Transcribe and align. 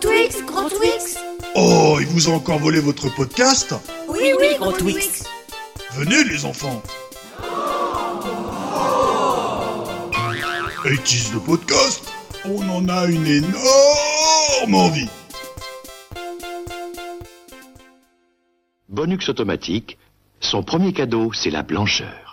Twix, 0.00 0.42
gros 0.46 0.68
Twix. 0.68 1.18
Oh, 1.54 1.98
il 2.00 2.06
vous 2.06 2.28
a 2.30 2.32
encore 2.32 2.58
volé 2.58 2.80
votre 2.80 3.14
podcast 3.14 3.74
Oui, 4.08 4.32
oui, 4.38 4.46
gros 4.58 4.72
Twix. 4.72 5.24
Venez 5.92 6.24
les 6.24 6.44
enfants. 6.44 6.82
Eighties 10.86 11.30
le 11.34 11.40
podcast, 11.40 12.10
on 12.46 12.66
en 12.70 12.88
a 12.88 13.06
une 13.06 13.26
énorme 13.26 14.74
envie. 14.74 15.08
Bonux 18.88 19.28
automatique, 19.28 19.98
son 20.40 20.62
premier 20.62 20.92
cadeau, 20.94 21.32
c'est 21.34 21.50
la 21.50 21.62
blancheur. 21.62 22.29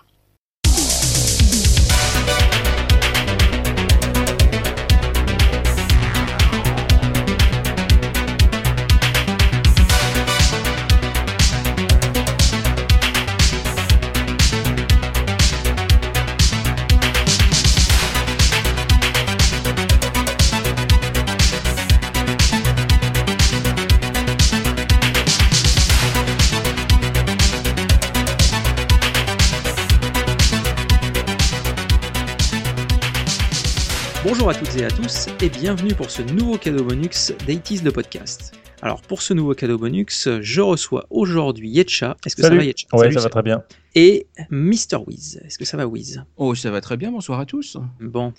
Et 34.77 34.83
à 34.83 34.91
tous 34.91 35.27
et 35.41 35.49
bienvenue 35.49 35.95
pour 35.95 36.11
ce 36.11 36.21
nouveau 36.21 36.59
cadeau 36.59 36.83
bonus 36.83 37.33
d'Aitis 37.47 37.79
le 37.83 37.91
podcast. 37.91 38.53
Alors 38.83 39.01
pour 39.01 39.23
ce 39.23 39.33
nouveau 39.33 39.55
cadeau 39.55 39.79
bonus, 39.79 40.29
je 40.41 40.61
reçois 40.61 41.07
aujourd'hui 41.09 41.69
Yetcha. 41.69 42.15
Est-ce 42.23 42.35
que 42.35 42.43
ça 42.43 42.49
va 42.53 42.63
Yetcha? 42.63 42.87
Salut, 42.95 43.13
ça 43.13 43.21
va 43.21 43.29
très 43.29 43.41
bien. 43.41 43.63
Et 43.95 44.27
Mr. 44.51 44.97
Wiz. 45.07 45.41
Est-ce 45.43 45.57
que 45.57 45.65
ça 45.65 45.77
va 45.77 45.87
Wiz? 45.87 46.23
Oh, 46.35 46.53
ça 46.53 46.69
va 46.69 46.79
très 46.79 46.95
bien, 46.95 47.11
bonsoir 47.11 47.39
à 47.39 47.47
tous. 47.47 47.77
Bon. 47.99 48.33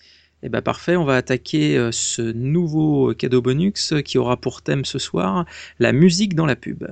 Eh 0.44 0.48
ben 0.48 0.62
parfait, 0.62 0.94
on 0.94 1.04
va 1.04 1.16
attaquer 1.16 1.76
euh, 1.76 1.90
ce 1.90 2.22
nouveau 2.22 3.14
cadeau 3.14 3.42
bonus 3.42 3.94
qui 4.04 4.16
aura 4.16 4.36
pour 4.36 4.62
thème 4.62 4.84
ce 4.84 5.00
soir 5.00 5.44
la 5.80 5.92
musique 5.92 6.36
dans 6.36 6.46
la 6.46 6.54
pub. 6.54 6.84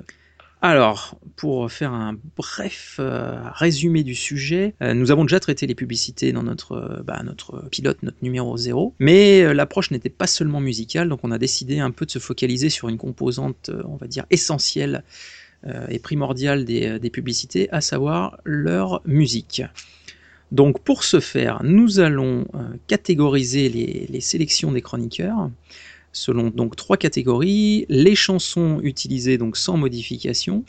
Alors, 0.69 1.17
pour 1.36 1.70
faire 1.70 1.92
un 1.92 2.17
bref 2.34 2.97
euh, 2.98 3.39
résumé 3.55 4.03
du 4.03 4.17
sujet, 4.17 4.75
euh, 4.83 4.95
nous 4.95 5.12
avons 5.12 5.23
déjà 5.23 5.39
traité 5.39 5.64
les 5.69 5.77
publicités 5.77 6.33
dans 6.33 6.42
notre, 6.42 6.73
euh, 6.73 7.03
bah, 7.05 7.23
notre 7.25 7.69
pilote, 7.69 8.03
notre 8.03 8.17
numéro 8.20 8.56
0, 8.56 8.92
mais 8.98 9.55
l'approche 9.55 9.92
n'était 9.92 10.11
pas 10.11 10.27
seulement 10.27 10.61
musicale, 10.61 11.08
donc 11.08 11.20
on 11.23 11.31
a 11.31 11.39
décidé 11.39 11.78
un 11.78 11.92
peu 11.92 12.05
de 12.05 12.11
se 12.11 12.19
focaliser 12.19 12.69
sur 12.69 12.89
une 12.89 12.98
composante, 12.98 13.70
on 13.84 13.95
va 13.95 14.08
dire, 14.08 14.27
essentielle 14.31 15.05
et 15.89 16.00
primordiale 16.00 16.64
des, 16.64 17.11
publicités, 17.11 17.70
à 17.70 17.80
savoir 17.80 18.39
leur 18.45 19.03
musique. 19.05 19.62
Donc 20.51 20.80
pour 20.80 21.05
ce 21.05 21.20
faire, 21.20 21.62
nous 21.62 22.01
allons 22.01 22.47
catégoriser 22.89 23.69
les 23.69 24.20
sélections 24.20 24.73
des 24.73 24.83
chroniqueurs 24.83 25.51
selon 26.17 26.48
donc 26.48 26.77
trois 26.77 26.97
catégories 26.97 27.84
les 27.89 28.14
chansons 28.14 28.81
utilisées 28.83 29.36
donc 29.36 29.56
sans 29.56 29.77
modification, 29.77 30.64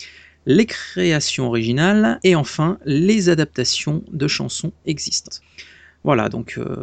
les 0.46 0.66
créations 0.66 1.48
originales 1.48 2.20
et 2.24 2.36
enfin 2.36 2.78
les 2.86 3.30
adaptations 3.30 4.04
de 4.12 4.28
chansons 4.28 4.74
existantes. 4.86 5.42
Voilà, 6.04 6.30
donc 6.30 6.56
euh, 6.58 6.76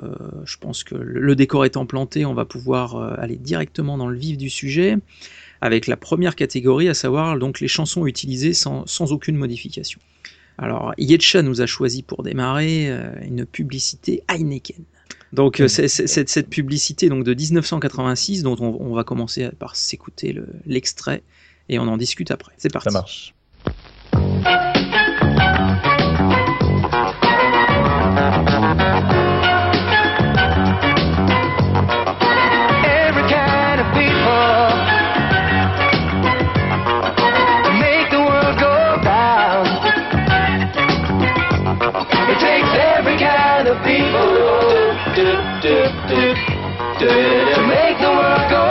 je 0.44 0.56
pense 0.56 0.82
que 0.82 0.94
le 0.94 1.36
décor 1.36 1.64
étant 1.64 1.86
planté, 1.86 2.24
on 2.26 2.34
va 2.34 2.44
pouvoir 2.44 2.96
euh, 2.96 3.14
aller 3.18 3.36
directement 3.36 3.96
dans 3.96 4.08
le 4.08 4.18
vif 4.18 4.36
du 4.36 4.50
sujet 4.50 4.96
avec 5.60 5.86
la 5.86 5.96
première 5.96 6.34
catégorie, 6.34 6.88
à 6.88 6.94
savoir 6.94 7.38
donc 7.38 7.60
les 7.60 7.68
chansons 7.68 8.06
utilisées 8.06 8.52
sans, 8.54 8.86
sans 8.86 9.12
aucune 9.12 9.36
modification. 9.36 10.00
Alors, 10.58 10.92
Yetcha 10.98 11.42
nous 11.42 11.62
a 11.62 11.66
choisi 11.66 12.02
pour 12.02 12.22
démarrer 12.22 12.90
euh, 12.90 13.10
une 13.22 13.46
publicité 13.46 14.22
Heineken. 14.28 14.84
Donc, 15.34 15.60
euh, 15.60 15.68
c'est- 15.68 15.88
c'est- 15.88 16.06
cette, 16.06 16.28
cette 16.28 16.48
publicité 16.48 17.08
donc, 17.08 17.24
de 17.24 17.34
1986, 17.34 18.42
dont 18.42 18.56
on, 18.60 18.76
on 18.80 18.94
va 18.94 19.04
commencer 19.04 19.50
par 19.58 19.74
s'écouter 19.76 20.32
le- 20.32 20.46
l'extrait 20.66 21.22
et 21.68 21.78
on 21.78 21.88
en 21.88 21.96
discute 21.96 22.30
après. 22.30 22.52
C'est 22.56 22.72
parti. 22.72 22.90
Ça 22.90 22.98
marche. 22.98 23.34
do, 45.64 45.70
do, 46.08 46.34
do, 47.00 47.08
make 47.66 47.96
the 47.96 48.10
world 48.10 48.50
go 48.50 48.63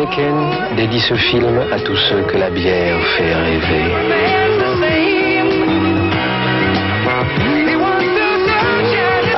Heineken 0.00 0.76
dédie 0.76 1.00
ce 1.00 1.14
film 1.14 1.56
à 1.72 1.80
tous 1.80 1.96
ceux 2.10 2.22
que 2.24 2.36
la 2.36 2.50
bière 2.50 3.00
fait 3.16 3.34
rêver. 3.34 4.96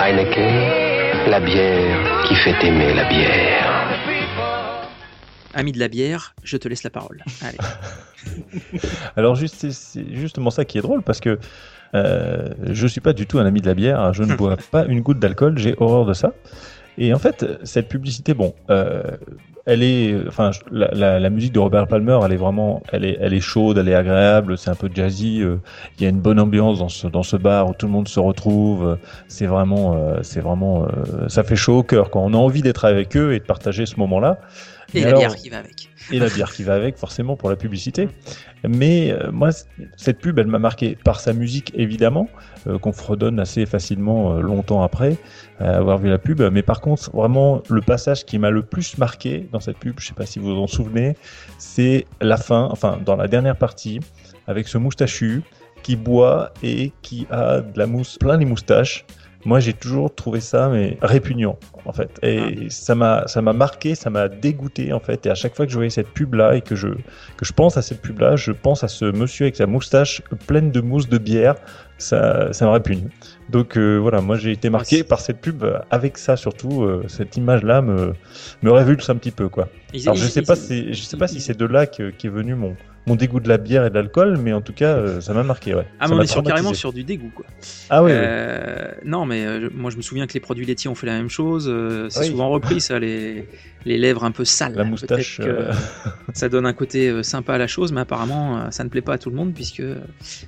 Heineken, 0.01 1.31
la 1.31 1.41
bière 1.41 2.23
qui 2.27 2.35
fait 2.35 2.55
aimer 2.65 2.95
la 2.95 3.05
bière. 3.09 3.89
Ami 5.55 5.73
de 5.73 5.79
la 5.79 5.89
bière, 5.89 6.35
je 6.45 6.57
te 6.57 6.69
laisse 6.69 6.83
la 6.85 6.91
parole. 6.91 7.23
Allez. 7.43 7.59
Alors 9.17 9.35
juste, 9.35 9.71
c'est- 9.71 10.15
justement 10.15 10.51
ça 10.51 10.65
qui 10.65 10.79
est 10.79 10.83
drôle 10.83 11.03
parce 11.03 11.21
que 11.21 11.39
euh, 11.95 12.49
je 12.71 12.87
suis 12.87 13.01
pas 13.01 13.13
du 13.13 13.27
tout 13.27 13.39
un 13.39 13.47
ami 13.47 13.61
de 13.61 13.67
la 13.67 13.75
bière. 13.75 14.13
Je 14.15 14.23
ne 14.23 14.35
bois 14.37 14.57
pas 14.71 14.85
une 14.87 15.01
goutte 15.01 15.19
d'alcool. 15.19 15.59
J'ai 15.59 15.75
horreur 15.79 16.07
de 16.07 16.13
ça. 16.15 16.33
Et 16.97 17.13
en 17.15 17.19
fait, 17.19 17.45
cette 17.65 17.89
publicité, 17.89 18.35
bon, 18.35 18.55
euh, 18.71 19.03
elle 19.69 19.83
est, 19.83 20.17
enfin, 20.27 20.51
la, 20.73 20.89
la- 20.93 21.21
la 21.21 21.31
musique 21.31 21.53
de 21.53 21.59
Robert 21.61 21.87
Palmer, 21.87 22.19
elle 22.25 22.33
est 22.33 22.37
vraiment, 22.37 22.83
elle 22.93 23.05
est, 23.05 23.19
elle 23.21 23.35
est 23.35 23.41
chaude, 23.41 23.79
elle 23.79 23.89
est 23.89 23.95
agréable, 23.95 24.59
c'est 24.59 24.71
un 24.71 24.75
peu 24.75 24.89
jazzy. 24.93 25.43
euh, 25.43 25.57
Il 25.99 26.03
y 26.03 26.07
a 26.07 26.09
une 26.11 26.21
bonne 26.21 26.41
ambiance 26.41 26.79
dans 26.81 26.89
ce, 26.89 27.07
dans 27.07 27.23
ce 27.23 27.37
bar 27.37 27.69
où 27.71 27.75
tout 27.75 27.87
le 27.87 27.93
monde 27.93 28.09
se 28.09 28.19
retrouve. 28.21 28.99
C'est 29.29 29.47
vraiment, 29.47 29.95
euh, 29.95 30.19
c'est 30.23 30.41
vraiment, 30.41 30.85
euh, 30.87 31.29
ça 31.29 31.45
fait 31.45 31.57
chaud 31.57 31.79
au 31.79 31.83
cœur. 31.83 32.11
Quand 32.11 32.25
on 32.25 32.35
a 32.35 32.37
envie 32.39 32.63
d'être 32.63 32.85
avec 32.85 33.17
eux 33.17 33.35
et 33.35 33.39
de 33.41 33.45
partager 33.45 33.87
ce 33.87 33.97
moment-là. 34.01 34.39
Et 34.95 35.01
la 35.01 35.09
alors- 35.09 35.21
bière 35.21 35.37
qui 35.37 35.49
va 35.51 35.59
avec. 35.59 35.91
et 36.13 36.19
la 36.19 36.29
bière 36.29 36.53
qui 36.53 36.63
va 36.63 36.75
avec, 36.75 36.97
forcément, 36.97 37.37
pour 37.37 37.51
la 37.51 37.57
publicité. 37.57 38.09
Mais 38.67 39.13
euh, 39.13 39.31
moi, 39.31 39.51
cette 39.97 40.19
pub, 40.19 40.39
elle 40.39 40.47
m'a 40.47 40.59
marqué 40.59 40.97
par 41.05 41.21
sa 41.21 41.33
musique, 41.33 41.73
évidemment, 41.75 42.29
euh, 42.67 42.79
qu'on 42.79 42.93
fredonne 42.93 43.39
assez 43.39 43.67
facilement 43.67 44.35
euh, 44.35 44.41
longtemps 44.41 44.83
après 44.83 45.17
avoir 45.61 45.99
vu 45.99 46.09
la 46.09 46.19
pub. 46.19 46.41
Mais 46.53 46.63
par 46.63 46.81
contre, 46.81 47.11
vraiment, 47.11 47.63
le 47.69 47.81
passage 47.81 48.25
qui 48.25 48.39
m'a 48.39 48.51
le 48.51 48.63
plus 48.63 48.97
marqué 48.97 49.49
dans 49.53 49.59
cette 49.59 49.79
pub, 49.79 49.99
je 49.99 50.07
sais 50.07 50.15
pas 50.15 50.25
si 50.25 50.39
vous 50.39 50.55
vous 50.55 50.63
en 50.63 50.69
souvenez, 50.69 51.17
c'est 51.59 52.07
la 52.21 52.37
fin, 52.37 52.69
enfin, 52.71 53.01
dans 53.05 53.17
la 53.17 53.27
dernière 53.27 53.57
partie, 53.57 53.99
avec 54.47 54.69
ce 54.69 54.79
moustachu 54.79 55.43
qui 55.83 55.97
boit 55.97 56.53
et 56.63 56.93
qui 57.03 57.27
a 57.31 57.61
de 57.61 57.77
la 57.79 57.87
mousse 57.87 58.19
plein 58.19 58.37
les 58.37 58.45
moustaches. 58.45 59.05
Moi, 59.45 59.61
j'ai 59.61 59.73
toujours 59.73 60.15
trouvé 60.15 60.41
ça 60.41 60.69
mais 60.69 60.99
répugnant 61.01 61.59
en 61.85 61.93
fait. 61.93 62.11
Et 62.23 62.69
ça 62.71 62.95
m'a 62.95 63.27
ça 63.29 63.41
m'a 63.41 63.53
marqué, 63.53 63.95
ça 63.95 64.11
m'a 64.11 64.29
dégoûté 64.29 64.93
en 64.93 65.01
fait. 65.01 65.25
Et 65.27 65.31
à 65.31 65.35
chaque 65.37 65.55
fois 65.55 65.65
que 65.65 65.71
je 65.73 65.77
voyais 65.77 65.91
cette 65.91 66.09
pub 66.09 66.35
là 66.35 66.55
et 66.57 66.61
que 66.61 66.75
je 66.75 66.89
que 67.37 67.45
je 67.45 67.53
pense 67.53 67.77
à 67.77 67.83
cette 67.83 68.03
pub 68.03 68.19
là, 68.21 68.35
je 68.37 68.51
pense 68.53 68.83
à 68.85 68.89
ce 68.89 69.05
monsieur 69.05 69.45
avec 69.45 69.57
sa 69.57 69.67
moustache 69.67 70.23
pleine 70.47 70.71
de 70.73 70.81
mousse 70.81 71.09
de 71.09 71.19
bière. 71.19 71.55
Ça 71.99 72.53
ça 72.53 72.67
me 72.67 72.71
répugne. 72.71 73.09
Donc 73.49 73.77
euh, 73.77 73.97
voilà, 73.99 74.21
moi 74.21 74.37
j'ai 74.37 74.53
été 74.53 74.71
marqué 74.71 75.03
par 75.05 75.21
cette 75.21 75.41
pub 75.41 75.63
euh, 75.65 75.79
avec 75.91 76.19
ça 76.19 76.37
surtout. 76.37 76.83
euh, 76.83 77.05
cette 77.09 77.37
image 77.37 77.63
là 77.63 77.81
me 77.81 78.15
me 78.63 78.71
révulse 78.73 79.09
un 79.09 79.17
petit 79.17 79.31
peu 79.33 79.49
quoi. 79.49 79.69
Alors 80.05 80.17
je 80.17 80.27
sais 80.29 80.43
pas 80.43 80.57
si 80.57 80.93
je 80.93 81.03
sais 81.03 81.17
pas 81.17 81.29
si 81.29 81.41
c'est 81.41 81.57
de 81.57 81.65
là 81.65 81.87
que- 81.87 82.11
qu'est 82.11 82.29
venu 82.29 82.55
mon 82.55 82.77
mon 83.09 83.17
dégoût 83.17 83.41
de 83.41 83.49
la 83.49 83.59
bière 83.59 83.85
et 83.87 83.91
de 83.91 83.95
l'alcool, 83.95 84.39
mais 84.39 84.53
en 84.53 84.61
tout 84.61 84.73
cas, 84.73 84.95
euh, 84.97 85.21
ça 85.21 85.33
m'a 85.35 85.43
marqué. 85.43 85.75
Ouais. 85.75 85.87
Ah, 85.99 86.07
Ça 86.07 86.15
mais 86.15 86.21
on 86.21 86.23
est 86.23 86.27
sur, 86.27 86.43
carrément 86.43 86.75
sur 86.75 86.93
du 86.93 87.03
dégoût, 87.05 87.31
quoi. 87.35 87.47
Ah 87.91 88.03
ouais, 88.03 88.13
ouais. 88.13 88.19
Euh, 88.21 88.93
Non, 89.05 89.25
mais 89.27 89.45
euh, 89.47 89.71
moi 89.75 89.91
je 89.91 89.97
me 89.97 90.03
souviens 90.03 90.27
que 90.27 90.35
les 90.35 90.41
produits 90.41 90.67
laitiers 90.67 90.91
ont 90.91 90.95
fait 90.95 91.07
la 91.07 91.17
même 91.17 91.31
chose. 91.31 91.67
euh, 91.69 92.09
c'est 92.11 92.21
Oui. 92.21 92.27
souvent 92.29 92.49
repris, 92.51 92.81
ça, 92.81 92.99
les, 92.99 93.49
les 93.87 93.99
lèvres 93.99 94.25
un 94.25 94.31
peu 94.31 94.45
sales. 94.45 94.75
La 94.77 94.85
moustache. 94.85 95.39
Que 95.39 95.45
euh, 95.45 95.73
Ça 96.35 96.49
donne 96.49 96.67
un 96.67 96.73
côté 96.75 97.09
euh, 97.09 97.23
sympa 97.23 97.55
à 97.55 97.59
la 97.59 97.67
chose, 97.67 97.93
mais 97.93 98.01
apparemment 98.03 98.59
euh, 98.59 98.71
ça 98.71 98.85
ne 98.85 98.89
plaît 98.91 99.01
pas 99.01 99.15
à 99.15 99.19
tout 99.19 99.31
le 99.31 99.37
monde 99.37 99.53
puisque 99.55 99.83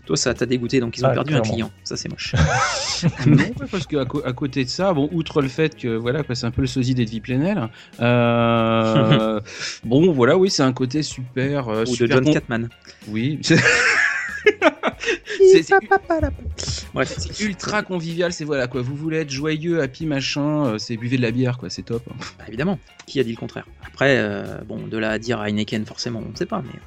toi 0.06 0.16
ça 0.16 0.34
t'a 0.34 0.46
dégoûté, 0.46 0.80
donc 0.80 0.96
ils 0.98 1.04
ont 1.04 1.08
Ah, 1.10 1.14
perdu 1.14 1.34
un 1.34 1.40
client. 1.40 1.70
Ça 1.84 1.96
c'est 1.96 2.08
moche. 2.10 2.34
Non, 3.26 3.44
parce 3.70 3.86
qu'à 3.86 4.02
à 4.02 4.32
côté 4.34 4.64
de 4.64 4.68
ça, 4.68 4.92
bon, 4.92 5.08
outre 5.12 5.40
le 5.40 5.48
fait 5.48 5.74
que 5.74 5.88
voilà, 5.96 6.22
c'est 6.34 6.44
un 6.44 6.50
peu 6.50 6.60
le 6.60 6.66
sosie 6.66 6.94
d'Edwy 6.94 7.20
Plenel. 7.20 7.68
Euh, 8.00 9.40
bon, 9.84 10.12
voilà, 10.12 10.36
oui, 10.36 10.50
c'est 10.50 10.62
un 10.62 10.72
côté 10.72 11.02
super. 11.02 11.68
euh, 11.68 11.82
Ou 11.82 11.90
de 11.90 11.94
super 11.96 12.16
John 12.16 12.24
con- 12.24 12.32
Oui. 13.08 13.38
c'est- 17.04 17.40
ultra 17.40 17.82
convivial. 17.82 18.32
C'est 18.32 18.44
voilà 18.44 18.66
quoi. 18.66 18.82
Vous 18.82 18.96
voulez 18.96 19.18
être 19.18 19.30
joyeux, 19.30 19.80
happy, 19.82 20.06
machin. 20.06 20.66
euh, 20.66 20.78
c'est 20.78 20.96
buvez 20.96 21.16
de 21.16 21.22
la 21.22 21.30
bière, 21.30 21.58
quoi. 21.58 21.70
C'est 21.70 21.82
top. 21.82 22.02
Bah, 22.38 22.44
évidemment, 22.48 22.78
qui 23.06 23.20
a 23.20 23.24
dit 23.24 23.30
le 23.32 23.36
contraire? 23.36 23.66
Après, 23.86 24.16
euh, 24.18 24.58
bon, 24.66 24.86
de 24.86 24.98
là 24.98 25.10
à 25.10 25.18
dire 25.18 25.40
Heineken, 25.40 25.84
forcément, 25.86 26.22
on 26.26 26.30
ne 26.32 26.36
sait 26.36 26.46
pas. 26.46 26.62
Mais... 26.64 26.78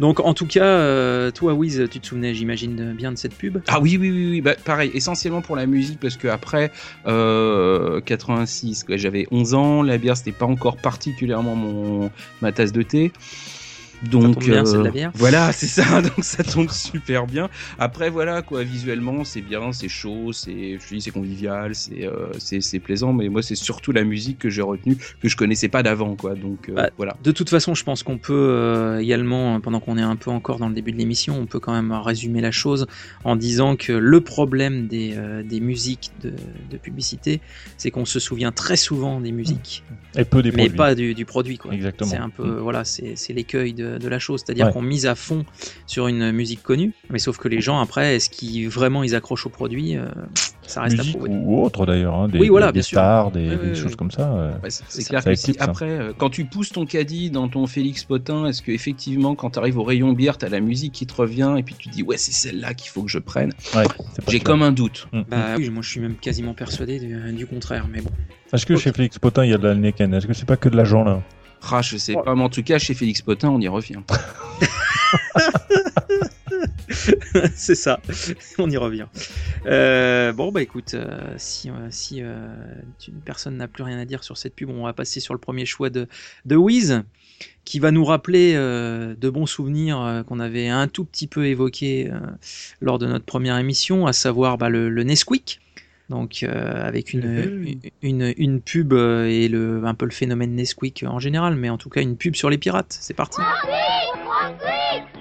Donc, 0.00 0.20
en 0.20 0.34
tout 0.34 0.46
cas, 0.46 0.64
euh, 0.64 1.30
toi, 1.30 1.52
Wiz, 1.54 1.84
tu 1.90 2.00
te 2.00 2.06
souvenais, 2.06 2.34
j'imagine, 2.34 2.92
bien 2.92 3.12
de 3.12 3.18
cette 3.18 3.34
pub? 3.34 3.58
Ah 3.68 3.78
oui, 3.80 3.96
oui, 4.00 4.10
oui, 4.10 4.30
oui. 4.30 4.40
Bah, 4.40 4.54
pareil, 4.64 4.90
essentiellement 4.94 5.42
pour 5.42 5.54
la 5.54 5.66
musique, 5.66 6.00
parce 6.00 6.16
que 6.16 6.28
après 6.28 6.72
euh, 7.06 8.00
86, 8.00 8.84
quoi, 8.84 8.96
j'avais 8.96 9.26
11 9.30 9.54
ans, 9.54 9.82
la 9.82 9.98
bière 9.98 10.16
c'était 10.16 10.32
pas 10.32 10.46
encore 10.46 10.76
particulièrement 10.78 11.54
mon 11.54 12.10
ma 12.40 12.52
tasse 12.52 12.72
de 12.72 12.82
thé. 12.82 13.12
Donc 14.10 14.34
tombe 14.34 14.42
bien, 14.44 14.64
c'est 14.64 14.78
de 14.78 14.82
la 14.82 14.90
bière. 14.90 15.12
voilà, 15.14 15.52
c'est 15.52 15.66
ça, 15.66 16.02
donc 16.02 16.22
ça 16.24 16.42
tombe 16.42 16.70
super 16.70 17.26
bien. 17.26 17.48
Après 17.78 18.10
voilà 18.10 18.42
quoi, 18.42 18.62
visuellement 18.64 19.24
c'est 19.24 19.40
bien, 19.42 19.72
c'est 19.72 19.88
chaud, 19.88 20.32
c'est 20.32 20.78
je 20.80 20.88
te 20.88 20.94
dis 20.94 21.00
c'est 21.00 21.10
convivial, 21.10 21.74
c'est 21.74 22.04
euh, 22.06 22.26
c'est 22.38 22.60
c'est 22.60 22.80
plaisant, 22.80 23.12
mais 23.12 23.28
moi 23.28 23.42
c'est 23.42 23.54
surtout 23.54 23.92
la 23.92 24.04
musique 24.04 24.38
que 24.38 24.50
j'ai 24.50 24.62
retenue 24.62 24.96
que 25.20 25.28
je 25.28 25.36
connaissais 25.36 25.68
pas 25.68 25.82
d'avant 25.82 26.16
quoi. 26.16 26.34
Donc 26.34 26.68
euh, 26.68 26.74
Bah, 26.74 26.90
voilà. 26.96 27.16
De 27.22 27.30
toute 27.32 27.48
façon, 27.50 27.74
je 27.74 27.84
pense 27.84 28.02
qu'on 28.02 28.18
peut 28.18 28.32
euh, 28.32 28.98
également, 29.00 29.60
pendant 29.60 29.80
qu'on 29.80 29.96
est 29.98 30.02
un 30.02 30.16
peu 30.16 30.30
encore 30.30 30.58
dans 30.58 30.68
le 30.68 30.74
début 30.74 30.92
de 30.92 30.98
l'émission, 30.98 31.38
on 31.38 31.46
peut 31.46 31.60
quand 31.60 31.72
même 31.72 31.92
résumer 31.92 32.40
la 32.40 32.50
chose 32.50 32.86
en 33.24 33.36
disant 33.36 33.76
que 33.76 33.92
le 33.92 34.20
problème 34.20 34.86
des, 34.88 35.14
euh, 35.16 35.42
des 35.42 35.60
musiques 35.60 36.10
de, 36.22 36.32
de 36.70 36.76
publicité, 36.76 37.40
c'est 37.76 37.90
qu'on 37.90 38.04
se 38.04 38.18
souvient 38.20 38.52
très 38.52 38.76
souvent 38.76 39.20
des 39.20 39.32
musiques, 39.32 39.84
Et 40.16 40.24
peu 40.24 40.42
des 40.42 40.50
mais 40.50 40.64
produits. 40.64 40.76
pas 40.76 40.94
du, 40.94 41.14
du 41.14 41.24
produit. 41.24 41.58
Quoi. 41.58 41.72
Exactement. 41.74 42.10
C'est 42.10 42.16
un 42.16 42.30
peu, 42.30 42.42
Mm. 42.42 42.58
voilà, 42.58 42.84
c'est 42.84 43.12
c'est 43.16 43.32
l'écueil 43.32 43.72
de, 43.74 43.91
de 43.98 44.08
la 44.08 44.18
chose, 44.18 44.42
c'est-à-dire 44.44 44.66
Ouais. 44.66 44.72
qu'on 44.72 44.82
mise 44.82 45.06
à 45.06 45.14
fond 45.14 45.44
sur 45.86 46.06
une 46.08 46.32
musique 46.32 46.62
connue, 46.62 46.92
mais 47.10 47.18
sauf 47.18 47.38
que 47.38 47.48
les 47.48 47.60
gens 47.60 47.80
après, 47.80 48.16
est-ce 48.16 48.30
qu'ils 48.30 48.68
vraiment 48.68 49.02
ils 49.02 49.14
accrochent 49.14 49.46
au 49.46 49.50
produit 49.50 49.96
euh, 49.96 50.06
Ça 50.66 50.82
reste 50.82 50.94
à 50.98 51.02
Musique 51.02 51.16
prouver. 51.18 51.30
ou 51.34 51.62
autre 51.64 51.86
d'ailleurs, 51.86 52.14
hein, 52.14 52.28
des, 52.28 52.38
Oui, 52.38 52.48
voilà, 52.48 52.70
des 52.72 52.82
stars, 52.82 53.30
des, 53.32 53.74
choses 53.74 53.96
comme 53.96 54.10
ça. 54.10 54.32
euh. 54.32 54.52
C'est- 54.68 55.04
clair 55.08 55.22
Ça 55.22 55.30
que 55.30 55.36
si- 55.36 55.50
hein. 55.52 55.54
après, 55.58 55.90
euh, 55.90 56.12
quand 56.16 56.30
tu 56.30 56.44
pousses 56.44 56.70
ton 56.70 56.86
caddie 56.86 57.30
dans 57.30 57.48
ton 57.48 57.66
Félix 57.66 58.04
Potin, 58.04 58.46
est-ce 58.46 58.62
que 58.62 58.70
effectivement, 58.70 59.34
quand 59.34 59.50
tu 59.50 59.58
arrives 59.58 59.78
au 59.78 59.82
rayon 59.84 60.12
bière, 60.12 60.38
t'as 60.38 60.48
la 60.48 60.60
musique 60.60 60.92
qui 60.92 61.06
te 61.06 61.14
revient 61.14 61.54
et 61.58 61.62
puis 61.62 61.74
tu 61.78 61.88
dis 61.88 62.02
ouais 62.02 62.16
c'est 62.16 62.32
celle-là 62.32 62.74
qu'il 62.74 62.90
faut 62.90 63.02
que 63.02 63.10
je 63.10 63.18
prenne? 63.18 63.52
Ouais, 63.74 63.84
J'ai 64.28 64.40
comme 64.40 64.62
un 64.62 64.72
doute. 64.72 65.08
Mm. 65.12 65.22
Bah 65.28 65.36
oui, 65.58 65.68
moi 65.70 65.82
je 65.82 65.90
suis 65.90 66.00
même 66.00 66.14
quasiment 66.14 66.54
persuadé 66.54 66.98
du, 67.00 67.32
du 67.32 67.46
contraire, 67.46 67.86
mais 67.92 68.00
bon. 68.00 68.10
Est-ce 68.52 68.66
que 68.66 68.76
chez 68.76 68.92
Félix 68.92 69.18
Potin 69.18 69.44
il 69.44 69.50
y 69.50 69.54
a 69.54 69.58
de 69.58 69.66
la 69.66 69.74
Neken 69.74 70.12
Est-ce 70.14 70.26
que 70.26 70.32
c'est 70.34 70.44
pas 70.46 70.56
que 70.56 70.68
de 70.68 70.76
l'agent 70.76 71.04
là 71.04 71.22
Ah, 71.70 71.82
je 71.82 71.96
sais 71.96 72.14
pas, 72.14 72.34
mais 72.34 72.42
en 72.42 72.48
tout 72.48 72.62
cas 72.62 72.78
chez 72.78 72.94
Félix 72.94 73.22
Potin, 73.22 73.48
on 73.48 73.60
y 73.60 73.68
revient. 73.68 74.00
c'est 77.54 77.74
ça, 77.74 78.00
on 78.58 78.70
y 78.70 78.76
revient. 78.76 79.06
Euh, 79.66 80.32
bon, 80.32 80.52
bah 80.52 80.62
écoute, 80.62 80.94
euh, 80.94 81.34
si, 81.36 81.70
euh, 81.70 81.88
si 81.90 82.20
euh, 82.20 82.54
personne 83.24 83.56
n'a 83.56 83.68
plus 83.68 83.82
rien 83.82 83.98
à 83.98 84.04
dire 84.04 84.24
sur 84.24 84.36
cette 84.36 84.54
pub, 84.54 84.70
on 84.70 84.84
va 84.84 84.92
passer 84.92 85.20
sur 85.20 85.34
le 85.34 85.40
premier 85.40 85.66
choix 85.66 85.90
de, 85.90 86.08
de 86.44 86.56
Wiz, 86.56 87.02
qui 87.64 87.78
va 87.78 87.90
nous 87.90 88.04
rappeler 88.04 88.54
de 88.54 89.30
bons 89.30 89.46
souvenirs 89.46 90.24
qu'on 90.26 90.40
avait 90.40 90.68
un 90.68 90.88
tout 90.88 91.04
petit 91.04 91.26
peu 91.26 91.46
évoqués 91.46 92.10
lors 92.80 92.98
de 92.98 93.06
notre 93.06 93.24
première 93.24 93.58
émission, 93.58 94.06
à 94.06 94.12
savoir 94.12 94.58
bah, 94.58 94.68
le, 94.68 94.88
le 94.88 95.02
Nesquik. 95.02 95.60
Donc 96.08 96.42
euh, 96.42 96.86
avec 96.86 97.12
une, 97.12 97.78
une, 98.02 98.34
une 98.36 98.60
pub 98.60 98.92
euh, 98.92 99.26
et 99.26 99.48
le, 99.48 99.82
un 99.84 99.94
peu 99.94 100.04
le 100.04 100.10
phénomène 100.10 100.54
Nesquik 100.54 101.04
en 101.08 101.18
général, 101.18 101.56
mais 101.56 101.70
en 101.70 101.78
tout 101.78 101.88
cas 101.88 102.02
une 102.02 102.16
pub 102.16 102.34
sur 102.34 102.50
les 102.50 102.58
pirates. 102.58 102.96
C'est 103.00 103.14
parti. 103.14 103.40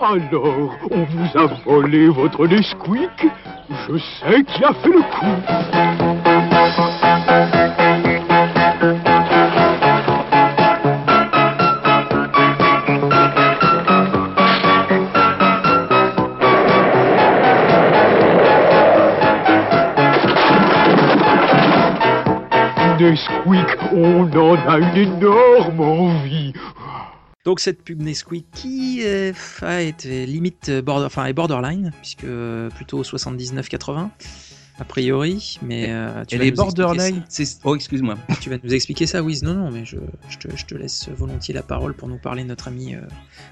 Alors, 0.01 0.75
on 0.89 1.03
vous 1.03 1.37
a 1.37 1.45
volé 1.63 2.09
votre 2.09 2.47
Nesquik? 2.47 3.27
Je 3.69 3.97
sais 3.97 4.43
qui 4.43 4.63
a 4.63 4.73
fait 4.73 4.89
le 4.89 5.01
coup. 5.01 6.10
Nesquik, 23.01 23.67
on 23.93 24.29
en 24.31 24.55
a 24.67 24.77
une 24.77 24.95
énorme 24.95 25.79
envie. 25.79 26.53
Donc 27.45 27.59
cette 27.59 27.83
pub 27.83 27.99
Nesquik 27.99 28.45
qui 28.53 29.01
euh, 29.03 29.33
a 29.63 29.81
été 29.81 30.27
limite 30.27 30.69
euh, 30.69 30.83
border, 30.83 31.07
enfin 31.07 31.25
est 31.25 31.33
borderline 31.33 31.91
puisque 32.01 32.25
euh, 32.25 32.69
plutôt 32.69 33.01
79-80 33.01 34.09
a 34.79 34.83
priori, 34.83 35.59
mais 35.61 35.87
euh, 35.89 36.25
tu 36.25 36.37
vas 36.37 36.43
nous 36.43 36.49
expliquer 36.49 36.51
borderline, 36.51 37.23
oh 37.65 37.75
excuse-moi. 37.75 38.15
ça. 38.29 38.35
Tu 38.41 38.49
vas 38.49 38.57
nous 38.63 38.73
expliquer 38.73 39.05
ça, 39.05 39.21
Wiz 39.21 39.43
Non, 39.43 39.53
non, 39.53 39.69
mais 39.69 39.85
je, 39.85 39.97
je, 40.29 40.37
te, 40.39 40.55
je 40.55 40.65
te 40.65 40.73
laisse 40.73 41.07
volontiers 41.09 41.53
la 41.53 41.61
parole 41.61 41.93
pour 41.93 42.07
nous 42.07 42.17
parler 42.17 42.41
de 42.41 42.47
notre 42.47 42.67
ami 42.67 42.95
euh, 42.95 43.01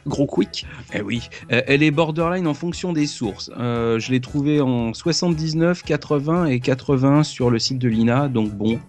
Gros 0.07 0.25
Quick. 0.25 0.65
Eh 0.93 1.01
oui, 1.01 1.29
Euh, 1.51 1.61
elle 1.67 1.83
est 1.83 1.91
borderline 1.91 2.47
en 2.47 2.55
fonction 2.55 2.93
des 2.93 3.05
sources. 3.05 3.51
Euh, 3.59 3.99
je 3.99 4.11
l'ai 4.11 4.21
trouvée 4.21 4.59
en 4.59 4.93
79, 4.95 5.83
80 5.83 6.45
et 6.45 6.59
80 6.59 7.23
sur 7.23 7.51
le 7.51 7.59
site 7.59 7.77
de 7.77 7.89
l'INA, 7.89 8.27
donc 8.27 8.49
bon, 8.49 8.79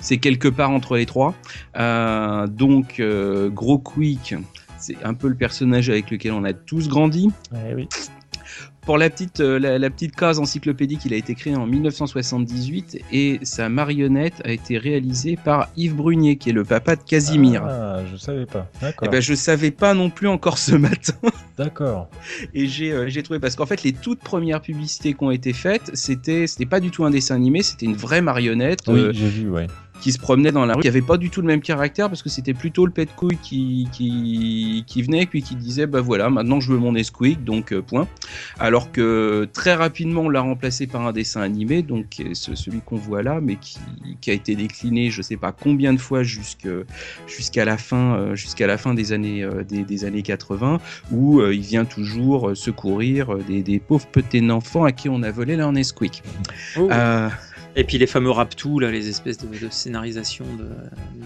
c'est 0.00 0.18
quelque 0.18 0.48
part 0.48 0.70
entre 0.70 0.96
les 0.96 1.06
trois. 1.06 1.34
Euh, 1.76 2.46
donc 2.46 3.00
euh, 3.00 3.48
Gros 3.48 3.78
Quick, 3.78 4.34
c'est 4.78 4.96
un 5.04 5.14
peu 5.14 5.28
le 5.28 5.34
personnage 5.34 5.90
avec 5.90 6.10
lequel 6.10 6.32
on 6.32 6.44
a 6.44 6.52
tous 6.52 6.88
grandi. 6.88 7.30
Oui. 7.76 7.88
Pour 8.82 8.96
la 8.96 9.10
petite, 9.10 9.40
euh, 9.40 9.58
la, 9.58 9.78
la 9.78 9.90
petite 9.90 10.16
case 10.16 10.38
encyclopédique, 10.38 11.04
il 11.04 11.12
a 11.12 11.16
été 11.16 11.34
créé 11.34 11.54
en 11.54 11.66
1978 11.66 13.02
et 13.12 13.38
sa 13.42 13.68
marionnette 13.68 14.40
a 14.44 14.50
été 14.50 14.78
réalisée 14.78 15.36
par 15.36 15.68
Yves 15.76 15.94
Brunier, 15.94 16.36
qui 16.36 16.48
est 16.48 16.52
le 16.54 16.64
papa 16.64 16.96
de 16.96 17.02
Casimir. 17.02 17.62
Ah, 17.64 18.00
je 18.10 18.16
savais 18.16 18.46
pas. 18.46 18.68
D'accord. 18.80 19.06
Eh 19.06 19.10
ben, 19.12 19.20
je 19.20 19.34
savais 19.34 19.70
pas 19.70 19.92
non 19.92 20.08
plus 20.08 20.28
encore 20.28 20.56
ce 20.56 20.74
matin. 20.74 21.12
D'accord. 21.58 22.08
Et 22.54 22.66
j'ai 22.66 22.90
euh, 22.90 23.08
j'ai 23.08 23.22
trouvé 23.22 23.38
parce 23.38 23.54
qu'en 23.54 23.66
fait 23.66 23.82
les 23.82 23.92
toutes 23.92 24.20
premières 24.20 24.62
publicités 24.62 25.12
qui 25.12 25.22
ont 25.22 25.30
été 25.30 25.52
faites, 25.52 25.90
c'était 25.92 26.46
c'était 26.46 26.66
pas 26.66 26.80
du 26.80 26.90
tout 26.90 27.04
un 27.04 27.10
dessin 27.10 27.34
animé, 27.34 27.62
c'était 27.62 27.86
une 27.86 27.96
vraie 27.96 28.22
marionnette 28.22 28.80
Oui, 28.86 29.00
euh, 29.00 29.12
j'ai 29.12 29.28
vu, 29.28 29.50
ouais. 29.50 29.66
Qui 30.00 30.12
se 30.12 30.18
promenait 30.18 30.52
dans 30.52 30.64
la 30.66 30.74
rue. 30.74 30.80
Il 30.82 30.86
y 30.86 30.88
avait 30.88 31.02
pas 31.02 31.16
du 31.16 31.30
tout 31.30 31.40
le 31.40 31.46
même 31.46 31.60
caractère 31.60 32.08
parce 32.08 32.22
que 32.22 32.28
c'était 32.28 32.54
plutôt 32.54 32.86
le 32.86 32.92
pet 32.92 33.04
de 33.06 33.10
couille 33.10 33.36
qui 33.42 33.88
qui 33.92 34.84
qui 34.86 35.02
venait 35.02 35.26
puis 35.26 35.42
qui 35.42 35.54
disait 35.56 35.86
bah 35.86 36.00
voilà 36.00 36.30
maintenant 36.30 36.60
je 36.60 36.72
veux 36.72 36.78
mon 36.78 36.92
Nesquik 36.92 37.44
donc 37.44 37.72
euh, 37.72 37.82
point. 37.82 38.08
Alors 38.58 38.90
que 38.92 39.48
très 39.52 39.74
rapidement 39.74 40.22
on 40.22 40.28
l'a 40.28 40.40
remplacé 40.40 40.86
par 40.86 41.06
un 41.06 41.12
dessin 41.12 41.40
animé 41.42 41.82
donc 41.82 42.06
euh, 42.20 42.30
ce- 42.34 42.54
celui 42.54 42.80
qu'on 42.80 42.96
voit 42.96 43.22
là 43.22 43.40
mais 43.42 43.56
qui 43.56 43.78
qui 44.20 44.30
a 44.30 44.34
été 44.34 44.56
décliné 44.56 45.10
je 45.10 45.22
sais 45.22 45.36
pas 45.36 45.52
combien 45.52 45.92
de 45.92 45.98
fois 46.00 46.22
jusqu'à 46.22 47.64
la 47.64 47.76
fin 47.76 48.16
euh, 48.16 48.34
jusqu'à 48.34 48.66
la 48.66 48.78
fin 48.78 48.94
des 48.94 49.12
années 49.12 49.46
des, 49.68 49.82
des 49.84 50.04
années 50.04 50.22
80 50.22 50.80
où 51.12 51.42
il 51.42 51.60
vient 51.60 51.84
toujours 51.84 52.52
secourir 52.54 53.36
des, 53.48 53.62
des 53.62 53.78
pauvres 53.78 54.06
petits 54.06 54.48
enfants 54.50 54.84
à 54.84 54.92
qui 54.92 55.08
on 55.08 55.22
a 55.22 55.30
volé 55.30 55.56
leur 55.56 55.72
Nesquik. 55.72 56.22
Euh, 56.92 57.28
Et 57.76 57.84
puis 57.84 57.98
les 57.98 58.06
fameux 58.06 58.30
raptous, 58.30 58.80
là, 58.80 58.90
les 58.90 59.08
espèces 59.08 59.38
de, 59.38 59.46
de 59.46 59.70
scénarisation 59.70 60.44
de, 60.58 60.68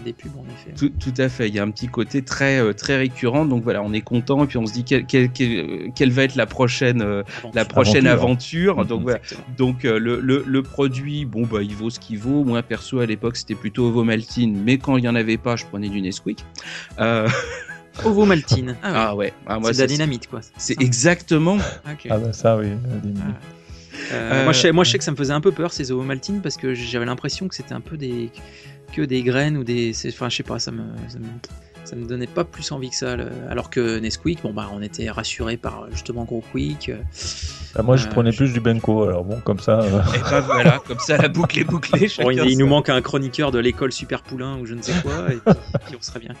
des 0.03 0.13
pubs, 0.13 0.31
en 0.37 0.43
effet. 0.43 0.75
tout, 0.77 0.89
tout 0.89 1.19
à 1.19 1.27
fait, 1.29 1.47
il 1.47 1.55
y 1.55 1.59
a 1.59 1.63
un 1.63 1.71
petit 1.71 1.87
côté 1.87 2.21
très 2.21 2.59
euh, 2.59 2.73
très 2.73 2.97
récurrent, 2.97 3.45
donc 3.45 3.63
voilà, 3.63 3.81
on 3.81 3.93
est 3.93 4.01
content 4.01 4.43
et 4.43 4.47
puis 4.47 4.57
on 4.57 4.65
se 4.65 4.73
dit 4.73 4.83
quelle, 4.83 5.05
quelle, 5.05 5.31
quelle, 5.31 5.91
quelle 5.95 6.11
va 6.11 6.23
être 6.23 6.35
la 6.35 6.45
prochaine 6.45 7.01
euh, 7.01 7.23
la 7.53 7.65
prochaine 7.65 8.05
aventure. 8.07 8.77
Mhm. 8.77 8.85
Donc 8.85 9.01
voilà, 9.03 9.17
Exactement. 9.19 9.55
donc 9.57 9.85
euh, 9.85 9.97
le, 9.99 10.19
le, 10.19 10.43
le 10.45 10.63
produit, 10.63 11.25
bon 11.25 11.45
bah 11.45 11.63
il 11.63 11.75
vaut 11.75 11.89
ce 11.89 11.99
qu'il 11.99 12.19
vaut. 12.19 12.43
Moi 12.43 12.61
perso 12.61 12.99
à 12.99 13.05
l'époque 13.05 13.37
c'était 13.37 13.55
plutôt 13.55 13.87
Ovomaltine, 13.87 14.61
mais 14.63 14.77
quand 14.77 14.97
il 14.97 15.03
y 15.03 15.09
en 15.09 15.15
avait 15.15 15.37
pas, 15.37 15.55
je 15.55 15.65
prenais 15.65 15.89
du 15.89 16.01
Nesquik. 16.01 16.43
Euh, 16.99 17.27
Ovomaltine. 18.03 18.75
Ah, 18.83 18.91
ouais. 18.91 18.97
ah 18.97 19.15
ouais, 19.15 19.33
ah, 19.47 19.59
moi, 19.59 19.73
c'est 19.73 19.77
de 19.77 19.81
la 19.83 19.87
dynamite, 19.87 20.27
quoi. 20.27 20.41
c'est 20.57 20.81
exactement. 20.81 21.55
Ok. 21.55 22.07
Ah 22.09 22.17
bah 22.17 22.33
ça, 22.33 22.57
oui. 22.57 22.67
la 22.69 22.97
dynamite. 22.97 23.35
Euh, 23.35 23.54
Euh, 24.11 24.43
moi, 24.43 24.53
je 24.53 24.59
sais, 24.59 24.71
moi, 24.71 24.83
je 24.83 24.91
sais 24.91 24.97
que 24.97 25.03
ça 25.03 25.11
me 25.11 25.15
faisait 25.15 25.33
un 25.33 25.41
peu 25.41 25.51
peur 25.51 25.71
ces 25.73 25.91
ovomaltines 25.91 26.41
parce 26.41 26.57
que 26.57 26.73
j'avais 26.73 27.05
l'impression 27.05 27.47
que 27.47 27.55
c'était 27.55 27.73
un 27.73 27.81
peu 27.81 27.97
des 27.97 28.29
que 28.93 29.01
des 29.01 29.23
graines 29.23 29.57
ou 29.57 29.63
des. 29.63 29.93
Enfin, 30.07 30.29
je 30.29 30.37
sais 30.37 30.43
pas, 30.43 30.59
ça 30.59 30.71
me. 30.71 30.83
ça 31.09 31.19
me- 31.19 31.25
Ça 31.85 31.95
ne 31.95 32.05
donnait 32.05 32.27
pas 32.27 32.43
plus 32.43 32.71
envie 32.71 32.89
que 32.89 32.95
ça. 32.95 33.15
le- 33.15 33.29
Alors 33.49 33.69
que 33.69 33.99
Nesquik, 33.99 34.41
bon 34.41 34.53
bah 34.53 34.69
on 34.73 34.81
était 34.81 35.09
rassuré 35.09 35.55
par 35.57 35.85
justement 35.91 36.23
Gros 36.25 36.43
Quick. 36.51 36.89
euh, 36.89 36.97
Ah, 37.77 37.83
moi, 37.83 37.97
je 37.97 38.07
Euh, 38.07 38.09
prenais 38.09 38.31
plus 38.31 38.53
du 38.53 38.61
Benko, 38.61 39.03
alors 39.03 39.25
bon, 39.25 39.39
comme 39.41 39.59
ça. 39.59 39.81
euh, 39.81 39.99
Et 40.15 40.19
ben 40.31 40.39
voilà, 40.41 40.79
comme 40.87 40.97
ça 40.99 41.17
la 41.17 41.27
boucle 41.27 41.59
est 41.59 41.65
bouclée. 41.65 42.07
Bon, 42.21 42.29
il, 42.31 42.57
nous 42.57 42.67
manque 42.67 42.87
un 42.87 43.01
chroniqueur 43.01 43.51
de 43.51 43.59
l'école 43.59 43.91
Super 43.91 44.21
Poulain 44.23 44.57
ou 44.59 44.65
je 44.65 44.75
ne 44.75 44.81
sais 44.81 44.93
quoi, 45.01 45.31
et 45.33 45.35
puis, 45.45 45.53
puis 45.87 45.95
on 45.99 46.01
serait 46.01 46.21
bien. 46.21 46.31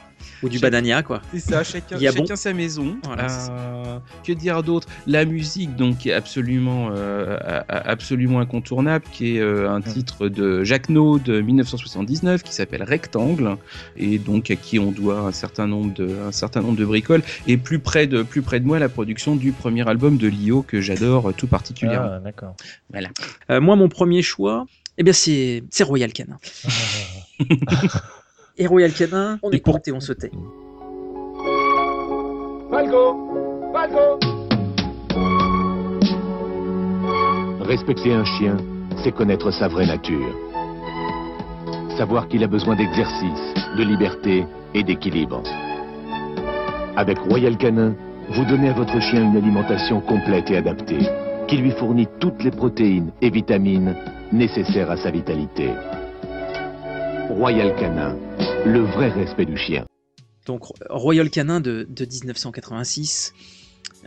Ou 0.43 0.49
du 0.49 0.59
Banania, 0.59 1.03
quoi. 1.03 1.21
C'est 1.33 1.39
ça, 1.39 1.63
chacun, 1.63 1.97
Il 1.97 2.03
y 2.03 2.07
a 2.07 2.11
chacun 2.11 2.23
bon. 2.23 2.35
sa 2.37 2.53
maison. 2.53 2.95
Voilà, 3.03 3.27
Euh, 3.51 3.99
que 4.23 4.31
dire 4.31 4.63
d'autre? 4.63 4.87
La 5.07 5.25
musique, 5.25 5.75
donc, 5.75 5.97
qui 5.99 6.09
est 6.09 6.13
absolument, 6.13 6.89
euh, 6.95 7.37
absolument 7.67 8.39
incontournable, 8.39 9.03
qui 9.11 9.35
est 9.35 9.39
euh, 9.41 9.69
un 9.69 9.81
titre 9.81 10.29
de 10.29 10.63
Jacques 10.63 10.87
Naud 10.89 11.21
de 11.23 11.41
1979, 11.41 12.43
qui 12.43 12.53
s'appelle 12.53 12.83
Rectangle, 12.83 13.57
et 13.97 14.19
donc 14.19 14.49
à 14.51 14.55
qui 14.55 14.79
on 14.79 14.91
doit 14.91 15.19
un 15.19 15.31
certain 15.35 15.67
nombre 15.67 15.93
de, 15.93 16.09
un 16.27 16.31
certain 16.31 16.61
nombre 16.61 16.77
de 16.77 16.85
bricoles. 16.85 17.21
Et 17.45 17.57
plus 17.57 17.77
près 17.77 18.07
de, 18.07 18.23
plus 18.23 18.41
près 18.41 18.59
de 18.59 18.65
moi, 18.65 18.79
la 18.79 18.89
production 18.89 19.35
du 19.35 19.51
premier 19.51 19.87
album 19.87 20.17
de 20.17 20.27
Lio 20.27 20.63
que 20.63 20.81
j'adore 20.81 21.31
tout 21.35 21.45
particulièrement. 21.47 22.13
Ah, 22.13 22.19
d'accord. 22.19 22.55
Voilà. 22.89 23.09
Euh, 23.51 23.61
moi, 23.61 23.75
mon 23.75 23.87
premier 23.89 24.23
choix, 24.23 24.65
eh 24.97 25.03
bien, 25.03 25.13
c'est 25.13 25.63
c'est 25.69 25.83
Royal 25.83 26.11
Canin. 26.11 26.39
Et 28.57 28.65
Royal 28.67 28.91
Canin, 28.93 29.37
on 29.43 29.51
Et 29.51 29.59
pour- 29.59 29.75
écoute 29.75 29.87
et 29.89 29.91
on 29.91 29.99
se 29.99 30.13
tait. 30.13 30.31
Falco 32.71 33.71
Falco 33.73 34.19
Respecter 37.61 38.13
un 38.13 38.23
chien, 38.25 38.57
c'est 39.03 39.11
connaître 39.11 39.51
sa 39.51 39.67
vraie 39.67 39.85
nature. 39.87 40.33
Savoir 41.97 42.27
qu'il 42.27 42.43
a 42.43 42.47
besoin 42.47 42.75
d'exercice, 42.75 43.53
de 43.77 43.83
liberté 43.83 44.45
et 44.75 44.83
d'équilibre. 44.83 45.41
Avec 46.95 47.17
Royal 47.17 47.57
Canin, 47.57 47.95
vous 48.29 48.45
donnez 48.45 48.69
à 48.69 48.73
votre 48.73 48.99
chien 49.01 49.23
une 49.23 49.35
alimentation 49.37 50.01
complète 50.01 50.51
et 50.51 50.57
adaptée, 50.57 50.99
qui 51.47 51.57
lui 51.57 51.71
fournit 51.71 52.07
toutes 52.19 52.43
les 52.43 52.51
protéines 52.51 53.11
et 53.21 53.29
vitamines 53.29 53.95
nécessaires 54.31 54.91
à 54.91 54.97
sa 54.97 55.09
vitalité. 55.11 55.69
Royal 57.29 57.75
Canin, 57.75 58.15
le 58.65 58.79
vrai 58.81 59.09
respect 59.09 59.45
du 59.45 59.57
chien. 59.57 59.85
Donc, 60.45 60.63
Royal 60.89 61.29
Canin 61.29 61.59
de, 61.59 61.87
de 61.89 62.05
1986. 62.05 63.33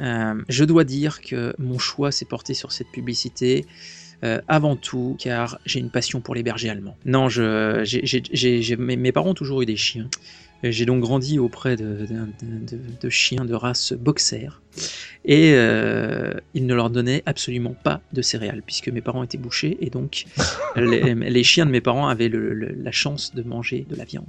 Euh, 0.01 0.35
je 0.49 0.65
dois 0.65 0.85
dire 0.85 1.21
que 1.21 1.55
mon 1.59 1.79
choix 1.79 2.13
s'est 2.13 2.25
porté 2.25 2.55
sur 2.55 2.71
cette 2.73 2.91
publicité. 2.93 3.67
euh, 4.25 4.41
avant 4.49 4.75
tout, 4.75 5.17
car 5.21 5.61
j'ai 5.65 5.79
une 5.79 5.91
passion 5.93 6.21
pour 6.21 6.35
les 6.35 6.43
bergers 6.43 6.71
allemands. 6.71 6.97
Non, 7.05 7.29
je, 7.29 7.83
j'ai- 7.85 8.03
j'ai- 8.05 8.77
mes, 8.77 8.97
mes 8.97 9.13
parents 9.13 9.31
ont 9.31 9.35
toujours 9.35 9.63
eu 9.63 9.67
des 9.67 9.77
chiens. 9.77 10.09
J'ai 10.63 10.87
donc 10.87 11.01
grandi 11.01 11.39
auprès 11.39 11.77
de, 11.77 11.85
de- 11.85 12.07
de- 12.07 12.77
de- 12.77 12.81
de 13.01 13.09
chiens 13.11 13.45
de 13.45 13.55
race 13.55 13.93
boxer. 13.93 14.49
Et 15.25 15.53
euh, 15.55 16.33
ils 16.55 16.67
ne 16.67 16.75
leur 16.75 16.91
donnaient 16.91 17.23
absolument 17.27 17.75
pas 17.85 18.01
de 18.13 18.23
céréales, 18.23 18.63
puisque 18.65 18.89
mes 18.89 19.01
parents 19.01 19.23
étaient 19.23 19.39
bouchers, 19.39 19.77
et 19.81 19.91
donc 19.91 20.25
les, 20.77 21.15
les 21.15 21.45
chiens 21.45 21.67
de 21.67 21.71
mes 21.71 21.81
parents 21.81 22.09
avaient 22.09 22.29
le- 22.29 22.55
le- 22.55 22.75
la 22.75 22.91
chance 22.93 23.35
de 23.35 23.43
manger 23.43 23.87
de 23.89 23.95
la 23.97 24.05
viande 24.05 24.27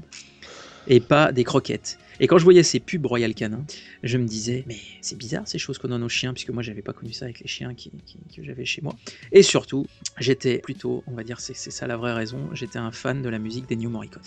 et 0.87 0.99
pas 0.99 1.31
des 1.31 1.43
croquettes. 1.43 1.97
Et 2.19 2.27
quand 2.27 2.37
je 2.37 2.43
voyais 2.43 2.63
ces 2.63 2.79
pubs 2.79 3.05
Royal 3.05 3.33
Canin, 3.33 3.63
je 4.03 4.17
me 4.17 4.25
disais, 4.25 4.63
mais 4.67 4.77
c'est 5.01 5.17
bizarre 5.17 5.47
ces 5.47 5.57
choses 5.57 5.77
qu'on 5.77 5.87
donne 5.87 6.03
aux 6.03 6.09
chiens, 6.09 6.33
puisque 6.33 6.49
moi 6.49 6.63
j'avais 6.63 6.81
pas 6.81 6.93
connu 6.93 7.13
ça 7.13 7.25
avec 7.25 7.39
les 7.39 7.47
chiens 7.47 7.73
que 7.73 8.43
j'avais 8.43 8.65
chez 8.65 8.81
moi. 8.81 8.95
Et 9.31 9.41
surtout, 9.41 9.85
j'étais 10.19 10.59
plutôt, 10.59 11.03
on 11.07 11.13
va 11.13 11.23
dire, 11.23 11.39
c'est 11.39 11.55
ça 11.55 11.87
la 11.87 11.97
vraie 11.97 12.13
raison, 12.13 12.49
j'étais 12.53 12.79
un 12.79 12.91
fan 12.91 13.21
de 13.21 13.29
la 13.29 13.39
musique 13.39 13.67
d'Ennio 13.67 13.89
Morricone. 13.89 14.23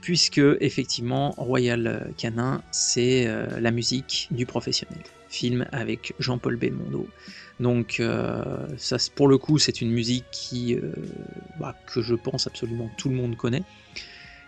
Puisque, 0.00 0.40
effectivement, 0.60 1.32
Royal 1.32 2.12
Canin, 2.16 2.62
c'est 2.72 3.26
euh, 3.26 3.60
la 3.60 3.70
musique 3.70 4.28
du 4.30 4.46
professionnel. 4.46 5.02
Film 5.28 5.66
avec 5.72 6.14
Jean-Paul 6.18 6.56
Belmondo. 6.56 7.06
Donc, 7.60 8.00
euh, 8.00 8.66
ça, 8.76 8.96
pour 9.14 9.28
le 9.28 9.36
coup, 9.36 9.58
c'est 9.58 9.80
une 9.80 9.90
musique 9.90 10.24
qui, 10.30 10.74
euh, 10.74 10.92
bah, 11.60 11.74
que 11.86 12.00
je 12.00 12.14
pense 12.14 12.46
absolument 12.46 12.90
tout 12.96 13.08
le 13.08 13.16
monde 13.16 13.36
connaît. 13.36 13.62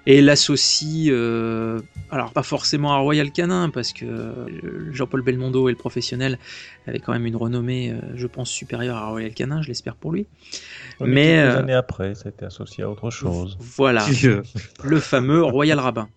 Et 0.07 0.23
l'associe, 0.23 1.09
euh, 1.11 1.81
alors 2.11 2.33
pas 2.33 2.43
forcément 2.43 2.93
à 2.95 2.99
Royal 2.99 3.31
Canin, 3.31 3.69
parce 3.69 3.93
que 3.93 4.07
euh, 4.07 4.93
Jean-Paul 4.93 5.23
Belmondo 5.23 5.69
et 5.69 5.73
le 5.73 5.77
professionnel 5.77 6.39
avaient 6.87 6.99
quand 7.01 7.13
même 7.13 7.27
une 7.27 7.37
renommée, 7.37 7.91
euh, 7.91 8.01
je 8.15 8.27
pense, 8.27 8.51
supérieure 8.51 8.97
à 8.97 9.09
Royal 9.09 9.33
Canin, 9.33 9.61
je 9.61 9.69
l'espère 9.69 9.97
pour 9.97 10.13
lui. 10.13 10.27
Mais 11.01 11.07
Mais, 11.07 11.25
quelques 11.25 11.55
euh, 11.55 11.59
années 11.59 11.75
après, 11.75 12.15
ça 12.15 12.23
a 12.27 12.29
été 12.31 12.45
associé 12.47 12.85
à 12.85 12.91
autre 12.91 13.11
chose. 13.11 13.59
Voilà, 13.61 14.07
le 14.85 15.01
fameux 15.01 15.45
Royal 15.45 15.79
Rabbin. 15.79 16.09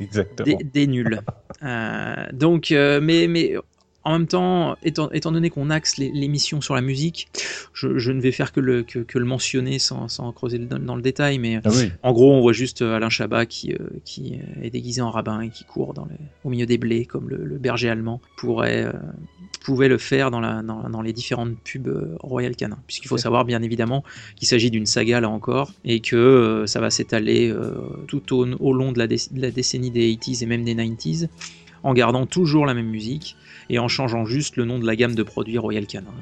Exactement. 0.00 0.56
des, 0.58 0.64
des 0.64 0.86
nuls. 0.86 1.20
Euh, 1.62 2.26
donc, 2.32 2.70
mais, 2.70 3.26
mais 3.28 3.54
en 4.04 4.12
même 4.12 4.26
temps, 4.26 4.76
étant, 4.82 5.10
étant 5.12 5.32
donné 5.32 5.48
qu'on 5.50 5.70
axe 5.70 5.96
l'émission 5.96 6.60
sur 6.60 6.74
la 6.74 6.80
musique, 6.82 7.28
je, 7.72 7.96
je 7.98 8.12
ne 8.12 8.20
vais 8.20 8.32
faire 8.32 8.52
que 8.52 8.60
le, 8.60 8.82
que, 8.82 8.98
que 8.98 9.18
le 9.18 9.24
mentionner 9.24 9.78
sans, 9.78 10.08
sans 10.08 10.30
creuser 10.32 10.58
le- 10.58 10.66
dans, 10.66 10.94
le 10.96 11.02
détail, 11.02 11.38
mais 11.38 11.60
Ah 11.64 11.70
oui. 11.72 11.90
en 12.02 12.12
gros, 12.12 12.32
on 12.34 12.40
voit 12.40 12.52
juste 12.52 12.82
euh, 12.82 12.94
Alain 12.96 13.08
Chabat 13.08 13.46
qui, 13.46 13.72
euh, 13.72 13.78
qui 14.04 14.38
est 14.62 14.70
déguisé 14.70 15.00
en 15.00 15.10
rabbin 15.10 15.40
et 15.40 15.48
qui 15.48 15.64
court 15.64 15.94
dans 15.94 16.04
le- 16.04 16.16
au 16.44 16.50
milieu 16.50 16.66
des 16.66 16.76
blés, 16.78 17.06
comme 17.06 17.28
le, 17.30 17.38
le 17.44 17.56
berger 17.58 17.88
allemand 17.88 18.20
pourrait, 18.36 18.84
euh, 18.84 18.92
pouvait 19.62 19.88
le 19.88 19.96
faire 19.98 20.30
dans, 20.30 20.40
la, 20.40 20.62
dans, 20.62 20.88
dans 20.90 21.00
les 21.02 21.12
différentes 21.14 21.56
pubs 21.64 21.88
euh, 21.88 22.16
Royal 22.20 22.54
Canin. 22.56 22.78
Puisqu'il 22.86 23.08
faut 23.08 23.16
savoir, 23.18 23.44
bien 23.46 23.62
évidemment, 23.62 24.04
qu'il 24.36 24.46
s'agit 24.48 24.70
d'une 24.70 24.86
saga 24.86 25.20
là 25.20 25.30
encore, 25.30 25.72
et 25.84 26.00
que 26.00 26.16
euh, 26.16 26.66
ça 26.66 26.80
va 26.80 26.90
s'étaler 26.90 27.48
euh, 27.50 27.72
tout 28.06 28.34
au, 28.34 28.46
au 28.60 28.72
long 28.74 28.92
de 28.92 28.98
la, 28.98 29.06
déc- 29.06 29.32
de 29.32 29.40
la 29.40 29.50
décennie 29.50 29.90
des 29.90 30.12
80s 30.14 30.42
et 30.42 30.46
même 30.46 30.64
des 30.64 30.74
90s, 30.74 31.28
en 31.82 31.92
gardant 31.94 32.26
toujours 32.26 32.66
la 32.66 32.74
même 32.74 32.88
musique 32.88 33.36
et 33.68 33.78
en 33.78 33.88
changeant 33.88 34.24
juste 34.24 34.56
le 34.56 34.64
nom 34.64 34.78
de 34.78 34.86
la 34.86 34.96
gamme 34.96 35.14
de 35.14 35.22
produits 35.22 35.58
Royal 35.58 35.86
Canin. 35.86 36.12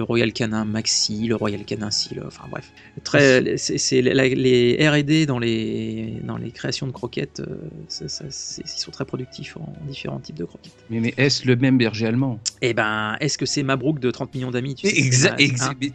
Le 0.00 0.04
Royal 0.04 0.32
Canin 0.32 0.64
Maxi, 0.64 1.26
le 1.26 1.36
Royal 1.36 1.62
Canin 1.66 1.90
Si, 1.90 2.14
le- 2.14 2.26
enfin 2.26 2.44
bref. 2.50 2.72
Très, 3.04 3.58
c'est, 3.58 4.00
les 4.00 4.88
R&D 4.88 5.26
dans 5.26 5.38
les, 5.38 6.14
dans 6.24 6.38
les 6.38 6.50
créations 6.52 6.86
de 6.86 6.92
croquettes, 6.92 7.40
euh, 7.40 7.68
ça- 7.88 8.08
ça- 8.08 8.24
c'est- 8.30 8.62
ils 8.64 8.80
sont 8.80 8.90
très 8.90 9.04
productifs 9.04 9.58
en 9.58 9.70
différents 9.86 10.18
types 10.18 10.38
de 10.38 10.46
croquettes. 10.46 10.72
Mais, 10.88 11.00
mais 11.00 11.12
est-ce 11.18 11.46
le 11.46 11.54
même 11.56 11.76
berger 11.76 12.06
allemand? 12.06 12.40
Et 12.62 12.72
ben, 12.72 13.16
est-ce 13.20 13.36
que 13.36 13.44
c'est 13.44 13.62
Mabrouk 13.62 13.98
de 14.00 14.10
30 14.10 14.34
millions 14.34 14.50
d'amis 14.50 14.74
tu 14.74 14.88
sais, 14.88 14.98
Exact, 14.98 15.36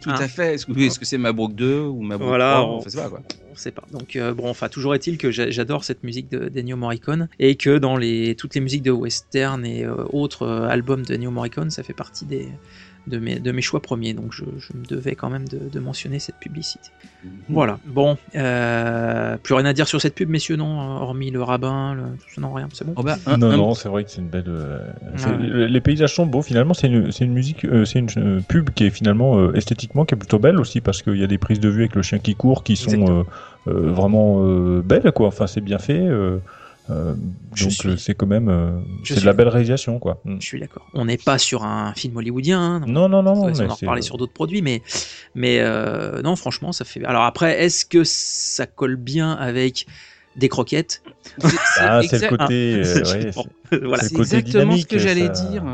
tout 0.00 0.10
à 0.10 0.28
fait. 0.28 0.54
Est-ce 0.54 0.66
que, 0.66 0.78
est-ce 0.78 1.00
que 1.00 1.04
c'est 1.04 1.18
Mabrouk 1.18 1.56
2 1.56 1.80
ou 1.80 2.02
Mabrouk 2.02 2.28
Voilà, 2.28 2.52
3 2.60 2.64
on- 2.74 2.76
Enfin, 2.78 2.90
pas, 3.02 3.08
quoi. 3.08 3.22
on 3.50 3.56
sait 3.56 3.72
pas. 3.72 3.82
Donc 3.90 4.14
euh, 4.14 4.32
bon, 4.34 4.48
enfin 4.48 4.68
toujours 4.68 4.94
est-il 4.94 5.18
que 5.18 5.32
j'a- 5.32 5.50
j'adore 5.50 5.82
cette 5.82 6.04
musique 6.04 6.28
de 6.30 6.48
d'Ennio 6.48 6.76
Morricone 6.76 7.28
et 7.40 7.56
que 7.56 7.78
dans 7.78 7.96
les 7.96 8.36
toutes 8.36 8.54
les 8.54 8.60
musiques 8.60 8.82
de 8.84 8.92
western 8.92 9.66
et 9.66 9.84
euh, 9.84 9.96
autres 10.12 10.42
euh, 10.42 10.68
albums 10.68 11.02
d'Ennio 11.02 11.32
Morricone, 11.32 11.70
ça 11.70 11.82
fait 11.82 11.92
partie 11.94 12.24
des 12.24 12.48
de 13.06 13.18
mes, 13.18 13.38
de 13.38 13.52
mes 13.52 13.62
choix 13.62 13.80
premiers. 13.80 14.14
Donc 14.14 14.32
je, 14.32 14.44
je 14.58 14.76
me 14.76 14.84
devais 14.84 15.14
quand 15.14 15.30
même 15.30 15.46
de, 15.48 15.58
de 15.68 15.80
mentionner 15.80 16.18
cette 16.18 16.36
publicité. 16.36 16.90
Voilà. 17.48 17.78
Bon, 17.84 18.16
euh, 18.34 19.36
plus 19.38 19.54
rien 19.54 19.64
à 19.66 19.72
dire 19.72 19.88
sur 19.88 20.00
cette 20.00 20.14
pub, 20.14 20.28
messieurs, 20.28 20.56
non, 20.56 20.80
hormis 20.80 21.30
le 21.30 21.42
rabbin, 21.42 21.94
le... 21.94 22.02
tout 22.16 22.28
ça, 22.34 22.40
non 22.40 22.52
rien, 22.52 22.68
c'est 22.72 22.84
bon. 22.84 22.94
Oh 22.96 23.02
bah, 23.02 23.16
un- 23.26 23.36
non, 23.36 23.50
un- 23.50 23.56
non, 23.56 23.74
c'est 23.74 23.88
vrai 23.88 24.04
que 24.04 24.10
c'est 24.10 24.20
une 24.20 24.28
belle. 24.28 24.44
euh, 24.48 24.78
Ouais. 25.12 25.68
Les 25.68 25.80
paysages 25.80 26.14
sont 26.14 26.26
beaux. 26.26 26.42
Finalement, 26.42 26.74
c'est 26.74 26.88
une, 26.88 27.10
c'est 27.12 27.24
une 27.24 27.32
musique, 27.32 27.64
euh, 27.64 27.84
c'est 27.84 27.98
une 28.00 28.08
euh, 28.18 28.40
pub 28.46 28.70
qui 28.70 28.84
est 28.84 28.90
finalement 28.90 29.38
euh, 29.38 29.52
esthétiquement 29.54 30.04
qui 30.04 30.14
est 30.14 30.18
plutôt 30.18 30.38
belle 30.38 30.58
aussi 30.60 30.80
parce 30.80 31.02
qu'il 31.02 31.16
y 31.16 31.24
a 31.24 31.26
des 31.28 31.38
prises 31.38 31.60
de 31.60 31.68
vue 31.68 31.82
avec 31.82 31.94
le 31.94 32.02
chien 32.02 32.18
qui 32.18 32.34
court 32.34 32.62
qui 32.64 32.76
sont 32.76 32.90
euh, 33.08 33.22
euh, 33.68 33.90
vraiment 33.92 34.44
euh, 34.44 34.82
belles 34.84 35.10
quoi. 35.12 35.28
Enfin, 35.28 35.46
c'est 35.46 35.60
bien 35.60 35.78
fait. 35.78 36.06
Euh, 36.90 37.12
euh, 37.12 37.14
donc 37.60 37.72
suis- 37.72 37.88
euh, 37.90 37.96
c'est 37.96 38.14
quand 38.14 38.26
même 38.26 38.48
euh, 38.48 38.78
c'est 39.04 39.20
de 39.20 39.24
la 39.26 39.32
belle 39.32 39.48
réalisation 39.48 39.98
quoi. 39.98 40.20
Mm. 40.24 40.36
Je 40.40 40.46
suis 40.46 40.60
d'accord. 40.60 40.86
On 40.94 41.04
n'est 41.06 41.16
pas 41.18 41.38
sur 41.38 41.64
un 41.64 41.92
film 41.94 42.16
hollywoodien. 42.16 42.60
hein, 42.60 42.80
donc 42.80 42.88
Non, 42.88 43.08
non, 43.08 43.22
non, 43.22 43.34
non. 43.34 43.42
on 43.52 43.60
en 43.70 43.74
reparler 43.74 44.02
sur 44.02 44.16
d'autres 44.18 44.32
produits, 44.32 44.62
mais, 44.62 44.82
mais 45.34 45.58
euh, 45.60 46.22
non, 46.22 46.36
franchement, 46.36 46.72
ça 46.72 46.84
fait. 46.84 47.04
Alors 47.04 47.24
après, 47.24 47.62
est-ce 47.64 47.84
que 47.86 48.02
ça 48.04 48.66
colle 48.66 48.96
bien 48.96 49.32
avec 49.32 49.86
des 50.36 50.48
croquettes? 50.48 51.02
C'est 51.40 51.50
Ah, 51.80 52.00
c'est 52.08 52.22
le 52.30 52.36
côté. 52.36 52.82
euh, 52.84 53.02
ouais, 53.12 53.30
bon, 53.32 53.46
voilà, 53.82 54.02
c'est 54.04 54.16
exactement 54.16 54.76
ce 54.76 54.86
que 54.86 54.98
j'allais 54.98 55.26
ça- 55.34 55.48
dire. 55.48 55.64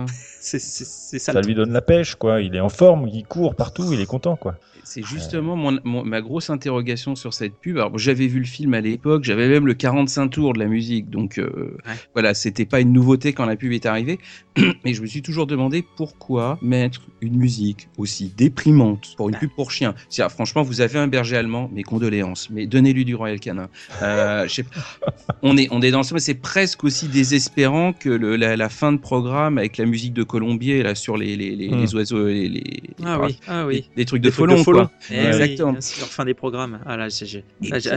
c'est 0.41 0.59
ça. 0.59 1.33
Ça 1.33 1.41
lui 1.41 1.55
donne 1.55 1.73
la 1.73 1.83
pêche 1.83 2.15
quoi. 2.17 2.41
Il 2.41 2.57
est 2.57 2.61
en 2.61 2.69
forme, 2.69 3.07
il 3.09 3.25
court 3.25 3.55
partout, 3.55 3.93
il 3.93 4.01
est 4.01 4.07
content 4.07 4.35
quoi. 4.37 4.57
C'est 4.85 5.03
justement 5.05 5.57
mon- 5.57 5.79
mon- 5.85 6.05
ma 6.05 6.21
grosse 6.21 6.51
interrogation 6.51 7.15
sur 7.17 7.33
cette 7.35 7.55
pub. 7.55 7.77
Alors, 7.79 7.97
j'avais 7.99 8.27
vu 8.27 8.39
le 8.41 8.45
film 8.45 8.75
à 8.75 8.81
l'époque, 8.81 9.25
j'avais 9.25 9.49
même 9.49 9.67
le 9.67 9.75
45 9.75 10.29
tours 10.29 10.53
de 10.55 10.59
la 10.59 10.67
musique, 10.67 11.09
donc 11.11 11.39
euh, 11.39 11.77
Ouais. 11.87 11.93
voilà, 12.15 12.35
c'était 12.35 12.67
pas 12.67 12.81
une 12.81 12.93
nouveauté 12.93 13.33
quand 13.33 13.47
la 13.47 13.57
pub 13.57 13.73
est 13.73 13.87
arrivée. 13.87 14.19
Mais 14.85 14.93
je 14.95 15.01
me 15.03 15.07
suis 15.07 15.23
toujours 15.23 15.47
demandé 15.47 15.85
pourquoi 15.97 16.59
mettre 16.63 17.03
une 17.21 17.37
musique 17.37 17.89
aussi 17.97 18.33
déprimante 18.37 19.15
pour 19.17 19.29
une 19.29 19.37
pub 19.37 19.51
pour 19.55 19.71
chien. 19.71 19.95
Franchement, 20.31 20.63
vous 20.63 20.81
avez 20.81 20.99
un 20.99 21.07
berger 21.09 21.37
allemand, 21.37 21.71
mes 21.73 21.83
condoléances, 21.85 22.49
mais 22.51 22.67
donnez-lui 22.67 23.05
du 23.05 23.15
Royal 23.15 23.41
Canin. 23.41 23.69
Euh, 24.03 24.47
je 24.49 24.55
sais 24.55 24.63
pas. 24.65 24.71
on 25.43 25.57
est 25.57 25.69
on 25.71 25.81
est 25.81 25.91
dans 25.91 26.03
ce, 26.03 26.17
c'est 26.19 26.35
presque 26.35 26.85
aussi 26.85 27.09
désespérant 27.09 27.93
que 27.93 28.09
le- 28.11 28.37
la, 28.37 28.57
la 28.57 28.69
fin 28.69 28.93
de 28.93 28.99
programme 28.99 29.59
avec 29.59 29.79
la 29.79 29.87
musique 29.87 30.13
de 30.13 30.23
Colombier 30.23 30.83
là 30.83 30.95
sur 30.95 31.17
les 31.17 31.37
les, 31.37 31.57
les, 31.57 31.69
Hmm. 31.71 31.81
les 31.81 31.95
oiseaux, 31.95 32.27
les, 32.27 32.49
les- 32.49 32.83
Ah 33.05 33.19
oui, 33.21 33.39
ah 33.49 33.67
oui. 33.67 33.83
de 33.83 33.97
Des 33.97 34.05
trucs 34.05 34.23
de 34.23 34.31
Folon, 34.31 34.63
trop 34.73 34.81
long. 34.83 34.87
quoi. 34.87 34.93
Eh 35.11 35.21
oui, 35.21 35.27
exactement. 35.27 35.73
bien 35.73 35.81
sûr, 35.81 36.07
fin 36.07 36.25
des 36.25 36.35
programmes. 36.35 36.81
Ah 36.87 36.97
là, 36.97 37.09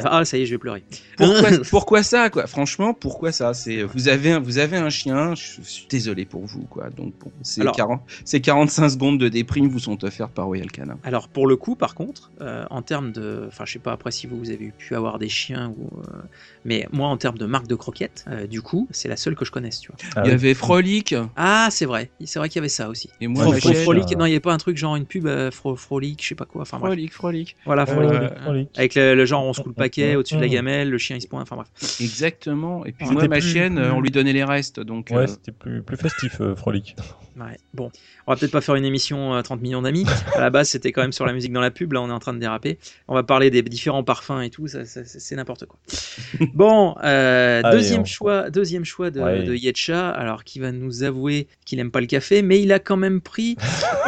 ah, 0.06 0.26
ça 0.26 0.38
y 0.38 0.42
est, 0.42 0.46
je 0.46 0.52
vais 0.52 0.58
pleurer. 0.58 0.84
Pourquoi, 1.18 1.50
pourquoi 1.70 2.04
ça 2.04 2.30
quoi? 2.30 2.48
Franchement, 2.48 2.94
pourquoi 2.94 3.32
ça? 3.32 3.54
C'est 3.54 3.84
vous 3.84 4.08
avez 4.08 4.32
un, 4.32 4.40
vous 4.40 4.58
avez 4.58 4.78
un 4.78 4.90
chien. 4.90 5.34
Je 5.36 5.62
suis 5.62 5.88
désolé 5.90 6.26
pour 6.26 6.46
vous 6.46 6.64
quoi. 6.64 6.90
Donc 6.90 7.14
bon, 7.20 7.32
c'est 7.42 7.62
Alors- 7.62 7.76
40 7.76 8.02
c'est 8.24 8.42
45 8.42 8.90
secondes 8.90 9.20
de 9.20 9.30
déprime 9.30 9.68
vous 9.68 9.80
sont 9.80 10.04
offertes 10.04 10.34
par 10.34 10.46
Royal 10.46 10.72
Canin. 10.72 10.98
Alors 11.04 11.28
pour 11.30 11.48
le 11.48 11.56
coup, 11.56 11.76
par 11.76 11.96
contre, 11.96 12.32
euh, 12.42 12.66
en 12.70 12.82
termes 12.82 13.12
de, 13.12 13.46
enfin 13.48 13.66
je 13.66 13.74
sais 13.74 13.80
pas 13.80 13.92
après 13.94 14.12
si 14.12 14.28
vous, 14.28 14.38
vous 14.38 14.50
avez 14.52 14.72
pu 14.78 14.96
avoir 14.96 15.20
des 15.20 15.30
chiens 15.30 15.74
ou, 15.78 15.90
euh, 16.00 16.22
mais 16.64 16.88
moi 16.92 17.08
en 17.10 17.18
termes 17.18 17.38
de 17.38 17.46
marque 17.46 17.68
de 17.68 17.76
croquettes, 17.76 18.26
euh, 18.30 18.48
du 18.48 18.62
coup 18.62 18.88
c'est 18.92 19.08
la 19.08 19.18
seule 19.18 19.36
que 19.36 19.46
je 19.46 19.52
connaisse, 19.52 19.80
tu 19.80 19.92
vois. 19.92 19.98
Ah 20.16 20.22
Il 20.24 20.28
y 20.28 20.30
oui. 20.30 20.34
avait 20.34 20.54
Frolic 20.54 21.16
Ah 21.36 21.68
c'est 21.72 21.86
vrai, 21.86 22.10
c'est 22.26 22.40
vrai 22.40 22.50
qu'il 22.50 22.58
y 22.58 22.60
avait 22.60 22.70
ça 22.70 22.90
aussi. 22.90 23.10
et 23.22 23.28
moi 23.28 23.46
Fro-. 23.46 23.74
Frolic, 23.84 24.16
non 24.18 24.26
il 24.26 24.30
y 24.30 24.34
avait 24.34 24.40
pas 24.40 24.54
un 24.54 24.58
truc 24.58 24.78
genre 24.78 24.96
une 24.96 25.06
pub 25.06 25.28
euh, 25.28 25.50
Fro- 25.52 25.76
Frolic, 25.76 26.22
je 26.24 26.30
sais 26.30 26.36
pas 26.36 26.46
quoi. 26.46 26.65
Enfin 26.68 26.80
bref. 26.80 26.90
Frolic, 26.92 27.14
Frolic. 27.14 27.56
Voilà, 27.66 27.86
Frolic, 27.86 28.12
Frolic. 28.14 28.40
Frolic. 28.42 28.70
Avec 28.78 28.96
le, 28.96 29.16
le 29.16 29.26
genre 29.26 29.46
on 29.46 29.54
se 29.54 29.62
coule 29.62 29.72
le 29.72 29.76
paquet 29.82 30.16
au-dessus 30.16 30.36
de 30.36 30.42
la 30.42 30.48
gamelle, 30.48 30.90
le 30.90 30.98
chien 30.98 31.16
il 31.16 31.22
se 31.22 31.28
pointe, 31.28 31.44
enfin 31.44 31.56
bref. 31.56 31.68
Exactement. 32.02 32.86
Et 32.86 32.92
puis 32.92 33.06
moi 33.10 33.28
ma 33.28 33.38
plus- 33.38 33.52
chienne, 33.52 33.76
plus- 33.76 33.92
on 33.92 34.02
lui 34.02 34.12
donnait 34.12 34.34
les 34.34 34.44
restes. 34.44 34.80
Donc 34.80 35.08
Ouais, 35.12 35.18
euh, 35.18 35.28
c'était 35.28 35.52
plus, 35.52 35.82
plus 35.84 35.98
festif, 35.98 36.42
euh, 36.42 36.56
Frolic. 36.56 36.96
Ouais. 37.38 37.58
Bon, 37.74 37.92
on 38.28 38.32
va 38.32 38.38
peut-être 38.40 38.54
pas 38.54 38.62
faire 38.62 38.76
une 38.76 38.86
émission 38.86 39.34
à 39.34 39.44
30 39.44 39.62
millions 39.62 39.82
d'amis. 39.82 40.06
À 40.36 40.40
la 40.40 40.50
base, 40.50 40.70
c'était 40.70 40.94
quand 40.94 41.02
même 41.02 41.12
sur 41.12 41.26
la 41.26 41.34
musique 41.34 41.52
dans 41.52 41.60
la 41.60 41.70
pub. 41.70 41.92
Là, 41.92 42.02
on 42.02 42.08
est 42.08 42.14
en 42.14 42.20
train 42.20 42.32
de 42.32 42.40
déraper. 42.40 42.80
On 43.10 43.14
va 43.14 43.24
parler 43.24 43.50
des 43.52 43.62
différents 43.62 44.06
parfums 44.06 44.40
et 44.42 44.50
tout. 44.50 44.68
Ça, 44.70 44.86
ça- 44.86 45.04
ça- 45.04 45.20
c'est 45.20 45.36
n'importe 45.36 45.66
quoi. 45.66 45.78
Bon, 46.54 46.96
euh, 47.04 47.60
Allez, 47.62 47.76
deuxième 47.76 48.04
on- 48.04 48.06
choix, 48.06 48.50
deuxième 48.50 48.86
choix 48.86 49.12
de, 49.12 49.20
Ouais. 49.20 49.44
de 49.44 49.54
Yetcha. 49.54 50.12
Alors, 50.12 50.46
qui 50.46 50.60
va 50.60 50.72
nous 50.72 51.04
avouer 51.04 51.48
qu'il 51.66 51.78
aime 51.82 51.92
pas 51.92 52.00
le 52.00 52.08
café, 52.08 52.42
mais 52.42 52.62
il 52.62 52.72
a 52.72 52.80
quand 52.80 52.96
même 52.96 53.20
pris 53.20 53.58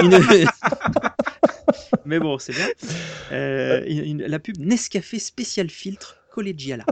une. 0.01 0.11
mais 2.07 2.19
bon, 2.19 2.37
c'est 2.39 2.53
bien. 2.53 2.65
Euh, 3.33 3.83
une- 3.85 4.23
la 4.25 4.39
pub 4.39 4.55
Nescafé 4.57 5.19
spécial 5.19 5.69
filtre 5.69 6.15
Collegiala 6.33 6.85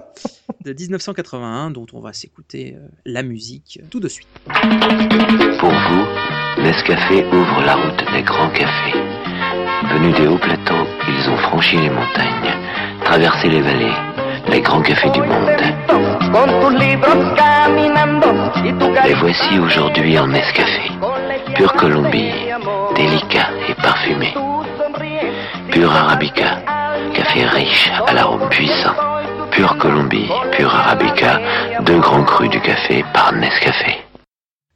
de 0.66 0.74
1981, 0.74 1.72
dont 1.72 1.86
on 1.94 2.02
va 2.02 2.12
s'écouter 2.12 2.76
euh, 2.76 2.88
la 3.06 3.24
musique 3.24 3.80
tout 3.90 4.02
de 4.02 4.10
suite. 4.10 4.28
Pour 5.60 5.70
vous, 5.70 6.06
Nescafé 6.62 7.24
ouvre 7.28 7.62
la 7.66 7.76
route 7.76 8.04
des 8.12 8.22
grands 8.22 8.50
cafés. 8.50 9.00
Venus 9.94 10.14
des 10.18 10.28
hauts 10.28 10.38
plateaux, 10.38 10.86
ils 11.08 11.30
ont 11.30 11.38
franchi 11.38 11.78
les 11.78 11.90
montagnes, 11.90 12.54
traversé 13.06 13.48
les 13.48 13.62
vallées, 13.62 13.94
les 14.50 14.60
grands 14.60 14.82
cafés 14.82 15.12
du 15.12 15.22
monde. 15.22 15.50
Les 19.06 19.14
voici 19.14 19.58
aujourd'hui 19.60 20.20
en 20.20 20.28
Nescafé. 20.28 20.92
Pure 21.56 21.72
Colombie, 21.76 22.32
délicat 22.98 23.48
et 23.65 23.65
parfumé. 23.82 24.34
Pure 25.72 25.92
Arabica, 25.92 26.62
café 27.14 27.46
riche 27.46 27.92
à 28.08 28.14
l'arôme 28.14 28.48
puissant. 28.50 28.96
Pure 29.52 29.78
Colombie, 29.78 30.30
pure 30.52 30.74
Arabica, 30.74 31.40
deux 31.82 32.00
grands 32.00 32.24
crus 32.24 32.50
du 32.50 32.60
café 32.62 33.04
par 33.14 33.34
Nescafé. 33.34 33.98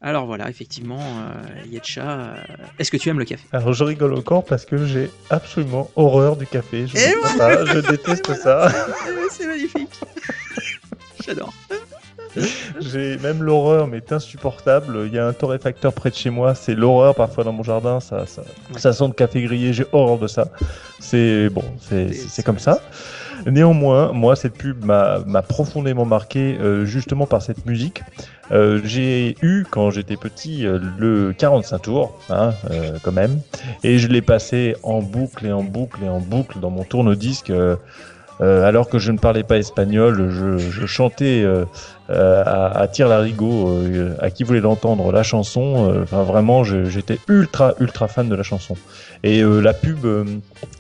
Alors 0.02 0.26
voilà, 0.26 0.50
effectivement, 0.50 1.00
euh, 1.00 1.66
Yetcha, 1.70 2.02
euh, 2.02 2.36
est-ce 2.80 2.90
que 2.90 2.96
tu 2.96 3.10
aimes 3.10 3.20
le 3.20 3.26
café? 3.26 3.44
Alors 3.52 3.74
je 3.74 3.84
rigole 3.84 4.14
encore 4.14 4.46
parce 4.46 4.66
que 4.66 4.86
j'ai 4.86 5.12
absolument 5.30 5.92
horreur 5.98 6.38
du 6.38 6.48
café. 6.48 6.88
Je, 6.88 6.96
ça, 7.38 7.66
je 7.66 7.80
déteste 7.80 8.34
ça. 8.36 8.70
C'est 9.30 9.46
magnifique. 9.46 10.00
J'adore. 11.26 11.54
J'ai 12.80 13.18
même 13.18 13.44
l'horreur, 13.44 13.88
mais 13.88 13.98
est 13.98 14.12
insupportable. 14.12 15.04
Il 15.06 15.14
y 15.14 15.20
a 15.20 15.28
un 15.28 15.34
torréfacteur 15.34 15.94
près 15.94 16.10
de 16.10 16.16
chez 16.16 16.30
moi, 16.30 16.56
c'est 16.56 16.76
l'horreur 16.76 17.16
parfois 17.16 17.44
dans 17.44 17.54
mon 17.54 17.64
jardin. 17.64 18.00
Ça, 18.00 18.26
ça, 18.26 18.44
ça 18.78 18.94
sent 18.94 19.08
le 19.08 19.14
café 19.14 19.42
grillé. 19.42 19.74
J'ai 19.74 19.86
horreur 19.92 20.18
de 20.18 20.28
ça. 20.28 20.50
C'est 21.00 21.50
bon, 21.50 21.64
c'est 21.80 22.44
comme 22.44 22.60
ça. 22.60 22.82
Néanmoins, 23.46 24.12
moi, 24.12 24.36
cette 24.36 24.54
pub 24.58 24.84
m'a 24.84 25.20
m'a 25.26 25.42
profondément 25.42 26.06
marqué 26.06 26.58
euh, 26.60 26.86
justement 26.86 27.26
par 27.26 27.42
cette 27.42 27.66
musique. 27.66 28.02
Euh, 28.52 28.82
j'ai 28.84 29.36
eu 29.42 29.66
quand 29.70 29.92
j'étais 29.92 30.18
petit 30.18 30.66
euh, 30.66 30.80
le 30.98 31.34
45 31.38 31.80
tours, 31.80 32.20
hein, 32.30 32.54
euh, 32.72 32.98
quand 33.04 33.12
même, 33.12 33.40
et 33.84 34.00
je 34.00 34.08
l'ai 34.08 34.22
passé 34.22 34.76
en 34.82 35.02
boucle 35.02 35.46
et 35.46 35.52
en 35.52 35.64
boucle 35.64 36.04
et 36.04 36.10
en 36.10 36.20
boucle 36.20 36.60
dans 36.60 36.72
mon 36.72 36.84
tourne-disque. 36.84 37.52
Euh, 38.42 38.66
alors 38.66 38.88
que 38.90 39.00
je 39.00 39.12
ne 39.12 39.18
parlais 39.18 39.44
pas 39.44 39.58
espagnol, 39.58 40.30
je, 40.32 40.58
je 40.58 40.86
chantais 40.86 41.42
euh, 41.44 41.66
euh, 42.10 42.42
à, 42.46 42.80
à 42.80 42.88
tire 42.88 43.10
larigot 43.10 43.70
euh, 43.70 44.16
à 44.22 44.30
qui 44.30 44.44
voulait 44.44 44.62
l'entendre 44.62 45.12
la 45.12 45.24
chanson. 45.24 45.92
euh, 45.92 46.04
Enfin, 46.04 46.24
vraiment, 46.24 46.64
j'étais 46.64 47.20
ultra 47.28 47.74
ultra 47.80 48.08
fan 48.08 48.30
de 48.30 48.36
la 48.36 48.44
chanson. 48.44 48.76
Et 49.24 49.42
euh, 49.42 49.60
la 49.60 49.74
pub, 49.74 50.06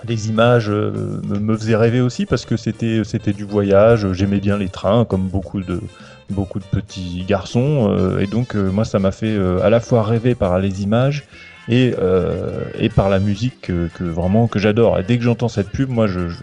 les 0.07 0.29
images 0.29 0.69
me, 0.69 1.57
faisaient 1.57 1.75
rêver 1.75 1.99
aussi 2.01 2.25
parce 2.25 2.45
que 2.45 2.55
c'était 2.55 3.33
du 3.33 3.43
voyage. 3.43 4.11
J'aimais 4.13 4.39
bien 4.39 4.57
les 4.57 4.69
trains, 4.69 5.03
comme 5.05 5.27
beaucoup 5.27 5.61
de 5.61 5.81
beaucoup 6.29 6.59
de 6.59 6.65
petits 6.65 7.25
garçons. 7.27 8.17
et 8.19 8.27
donc 8.27 8.55
moi, 8.55 8.85
ça 8.85 8.99
m'a 8.99 9.11
fait 9.11 9.37
à 9.61 9.69
la 9.69 9.79
fois 9.81 10.03
rêver 10.03 10.35
par 10.35 10.59
les 10.59 10.83
images 10.83 11.25
et 11.69 11.93
euh, 11.97 12.65
et 12.77 12.89
par 12.89 13.09
la 13.09 13.19
musique 13.19 13.61
que, 13.61 13.89
que 13.93 14.03
vraiment 14.03 14.47
que 14.47 14.59
j'adore. 14.59 14.99
Et 14.99 15.03
dès 15.03 15.17
que 15.17 15.23
j'entends 15.23 15.47
cette 15.47 15.69
pub, 15.69 15.89
moi, 15.89 16.07
je 16.07 16.27
je, 16.29 16.35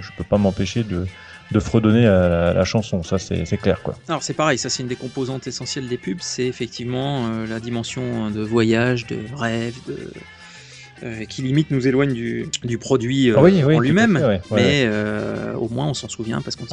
je, 0.00 0.10
peux 0.16 0.24
pas 0.24 0.38
m'empêcher 0.38 0.82
de 0.84 1.06
de 1.50 1.60
fredonner 1.60 2.02
la, 2.02 2.28
la, 2.28 2.52
la 2.52 2.64
chanson. 2.64 3.02
Ça, 3.02 3.18
c'est 3.18 3.56
clair, 3.56 3.80
quoi. 3.82 3.94
Alors 4.08 4.22
c'est 4.22 4.34
pareil, 4.34 4.58
ça 4.58 4.68
c'est 4.68 4.82
une 4.82 4.88
des 4.88 4.96
composantes 4.96 5.46
essentielles 5.46 5.88
des 5.88 5.96
pubs, 5.96 6.18
c'est 6.20 6.46
effectivement 6.46 7.28
euh, 7.28 7.46
la 7.46 7.60
dimension 7.60 8.30
de 8.30 8.42
voyage, 8.42 9.06
de 9.06 9.18
rêve, 9.34 9.74
de 9.86 10.10
euh, 11.04 11.24
qui 11.26 11.42
limite 11.42 11.70
nous 11.70 11.86
éloigne 11.86 12.12
du, 12.12 12.48
du 12.64 12.76
produit 12.76 13.30
euh, 13.30 13.34
Ah 13.38 13.42
oui, 13.42 13.62
oui, 13.64 13.76
en 13.76 13.78
à 13.78 13.82
lui-même, 13.82 14.16
fait, 14.16 14.24
ouais, 14.24 14.26
ouais, 14.26 14.40
mais 14.50 14.82
euh, 14.84 15.54
au 15.54 15.68
moins 15.68 15.86
on 15.86 15.94
s'en 15.94 16.08
souvient 16.08 16.40
parce 16.40 16.56
qu'on. 16.56 16.64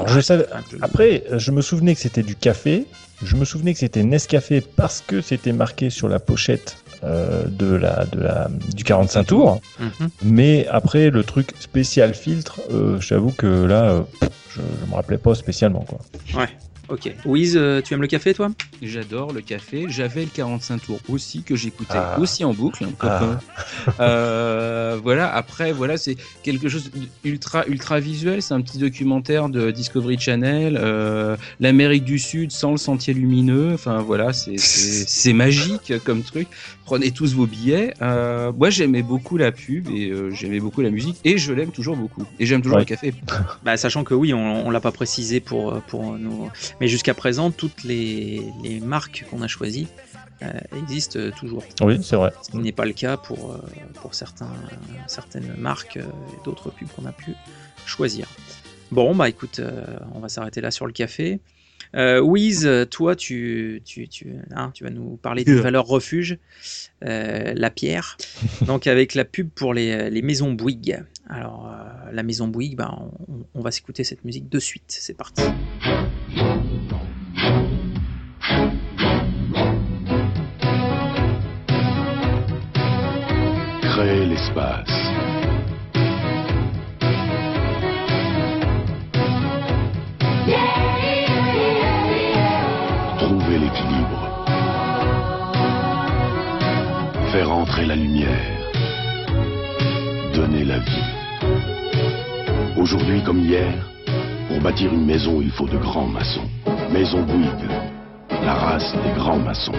Après, 0.82 1.24
je 1.32 1.52
me 1.52 1.62
souvenais 1.62 1.94
que 1.94 2.02
c'était 2.02 2.24
du 2.24 2.36
café. 2.36 2.86
Je 3.24 3.36
me 3.36 3.46
souvenais 3.46 3.74
que 3.74 3.80
c'était 3.80 4.04
Nescafé 4.04 4.62
parce 4.62 5.02
que 5.06 5.22
c'était 5.22 5.54
marqué 5.54 5.90
sur 5.92 6.10
la 6.10 6.20
pochette 6.20 6.78
euh, 7.04 7.46
de 7.48 7.76
la, 7.76 8.06
de 8.06 8.20
la, 8.22 8.48
du 8.74 8.84
45 8.84 9.24
tours. 9.26 9.62
Mhm. 9.80 10.10
Mais 10.24 10.68
après, 10.70 11.10
le 11.10 11.24
truc 11.24 11.52
spécial 11.60 12.14
filtre, 12.14 12.62
euh, 12.72 13.00
j'avoue 13.00 13.32
que 13.32 13.66
là, 13.66 13.84
euh, 13.90 14.02
je, 14.50 14.62
je 14.82 14.90
me 14.90 14.96
rappelais 14.96 15.18
pas 15.18 15.36
spécialement. 15.36 15.86
Quoi. 15.88 16.00
Ouais. 16.42 16.50
Ok. 16.90 17.12
Wiz, 17.26 17.56
euh, 17.58 17.82
tu 17.82 17.94
aimes 17.94 18.02
le 18.02 18.08
café 18.08 18.34
toi? 18.34 18.50
J'adore 18.82 19.34
le 19.34 19.42
café. 19.42 19.86
J'avais 19.90 20.22
le 20.22 20.30
45 20.34 20.82
tours 20.84 21.00
aussi 21.10 21.42
que 21.44 21.56
j'écoutais 21.56 21.94
Ah. 21.98 22.18
aussi 22.20 22.44
en 22.44 22.54
boucle. 22.54 22.84
hein, 22.84 22.90
copain. 22.98 23.40
Euh, 24.00 24.98
voilà. 25.02 25.34
Après, 25.34 25.72
voilà, 25.72 25.98
c'est 25.98 26.16
quelque 26.44 26.70
chose 26.70 26.92
d'ultra 27.24 27.66
ultra 27.68 28.00
visuel. 28.00 28.42
C'est 28.42 28.54
un 28.54 28.62
petit 28.62 28.78
documentaire 28.78 29.50
de 29.50 29.72
Discovery 29.72 30.18
Channel. 30.20 30.78
euh, 30.82 31.36
L'Amérique 31.60 32.04
du 32.04 32.20
Sud 32.20 32.52
sans 32.52 32.72
le 32.72 32.78
sentier 32.78 33.14
lumineux. 33.14 33.72
Enfin 33.74 34.00
voilà, 34.00 34.34
c'est 34.34 34.58
c'est 34.58 35.06
c'est 35.08 35.34
magique 35.34 35.94
comme 36.04 36.24
truc. 36.24 36.48
Prenez 36.86 37.12
tous 37.12 37.34
vos 37.34 37.48
billets. 37.48 37.94
Euh, 38.02 38.52
moi, 38.52 38.70
j'aimais 38.70 39.02
beaucoup 39.02 39.38
la 39.38 39.52
pub 39.52 39.88
et 39.90 40.10
euh, 40.10 40.30
j'aimais 40.32 40.60
beaucoup 40.60 40.82
la 40.82 40.92
musique 40.92 41.18
et 41.24 41.38
je 41.38 41.52
l'aime 41.52 41.72
toujours 41.72 41.96
beaucoup. 41.96 42.24
Et 42.40 42.46
j'aime 42.46 42.62
toujours 42.62 42.76
Ouais. 42.78 42.82
le 42.84 42.86
café. 42.86 43.14
Bah, 43.64 43.76
sachant 43.78 44.04
que 44.04 44.14
oui, 44.14 44.34
on, 44.34 44.68
on 44.68 44.70
l'a 44.70 44.80
pas 44.82 44.92
précisé 44.92 45.40
pour, 45.40 45.82
pour 45.84 46.18
nos. 46.18 46.50
Mais 46.82 46.88
jusqu'à 46.88 47.14
présent, 47.14 47.52
toutes 47.52 47.84
les, 47.84 48.42
les 48.64 48.80
marques 48.80 49.26
qu'on 49.30 49.42
a 49.42 49.48
choisies 49.48 49.88
euh, 50.44 50.52
existent 50.78 51.20
toujours. 51.38 51.64
Oui, 51.82 51.98
c'est 52.04 52.16
vrai. 52.18 52.32
Ce 52.42 52.52
qui 52.52 52.58
n'est 52.58 52.72
pas 52.74 52.86
le 52.86 52.94
cas 52.94 53.16
pour, 53.18 53.54
euh, 53.54 53.58
pour 54.02 54.14
certains, 54.14 54.52
certaines 55.08 55.54
marques 55.58 55.98
euh, 55.98 56.04
et 56.34 56.44
d'autres 56.44 56.70
pubs 56.72 56.90
qu'on 56.90 57.06
a 57.06 57.12
pu 57.14 57.34
choisir. 57.86 58.28
Bon, 58.92 59.16
bah 59.16 59.30
écoute, 59.30 59.60
euh, 59.60 59.98
on 60.14 60.20
va 60.20 60.28
s'arrêter 60.30 60.60
là 60.62 60.72
sur 60.72 60.86
le 60.86 60.92
café. 60.94 61.40
Euh, 61.96 62.20
Wiz, 62.20 62.70
toi, 62.92 63.16
tu, 63.16 63.82
tu, 63.86 64.08
tu, 64.10 64.36
hein, 64.54 64.72
tu 64.74 64.84
vas 64.84 64.90
nous 64.90 65.16
parler 65.18 65.44
d'une 65.46 65.56
Yeah. 65.56 65.64
valeur 65.64 65.86
refuge, 65.86 66.38
euh, 67.06 67.54
la 67.56 67.70
pierre. 67.70 68.18
Donc 68.66 68.88
avec 68.88 69.16
la 69.16 69.24
pub 69.24 69.50
pour 69.50 69.74
les, 69.74 70.10
les 70.10 70.22
maisons 70.22 70.52
Bouygues. 70.52 71.04
Alors, 71.30 71.68
euh, 71.72 72.12
la 72.12 72.24
maison 72.24 72.48
Bouygues, 72.48 72.76
bah, 72.76 72.94
on, 73.30 73.46
on 73.54 73.62
va 73.62 73.72
s'écouter 73.72 74.04
cette 74.04 74.26
musique 74.26 74.50
de 74.50 74.60
suite. 74.60 74.84
C'est 74.88 75.16
parti. 75.16 75.42
Créer 83.82 84.26
l'espace. 84.26 84.92
Trouver 93.18 93.58
l'équilibre. 93.60 94.46
Faire 97.32 97.52
entrer 97.52 97.86
la 97.86 97.96
lumière. 97.96 98.30
Donner 100.34 100.66
la 100.66 100.80
vie. 100.80 101.06
Aujourd'hui 102.76 103.22
comme 103.24 103.40
hier, 103.40 103.95
pour 104.56 104.64
bâtir 104.64 104.94
une 104.94 105.06
maison, 105.06 105.42
il 105.42 105.52
faut 105.52 105.68
de 105.68 105.78
grands 105.78 106.08
maçons. 106.08 106.48
Maison 106.90 107.24
Bouygues, 107.24 107.70
la 108.30 108.54
race 108.54 108.94
des 109.04 109.12
grands 109.20 109.38
maçons. 109.38 109.74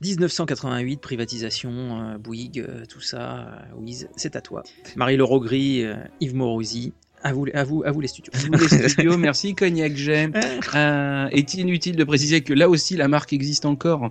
1988, 0.00 1.00
privatisation, 1.00 1.70
euh, 1.70 2.18
Bouygues, 2.18 2.64
euh, 2.68 2.84
tout 2.88 3.00
ça, 3.00 3.46
euh, 3.72 3.76
Wiz, 3.76 4.08
c'est 4.16 4.34
à 4.34 4.40
toi. 4.40 4.64
Marie-Laure 4.96 5.30
Augry, 5.30 5.84
euh, 5.84 5.94
Yves 6.20 6.34
Morosi, 6.34 6.94
à 7.22 7.32
vous, 7.32 7.46
à 7.54 7.62
vous, 7.62 7.84
à 7.84 7.92
vous 7.92 8.00
les 8.00 8.08
studios. 8.08 8.32
Vous 8.34 8.50
les 8.52 8.88
studios, 8.88 9.16
merci 9.16 9.54
Cognac 9.54 9.94
J'aime. 9.94 10.32
Euh, 10.74 11.28
est 11.30 11.54
inutile 11.54 11.94
de 11.94 12.02
préciser 12.02 12.40
que 12.40 12.52
là 12.52 12.68
aussi 12.68 12.96
la 12.96 13.06
marque 13.06 13.32
existe 13.32 13.64
encore? 13.64 14.10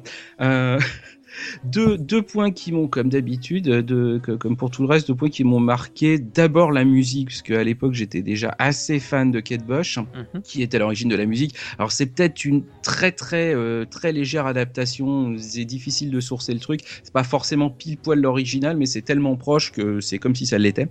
Euh, 1.34 1.58
deux, 1.64 1.98
deux 1.98 2.22
points 2.22 2.52
qui 2.52 2.72
m'ont, 2.72 2.88
comme 2.88 3.10
d'habitude, 3.10 3.66
de, 3.66 4.20
que- 4.22 4.32
comme 4.34 4.56
pour 4.58 4.70
tout 4.70 4.82
le 4.84 4.88
reste, 4.88 5.08
deux 5.08 5.16
points 5.16 5.30
qui 5.30 5.44
m'ont 5.44 5.60
marqué. 5.60 6.20
D'abord 6.20 6.72
la 6.72 6.84
musique, 6.86 7.30
parce 7.30 7.42
qu'à 7.42 7.64
l'époque 7.64 7.94
j'étais 7.94 8.22
déjà 8.22 8.56
assez 8.60 9.00
fan 9.00 9.32
de 9.32 9.40
Kate 9.40 9.66
Bush, 9.66 9.98
Mhm. 9.98 10.42
qui 10.44 10.62
est 10.62 10.74
à 10.76 10.80
l'origine 10.80 11.10
de 11.10 11.16
la 11.16 11.26
musique. 11.26 11.56
Alors 11.78 11.92
c'est 11.92 12.06
peut-être 12.08 12.46
une 12.46 12.64
très 12.82 13.12
très 13.12 13.54
euh, 13.54 13.86
très 13.86 14.12
légère 14.12 14.46
adaptation. 14.46 15.36
C'est 15.38 15.66
difficile 15.66 16.12
de 16.12 16.20
sourcer 16.20 16.54
le 16.54 16.60
truc. 16.60 16.82
C'est 17.04 17.14
pas 17.14 17.24
forcément 17.24 17.70
pile 17.70 17.98
poil 17.98 18.20
l'original, 18.22 18.78
mais 18.78 18.86
c'est 18.86 19.02
tellement 19.02 19.36
proche 19.36 19.72
que 19.72 20.00
c'est 20.02 20.20
comme 20.20 20.36
si 20.36 20.46
ça 20.46 20.58
l'était. 20.58 20.88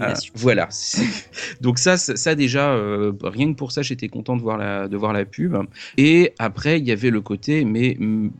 Ah, 0.00 0.14
voilà. 0.34 0.68
Donc 1.60 1.78
ça, 1.78 1.96
ça, 1.96 2.16
ça 2.16 2.34
déjà, 2.34 2.70
euh, 2.72 3.12
rien 3.22 3.52
que 3.52 3.56
pour 3.56 3.72
ça, 3.72 3.82
j'étais 3.82 4.08
content 4.08 4.36
de 4.36 4.42
voir 4.42 4.56
la, 4.58 4.88
de 4.88 4.96
voir 4.96 5.12
la 5.12 5.24
pub. 5.24 5.56
Et 5.96 6.32
après, 6.38 6.78
il 6.78 6.86
y 6.86 6.92
avait 6.92 7.10
le 7.10 7.20
côté, 7.20 7.64
mais 7.64 7.96
mm, 7.98 8.30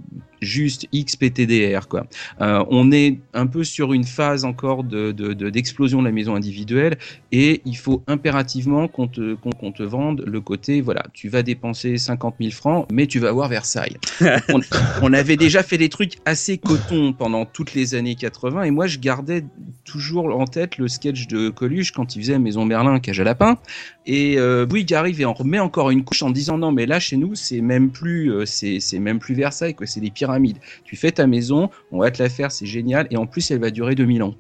juste 0.42 0.86
XPTDR 0.94 1.88
quoi. 1.88 2.06
Euh, 2.40 2.64
on 2.70 2.92
est 2.92 3.18
un 3.34 3.46
peu 3.46 3.64
sur 3.64 3.92
une 3.92 4.04
phase 4.04 4.44
encore 4.44 4.84
de 4.84 5.12
de- 5.12 5.32
de- 5.32 5.50
d'explosion 5.50 6.00
de, 6.00 6.06
la 6.06 6.12
maison 6.12 6.34
individuelle 6.34 6.96
et 7.30 7.60
il 7.64 7.76
faut 7.76 8.02
impérativement 8.06 8.88
qu'on 8.88 9.06
te 9.06 9.36
te 9.70 9.82
vende 9.82 10.24
le 10.26 10.40
côté 10.40 10.80
voilà, 10.80 11.04
tu 11.12 11.28
vas 11.28 11.42
dépenser 11.42 11.96
50 11.98 12.36
000 12.40 12.50
francs, 12.52 12.86
mais 12.90 13.06
tu 13.06 13.18
vas 13.18 13.32
voir 13.32 13.48
Versailles. 13.48 13.96
on, 14.48 14.60
on 15.02 15.12
avait 15.12 15.36
déjà 15.36 15.62
fait 15.62 15.78
des 15.78 15.88
trucs 15.88 16.14
assez 16.24 16.58
coton 16.58 17.12
pendant 17.12 17.44
toutes 17.44 17.74
les 17.74 17.94
années 17.94 18.14
80 18.14 18.64
et 18.64 18.70
moi 18.70 18.86
je 18.86 18.98
gardais 18.98 19.44
toujours 19.84 20.26
en 20.26 20.46
tête 20.46 20.78
le 20.78 20.88
sketch 21.00 21.26
de 21.28 21.48
Coluche 21.48 21.92
quand 21.92 22.14
il 22.14 22.20
faisait 22.20 22.38
Maison 22.38 22.66
Merlin 22.66 23.00
cage 23.00 23.20
à 23.20 23.24
lapin 23.24 23.56
et 24.04 24.38
euh, 24.38 24.66
Bouygues 24.66 24.92
arrive 24.92 25.20
et 25.22 25.24
en 25.24 25.32
remet 25.32 25.58
encore 25.58 25.90
une 25.90 26.04
couche 26.04 26.22
en 26.22 26.30
disant 26.30 26.58
non 26.58 26.72
mais 26.72 26.84
là 26.84 27.00
chez 27.00 27.16
nous 27.16 27.34
c'est 27.34 27.62
même 27.62 27.90
plus 27.90 28.30
euh, 28.30 28.44
c'est 28.44 28.80
c'est 28.80 28.98
même 28.98 29.18
plus 29.18 29.34
Versailles 29.34 29.74
quoi 29.74 29.86
c'est 29.86 30.00
les 30.00 30.10
pyramides 30.10 30.58
tu 30.84 30.96
fais 30.96 31.10
ta 31.10 31.26
maison 31.26 31.70
on 31.90 32.00
va 32.00 32.10
te 32.10 32.22
la 32.22 32.28
faire 32.28 32.52
c'est 32.52 32.66
génial 32.66 33.06
et 33.10 33.16
en 33.16 33.26
plus 33.26 33.50
elle 33.50 33.60
va 33.60 33.70
durer 33.70 33.94
2000 33.94 34.22
ans 34.22 34.34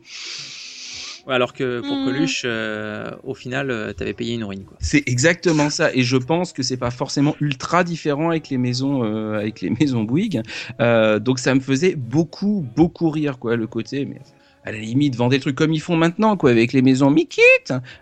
alors 1.28 1.52
que 1.52 1.80
pour 1.80 1.96
Mhm. 1.96 2.04
Coluche, 2.04 2.42
euh, 2.44 3.10
au 3.24 3.34
final, 3.34 3.70
euh, 3.70 3.92
t'avais 3.92 4.14
payé 4.14 4.34
une 4.34 4.42
ruine. 4.44 4.64
Quoi. 4.64 4.76
c'est 4.80 5.02
exactement 5.06 5.70
ça 5.70 5.94
et 5.94 6.02
je 6.02 6.16
pense 6.16 6.52
que 6.52 6.62
c'est 6.62 6.76
pas 6.76 6.90
forcément 6.90 7.36
ultra 7.40 7.84
différent 7.84 8.30
avec 8.30 8.48
les 8.48 8.58
maisons 8.58 9.04
euh, 9.04 9.38
avec 9.38 9.60
les 9.60 9.70
maisons 9.80 10.02
Bouygues 10.02 10.42
Euh, 10.80 11.18
donc 11.18 11.38
ça 11.38 11.54
me 11.54 11.60
faisait 11.60 11.94
beaucoup 11.94 12.66
beaucoup 12.74 13.10
rire 13.10 13.38
quoi 13.38 13.54
le 13.56 13.66
côté 13.66 14.06
mais 14.06 14.20
à 14.64 14.72
la 14.72 14.78
limite, 14.78 15.16
vendre 15.16 15.30
des 15.30 15.40
trucs 15.40 15.56
comme 15.56 15.72
ils 15.72 15.80
font 15.80 15.96
maintenant, 15.96 16.36
quoi, 16.36 16.50
avec 16.50 16.72
les 16.72 16.82
maisons 16.82 17.10
Mikit. 17.10 17.40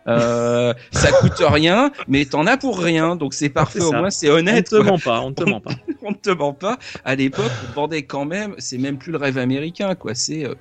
Euh, 0.07 0.75
ça 0.90 1.12
coûte 1.12 1.40
rien, 1.40 1.92
mais 2.09 2.25
t'en 2.25 2.47
as 2.47 2.57
pour 2.57 2.79
rien, 2.81 3.16
donc 3.16 3.35
c'est 3.35 3.49
parfait. 3.49 3.81
C'est 3.81 3.87
Au 3.87 3.92
moins, 3.92 4.11
c'est 4.11 4.29
On 4.29 4.35
ne 4.35 4.38
honnête. 4.38 4.68
te 4.68 4.77
ment 4.77 4.99
pas, 4.99 5.21
on 5.25 5.31
ne 5.31 5.35
te 5.35 5.44
ment 5.44 5.61
pas. 5.61 5.73
on 6.03 6.11
ne 6.11 6.16
te 6.16 6.31
ment 6.31 6.53
pas. 6.53 6.79
À 7.05 7.14
l'époque, 7.14 7.53
on 7.71 7.73
vendait 7.83 8.03
quand 8.03 8.25
même, 8.25 8.55
c'est 8.59 8.79
même 8.79 8.99
plus 8.99 9.12
le 9.12 9.18
rêve 9.18 9.38
américain, 9.38 9.94
quoi. 9.94 10.14
C'est 10.14 10.44
euh, 10.44 10.55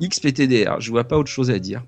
XPTDR. 0.00 0.80
Je 0.80 0.90
vois 0.90 1.04
pas 1.04 1.18
autre 1.18 1.30
chose 1.30 1.50
à 1.50 1.58
dire. 1.58 1.82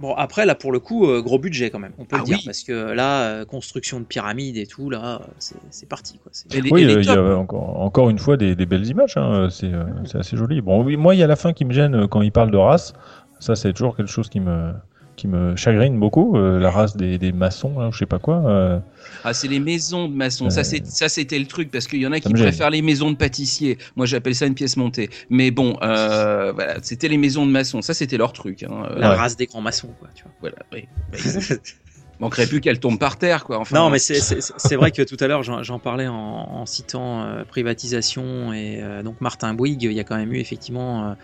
Bon, 0.00 0.14
après, 0.14 0.46
là, 0.46 0.54
pour 0.54 0.70
le 0.70 0.78
coup, 0.78 1.06
euh, 1.08 1.20
gros 1.22 1.38
budget 1.40 1.70
quand 1.70 1.80
même, 1.80 1.92
on 1.98 2.04
peut 2.04 2.16
Ah 2.16 2.20
le 2.20 2.24
dire, 2.24 2.36
oui. 2.38 2.44
parce 2.44 2.62
que 2.62 2.72
là, 2.92 3.22
euh, 3.24 3.44
construction 3.44 3.98
de 3.98 4.04
pyramides 4.04 4.56
et 4.56 4.66
tout, 4.66 4.90
là, 4.90 5.20
euh, 5.22 5.26
c'est 5.70 5.88
parti. 5.88 6.18
Quoi. 6.18 6.30
Et 6.52 6.60
les- 6.60 6.70
Oui, 6.70 6.82
il 6.84 6.90
y 7.04 7.10
a 7.10 7.14
tops. 7.16 7.36
encore, 7.36 7.80
encore 7.80 8.08
une 8.08 8.18
fois 8.18 8.36
des, 8.36 8.54
des 8.54 8.64
belles 8.66 8.86
images. 8.86 9.16
hein, 9.16 9.48
C'est 9.50 9.72
c'est 10.04 10.18
assez 10.18 10.36
joli. 10.36 10.60
Bon, 10.60 10.84
oui, 10.84 10.96
moi, 10.96 11.14
il 11.14 11.18
y 11.18 11.22
a 11.22 11.26
la 11.26 11.36
fin 11.36 11.52
qui 11.52 11.64
me 11.64 11.72
gêne 11.72 12.06
quand 12.08 12.22
il 12.22 12.30
parle 12.30 12.50
de 12.52 12.56
race. 12.56 12.92
Ça, 13.40 13.56
c'est 13.56 13.72
toujours 13.72 13.96
quelque 13.96 14.10
chose 14.10 14.28
qui 14.28 14.40
me 14.40 14.72
qui 15.18 15.28
me 15.28 15.54
chagrine 15.56 15.98
beaucoup. 16.00 16.36
euh, 16.36 16.58
la 16.58 16.70
race 16.70 16.96
des, 16.96 17.18
des 17.18 17.32
maçons, 17.32 17.78
là, 17.78 17.88
ou 17.88 17.92
je 17.92 17.98
sais 17.98 18.06
pas 18.06 18.18
quoi. 18.18 18.36
euh, 18.46 18.78
Ah, 19.24 19.34
c'est 19.34 19.48
les 19.48 19.60
maisons 19.60 20.08
de 20.08 20.14
maçons. 20.14 20.48
Ça, 20.48 20.64
c'est, 20.64 20.86
ça, 20.86 21.08
c'était 21.10 21.38
le 21.38 21.44
truc, 21.46 21.70
parce 21.70 21.86
qu'il 21.86 21.98
y 22.00 22.06
en 22.06 22.12
a 22.12 22.20
qui 22.20 22.32
me 22.32 22.36
gêne. 22.38 22.46
préfèrent 22.48 22.70
les 22.70 22.80
maisons 22.82 23.10
de 23.10 23.16
pâtissiers. 23.16 23.76
Moi, 23.96 24.06
j'appelle 24.06 24.34
ça 24.34 24.46
une 24.46 24.54
pièce 24.54 24.76
montée. 24.76 25.10
Mais 25.28 25.50
bon, 25.50 25.76
euh, 25.82 26.52
voilà, 26.52 26.76
c'était 26.82 27.08
les 27.08 27.18
maisons 27.18 27.44
de 27.44 27.50
maçons. 27.50 27.82
Ça, 27.82 27.92
c'était 27.92 28.16
leur 28.16 28.32
truc. 28.32 28.62
Hein. 28.62 28.84
Euh, 28.90 28.98
La 28.98 29.10
Ouais. 29.10 29.16
race 29.16 29.36
des 29.36 29.46
grands 29.46 29.60
maçons, 29.60 29.94
quoi, 29.98 30.08
tu 30.14 30.22
vois. 30.24 30.32
Voilà, 30.40 30.56
oui. 30.72 30.88
Manquerait 32.20 32.46
plus 32.46 32.60
qu'elle 32.60 32.80
tombe 32.80 32.98
par 32.98 33.16
terre, 33.16 33.44
quoi. 33.44 33.58
Enfin, 33.60 33.76
non, 33.76 33.90
mais 33.90 33.98
c'est- 34.00 34.74
vrai 34.76 34.90
que 34.90 35.02
tout 35.02 35.16
à 35.20 35.28
l'heure, 35.28 35.42
j'en 35.44 35.78
parlais 35.78 36.08
en, 36.08 36.14
en 36.14 36.66
citant 36.66 37.22
euh, 37.22 37.44
privatisation 37.44 38.52
et 38.52 38.82
euh, 38.82 39.02
donc 39.04 39.20
Martin 39.20 39.54
Bouygues, 39.54 39.84
il 39.84 39.92
y 39.92 40.00
a 40.00 40.04
quand 40.04 40.16
même 40.16 40.32
eu 40.32 40.38
effectivement 40.38 41.10
euh, 41.10 41.14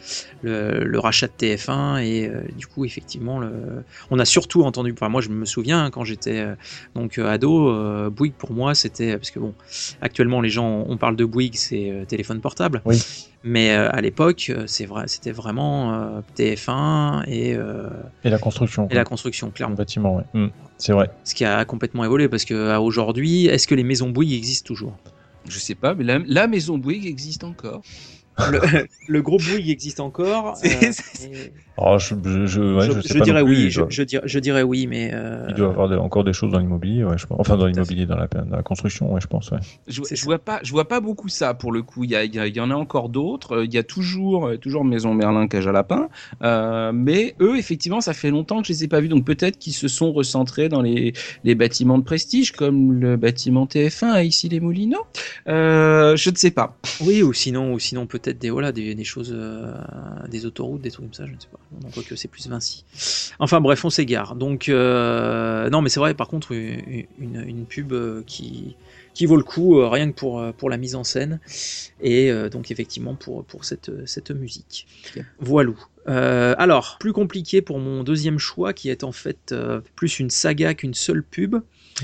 le, 0.43 0.85
le 0.85 0.99
rachat 1.01 1.27
de 1.27 1.33
TF1 1.33 1.99
et 2.05 2.29
euh, 2.29 2.43
du 2.55 2.67
coup, 2.67 2.85
effectivement, 2.85 3.39
le, 3.41 3.85
on 4.11 4.19
a 4.19 4.25
surtout 4.25 4.63
entendu, 4.63 4.93
enfin 4.93 5.09
moi 5.09 5.21
je 5.21 5.31
me 5.31 5.45
souviens 5.45 5.85
hein, 5.87 5.91
quand 5.91 6.05
j'étais 6.05 6.39
euh, 6.41 6.55
donc 6.95 7.19
ado, 7.19 7.71
euh, 7.71 8.11
Bouygues 8.11 8.37
pour 8.37 8.53
moi 8.53 8.75
c'était, 8.75 9.17
parce 9.17 9.31
que 9.31 9.39
bon, 9.41 9.55
actuellement 10.01 10.41
les 10.41 10.51
gens, 10.51 10.85
on 10.89 10.97
parle 10.97 11.17
de 11.17 11.25
Bouygues, 11.25 11.57
c'est 11.57 11.91
euh, 11.91 12.05
téléphone 12.05 12.41
portable. 12.41 12.83
Oui. 12.85 13.03
Mais 13.47 13.77
euh, 13.77 13.91
à 13.93 14.01
l'époque, 14.01 14.47
euh, 14.49 14.65
c'est 14.67 14.87
vrai, 14.87 15.05
c'était 15.07 15.31
vraiment 15.31 15.93
euh, 15.93 16.21
TF1 16.37 17.25
et, 17.27 17.55
euh, 17.55 17.89
et 18.25 18.31
la 18.31 18.39
construction. 18.39 18.85
et 18.85 18.89
quoi. 18.89 18.97
la 18.97 19.05
construction, 19.05 19.49
Le 19.49 19.53
clairement. 19.53 19.75
bâtiment, 19.75 20.17
ouais. 20.17 20.25
Hmm, 20.33 20.49
C'est 20.79 20.93
vrai. 20.93 21.11
Ce 21.25 21.35
qui 21.35 21.45
a 21.45 21.65
complètement 21.67 22.05
évolué 22.05 22.29
parce 22.29 22.45
que 22.47 22.77
aujourd'hui, 22.79 23.47
est-ce 23.47 23.67
que 23.69 23.75
les 23.75 23.85
maisons 23.85 24.09
Bouygues 24.09 24.33
existent 24.33 24.67
toujours? 24.67 24.97
Je 25.47 25.59
sais 25.59 25.75
pas, 25.75 25.95
mais 25.95 26.05
la, 26.05 26.21
la 26.27 26.47
maison 26.47 26.79
Bouygues 26.79 27.07
existe 27.07 27.45
encore. 27.45 27.83
le, 28.51 28.61
le 29.09 29.23
gros 29.23 29.37
Bouygues 29.37 29.69
existe 29.69 30.01
encore. 30.01 30.57
C'est- 30.63 30.89
euh, 30.89 30.93
c'est- 30.93 31.53
Oh, 31.77 31.97
je, 31.99 32.15
je, 32.25 32.47
je, 32.47 32.61
ouais, 32.61 32.87
je, 32.87 32.93
je 32.93 33.01
sais 33.01 33.15
je 33.15 33.19
pas 33.19 33.25
dirais 33.25 33.43
oui, 33.43 33.65
il 33.65 33.71
je, 33.71 34.03
dirais, 34.05 34.23
je 34.27 34.39
dirais 34.39 34.63
oui, 34.63 34.87
mais 34.87 35.11
euh, 35.13 35.47
Il 35.49 35.55
doit 35.55 35.67
y 35.67 35.71
avoir 35.71 35.89
des- 35.89 35.97
encore 35.97 36.23
des 36.23 36.33
choses 36.33 36.53
dans 36.53 36.61
l'immobilier, 36.61 37.03
ouais. 37.03 37.17
Enfin, 37.31 37.57
dans 37.57 37.67
l'immobilier, 37.67 38.07
dans 38.07 38.17
la, 38.17 38.29
dans 38.29 38.57
la 38.57 38.63
construction, 38.63 39.13
ouais, 39.13 39.21
je 39.21 39.27
pense. 39.27 39.51
Ouais. 39.51 39.59
Je, 39.89 40.25
vois 40.25 40.39
pas, 40.39 40.61
je 40.63 40.71
vois 40.71 40.87
pas 40.87 41.01
beaucoup 41.01 41.29
ça 41.29 41.53
pour 41.55 41.73
le 41.73 41.83
coup. 41.83 42.05
Il 42.05 42.11
y, 42.11 42.17
a- 42.17 42.25
il 42.25 42.61
en 42.61 42.71
a 42.71 42.75
encore 42.77 43.09
d'autres. 43.09 43.57
Euh, 43.57 43.65
Il 43.65 43.75
y 43.75 43.79
a 43.79 43.83
toujours, 43.83 44.47
euh, 44.47 44.57
toujours 44.57 44.85
Maison 44.85 45.15
Merlin, 45.15 45.49
Cage 45.49 45.67
à 45.67 45.73
Lapin. 45.73 46.09
Euh, 46.43 46.93
mais 46.95 47.35
eux, 47.41 47.57
effectivement, 47.59 48.01
ça 48.01 48.13
fait 48.15 48.31
longtemps 48.31 48.61
que 48.63 48.69
je 48.69 48.73
les 48.73 48.85
ai 48.85 48.89
pas 48.89 49.01
vus. 49.01 49.09
Donc 49.09 49.25
peut-être 49.25 49.59
qu'ils 49.59 49.73
se 49.75 49.89
sont 49.89 50.13
recentrés 50.13 50.69
dans 50.69 50.81
les, 50.83 51.13
les 51.43 51.55
bâtiments 51.57 51.99
de 51.99 52.05
prestige, 52.05 52.53
comme 52.53 52.93
le 53.01 53.17
bâtiment 53.17 53.67
TF1 53.67 54.07
à 54.13 54.23
ici 54.23 54.49
les 54.49 54.61
Moulineaux. 54.61 55.05
Euh, 55.49 56.15
je 56.17 56.31
ne 56.31 56.37
sais 56.37 56.51
pas. 56.53 56.77
oui, 57.01 57.23
ou 57.23 57.33
sinon, 57.33 57.73
ou 57.73 57.79
sinon 57.81 58.07
peut-être 58.07 58.39
des 58.39 58.51
voilà 58.51 58.71
des, 58.71 58.95
des 58.95 59.05
choses, 59.05 59.33
euh, 59.37 59.75
des 60.31 60.47
autoroutes, 60.47 60.81
des 60.83 60.91
trucs 60.93 61.07
comme 61.07 61.15
ça, 61.15 61.27
je 61.27 61.33
ne 61.33 61.41
sais 61.41 61.49
pas. 61.51 61.59
Non, 61.83 61.91
quoi 61.91 62.03
que 62.03 62.17
c'est 62.17 62.29
plus 62.29 62.49
Vinci. 62.49 62.85
Enfin 63.39 63.61
bref, 63.61 63.85
on 63.85 63.91
s'égare. 63.91 64.37
Donc 64.37 64.69
euh, 64.69 65.69
non, 65.71 65.83
mais 65.83 65.89
c'est 65.89 66.01
vrai. 66.01 66.15
Par 66.15 66.29
contre, 66.29 66.53
une, 66.53 67.07
une, 67.19 67.45
une 67.47 67.67
pub 67.67 67.93
euh, 67.93 68.23
qui 68.27 68.77
qui 69.15 69.27
vaut 69.27 69.37
le 69.37 69.45
coup 69.45 69.79
euh, 69.79 69.89
rien 69.89 70.11
que 70.11 70.17
pour 70.17 70.53
pour 70.55 70.71
la 70.71 70.77
mise 70.77 70.95
en 70.95 71.05
scène 71.05 71.41
et 72.01 72.31
euh, 72.31 72.49
donc 72.49 72.71
effectivement 72.71 73.15
pour 73.15 73.45
pour 73.45 73.65
cette 73.65 74.07
cette 74.07 74.31
musique. 74.31 74.87
Euh, 76.09 76.55
alors, 76.59 76.97
plus 76.99 77.13
compliqué 77.13 77.63
pour 77.63 77.79
mon 77.79 78.05
deuxième 78.05 78.39
choix, 78.39 78.73
qui 78.73 78.91
est 78.91 79.05
en 79.05 79.13
fait 79.13 79.53
euh, 79.53 79.81
plus 79.97 80.19
une 80.21 80.31
saga 80.31 80.75
qu'une 80.75 80.95
seule 80.95 81.23
pub. 81.23 81.57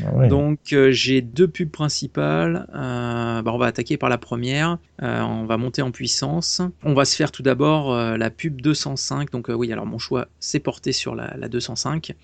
Ah 0.05 0.15
ouais. 0.15 0.29
Donc, 0.29 0.73
euh, 0.73 0.93
j'ai 0.93 1.21
deux 1.21 1.49
pubs 1.49 1.71
principales. 1.71 2.67
Euh, 2.75 3.43
bah, 3.43 3.53
on 3.53 3.59
va 3.59 3.67
attaquer 3.67 3.97
par 3.97 4.09
la 4.09 4.19
première. 4.19 4.79
Euh, 5.03 5.21
on 5.23 5.45
va 5.45 5.57
monter 5.57 5.83
en 5.83 5.91
puissance. 5.91 6.63
On 6.85 6.95
va 6.95 7.05
se 7.05 7.17
faire 7.17 7.33
tout 7.33 7.43
d'abord 7.43 7.93
euh, 7.93 8.17
la 8.17 8.31
pub 8.31 8.61
205. 8.61 9.31
Donc, 9.31 9.51
euh, 9.51 9.55
oui, 9.55 9.73
alors 9.73 9.87
mon 9.87 9.99
choix 9.99 10.29
s'est 10.39 10.61
porté 10.61 10.93
sur 10.93 11.15
la, 11.15 11.37
la 11.37 11.49
205. 11.49 12.15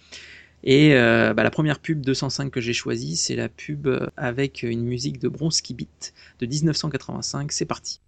Et 0.64 0.94
euh, 0.94 1.34
bah, 1.34 1.42
la 1.42 1.50
première 1.50 1.78
pub 1.78 2.00
205 2.00 2.50
que 2.50 2.60
j'ai 2.60 2.72
choisie, 2.72 3.16
c'est 3.16 3.36
la 3.36 3.48
pub 3.48 3.88
avec 4.16 4.62
une 4.62 4.84
musique 4.84 5.18
de 5.18 5.28
Bronski 5.28 5.74
Beat 5.74 6.14
de 6.40 6.46
1985. 6.46 7.52
C'est 7.52 7.66
parti. 7.66 8.00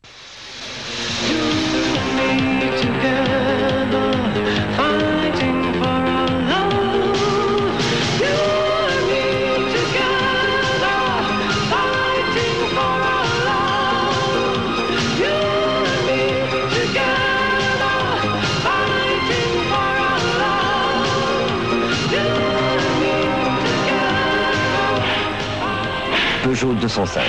Peugeot 26.61 26.75
205. 26.75 27.23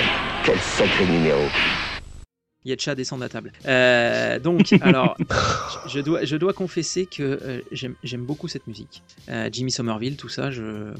Quel 0.44 0.58
sacré 0.58 1.06
numéro. 1.06 1.38
Yetcha 2.64 2.96
descend 2.96 3.20
de 3.20 3.24
la 3.24 3.28
table. 3.28 3.52
Euh, 3.64 4.40
donc, 4.40 4.72
alors, 4.80 5.16
je 5.86 6.00
dois, 6.00 6.24
je 6.24 6.34
dois 6.36 6.52
confesser 6.52 7.06
que 7.06 7.22
euh, 7.22 7.60
j'aime 7.70 7.94
j'aime 8.02 8.22
beaucoup 8.24 8.48
cette 8.48 8.66
musique. 8.66 9.02
Euh, 9.28 9.48
Jimmy 9.52 9.70
Somerville, 9.70 10.16
tout 10.16 10.28
ça, 10.28 10.50
je, 10.50 10.90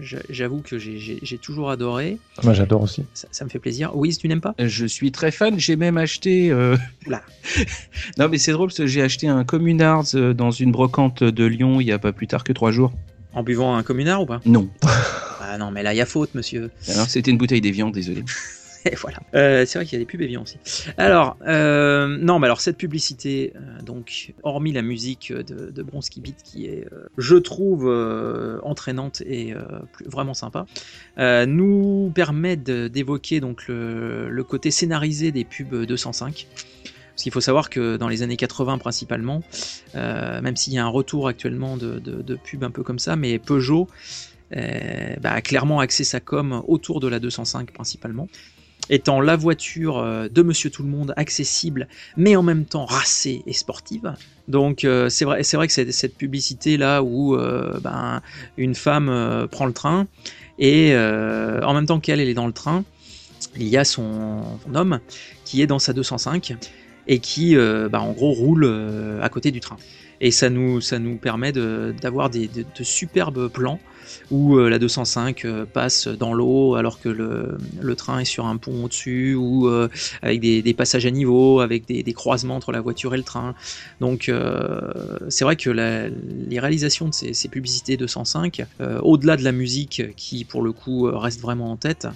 je- 0.00 0.18
j'avoue 0.30 0.60
que 0.60 0.78
j'ai- 0.78 1.18
toujours 1.42 1.68
adoré. 1.70 2.18
Moi, 2.44 2.54
j'adore 2.54 2.82
aussi. 2.82 3.04
Ça, 3.12 3.26
ça 3.32 3.44
me 3.44 3.50
fait 3.50 3.58
plaisir. 3.58 3.90
Oui, 3.96 4.16
tu 4.16 4.28
n'aimes 4.28 4.40
pas? 4.40 4.54
Je 4.60 4.86
suis 4.86 5.10
très 5.10 5.32
fan, 5.32 5.58
j'ai 5.58 5.74
même 5.74 5.98
acheté. 5.98 6.52
euh, 6.52 6.76
Oula. 7.08 7.22
non, 8.18 8.28
mais 8.28 8.38
c'est 8.38 8.52
drôle 8.52 8.68
parce 8.68 8.78
que 8.78 8.86
j'ai 8.86 9.02
acheté 9.02 9.26
un 9.26 9.42
Communards 9.42 10.14
dans 10.36 10.52
une 10.52 10.70
brocante 10.70 11.24
de 11.24 11.44
Lyon 11.44 11.80
il 11.80 11.88
y 11.88 11.92
a 11.92 11.98
pas 11.98 12.12
plus 12.12 12.28
tard 12.28 12.44
que 12.44 12.52
trois 12.52 12.70
jours. 12.70 12.92
En 13.34 13.42
buvant 13.42 13.74
un 13.76 13.82
communard 13.82 14.22
ou 14.22 14.26
pas? 14.26 14.40
Non. 14.46 14.68
Ah 15.50 15.58
non, 15.58 15.70
mais 15.70 15.82
là, 15.82 15.94
il 15.94 15.96
y 15.96 16.00
a 16.00 16.06
faute, 16.06 16.34
monsieur. 16.34 16.70
Alors, 16.88 17.06
c'était 17.08 17.30
une 17.30 17.38
bouteille 17.38 17.60
d'Evian, 17.60 17.90
désolé. 17.90 18.22
Et 18.84 18.94
voilà. 18.94 19.18
Euh, 19.34 19.66
c'est 19.66 19.78
vrai 19.78 19.84
qu'il 19.86 19.98
y 19.98 20.00
a 20.00 20.04
des 20.04 20.06
pubs 20.06 20.20
Evian 20.20 20.42
aussi. 20.42 20.58
Alors, 20.98 21.36
euh, 21.46 22.16
non, 22.20 22.38
mais 22.38 22.46
alors 22.46 22.60
cette 22.60 22.76
publicité, 22.76 23.52
euh, 23.56 23.82
donc, 23.82 24.32
hormis 24.44 24.72
la 24.72 24.82
musique 24.82 25.32
de, 25.32 25.70
de 25.70 25.82
Bronski 25.82 26.20
Beat 26.20 26.36
qui 26.44 26.66
est, 26.66 26.86
je 27.18 27.36
trouve, 27.36 27.88
entraînante 28.62 29.20
et 29.22 29.52
plus- 29.92 30.06
vraiment 30.06 30.32
sympa, 30.34 30.66
nous 31.18 32.12
permet 32.14 32.56
de- 32.56 32.88
d'évoquer 32.88 33.40
donc 33.40 33.66
le, 33.66 34.28
le 34.30 34.44
côté 34.44 34.70
scénarisé 34.70 35.32
des 35.32 35.44
pubs 35.44 35.84
205. 35.84 36.46
Parce 36.54 37.24
qu'il 37.24 37.32
faut 37.32 37.40
savoir 37.40 37.68
que 37.68 37.96
dans 37.96 38.08
les 38.08 38.22
années 38.22 38.36
80 38.36 38.78
principalement, 38.78 39.42
même 39.94 40.56
s'il 40.56 40.72
y 40.74 40.78
a 40.78 40.84
un 40.84 40.88
retour 40.88 41.26
actuellement 41.26 41.76
de, 41.76 41.98
de, 41.98 42.22
de 42.22 42.34
pubs 42.36 42.62
un 42.62 42.70
peu 42.70 42.84
comme 42.84 43.00
ça, 43.00 43.16
mais 43.16 43.40
Peugeot 43.40 43.88
bah, 44.50 45.32
a 45.32 45.40
clairement 45.42 45.80
axé 45.80 46.04
sa 46.04 46.20
com 46.20 46.62
autour 46.66 47.00
de 47.00 47.08
la 47.08 47.18
205 47.20 47.72
principalement 47.72 48.28
étant 48.90 49.20
la 49.20 49.36
voiture 49.36 49.98
euh, 49.98 50.28
de 50.28 50.42
Monsieur 50.42 50.70
Tout 50.70 50.82
le 50.82 50.88
Monde 50.88 51.12
accessible, 51.16 51.88
mais 52.16 52.36
en 52.36 52.42
même 52.42 52.64
temps 52.64 52.84
racée 52.84 53.42
et 53.46 53.52
sportive. 53.52 54.14
Donc 54.46 54.84
euh, 54.84 55.08
c'est 55.08 55.24
vrai, 55.24 55.42
c'est 55.42 55.56
vrai 55.56 55.66
que 55.66 55.72
c'est 55.72 55.90
cette 55.92 56.16
publicité 56.16 56.76
là 56.76 57.02
où 57.02 57.36
euh, 57.36 57.78
ben, 57.80 58.22
une 58.56 58.74
femme 58.74 59.08
euh, 59.08 59.46
prend 59.46 59.66
le 59.66 59.72
train 59.72 60.06
et 60.58 60.92
euh, 60.92 61.60
en 61.62 61.74
même 61.74 61.86
temps 61.86 62.00
qu'elle 62.00 62.20
elle 62.20 62.28
est 62.28 62.34
dans 62.34 62.46
le 62.46 62.52
train, 62.52 62.84
il 63.56 63.68
y 63.68 63.76
a 63.76 63.84
son, 63.84 64.42
homme 64.74 65.00
qui 65.44 65.62
est 65.62 65.66
dans 65.66 65.78
sa 65.78 65.92
205 65.92 66.56
et 67.06 67.18
qui 67.20 67.56
euh, 67.56 67.88
bah, 67.88 68.00
en 68.00 68.12
gros 68.12 68.32
roule 68.32 68.64
euh, 68.64 69.22
à 69.22 69.28
côté 69.28 69.50
du 69.50 69.60
train. 69.60 69.76
Et 70.20 70.30
ça 70.30 70.50
nous, 70.50 70.80
ça 70.80 70.98
nous 70.98 71.16
permet 71.16 71.52
d'avoir 71.52 72.30
de, 72.30 72.46
de 72.46 72.84
superbes 72.84 73.48
plans 73.48 73.78
où 74.30 74.56
euh, 74.56 74.68
la 74.68 74.78
205 74.78 75.44
euh, 75.44 75.64
passe 75.64 76.08
dans 76.08 76.34
l'eau 76.34 76.74
alors 76.74 77.00
que 77.00 77.08
le, 77.08 77.58
le 77.80 77.96
train 77.96 78.20
est 78.20 78.24
sur 78.24 78.46
un 78.46 78.56
pont 78.56 78.84
au-dessus, 78.84 79.34
ou 79.34 79.68
euh, 79.68 79.88
avec 80.22 80.40
des, 80.40 80.62
des 80.62 80.74
passages 80.74 81.06
à 81.06 81.10
niveau, 81.10 81.60
avec 81.60 81.86
des, 81.86 82.02
des 82.02 82.12
croisements 82.12 82.56
entre 82.56 82.72
la 82.72 82.80
voiture 82.80 83.14
et 83.14 83.16
le 83.16 83.22
train. 83.22 83.54
Donc 84.00 84.30
c'est 85.28 85.44
vrai 85.44 85.56
que 85.56 85.70
les 85.70 86.58
réalisations 86.58 87.08
de 87.08 87.14
ces, 87.14 87.34
ces 87.34 87.48
publicités 87.48 87.96
205, 87.96 88.64
euh, 88.80 89.00
au-delà 89.00 89.36
de 89.36 89.44
la 89.44 89.52
musique 89.52 90.02
qui 90.16 90.44
pour 90.44 90.62
le 90.62 90.72
coup 90.72 91.02
reste 91.12 91.40
vraiment 91.40 91.70
en 91.72 91.76
tête, 91.76 92.06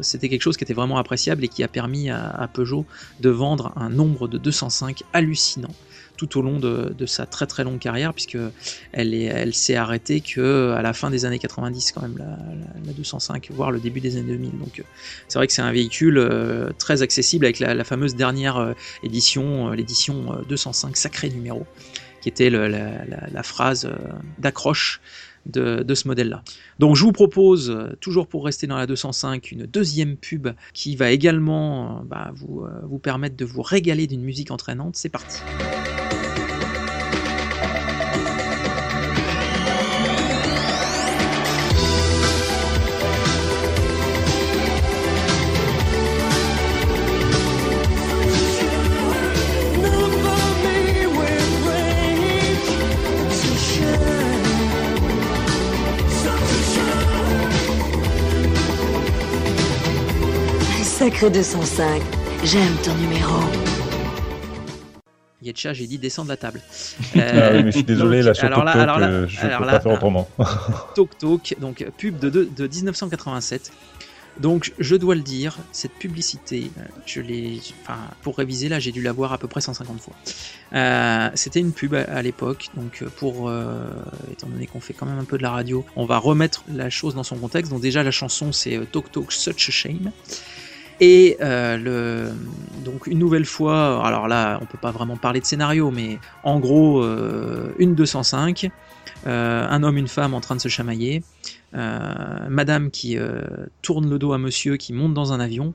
c'était 0.00 0.28
quelque 0.28 0.42
chose 0.42 0.56
qui 0.56 0.64
était 0.64 0.74
vraiment 0.74 0.98
appréciable 0.98 1.44
et 1.44 1.48
qui 1.48 1.62
a 1.62 1.68
permis 1.68 2.10
à, 2.10 2.28
à 2.28 2.48
Peugeot 2.48 2.86
de 3.20 3.30
vendre 3.30 3.72
un 3.76 3.88
nombre 3.88 4.28
de 4.28 4.38
205 4.38 5.02
hallucinant 5.12 5.74
tout 6.16 6.38
au 6.38 6.42
long 6.42 6.58
de, 6.58 7.06
sa 7.06 7.26
très 7.26 7.46
très 7.46 7.64
longue 7.64 7.78
carrière 7.78 8.14
puisque 8.14 8.38
elle 8.92 9.12
est- 9.14 9.24
elle 9.24 9.54
s'est 9.54 9.74
arrêtée 9.74 10.20
que 10.20 10.70
à 10.70 10.82
la 10.82 10.92
fin 10.92 11.10
des 11.10 11.24
années 11.24 11.38
90 11.38 11.92
quand 11.92 12.02
même 12.02 12.16
la, 12.18 12.24
la- 12.26 12.86
la 12.86 12.92
205 12.92 13.50
voire 13.50 13.70
le 13.70 13.80
début 13.80 14.00
des 14.00 14.16
années 14.16 14.32
2000 14.32 14.52
donc 14.58 14.78
euh, 14.78 14.82
c'est 15.28 15.38
vrai 15.38 15.46
que 15.46 15.52
c'est 15.52 15.62
un 15.62 15.72
véhicule 15.72 16.18
euh, 16.18 16.70
très 16.78 17.02
accessible 17.02 17.44
avec 17.44 17.58
la, 17.58 17.82
fameuse 17.84 18.14
dernière 18.14 18.56
euh, 18.58 18.72
édition 19.02 19.70
euh, 19.70 19.74
l'édition 19.74 20.32
euh, 20.32 20.42
205 20.48 20.96
sacré 20.96 21.28
numéro 21.30 21.66
qui 22.22 22.28
était 22.28 22.50
la, 22.50 23.42
phrase 23.42 23.84
euh, 23.84 23.96
d'accroche 24.38 25.00
de, 25.46 25.94
ce 25.94 26.06
modèle-là. 26.08 26.42
Donc 26.78 26.94
je 26.96 27.02
vous 27.02 27.12
propose, 27.12 27.70
euh, 27.70 27.96
toujours 28.00 28.28
pour 28.28 28.44
rester 28.44 28.66
dans 28.68 28.76
la 28.76 28.86
205, 28.86 29.50
une 29.50 29.66
deuxième 29.66 30.16
pub 30.16 30.48
qui 30.72 30.94
va 30.94 31.10
également 31.10 31.98
euh, 31.98 32.02
bah, 32.04 32.30
euh, 32.30 32.68
vous 32.84 32.98
permettre 32.98 33.36
de 33.36 33.44
vous 33.44 33.62
régaler 33.62 34.06
d'une 34.06 34.22
musique 34.22 34.52
entraînante. 34.52 34.94
C'est 34.96 35.08
parti. 35.08 35.38
Sacré 61.22 61.38
205, 61.38 62.02
j'aime 62.42 62.74
ton 62.82 62.92
numéro. 62.96 63.38
Yetcha, 65.40 65.72
j'ai 65.72 65.86
dit 65.86 65.96
descendre 65.96 66.26
de 66.26 66.32
la 66.32 66.36
table. 66.36 66.60
Ah 67.14 67.50
oui, 67.52 67.62
mais 67.62 67.66
je 67.66 67.76
suis 67.76 67.84
désolé, 67.84 68.18
donc, 68.18 68.26
là, 68.26 68.34
sur 68.34 68.44
alors 68.46 68.64
là- 68.64 68.72
TokTok, 68.72 68.82
alors 68.82 68.98
là- 68.98 69.06
euh, 69.06 69.28
je 69.28 69.40
alors 69.40 69.60
peux 69.60 69.66
là, 69.66 69.72
pas 69.74 69.80
faire 69.80 69.92
autrement. 69.92 70.28
Tok 70.96 71.16
Tok, 71.18 71.54
donc 71.60 71.86
pub 71.96 72.18
de, 72.18 72.28
de, 72.28 72.42
de 72.56 72.66
1987. 72.66 73.70
Donc 74.40 74.72
je 74.80 74.96
dois 74.96 75.14
le 75.14 75.20
dire, 75.20 75.58
cette 75.70 75.92
publicité, 75.92 76.72
euh, 76.78 76.82
je 77.06 77.20
l'ai, 77.20 77.60
enfin 77.82 77.98
pour 78.22 78.36
réviser 78.36 78.68
là, 78.68 78.80
j'ai 78.80 78.90
dû 78.90 79.00
la 79.00 79.12
voir 79.12 79.32
à 79.32 79.38
peu 79.38 79.46
près 79.46 79.60
150 79.60 80.00
fois. 80.00 80.14
Euh, 80.72 81.28
C'était 81.36 81.60
une 81.60 81.72
pub 81.72 81.94
à, 81.94 82.00
à 82.02 82.22
l'époque, 82.22 82.66
donc 82.76 83.04
pour, 83.18 83.48
euh, 83.48 83.84
étant 84.32 84.48
donné 84.48 84.66
qu'on 84.66 84.80
fait 84.80 84.92
quand 84.94 85.06
même 85.06 85.20
un 85.20 85.24
peu 85.24 85.38
de 85.38 85.42
la 85.44 85.50
radio, 85.52 85.84
on 85.94 86.04
va 86.04 86.18
remettre 86.18 86.64
la 86.74 86.90
chose 86.90 87.14
dans 87.14 87.22
son 87.22 87.36
contexte. 87.36 87.70
Donc 87.70 87.80
déjà 87.80 88.02
la 88.02 88.10
chanson 88.10 88.50
c'est 88.50 88.76
euh, 88.76 88.86
Tok 88.90 89.12
Tok 89.12 89.30
Such 89.30 89.68
a 89.68 89.70
Shame. 89.72 90.10
Et 91.04 91.36
euh, 91.40 91.76
le, 91.76 92.32
donc 92.84 93.08
une 93.08 93.18
nouvelle 93.18 93.44
fois, 93.44 94.06
alors 94.06 94.28
là 94.28 94.60
on 94.62 94.66
peut 94.66 94.78
pas 94.78 94.92
vraiment 94.92 95.16
parler 95.16 95.40
de 95.40 95.44
scénario, 95.44 95.90
mais 95.90 96.20
en 96.44 96.60
gros 96.60 97.02
euh, 97.02 97.74
une 97.78 97.96
205, 97.96 98.70
euh, 99.26 99.66
un 99.68 99.82
homme, 99.82 99.96
une 99.96 100.06
femme 100.06 100.32
en 100.32 100.40
train 100.40 100.54
de 100.54 100.60
se 100.60 100.68
chamailler, 100.68 101.24
madame 101.72 102.90
qui 102.92 103.18
tourne 103.82 104.08
le 104.08 104.18
dos 104.20 104.32
à 104.32 104.38
monsieur 104.38 104.76
qui 104.76 104.92
monte 104.92 105.12
dans 105.12 105.32
un 105.32 105.40
avion, 105.40 105.74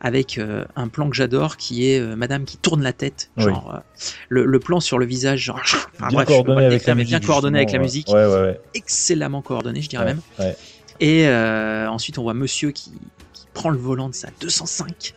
avec 0.00 0.36
euh, 0.36 0.64
un 0.74 0.88
plan 0.88 1.08
que 1.10 1.14
j'adore 1.16 1.56
qui 1.56 1.86
est 1.88 2.00
euh, 2.00 2.16
madame 2.16 2.44
qui 2.44 2.56
tourne 2.58 2.82
la 2.82 2.92
tête, 2.92 3.30
Oui. 3.36 3.44
genre 3.44 3.72
euh, 3.76 3.78
le, 4.28 4.44
le 4.46 4.58
plan 4.58 4.80
sur 4.80 4.98
le 4.98 5.06
visage, 5.06 5.40
genre, 5.42 5.60
enfin, 5.62 6.08
bien 6.08 6.16
bref, 6.16 6.26
coordonné 6.26 6.66
avec 6.66 6.86
la 6.86 6.94
musique. 6.96 7.10
bien 7.10 7.20
coordonné 7.20 7.58
avec 7.60 7.72
la 7.72 7.78
musique, 7.78 8.08
Ouais, 8.08 8.26
ouais, 8.26 8.40
ouais. 8.42 8.60
excellemment 8.74 9.42
coordonné, 9.42 9.80
je 9.80 9.88
dirais 9.88 10.04
même. 10.04 10.20
Et 10.98 11.28
ensuite, 11.28 12.18
on 12.18 12.22
voit 12.22 12.34
monsieur 12.34 12.72
qui 12.72 12.92
prend 13.56 13.70
le 13.70 13.78
volant 13.78 14.08
de 14.08 14.14
sa 14.14 14.28
205 14.40 15.14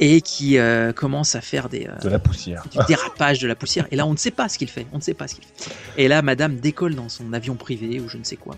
et 0.00 0.20
qui 0.20 0.58
euh, 0.58 0.92
commence 0.92 1.34
à 1.34 1.40
faire 1.40 1.68
des, 1.68 1.86
euh, 1.86 1.96
De 2.02 2.08
la 2.08 2.18
poussière. 2.18 2.64
du 2.70 2.78
dérapage 2.86 3.38
de 3.38 3.46
la 3.46 3.54
poussière. 3.54 3.86
Et 3.90 3.96
là, 3.96 4.06
on 4.06 4.12
ne 4.12 4.18
sait 4.18 4.30
pas 4.30 4.48
ce 4.48 4.58
qu'il 4.58 4.68
fait. 4.68 4.86
On 4.92 4.96
ne 4.96 5.02
sait 5.02 5.14
pas 5.14 5.28
ce 5.28 5.36
qu'il 5.36 5.44
fait. 5.44 5.70
Et 5.96 6.08
là, 6.08 6.22
madame 6.22 6.56
décolle 6.56 6.94
dans 6.94 7.08
son 7.08 7.32
avion 7.32 7.54
privé 7.54 8.00
ou 8.00 8.08
je 8.08 8.18
ne 8.18 8.24
sais 8.24 8.36
quoi 8.36 8.56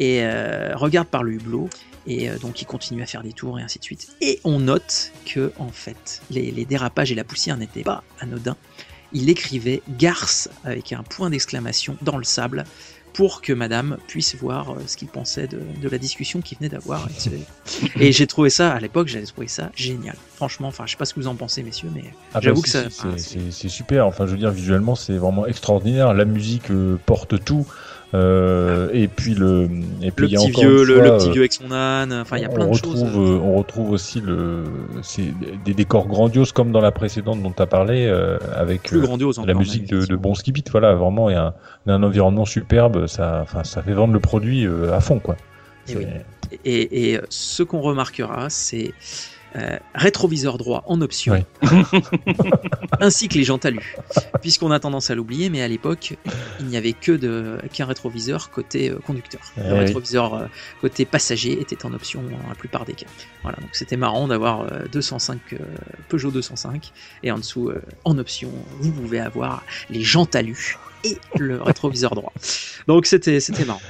et 0.00 0.20
euh, 0.22 0.76
regarde 0.76 1.08
par 1.08 1.22
le 1.22 1.32
hublot. 1.32 1.68
Et 2.06 2.28
euh, 2.28 2.38
donc, 2.38 2.60
il 2.60 2.66
continue 2.66 3.02
à 3.02 3.06
faire 3.06 3.22
des 3.22 3.32
tours 3.32 3.58
et 3.58 3.62
ainsi 3.62 3.78
de 3.78 3.84
suite. 3.84 4.08
Et 4.20 4.40
on 4.44 4.60
note 4.60 5.12
que, 5.24 5.52
en 5.58 5.68
fait, 5.68 6.20
les, 6.30 6.50
les 6.50 6.64
dérapages 6.64 7.10
et 7.10 7.14
la 7.14 7.24
poussière 7.24 7.56
n'étaient 7.56 7.82
pas 7.82 8.04
anodins. 8.20 8.56
Il 9.12 9.30
écrivait 9.30 9.80
garce 9.98 10.50
avec 10.64 10.92
un 10.92 11.02
point 11.02 11.30
d'exclamation 11.30 11.96
dans 12.02 12.18
le 12.18 12.24
sable 12.24 12.64
pour 13.14 13.40
que 13.40 13.52
madame 13.52 13.96
puisse 14.08 14.34
voir 14.34 14.72
euh, 14.72 14.82
ce 14.86 14.96
qu'il 14.96 15.08
pensait 15.08 15.46
de, 15.46 15.60
de 15.80 15.88
la 15.88 15.98
discussion 15.98 16.40
qu'il 16.40 16.58
venait 16.58 16.68
d'avoir. 16.68 17.08
Et 17.08 18.00
Et 18.08 18.12
j'ai 18.12 18.26
trouvé 18.26 18.50
ça, 18.50 18.72
à 18.72 18.80
l'époque, 18.80 19.06
j'avais 19.06 19.24
trouvé 19.24 19.46
ça 19.46 19.70
génial. 19.76 20.16
Franchement, 20.34 20.68
enfin, 20.68 20.84
je 20.84 20.90
sais 20.90 20.96
pas 20.96 21.04
ce 21.04 21.14
que 21.14 21.20
vous 21.20 21.28
en 21.28 21.36
pensez, 21.36 21.62
messieurs, 21.62 21.90
mais 21.94 22.02
Ah 22.06 22.34
bah 22.34 22.40
j'avoue 22.42 22.56
si, 22.58 22.62
que 22.64 22.68
ça. 22.68 22.84
ah, 23.04 23.06
c'est 23.16 23.68
super. 23.68 24.06
Enfin, 24.06 24.26
je 24.26 24.32
veux 24.32 24.36
dire, 24.36 24.50
visuellement, 24.50 24.96
c'est 24.96 25.16
vraiment 25.16 25.46
extraordinaire. 25.46 26.12
La 26.12 26.24
musique 26.24 26.70
euh, 26.70 26.98
porte 27.06 27.42
tout. 27.44 27.66
Euh, 28.14 28.90
et 28.92 29.08
puis 29.08 29.34
le, 29.34 29.68
et 30.00 30.10
puis 30.12 30.26
le 30.26 30.28
il 30.28 30.32
y 30.32 30.36
a 30.36 30.40
petit 30.40 30.50
encore 30.50 30.64
vieux, 30.64 30.84
le, 30.84 30.94
fois, 30.94 31.04
le 31.04 31.16
petit 31.16 31.28
euh, 31.28 31.32
vieux 31.32 31.40
avec 31.42 31.52
son 31.52 31.72
âne. 31.72 32.12
Enfin, 32.12 32.36
il 32.36 32.42
y 32.42 32.44
a 32.44 32.48
plein 32.48 32.66
de 32.66 32.70
retrouve, 32.70 32.94
choses. 32.94 33.16
euh, 33.16 33.40
on 33.42 33.56
retrouve 33.56 33.90
aussi 33.90 34.20
le, 34.20 34.64
c'est 35.02 35.34
des 35.64 35.74
décors 35.74 36.06
grandioses 36.06 36.52
comme 36.52 36.70
dans 36.70 36.80
la 36.80 36.92
précédente 36.92 37.42
dont 37.42 37.50
tu 37.50 37.62
as 37.62 37.66
parlé, 37.66 38.06
euh, 38.06 38.38
avec 38.54 38.84
Plus 38.84 39.00
grandiose 39.00 39.40
la 39.44 39.54
musique 39.54 39.88
de, 39.88 40.06
de. 40.06 40.16
Bon 40.16 40.34
Ski 40.34 40.52
Beat. 40.52 40.70
Voilà, 40.70 40.94
vraiment, 40.94 41.28
il 41.28 41.32
y 41.32 41.36
a 41.36 41.54
un, 41.88 42.02
environnement 42.02 42.44
superbe. 42.44 43.06
Ça, 43.08 43.40
enfin, 43.42 43.64
ça 43.64 43.82
fait 43.82 43.94
vendre 43.94 44.12
le 44.12 44.20
produit 44.20 44.66
à 44.92 45.00
fond, 45.00 45.18
quoi. 45.18 45.36
Et 45.88 45.92
C'est- 45.92 45.98
oui. 45.98 46.04
Et, 46.64 47.12
et, 47.14 47.20
ce 47.30 47.62
qu'on 47.64 47.80
remarquera, 47.80 48.48
c'est 48.48 48.92
Euh, 49.56 49.78
rétroviseur 49.94 50.58
droit 50.58 50.82
en 50.86 51.00
option, 51.00 51.44
ainsi 53.00 53.28
que 53.28 53.34
les 53.34 53.44
jantes. 53.44 53.66
Puisqu'on 54.40 54.72
a 54.72 54.80
tendance 54.80 55.10
à 55.10 55.14
l'oublier, 55.14 55.48
mais 55.48 55.62
à 55.62 55.68
l'époque, 55.68 56.16
il 56.58 56.66
n'y 56.66 56.76
avait 56.76 56.92
que 56.92 57.12
de 57.12 57.58
qu'un 57.72 57.86
rétroviseur 57.86 58.50
côté 58.50 58.90
euh, 58.90 58.98
conducteur. 59.06 59.40
Eh 59.56 59.60
Le 59.60 59.72
oui. 59.74 59.78
rétroviseur 59.80 60.34
euh, 60.34 60.46
côté 60.80 61.04
passager 61.04 61.60
était 61.60 61.86
en 61.86 61.94
option 61.94 62.20
dans 62.22 62.48
la 62.48 62.56
plupart 62.56 62.84
des 62.84 62.94
cas. 62.94 63.06
Voilà, 63.42 63.58
donc 63.58 63.70
c'était 63.72 63.96
marrant 63.96 64.26
d'avoir 64.26 64.62
euh, 64.62 64.86
205 64.92 65.38
euh, 65.52 65.58
Peugeot 66.08 66.32
205 66.32 66.92
et 67.22 67.30
en 67.30 67.38
dessous, 67.38 67.70
en 68.04 68.18
option, 68.18 68.50
vous 68.80 68.90
pouvez 68.90 69.20
avoir 69.20 69.62
les 69.88 70.02
jantes 70.02 70.34
et 71.04 71.18
le 71.38 71.62
rétroviseur 71.62 72.14
droit. 72.14 72.32
Donc 72.88 73.06
c'était 73.06 73.38
c'était 73.38 73.64
marrant. 73.64 73.80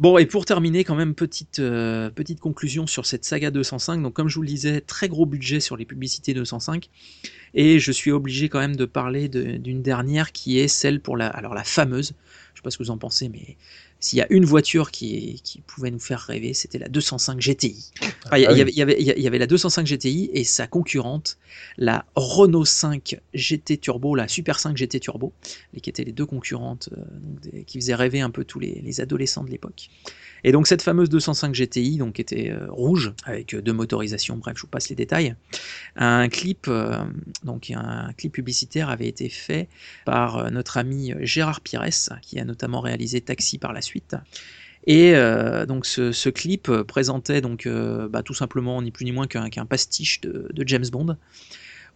Bon, 0.00 0.18
et 0.18 0.26
pour 0.26 0.44
terminer, 0.44 0.82
quand 0.82 0.96
même, 0.96 1.14
petite, 1.14 1.60
euh, 1.60 2.10
petite 2.10 2.40
conclusion 2.40 2.86
sur 2.86 3.06
cette 3.06 3.24
saga 3.24 3.52
205. 3.52 4.02
Donc, 4.02 4.12
comme 4.12 4.28
je 4.28 4.34
vous 4.34 4.42
le 4.42 4.48
disais, 4.48 4.80
très 4.80 5.08
gros 5.08 5.24
budget 5.24 5.60
sur 5.60 5.76
les 5.76 5.84
publicités 5.84 6.34
205. 6.34 6.90
Et 7.54 7.78
je 7.78 7.92
suis 7.92 8.10
obligé 8.10 8.48
quand 8.48 8.58
même 8.58 8.74
de 8.74 8.86
parler 8.86 9.28
d'une 9.28 9.82
dernière 9.82 10.32
qui 10.32 10.58
est 10.58 10.66
celle 10.66 11.00
pour 11.00 11.16
la, 11.16 11.28
alors 11.28 11.54
la 11.54 11.62
fameuse, 11.62 12.14
je 12.54 12.58
sais 12.58 12.62
pas 12.62 12.70
ce 12.72 12.78
que 12.78 12.82
vous 12.82 12.90
en 12.90 12.98
pensez, 12.98 13.28
mais 13.28 13.56
s'il 14.04 14.18
y 14.18 14.22
a 14.22 14.26
une 14.30 14.44
voiture 14.44 14.90
qui, 14.90 15.40
qui 15.42 15.60
pouvait 15.62 15.90
nous 15.90 15.98
faire 15.98 16.20
rêver, 16.20 16.52
c'était 16.52 16.78
la 16.78 16.88
205 16.88 17.40
GTI. 17.40 17.90
Enfin, 18.26 18.36
il 18.36 18.42
y, 18.42 18.46
Ah 18.46 18.52
oui. 18.52 18.54
il 18.54 18.58
y 18.58 18.60
avait, 18.62 18.70
il 18.72 18.76
y 18.78 18.82
avait- 18.82 19.14
il 19.16 19.22
y 19.22 19.26
avait 19.26 19.38
la 19.38 19.46
205 19.46 19.86
GTI 19.86 20.30
et 20.32 20.44
sa 20.44 20.66
concurrente, 20.66 21.38
la 21.78 22.04
Renault 22.14 22.64
5 22.66 23.18
GT 23.32 23.78
Turbo, 23.78 24.14
la 24.14 24.28
Super 24.28 24.58
5 24.60 24.76
GT 24.76 25.00
Turbo, 25.00 25.32
qui 25.82 25.88
étaient 25.88 26.04
les 26.04 26.12
deux 26.12 26.26
concurrentes 26.26 26.90
euh, 26.92 27.00
donc 27.22 27.40
des- 27.40 27.64
qui 27.64 27.78
faisaient 27.80 27.94
rêver 27.94 28.20
un 28.20 28.30
peu 28.30 28.44
tous 28.44 28.60
les, 28.60 28.80
les 28.84 29.00
adolescents 29.00 29.42
de 29.44 29.50
l'époque. 29.50 29.88
Et 30.46 30.52
donc 30.52 30.66
cette 30.66 30.82
fameuse 30.82 31.08
205 31.08 31.54
GTI, 31.54 31.96
donc 31.96 32.20
était 32.20 32.50
euh, 32.50 32.66
rouge 32.68 33.14
avec 33.24 33.54
euh, 33.54 33.62
deux 33.62 33.72
motorisations. 33.72 34.36
Bref, 34.36 34.54
je 34.56 34.62
vous 34.62 34.68
passe 34.68 34.90
les 34.90 34.96
détails. 34.96 35.34
Un 35.96 36.28
clip, 36.28 36.66
euh, 36.68 36.98
donc 37.44 37.70
un 37.74 38.12
clip 38.18 38.32
publicitaire 38.34 38.90
avait 38.90 39.08
été 39.08 39.30
fait 39.30 39.68
par 40.04 40.50
notre 40.50 40.76
ami 40.76 41.14
Gérard 41.20 41.62
Pires, 41.62 41.84
qui 42.20 42.38
a 42.38 42.44
notamment 42.44 42.80
réalisé 42.80 43.22
Taxi 43.22 43.56
par 43.56 43.72
la 43.72 43.80
suite. 43.80 43.93
Et 44.86 45.14
euh, 45.14 45.64
donc 45.66 45.86
ce, 45.86 46.28
clip 46.28 46.68
euh, 46.68 46.84
présentait 46.84 47.40
donc 47.40 47.66
euh, 47.66 48.08
bah, 48.08 48.22
tout 48.22 48.34
simplement 48.34 48.82
ni 48.82 48.90
plus 48.90 49.04
ni 49.04 49.12
moins 49.12 49.26
qu'un 49.26 49.66
pastiche 49.66 50.20
de, 50.20 50.64
James 50.66 50.84
Bond, 50.92 51.16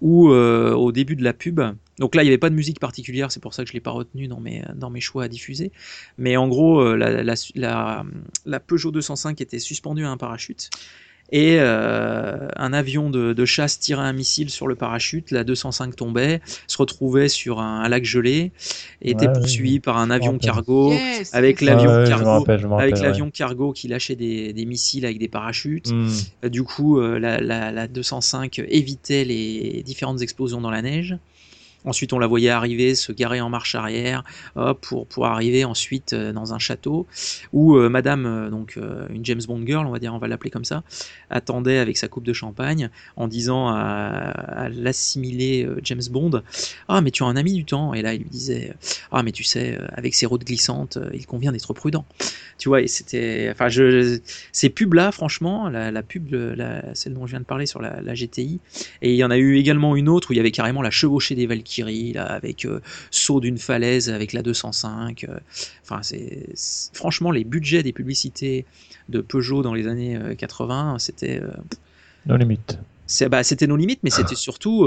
où 0.00 0.28
au 0.28 0.92
début 0.92 1.16
de 1.16 1.24
la 1.24 1.32
pub, 1.32 1.60
donc 1.98 2.14
là 2.14 2.22
il 2.22 2.26
n'y 2.26 2.30
avait 2.30 2.38
pas 2.38 2.50
de 2.50 2.54
musique 2.54 2.78
particulière, 2.80 3.32
c'est 3.32 3.40
pour 3.40 3.52
ça 3.52 3.64
que 3.64 3.68
je 3.68 3.74
l'ai 3.74 3.80
pas 3.80 3.90
retenu 3.90 4.28
dans 4.28 4.40
mes 4.90 5.00
choix 5.00 5.24
à 5.24 5.28
diffuser, 5.28 5.72
mais 6.18 6.36
en 6.36 6.48
gros 6.48 6.94
la 6.94 8.04
Peugeot 8.66 8.92
205 8.92 9.40
était 9.40 9.58
suspendue 9.58 10.04
à 10.04 10.10
un 10.10 10.16
parachute. 10.16 10.70
Et 11.30 11.58
euh, 11.60 12.48
un 12.56 12.72
avion 12.72 13.10
de, 13.10 13.34
de 13.34 13.44
chasse 13.44 13.78
tirait 13.78 14.02
un 14.02 14.14
missile 14.14 14.48
sur 14.48 14.66
le 14.66 14.74
parachute, 14.76 15.30
la 15.30 15.44
205 15.44 15.94
tombait, 15.94 16.40
se 16.66 16.78
retrouvait 16.78 17.28
sur 17.28 17.60
un, 17.60 17.82
un 17.82 17.88
lac 17.88 18.04
gelé, 18.04 18.50
et 19.02 19.10
était 19.10 19.26
Ouais, 19.26 19.32
poursuivi 19.34 19.72
oui. 19.74 19.80
par 19.80 19.98
un 19.98 20.10
avion 20.10 20.38
cargo, 20.38 20.90
Yes, 20.92 21.34
avec 21.34 21.60
l'avion 21.60 21.90
Ah 21.90 22.08
cargo, 22.08 22.44
avec 22.78 22.94
ouais. 22.96 23.72
qui 23.74 23.88
lâchait 23.88 24.16
des, 24.16 24.52
des 24.54 24.64
missiles 24.64 25.04
avec 25.04 25.18
des 25.18 25.28
parachutes. 25.28 25.92
Hmm. 25.92 26.08
Euh, 26.44 26.48
Du 26.48 26.62
coup, 26.62 26.98
euh, 26.98 27.18
la, 27.18 27.40
la- 27.40 27.72
la 27.72 27.88
205 27.88 28.60
évitait 28.66 29.24
les 29.24 29.82
différentes 29.84 30.22
explosions 30.22 30.60
dans 30.62 30.70
la 30.70 30.80
neige. 30.80 31.16
Ensuite, 31.88 32.12
on 32.12 32.18
la 32.18 32.26
voyait 32.26 32.50
arriver, 32.50 32.94
se 32.94 33.12
garer 33.12 33.40
en 33.40 33.48
marche 33.48 33.74
arrière, 33.74 34.22
hop, 34.56 34.86
pour, 35.08 35.26
arriver 35.26 35.64
ensuite 35.64 36.12
euh, 36.12 36.32
dans 36.32 36.52
un 36.52 36.58
château 36.58 37.06
où 37.54 37.76
euh, 37.76 37.88
Madame, 37.88 38.26
euh, 38.26 38.50
donc 38.50 38.74
euh, 38.76 39.06
une 39.08 39.24
James 39.24 39.40
Bond 39.46 39.62
girl, 39.66 39.86
on 39.86 39.90
va 39.90 39.98
dire, 39.98 40.14
on 40.14 40.18
va 40.18 40.28
l'appeler 40.28 40.50
comme 40.50 40.66
ça, 40.66 40.82
attendait 41.30 41.78
avec 41.78 41.96
sa 41.96 42.08
coupe 42.08 42.24
de 42.24 42.32
champagne 42.34 42.90
en 43.16 43.26
disant 43.26 43.68
à, 43.68 43.76
à 43.76 44.68
l'assimilé 44.68 45.64
euh, 45.64 45.80
James 45.84 46.02
Bond, 46.10 46.42
ah 46.88 47.00
mais 47.00 47.10
tu 47.10 47.22
as 47.22 47.26
un 47.26 47.36
ami 47.36 47.54
du 47.54 47.64
temps, 47.64 47.94
et 47.94 48.02
là 48.02 48.14
il 48.14 48.22
lui 48.22 48.30
disait, 48.30 48.74
ah 49.12 49.22
mais 49.22 49.32
tu 49.32 49.44
sais, 49.44 49.78
euh, 49.78 49.86
avec 49.92 50.14
ces 50.14 50.26
routes 50.26 50.44
glissantes, 50.44 50.96
euh, 50.96 51.10
il 51.14 51.26
convient 51.26 51.52
d'être 51.52 51.72
prudent. 51.72 52.04
Tu 52.58 52.68
vois, 52.68 52.80
et 52.80 52.88
c'était, 52.88 53.48
enfin, 53.52 53.68
je, 53.68 54.18
ces 54.52 54.68
pubs 54.68 54.94
là, 54.94 55.12
franchement, 55.12 55.68
la, 55.68 56.02
pub, 56.02 56.34
celle 56.94 57.14
dont 57.14 57.24
je 57.24 57.30
viens 57.30 57.40
de 57.40 57.44
parler 57.44 57.66
sur 57.66 57.80
la, 57.80 58.00
la 58.00 58.14
GTI, 58.14 58.58
et 59.00 59.12
il 59.12 59.16
y 59.16 59.22
en 59.22 59.30
a 59.30 59.38
eu 59.38 59.56
également 59.56 59.94
une 59.94 60.08
autre 60.08 60.30
où 60.30 60.32
il 60.32 60.38
y 60.38 60.40
avait 60.40 60.50
carrément 60.50 60.82
la 60.82 60.90
chevauchée 60.90 61.36
des 61.36 61.46
Valkyries, 61.46 61.77
là, 61.82 62.24
avec 62.24 62.64
euh, 62.64 62.80
saut 63.10 63.40
d'une 63.40 63.58
falaise 63.58 64.10
avec 64.10 64.32
la 64.32 64.42
205. 64.42 65.24
euh, 65.24 65.38
Enfin, 65.82 66.02
c'est 66.02 66.48
franchement 66.92 67.30
les 67.30 67.44
budgets 67.44 67.82
des 67.82 67.92
publicités 67.92 68.66
de 69.08 69.20
Peugeot 69.20 69.62
dans 69.62 69.74
les 69.74 69.86
années 69.86 70.16
euh, 70.16 70.34
80, 70.34 70.98
c'était 70.98 71.40
euh, 71.42 71.50
No 72.26 72.36
limite. 72.36 72.78
c'est- 73.06 73.28
bah, 73.28 73.42
c'était 73.42 73.66
nos 73.66 73.76
limites, 73.76 74.00
mais 74.02 74.10
c'était 74.10 74.34
surtout, 74.34 74.84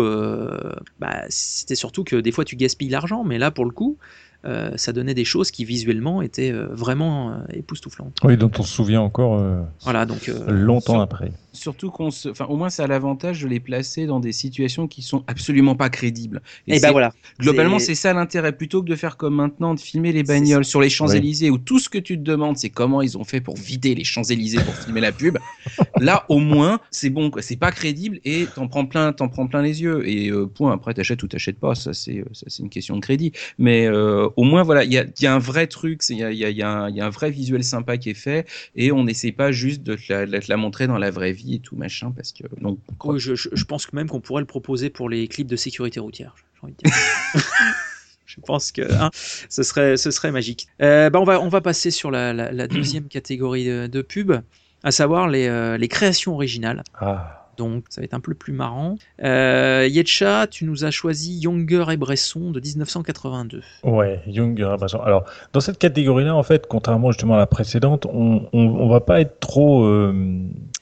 bah, 1.00 1.24
c'était 1.30 1.76
surtout 1.76 2.04
que 2.04 2.16
des 2.18 2.32
fois 2.32 2.46
tu 2.46 2.56
gaspilles 2.56 2.90
l'argent, 2.90 3.24
mais 3.24 3.38
là 3.40 3.50
pour 3.52 3.66
le 3.66 3.72
coup, 3.72 3.98
euh, 4.46 4.72
ça 4.76 4.92
donnait 4.92 5.14
des 5.14 5.26
choses 5.26 5.52
qui 5.52 5.66
visuellement 5.66 6.22
étaient 6.22 6.52
euh, 6.52 6.68
vraiment 6.72 7.32
euh, 7.32 7.36
époustouflantes. 7.54 8.18
Oui, 8.24 8.38
dont 8.38 8.52
on 8.58 8.64
se 8.64 8.74
souvient 8.74 9.02
encore 9.02 9.38
euh, 9.40 9.62
Voilà, 9.84 10.06
donc 10.06 10.30
euh, 10.30 10.50
longtemps 10.52 10.94
sur- 10.94 11.02
après. 11.02 11.32
Surtout 11.54 11.92
qu'on 11.92 12.12
se, 12.12 12.30
enfin, 12.30 12.46
au 12.46 12.56
moins, 12.56 12.70
ça 12.70 12.86
a 12.86 12.88
l'avantage 12.88 13.42
de 13.42 13.48
les 13.48 13.60
placer 13.60 14.06
dans 14.06 14.20
des 14.22 14.32
situations 14.32 14.88
qui 14.88 15.02
sont 15.02 15.24
absolument 15.28 15.76
pas 15.76 15.90
crédibles. 15.90 16.42
et 16.66 16.76
c'est- 16.76 16.82
bah 16.82 16.92
voilà. 16.92 17.12
Globalement, 17.40 17.78
C'est- 17.78 17.94
ça 17.96 18.14
l'intérêt, 18.14 18.54
plutôt 18.54 18.82
que 18.82 18.90
de 18.90 18.96
faire 18.96 19.18
comme 19.18 19.36
maintenant, 19.36 19.74
de 19.76 19.80
filmer 19.80 20.12
les 20.14 20.24
bagnoles 20.24 20.64
sur 20.66 20.80
les 20.82 20.90
Champs-Élysées, 20.90 21.50
où 21.50 21.58
tout 21.58 21.78
ce 21.80 21.90
que 21.90 21.98
tu 21.98 22.18
te 22.18 22.24
demandes, 22.24 22.58
c'est 22.58 22.70
comment 22.70 23.02
ils 23.02 23.18
ont 23.18 23.24
fait 23.26 23.42
pour 23.42 23.58
vider 23.58 23.96
les 23.96 24.04
Champs-Élysées 24.06 24.60
pour 24.64 24.74
filmer 24.76 25.02
la 25.02 25.12
pub. 25.12 25.38
Là, 26.00 26.26
au 26.30 26.40
moins, 26.40 26.80
c'est 26.90 27.10
bon. 27.10 27.30
C'est 27.42 27.58
pas 27.58 27.72
crédible 27.72 28.20
et 28.26 28.46
t'en 28.56 28.68
prends 28.68 28.86
plein, 28.86 29.12
t'en 29.14 29.28
prends 29.28 29.46
plein 29.48 29.62
les 29.62 29.82
yeux. 29.82 30.08
Et 30.08 30.30
euh, 30.30 30.48
point. 30.48 30.72
Après, 30.74 30.94
t'achètes 30.94 31.22
ou 31.22 31.28
t'achètes 31.28 31.60
pas, 31.60 31.76
ça 31.76 31.94
c'est, 31.94 32.24
ça 32.32 32.46
c'est 32.48 32.64
une 32.64 32.70
question 32.70 32.96
de 32.96 33.02
crédit. 33.02 33.34
Mais 33.58 33.88
euh, 33.88 34.30
au 34.36 34.44
moins, 34.44 34.64
voilà, 34.64 34.84
il 34.84 34.92
y 34.92 34.98
a, 34.98 35.04
il 35.04 35.24
y 35.24 35.28
a 35.28 35.34
un 35.34 35.40
vrai 35.40 35.68
truc, 35.68 36.02
il 36.10 36.18
y 36.18 36.24
a, 36.24 36.32
il 36.32 36.38
y, 36.38 36.46
a, 36.46 36.50
il 36.50 36.58
y, 36.58 36.62
a 37.02 37.06
un- 37.06 37.10
vrai 37.10 37.32
visuel 37.32 37.64
sympa 37.64 37.98
qui 37.98 38.10
est 38.10 38.14
fait 38.14 38.48
et 38.76 38.92
on 38.92 39.04
n'essaie 39.04 39.32
pas 39.32 39.52
juste 39.52 39.84
de 39.84 39.96
te 39.96 40.12
la, 40.14 40.26
de 40.26 40.38
te 40.40 40.46
la 40.50 40.58
montrer 40.58 40.88
dans 40.88 40.98
la 40.98 41.12
vraie 41.12 41.32
vie 41.34 41.56
et 41.56 41.60
tout 41.60 41.76
machin, 41.76 42.12
parce 42.16 42.32
que 42.32 42.44
donc. 42.62 42.80
Oui, 43.04 43.20
je, 43.20 43.36
je- 43.36 43.64
pense 43.66 43.86
que 43.86 43.96
même 43.96 44.08
qu'on 44.10 44.22
pourrait 44.22 44.42
le 44.42 44.48
proposer 44.48 44.90
pour 44.90 45.10
les 45.10 45.28
clips 45.28 45.48
de 45.48 45.56
sécurité 45.56 46.00
routière. 46.00 46.36
J'ai 46.56 46.60
envie 46.64 46.74
de 46.74 46.78
dire. 46.90 46.98
je 48.26 48.40
pense 48.46 48.72
que 48.72 48.82
hein, 48.94 49.10
ce, 49.14 49.64
serait, 49.64 49.98
ce 49.98 50.12
serait 50.12 50.32
magique. 50.32 50.68
Euh, 50.82 51.10
bah 51.10 51.20
on, 51.20 51.24
va, 51.26 51.42
on 51.42 51.50
va 51.50 51.62
passer 51.62 51.92
sur 51.92 52.12
la, 52.12 52.34
la- 52.34 52.52
la 52.52 52.68
deuxième 52.68 53.08
catégorie 53.10 53.66
de, 53.66 53.88
de 53.88 54.02
pub, 54.02 54.34
à 54.84 54.92
savoir 54.92 55.28
les, 55.28 55.48
euh, 55.48 55.78
les 55.78 55.88
créations 55.88 56.34
originales. 56.34 56.84
Ah. 57.00 57.41
Donc 57.62 57.84
ça 57.90 58.02
va 58.02 58.06
être 58.06 58.16
un 58.16 58.20
peu 58.20 58.34
plus 58.34 58.54
marrant. 58.54 58.96
Euh, 59.24 59.88
Yetcha, 59.88 60.48
tu 60.48 60.66
nous 60.66 60.84
as 60.84 60.90
choisi 60.90 61.38
Younger 61.38 61.86
et 61.92 61.98
Bresson 61.98 62.50
de 62.50 62.60
1982. 62.60 63.62
Ouais, 63.84 64.20
Young 64.26 64.60
Rabasson. 64.60 65.00
Alors, 65.02 65.26
dans 65.54 65.60
cette 65.60 65.78
catégorie-là, 65.78 66.36
en 66.36 66.42
fait, 66.42 66.66
contrairement 66.66 67.12
justement 67.12 67.36
à 67.36 67.38
la 67.38 67.46
précédente, 67.46 68.08
on, 68.12 68.48
on, 68.52 68.90
va 68.90 69.00
pas 69.00 69.22
être 69.22 69.40
trop. 69.40 69.84
euh, 69.84 70.12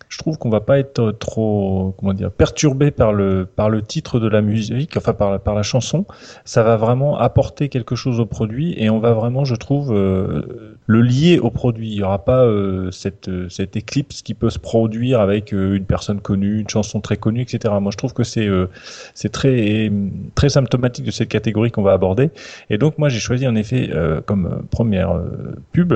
je 0.07 0.17
trouve 0.17 0.37
qu'on 0.37 0.49
va 0.49 0.61
pas 0.61 0.79
être 0.79 1.11
trop, 1.11 1.93
comment 1.99 2.13
dire, 2.13 2.31
perturbé 2.31 2.91
par 2.91 3.13
le 3.13 3.45
par 3.45 3.69
le 3.69 3.81
titre 3.81 4.19
de 4.19 4.27
la 4.27 4.41
musique, 4.41 4.97
enfin 4.97 5.13
par 5.13 5.31
la, 5.31 5.39
par 5.39 5.53
la 5.53 5.61
chanson. 5.61 6.05
Ça 6.45 6.63
va 6.63 6.77
vraiment 6.77 7.17
apporter 7.17 7.69
quelque 7.69 7.95
chose 7.95 8.19
au 8.19 8.25
produit 8.25 8.73
et 8.77 8.89
on 8.89 8.99
va 8.99 9.13
vraiment, 9.13 9.45
je 9.45 9.55
trouve, 9.55 9.93
euh, 9.93 10.77
le 10.87 11.01
lier 11.01 11.39
au 11.39 11.51
produit. 11.51 11.89
Il 11.89 11.97
y 11.97 12.03
aura 12.03 12.23
pas 12.25 12.43
euh, 12.43 12.89
cette 12.91 13.29
cette 13.49 13.75
éclipse 13.75 14.21
qui 14.21 14.33
peut 14.33 14.49
se 14.49 14.59
produire 14.59 15.19
avec 15.19 15.51
une 15.51 15.85
personne 15.85 16.21
connue, 16.21 16.61
une 16.69 16.83
chanson 16.83 17.01
très 17.01 17.17
connue, 17.17 17.41
etc. 17.41 17.73
Moi, 17.81 17.91
je 17.91 17.97
trouve 17.97 18.13
que 18.13 18.23
c'est 18.23 18.47
euh, 18.47 18.69
c'est 19.13 19.31
très 19.31 19.91
très 20.35 20.49
symptomatique 20.49 21.05
de 21.05 21.11
cette 21.11 21.29
catégorie 21.29 21.71
qu'on 21.71 21.81
va 21.81 21.93
aborder. 21.93 22.29
Et 22.69 22.77
donc 22.77 22.97
moi 22.97 23.09
j'ai 23.09 23.19
choisi 23.19 23.47
en 23.47 23.55
effet 23.55 23.89
euh, 23.91 24.21
comme 24.21 24.63
première 24.69 25.11
euh, 25.15 25.55
pub, 25.71 25.93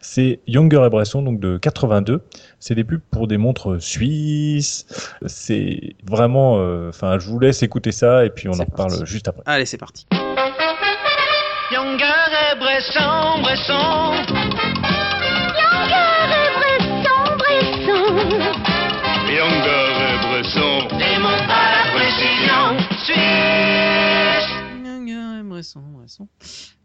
c'est 0.00 0.40
Younger 0.46 0.84
et 0.86 0.90
Bresson 0.90 1.22
donc 1.22 1.40
de 1.40 1.58
82. 1.58 2.20
C'est 2.60 2.74
des 2.74 2.84
pubs 2.84 3.00
pour 3.10 3.26
des 3.26 3.38
montres 3.38 3.82
suisses. 3.82 4.86
C'est 5.26 5.94
vraiment, 6.08 6.54
enfin 6.88 7.18
je 7.18 7.28
vous 7.28 7.40
laisse 7.40 7.62
écouter 7.62 7.92
ça 7.92 8.24
et 8.24 8.30
puis 8.30 8.48
on 8.48 8.52
en 8.52 8.64
reparle 8.64 9.04
juste 9.06 9.28
après. 9.28 9.42
Allez, 9.46 9.66
c'est 9.66 9.78
parti. 9.78 10.06
Younger 11.72 12.28
et 12.52 12.58
Bresson, 12.58 13.42
Bresson. 13.42 14.61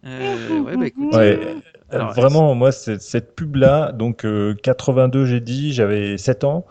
Euh, 0.06 0.60
ouais, 0.66 0.78
bah 0.78 0.88
écoute. 0.88 1.14
Ouais, 1.14 1.40
euh, 1.40 1.46
euh, 1.46 1.54
alors, 1.90 2.14
vraiment 2.14 2.54
moi 2.56 2.72
cette 2.72 3.36
pub 3.36 3.56
là 3.56 3.92
donc 3.92 4.26
euh, 4.26 4.54
82 4.62 5.26
j'ai 5.26 5.40
dit, 5.40 5.74
j'avais 5.74 6.18
7 6.18 6.44
ans. 6.44 6.66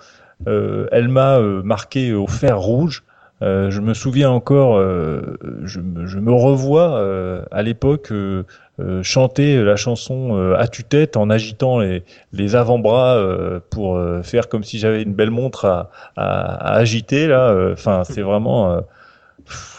Euh, 0.48 0.86
elle 0.92 1.08
m'a 1.08 1.38
euh, 1.38 1.62
marqué 1.62 2.12
au 2.12 2.26
fer 2.26 2.58
rouge. 2.58 3.04
Euh, 3.42 3.70
je 3.70 3.80
me 3.82 3.92
souviens 3.92 4.30
encore, 4.30 4.76
euh, 4.78 5.36
je, 5.64 5.80
me, 5.80 6.06
je 6.06 6.18
me 6.18 6.32
revois 6.32 6.96
euh, 6.96 7.42
à 7.50 7.62
l'époque 7.62 8.10
euh, 8.10 8.44
euh, 8.80 9.02
chanter 9.02 9.62
la 9.62 9.76
chanson 9.76 10.36
euh, 10.38 10.54
à 10.56 10.68
tue-tête 10.68 11.16
en 11.18 11.28
agitant 11.28 11.78
les, 11.80 12.02
les 12.32 12.56
avant-bras 12.56 13.16
euh, 13.16 13.60
pour 13.70 13.96
euh, 13.96 14.22
faire 14.22 14.48
comme 14.48 14.64
si 14.64 14.78
j'avais 14.78 15.02
une 15.02 15.12
belle 15.14 15.30
montre 15.30 15.66
à, 15.66 15.90
à, 16.16 16.24
à 16.54 16.74
agiter 16.76 17.26
là. 17.26 17.50
euh, 17.50 17.72
Enfin, 17.74 18.04
c'est 18.04 18.22
vraiment. 18.22 18.72
euh, 18.72 18.80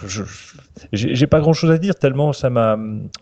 je- 0.05 0.23
j'ai 0.93 1.27
pas 1.27 1.39
grand 1.39 1.53
chose 1.53 1.71
à 1.71 1.77
dire 1.77 1.95
tellement 1.95 2.33
ça 2.33 2.49
m'a 2.49 2.77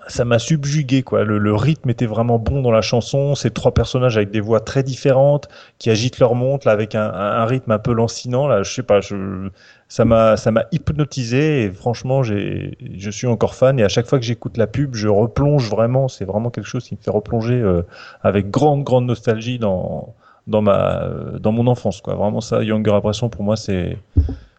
ça 0.08 0.26
m'a 0.26 0.40
subjugué 0.40 1.04
quoi. 1.04 1.24
Le, 1.24 1.38
le 1.38 1.56
rythme 1.56 1.90
était 1.90 2.06
vraiment 2.06 2.40
bon 2.40 2.62
dans 2.62 2.72
la 2.72 2.82
chanson. 2.82 3.36
Ces 3.36 3.52
trois 3.52 3.74
personnages 3.74 4.18
avec 4.18 4.32
des 4.32 4.40
voix 4.40 4.60
très 4.60 4.84
différentes 4.84 5.48
qui 5.80 5.90
agitent 5.90 6.20
leur 6.20 6.36
montre 6.36 6.68
là 6.68 6.74
avec 6.74 6.96
un, 6.96 7.12
un, 7.12 7.46
rythme 7.46 7.72
un 7.72 7.80
peu 7.80 7.94
lancinant 7.94 8.48
là. 8.48 8.64
Je 8.64 8.74
sais 8.74 8.84
pas. 8.84 9.02
Je, 9.02 9.50
ça 9.88 10.06
m'a 10.06 10.38
ça 10.38 10.52
m'a 10.52 10.66
hypnotisé 10.72 11.64
et 11.64 11.72
franchement 11.72 12.24
j'ai 12.24 12.78
je 12.98 13.10
suis 13.10 13.28
encore 13.28 13.56
fan 13.56 13.80
et 13.80 13.84
à 13.84 13.90
chaque 13.90 14.08
fois 14.08 14.20
que 14.20 14.26
j'écoute 14.26 14.58
la 14.58 14.68
pub 14.68 14.96
je 14.96 15.08
replonge 15.08 15.70
vraiment. 15.70 16.08
C'est 16.08 16.26
vraiment 16.26 16.50
quelque 16.50 16.68
chose 16.68 16.86
qui 16.86 16.96
me 16.96 17.02
fait 17.02 17.12
replonger 17.12 17.62
euh, 17.62 17.84
avec 18.22 18.50
grande 18.50 18.84
grande 18.84 19.06
nostalgie 19.06 19.60
dans 19.60 20.16
dans 20.48 20.62
ma 20.62 21.08
dans 21.40 21.52
mon 21.52 21.68
enfance 21.68 22.02
quoi. 22.02 22.16
Vraiment 22.16 22.42
ça 22.42 22.64
Younger 22.64 22.94
Impression 22.94 23.30
pour 23.30 23.44
moi 23.44 23.56
c'est 23.56 23.98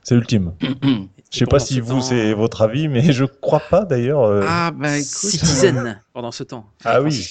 c'est 0.02 0.14
ultime. 0.14 0.52
Je 1.32 1.38
sais 1.40 1.46
pas 1.46 1.58
si 1.58 1.80
vous 1.80 1.94
temps- 1.96 2.00
c'est 2.02 2.32
votre 2.34 2.62
avis, 2.62 2.88
mais 2.88 3.12
je 3.12 3.24
crois 3.24 3.60
pas 3.60 3.84
d'ailleurs. 3.84 4.22
euh, 4.24 4.44
Ah 4.48 4.70
bah 4.70 4.96
écoute. 4.96 5.06
Citizen 5.06 6.00
pendant 6.12 6.30
ce 6.32 6.44
temps. 6.44 6.70
Ah 6.84 7.02
oui. 7.02 7.28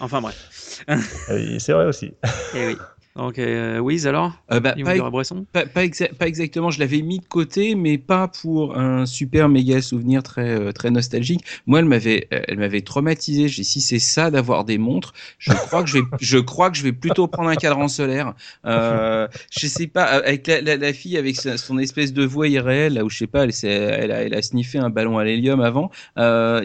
Enfin 0.00 0.20
bref. 0.20 0.84
Et 1.30 1.58
c'est 1.58 1.72
vrai 1.72 1.86
aussi. 1.86 2.14
Eh 2.54 2.66
oui. 2.68 2.76
Donc, 3.16 3.38
euh, 3.38 3.78
Wiz 3.78 4.08
alors 4.08 4.32
Euh, 4.52 4.58
bah, 4.58 4.74
pas, 4.84 5.10
Bresson 5.10 5.46
pas, 5.52 5.66
pas 5.66 5.84
exa- 5.84 6.12
pas 6.12 6.26
exactement, 6.26 6.72
je 6.72 6.80
l'avais 6.80 7.00
mis 7.00 7.20
de 7.20 7.24
côté, 7.24 7.76
mais 7.76 7.96
pas 7.96 8.26
pour 8.26 8.76
un 8.76 9.06
super 9.06 9.48
méga 9.48 9.80
souvenir 9.82 10.24
très 10.24 10.48
euh, 10.50 10.72
très 10.72 10.90
nostalgique. 10.90 11.44
Moi, 11.66 11.78
elle 11.78 11.84
m'avait 11.84 12.26
euh, 12.32 12.40
elle 12.48 12.58
m'avait 12.58 12.80
traumatisé. 12.80 13.46
J'ai 13.46 13.62
si 13.62 13.80
c'est 13.80 14.00
ça 14.00 14.32
d'avoir 14.32 14.64
des 14.64 14.78
montres, 14.78 15.12
je 15.38 15.52
crois 15.66 15.84
que 15.84 15.88
je 15.88 15.98
vais 15.98 16.04
je 16.20 16.38
crois 16.38 16.70
que 16.72 16.76
je 16.76 16.82
vais 16.82 16.92
plutôt 16.92 17.28
prendre 17.28 17.50
un 17.50 17.54
cadran 17.54 17.86
solaire. 17.86 18.34
Euh, 18.66 19.28
je 19.56 19.66
sais 19.68 19.86
pas, 19.86 20.16
euh, 20.16 20.22
avec 20.26 20.48
la, 20.48 20.60
la, 20.60 20.76
la 20.76 20.92
fille 20.92 21.16
avec 21.16 21.36
son 21.36 21.78
espèce 21.78 22.12
de 22.12 22.24
voix 22.24 22.48
irréelle, 22.48 22.94
là 22.94 23.04
où 23.04 23.10
je 23.10 23.18
sais 23.18 23.26
pas, 23.28 23.44
elle, 23.44 23.52
s'est- 23.52 23.68
elle 23.68 24.10
a 24.10 24.22
elle 24.22 24.34
a 24.34 24.42
sniffé 24.42 24.78
un 24.78 24.90
ballon 24.90 25.18
à 25.18 25.24
l'hélium 25.24 25.60
avant. 25.60 25.92
Euh, 26.18 26.64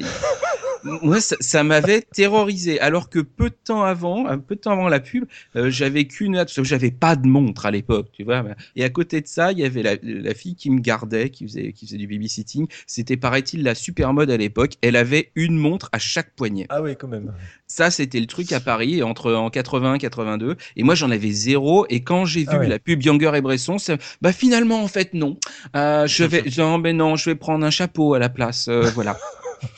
moi, 0.84 1.20
ça, 1.22 1.36
ça 1.40 1.64
m'avait 1.64 2.02
terrorisé. 2.02 2.80
Alors 2.80 3.10
que 3.10 3.20
peu 3.20 3.50
de 3.50 3.56
temps 3.64 3.84
avant, 3.84 4.26
un 4.28 4.38
peu 4.38 4.56
de 4.56 4.62
temps 4.62 4.72
avant 4.72 4.88
la 4.90 5.00
pub, 5.00 5.26
euh, 5.56 5.70
j'avais 5.70 6.06
qu'une 6.06 6.36
hâte, 6.36 6.48
parce 6.48 6.56
que 6.56 6.64
j'avais 6.64 6.92
pas 6.92 7.16
de 7.16 7.28
montre 7.28 7.66
à 7.66 7.72
l'époque, 7.72 8.08
tu 8.14 8.24
vois. 8.24 8.44
Et 8.76 8.84
à 8.84 8.90
côté 8.90 9.22
de 9.22 9.28
ça, 9.28 9.52
il 9.52 9.60
y 9.60 9.66
avait 9.66 9.84
la, 9.84 9.96
la 10.02 10.34
fille 10.34 10.56
qui 10.56 10.70
me 10.70 10.80
gardait, 10.80 11.30
qui 11.30 11.46
faisait, 11.46 11.74
qui 11.74 11.86
faisait 11.86 11.98
du 11.98 12.08
babysitting. 12.08 12.68
C'était, 12.88 13.18
paraît-il, 13.18 13.64
la 13.64 13.76
super 13.76 14.14
mode 14.14 14.32
à 14.32 14.38
l'époque. 14.38 14.74
Elle 14.82 14.96
avait 14.96 15.32
une 15.36 15.58
montre 15.58 15.90
à 15.92 16.00
chaque 16.00 16.34
poignet. 16.36 16.66
Ah 16.70 16.82
oui, 16.82 16.96
quand 16.98 17.08
même. 17.08 17.34
Ça, 17.68 17.92
c'était 17.92 18.20
le 18.20 18.26
truc 18.26 18.52
à 18.52 18.60
Paris 18.60 19.04
entre 19.04 19.34
en 19.34 19.50
81 19.50 19.96
et 19.96 20.00
82. 20.00 20.56
Et 20.76 20.84
moi, 20.84 20.96
j'en 20.96 21.12
avais 21.12 21.32
zéro. 21.32 21.86
Et 21.90 22.02
quand 22.02 22.26
j'ai 22.26 22.42
vu 22.42 22.48
Ah 22.52 22.58
ouais. 22.60 22.68
la 22.68 22.80
pub 22.80 23.04
Younger 23.04 23.32
et 23.36 23.42
Bresson, 23.42 23.78
bah 24.22 24.34
finalement, 24.34 24.84
en 24.84 24.88
fait, 24.88 25.14
non. 25.14 25.38
Euh, 25.76 26.08
je 26.08 26.24
vais, 26.24 26.44
non, 26.58 26.78
mais 26.80 26.94
non, 26.94 27.16
je 27.16 27.30
vais 27.30 27.36
prendre 27.36 27.66
un 27.66 27.70
chapeau 27.70 28.14
à 28.14 28.20
la 28.20 28.30
place. 28.30 28.68
euh, 28.68 28.90
voilà. 28.96 29.18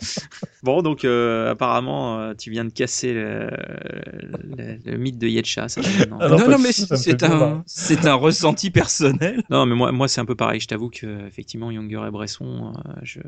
Bon, 0.62 0.80
donc 0.80 1.04
euh, 1.04 1.50
apparemment, 1.50 2.18
euh, 2.20 2.34
tu 2.34 2.50
viens 2.50 2.64
de 2.64 2.70
casser 2.72 3.12
le, 3.12 3.50
le- 4.56 4.78
le 4.84 4.96
mythe 4.96 5.18
de 5.18 5.28
Yetcha. 5.28 5.68
Ça, 5.68 5.82
non. 6.10 6.16
Ah 6.20 6.28
non, 6.28 6.48
non, 6.48 6.58
mais 6.58 6.72
c'est 6.72 7.22
un, 7.22 7.62
c'est 7.66 8.06
un 8.06 8.14
ressenti 8.14 8.70
personnel. 8.70 9.42
Non, 9.50 9.66
mais 9.66 9.74
moi, 9.74 9.92
moi 9.92 10.08
c'est 10.08 10.20
un 10.22 10.24
peu 10.24 10.34
pareil. 10.34 10.60
Je 10.60 10.66
t'avoue 10.66 10.88
que 10.88 11.26
effectivement, 11.26 11.70
Younger 11.70 12.02
et 12.08 12.10
Bresson, 12.10 12.72
euh, 12.86 12.92
je, 13.02 13.20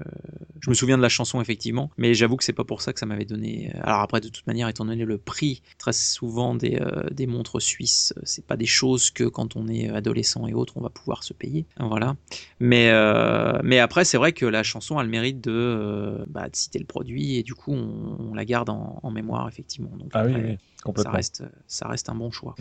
je 0.61 0.71
me 0.71 0.75
souviens 0.75 0.97
de 0.97 1.03
la 1.03 1.09
chanson 1.11 1.41
effectivement, 1.41 1.91
mais 1.99 2.15
j'avoue 2.15 2.37
que 2.37 2.45
c'est 2.45 2.53
pas 2.55 2.65
pour 2.65 2.81
ça 2.83 2.93
que 2.95 3.01
ça 3.01 3.07
m'avait 3.07 3.25
donné. 3.27 3.71
Alors 3.83 4.01
après, 4.01 4.21
de 4.21 4.29
toute 4.29 4.47
manière, 4.47 4.69
étant 4.69 4.85
donné 4.87 5.05
le 5.05 5.19
prix 5.19 5.63
très 5.79 5.93
souvent 5.93 6.55
des, 6.55 6.79
euh, 6.81 7.03
des 7.11 7.27
montres 7.27 7.61
suisses, 7.61 8.15
c'est 8.23 8.47
pas 8.47 8.57
des 8.57 8.67
choses 8.67 9.11
que 9.11 9.25
quand 9.25 9.57
on 9.57 9.69
est 9.69 9.91
adolescent 9.91 10.47
et 10.47 10.55
autres, 10.55 10.73
on 10.77 10.81
va 10.81 10.89
pouvoir 10.91 11.23
se 11.23 11.33
payer. 11.35 11.67
Voilà. 11.79 12.17
Mais 12.61 12.89
euh, 12.91 13.59
mais 13.63 13.79
après, 13.79 14.05
c'est 14.05 14.17
vrai 14.17 14.33
que 14.33 14.47
la 14.47 14.63
chanson 14.63 14.99
a 14.99 15.03
le 15.05 15.11
mérite 15.11 15.43
de, 15.43 15.51
euh, 15.53 16.25
bah, 16.29 16.49
de 16.49 16.57
citer 16.67 16.79
le 16.79 16.85
produit 16.87 17.37
et 17.37 17.43
du 17.43 17.55
coup, 17.55 17.73
on, 17.73 18.17
on 18.31 18.35
la 18.35 18.45
garde 18.45 18.69
en, 18.71 19.01
en 19.03 19.11
mémoire 19.11 19.49
effectivement. 19.49 19.91
Donc 19.97 20.11
Ah 20.13 20.25
oui, 20.25 20.33
après, 20.35 20.45
oui, 20.45 20.57
ça 20.77 20.83
complètement. 20.85 21.13
reste 21.13 21.43
ça 21.67 21.89
reste 21.89 22.09
un 22.09 22.15
bon 22.15 22.31
choix. 22.31 22.55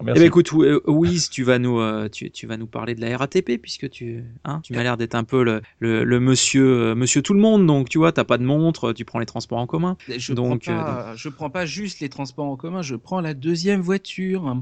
Eh 0.00 0.04
Merci. 0.04 0.20
ben 0.20 0.26
écoute, 0.28 0.52
Wi- 0.52 0.78
Wiz, 0.86 1.28
tu 1.28 1.42
vas 1.42 1.58
nous, 1.58 1.80
euh, 1.80 2.08
tu, 2.08 2.30
tu 2.30 2.46
vas 2.46 2.56
nous 2.56 2.68
parler 2.68 2.94
de 2.94 3.00
la 3.00 3.16
RATP 3.18 3.60
puisque 3.60 3.90
tu, 3.90 4.24
hein, 4.44 4.60
tu 4.62 4.72
m'as 4.72 4.84
l'air 4.84 4.96
d'être 4.96 5.16
un 5.16 5.24
peu 5.24 5.42
le, 5.42 5.60
le, 5.80 6.04
le 6.04 6.20
monsieur, 6.20 6.90
euh, 6.90 6.94
monsieur 6.94 7.20
tout 7.20 7.34
le 7.34 7.40
monde. 7.40 7.66
Donc 7.66 7.88
tu 7.88 7.98
vois, 7.98 8.12
t'as 8.12 8.22
pas 8.22 8.38
de 8.38 8.44
montre, 8.44 8.92
tu 8.92 9.04
prends 9.04 9.18
les 9.18 9.26
transports 9.26 9.58
en 9.58 9.66
commun. 9.66 9.96
Je 10.08 10.34
Donc, 10.34 10.62
prends 10.66 10.84
pas, 10.84 11.14
je 11.16 11.28
prends 11.28 11.50
pas 11.50 11.66
juste 11.66 11.98
les 11.98 12.08
transports 12.08 12.46
en 12.46 12.56
commun, 12.56 12.80
je 12.80 12.94
prends 12.94 13.20
la 13.20 13.34
deuxième 13.34 13.80
voiture. 13.80 14.56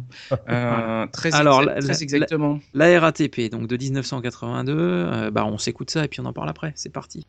Euh, 0.49 1.07
très, 1.13 1.35
Alors, 1.35 1.61
exa- 1.61 1.67
la- 1.67 1.75
très 1.83 1.89
la- 1.93 2.01
exactement. 2.01 2.59
La 2.73 2.99
RATP, 3.01 3.51
donc 3.51 3.67
de 3.67 3.77
1982. 3.77 4.73
euh, 4.75 5.31
bah 5.31 5.45
on 5.45 5.59
s'écoute 5.59 5.91
ça 5.91 6.03
et 6.07 6.09
puis 6.09 6.21
on 6.21 6.25
en 6.25 6.33
parle 6.33 6.49
après. 6.49 6.73
C'est 6.77 6.89
parti. 6.93 7.27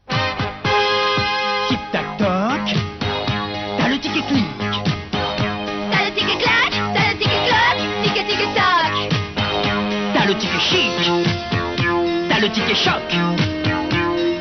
Le 12.47 12.53
ticket 12.53 12.75
choc. 12.75 13.01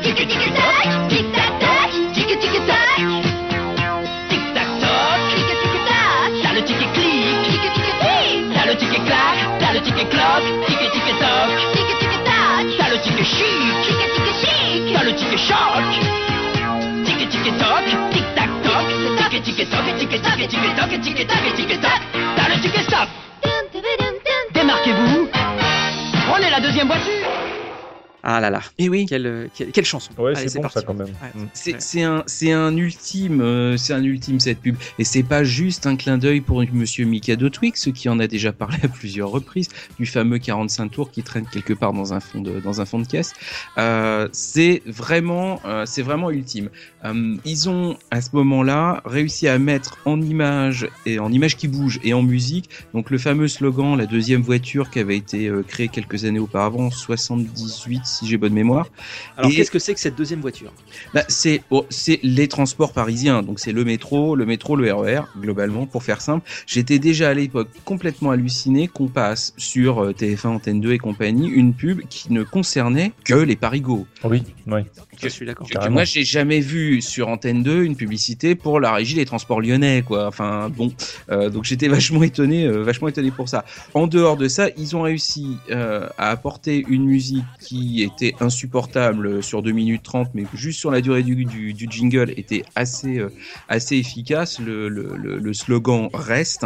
Ticket 0.01 0.29
ticket 0.29 0.53
toc, 0.55 1.09
tic 1.09 1.25
tac 1.35 1.51
toc, 1.59 1.91
ticket 2.13 2.39
ticket 2.39 2.63
toc. 2.67 2.97
Tic 4.29 4.43
tac 4.55 4.69
toc, 4.81 5.19
Ticket 5.35 5.57
ticket 5.61 5.83
toc, 5.89 6.31
t'as 6.41 6.53
le 6.53 6.61
ticket 6.63 6.93
clic. 6.93 7.35
ticket 7.51 7.73
ticket 7.75 7.95
clic. 7.99 8.53
T'as 8.53 8.65
le 8.65 8.75
ticket 8.77 9.03
clac, 9.05 9.37
t'as 9.59 9.73
le 9.73 9.81
ticket 9.81 10.09
cloc, 10.09 10.43
ticket 10.67 10.91
ticket 10.93 11.17
toc. 11.19 11.49
Ticket 11.73 11.97
ticket 11.99 12.23
toc, 12.23 12.65
T'as 12.79 12.89
le 12.89 12.97
ticket 13.03 13.25
chic, 13.25 13.75
ticket 13.83 14.09
ticket 14.15 14.35
chic. 14.41 14.93
t'as 14.93 15.03
le 15.03 15.13
ticket 15.19 15.39
choc. 15.47 15.83
Ticket 17.03 17.29
ticket 17.29 17.57
toc, 17.59 17.83
tic 18.11 18.25
tac 18.35 18.49
toc. 18.63 18.85
Ticket 19.19 19.43
ticket 19.43 19.69
toc, 19.69 19.85
ticket 19.99 20.21
ticket 20.23 20.49
ticket 20.49 20.75
toc, 20.77 20.89
ticket 21.03 21.27
toc, 21.27 21.55
ticket 21.57 21.81
toc. 21.81 21.99
T'as 22.37 22.47
le 22.47 22.61
ticket 22.61 22.83
stop. 22.83 23.09
Démarquez-vous. 24.53 25.27
Prenez 26.29 26.49
la 26.49 26.59
deuxième 26.61 26.87
voiture. 26.87 27.36
Ah 28.29 28.41
là 28.41 28.49
là. 28.49 28.61
Et 28.77 28.89
oui. 28.89 29.05
Quelle, 29.07 29.49
quelle, 29.55 29.71
quelle 29.71 29.85
chanson. 29.85 30.11
Ouais, 30.17 30.35
Allez, 30.35 30.49
c'est 30.49 30.57
bon 30.57 30.63
parti. 30.63 30.79
ça 30.79 30.85
quand 30.85 30.93
même. 30.93 31.07
Ouais. 31.07 31.41
Mm. 31.43 31.47
C'est 31.53 31.81
c'est 31.81 32.03
un, 32.03 32.23
c'est 32.25 32.51
un 32.51 32.75
ultime, 32.75 33.39
euh, 33.39 33.77
c'est 33.77 33.93
un 33.93 34.03
ultime 34.03 34.41
cette 34.41 34.59
pub. 34.59 34.75
Et 34.99 35.05
c'est 35.05 35.23
pas 35.23 35.45
juste 35.45 35.87
un 35.87 35.95
clin 35.95 36.17
d'œil 36.17 36.41
pour 36.41 36.61
Monsieur 36.73 37.05
Mikado 37.05 37.49
Twix, 37.49 37.89
qui 37.93 38.09
en 38.09 38.19
a 38.19 38.27
déjà 38.27 38.51
parlé 38.51 38.79
à 38.83 38.89
plusieurs 38.89 39.29
reprises, 39.29 39.69
du 39.97 40.05
fameux 40.05 40.39
45 40.39 40.89
tours 40.89 41.09
qui 41.09 41.23
traîne 41.23 41.45
quelque 41.45 41.71
part 41.71 41.93
dans 41.93 42.13
un 42.13 42.19
fond 42.19 42.41
de, 42.41 42.59
dans 42.59 42.81
un 42.81 42.85
fond 42.85 42.99
de 42.99 43.07
caisse. 43.07 43.31
Euh, 43.77 44.27
c'est 44.33 44.81
vraiment, 44.85 45.61
euh, 45.63 45.85
c'est 45.85 46.01
vraiment 46.01 46.29
ultime. 46.29 46.69
Euh, 47.05 47.37
ils 47.45 47.69
ont 47.69 47.97
à 48.11 48.19
ce 48.19 48.31
moment-là 48.33 49.01
réussi 49.05 49.47
à 49.47 49.57
mettre 49.57 49.99
en 50.03 50.21
image 50.21 50.89
et 51.05 51.19
en 51.19 51.31
image 51.31 51.55
qui 51.55 51.69
bouge 51.69 51.99
et 52.03 52.13
en 52.13 52.23
musique, 52.23 52.69
donc 52.93 53.09
le 53.09 53.17
fameux 53.17 53.47
slogan, 53.47 53.97
la 53.97 54.05
deuxième 54.05 54.41
voiture 54.41 54.89
qui 54.89 54.99
avait 54.99 55.15
été 55.17 55.47
euh, 55.47 55.63
créée 55.63 55.87
quelques 55.87 56.25
années 56.25 56.39
auparavant, 56.39 56.91
78 56.91 58.16
si 58.17 58.27
j'ai 58.27 58.37
bonne 58.37 58.53
mémoire. 58.53 58.87
Alors 59.37 59.51
Et- 59.51 59.55
qu'est-ce 59.55 59.71
que 59.71 59.79
c'est 59.79 59.93
que 59.93 59.99
cette 59.99 60.15
deuxième 60.15 60.41
voiture? 60.41 60.73
Bah, 61.13 61.23
c'est 61.27 61.61
oh, 61.69 61.85
c'est 61.89 62.19
les 62.23 62.47
transports 62.47 62.93
parisiens, 62.93 63.43
donc 63.43 63.59
c'est 63.59 63.71
le 63.71 63.85
métro, 63.85 64.35
le 64.35 64.45
métro, 64.45 64.75
le 64.75 64.91
RER, 64.91 65.21
globalement, 65.39 65.85
pour 65.85 66.03
faire 66.03 66.21
simple. 66.21 66.47
J'étais 66.65 66.99
déjà 66.99 67.29
à 67.29 67.33
l'époque 67.33 67.69
complètement 67.85 68.31
halluciné 68.31 68.87
qu'on 68.87 69.07
passe 69.07 69.53
sur 69.57 70.03
euh, 70.03 70.13
TF1, 70.13 70.47
Antenne 70.47 70.81
2 70.81 70.93
et 70.93 70.97
compagnie 70.97 71.47
une 71.47 71.73
pub 71.73 72.01
qui 72.09 72.31
ne 72.33 72.43
concernait 72.43 73.11
que 73.23 73.35
les 73.35 73.55
parigots. 73.55 74.07
Oui, 74.23 74.43
oui. 74.67 74.81
Je 75.21 75.27
suis 75.29 75.45
d'accord. 75.45 75.67
Moi, 75.89 76.03
j'ai 76.03 76.23
jamais 76.23 76.59
vu 76.59 77.01
sur 77.01 77.27
Antenne 77.27 77.63
2 77.63 77.83
une 77.83 77.95
publicité 77.95 78.55
pour 78.55 78.79
la 78.79 78.93
régie 78.93 79.15
des 79.15 79.25
transports 79.25 79.61
lyonnais, 79.61 80.03
quoi. 80.05 80.27
Enfin, 80.27 80.69
bon, 80.69 80.91
euh, 81.31 81.49
donc 81.49 81.63
j'étais 81.65 81.87
vachement 81.97 82.23
étonné, 82.23 82.65
euh, 82.65 82.83
vachement 82.83 83.07
étonné 83.07 83.31
pour 83.31 83.49
ça. 83.49 83.65
En 83.93 84.07
dehors 84.07 84.37
de 84.37 84.47
ça, 84.47 84.69
ils 84.77 84.95
ont 84.95 85.01
réussi 85.01 85.57
euh, 85.71 86.07
à 86.17 86.29
apporter 86.29 86.85
une 86.87 87.05
musique 87.05 87.45
qui 87.59 88.03
était 88.03 88.35
insupportable 88.39 89.41
sur 89.41 89.63
2 89.63 89.71
minutes 89.71 90.03
30, 90.03 90.29
mais 90.33 90.43
juste 90.53 90.79
sur 90.79 90.91
la 90.91 91.01
durée 91.01 91.23
du, 91.23 91.45
du, 91.45 91.73
du 91.73 91.87
jingle 91.89 92.33
était 92.37 92.63
assez, 92.75 93.21
assez 93.69 93.97
efficace. 93.97 94.59
Le, 94.59 94.89
le, 94.89 95.15
le, 95.17 95.37
le 95.39 95.53
slogan 95.53 96.09
reste. 96.13 96.65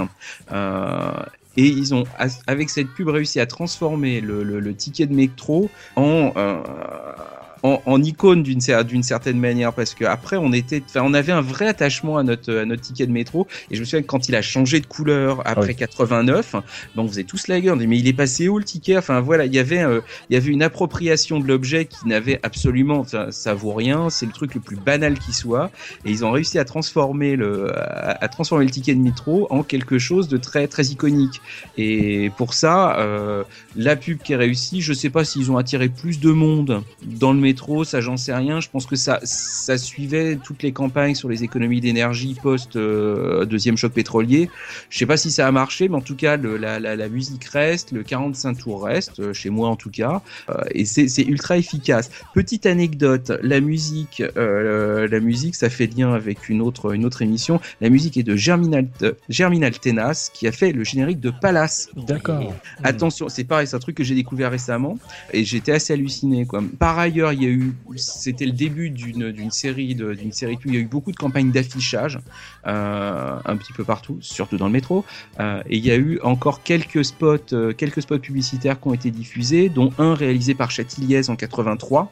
Et 1.57 1.67
ils 1.67 1.93
ont, 1.93 2.05
avec 2.47 2.69
cette 2.69 2.87
pub, 2.87 3.09
réussi 3.09 3.39
à 3.39 3.45
transformer 3.45 4.21
le, 4.21 4.43
le, 4.43 4.61
le 4.61 4.75
ticket 4.75 5.05
de 5.05 5.13
métro 5.13 5.69
en, 5.97 6.31
euh, 6.37 6.63
en, 7.63 7.81
en 7.85 8.01
icône 8.01 8.43
d'une 8.43 8.59
cer- 8.59 8.83
d'une 8.83 9.03
certaine 9.03 9.39
manière 9.39 9.73
parce 9.73 9.93
que 9.93 10.05
après 10.05 10.37
on 10.37 10.51
était, 10.53 10.83
enfin 10.87 11.01
on 11.03 11.13
avait 11.13 11.31
un 11.31 11.41
vrai 11.41 11.67
attachement 11.67 12.17
à 12.17 12.23
notre 12.23 12.53
à 12.55 12.65
notre 12.65 12.81
ticket 12.81 13.05
de 13.07 13.11
métro. 13.11 13.47
Et 13.69 13.75
je 13.75 13.79
me 13.81 13.85
souviens 13.85 14.01
que 14.01 14.07
quand 14.07 14.27
il 14.29 14.35
a 14.35 14.41
changé 14.41 14.79
de 14.79 14.85
couleur 14.85 15.41
après 15.45 15.69
Oui. 15.69 15.75
89, 15.75 16.53
ben, 16.53 16.63
on 17.03 17.07
faisait 17.07 17.23
tous 17.23 17.47
la 17.47 17.59
gueule, 17.61 17.73
on 17.73 17.87
mais 17.87 17.97
il 17.99 18.07
est 18.07 18.13
passé 18.13 18.47
où 18.49 18.57
le 18.57 18.63
ticket. 18.63 18.97
Enfin 18.97 19.21
voilà, 19.21 19.45
il 19.45 19.53
y 19.53 19.59
avait 19.59 19.83
euh, 19.83 20.01
il 20.29 20.33
y 20.33 20.37
avait 20.37 20.51
une 20.51 20.63
appropriation 20.63 21.39
de 21.39 21.47
l'objet 21.47 21.85
qui 21.85 22.07
n'avait 22.07 22.39
absolument, 22.43 23.03
ça, 23.05 23.31
ça 23.31 23.53
vaut 23.53 23.73
rien, 23.73 24.09
c'est 24.09 24.25
le 24.25 24.31
truc 24.31 24.55
le 24.55 24.61
plus 24.61 24.77
banal 24.77 25.19
qui 25.19 25.33
soit. 25.33 25.71
Et 26.05 26.11
ils 26.11 26.25
ont 26.25 26.31
réussi 26.31 26.57
à 26.59 26.65
transformer 26.65 27.35
le 27.35 27.71
à, 27.77 28.23
à 28.23 28.27
transformer 28.27 28.65
le 28.65 28.71
ticket 28.71 28.95
de 28.95 28.99
métro 29.01 29.47
en 29.49 29.63
quelque 29.63 29.99
chose 29.99 30.27
de 30.27 30.37
très 30.37 30.67
très 30.67 30.85
iconique. 30.85 31.41
Et 31.77 32.31
pour 32.37 32.53
ça 32.53 32.97
euh, 32.99 33.43
la 33.75 33.95
pub 33.95 34.21
qui 34.21 34.33
est 34.33 34.35
réussie, 34.35 34.81
je 34.81 34.93
sais 34.93 35.09
pas 35.09 35.23
s'ils 35.25 35.51
ont 35.51 35.57
attiré 35.57 35.89
plus 35.89 36.19
de 36.19 36.31
monde 36.31 36.83
dans 37.01 37.33
le 37.33 37.39
métro, 37.39 37.50
ça 37.85 38.01
j'en 38.01 38.17
sais 38.17 38.33
rien. 38.33 38.59
Je 38.59 38.69
pense 38.69 38.85
que 38.85 38.95
ça, 38.95 39.19
ça 39.23 39.77
suivait 39.77 40.37
toutes 40.43 40.63
les 40.63 40.71
campagnes 40.71 41.15
sur 41.15 41.29
les 41.29 41.43
économies 41.43 41.81
d'énergie 41.81 42.35
post 42.41 42.75
euh, 42.75 43.45
deuxième 43.45 43.77
choc 43.77 43.93
pétrolier. 43.93 44.49
Je 44.89 44.97
sais 44.97 45.05
pas 45.05 45.17
si 45.17 45.31
ça 45.31 45.47
a 45.47 45.51
marché, 45.51 45.89
mais 45.89 45.95
en 45.95 46.01
tout 46.01 46.15
cas 46.15 46.37
le, 46.37 46.57
la, 46.57 46.79
la, 46.79 46.95
la 46.95 47.09
musique 47.09 47.45
reste, 47.45 47.91
le 47.91 48.03
45 48.03 48.57
tours 48.57 48.83
reste, 48.83 49.19
euh, 49.19 49.33
chez 49.33 49.49
moi 49.49 49.69
en 49.69 49.75
tout 49.75 49.89
cas, 49.89 50.21
euh, 50.49 50.63
et 50.71 50.85
c'est 50.85 51.07
c'est 51.07 51.23
ultra 51.23 51.57
efficace. 51.57 52.09
Petite 52.33 52.65
anecdote, 52.65 53.31
la 53.41 53.59
musique, 53.59 54.23
euh, 54.37 55.07
la 55.07 55.19
musique, 55.19 55.55
ça 55.55 55.69
fait 55.69 55.87
lien 55.87 56.13
avec 56.13 56.49
une 56.49 56.61
autre 56.61 56.93
une 56.93 57.05
autre 57.05 57.21
émission. 57.21 57.59
La 57.81 57.89
musique 57.89 58.17
est 58.17 58.23
de 58.23 58.35
Germinal 58.35 58.87
Germinal 59.29 59.77
Tenas 59.77 60.29
qui 60.33 60.47
a 60.47 60.51
fait 60.51 60.71
le 60.71 60.83
générique 60.83 61.19
de 61.19 61.31
Palace. 61.31 61.89
D'accord. 61.95 62.53
Attention, 62.83 63.29
c'est 63.29 63.43
pareil, 63.43 63.67
c'est 63.67 63.75
un 63.75 63.79
truc 63.79 63.95
que 63.95 64.03
j'ai 64.03 64.15
découvert 64.15 64.51
récemment 64.51 64.97
et 65.33 65.43
j'étais 65.43 65.71
assez 65.71 65.93
halluciné. 65.93 66.45
Quoi. 66.45 66.63
Par 66.79 66.97
ailleurs, 66.99 67.33
il 67.33 67.40
y 67.43 67.47
a 67.47 67.49
eu, 67.49 67.73
c'était 67.95 68.45
le 68.45 68.51
début 68.51 68.89
d'une 68.89 69.51
série 69.51 69.95
de 69.95 70.13
d'une 70.13 70.31
série 70.31 70.57
pubs. 70.57 70.71
Il 70.71 70.75
y 70.75 70.77
a 70.77 70.81
eu 70.81 70.87
beaucoup 70.87 71.11
de 71.11 71.17
campagnes 71.17 71.51
d'affichage 71.51 72.19
euh, 72.67 73.39
un 73.43 73.57
petit 73.57 73.73
peu 73.73 73.83
partout, 73.83 74.17
surtout 74.21 74.57
dans 74.57 74.67
le 74.67 74.71
métro. 74.71 75.05
Euh, 75.39 75.61
et 75.69 75.77
il 75.77 75.85
y 75.85 75.91
a 75.91 75.95
eu 75.95 76.19
encore 76.23 76.63
quelques 76.63 77.03
spots, 77.05 77.53
euh, 77.53 77.73
quelques 77.73 78.01
spots 78.01 78.19
publicitaires 78.19 78.79
qui 78.79 78.87
ont 78.87 78.93
été 78.93 79.11
diffusés, 79.11 79.69
dont 79.69 79.91
un 79.97 80.13
réalisé 80.13 80.55
par 80.55 80.71
Chatiliez 80.71 81.29
en 81.29 81.35
83 81.35 82.11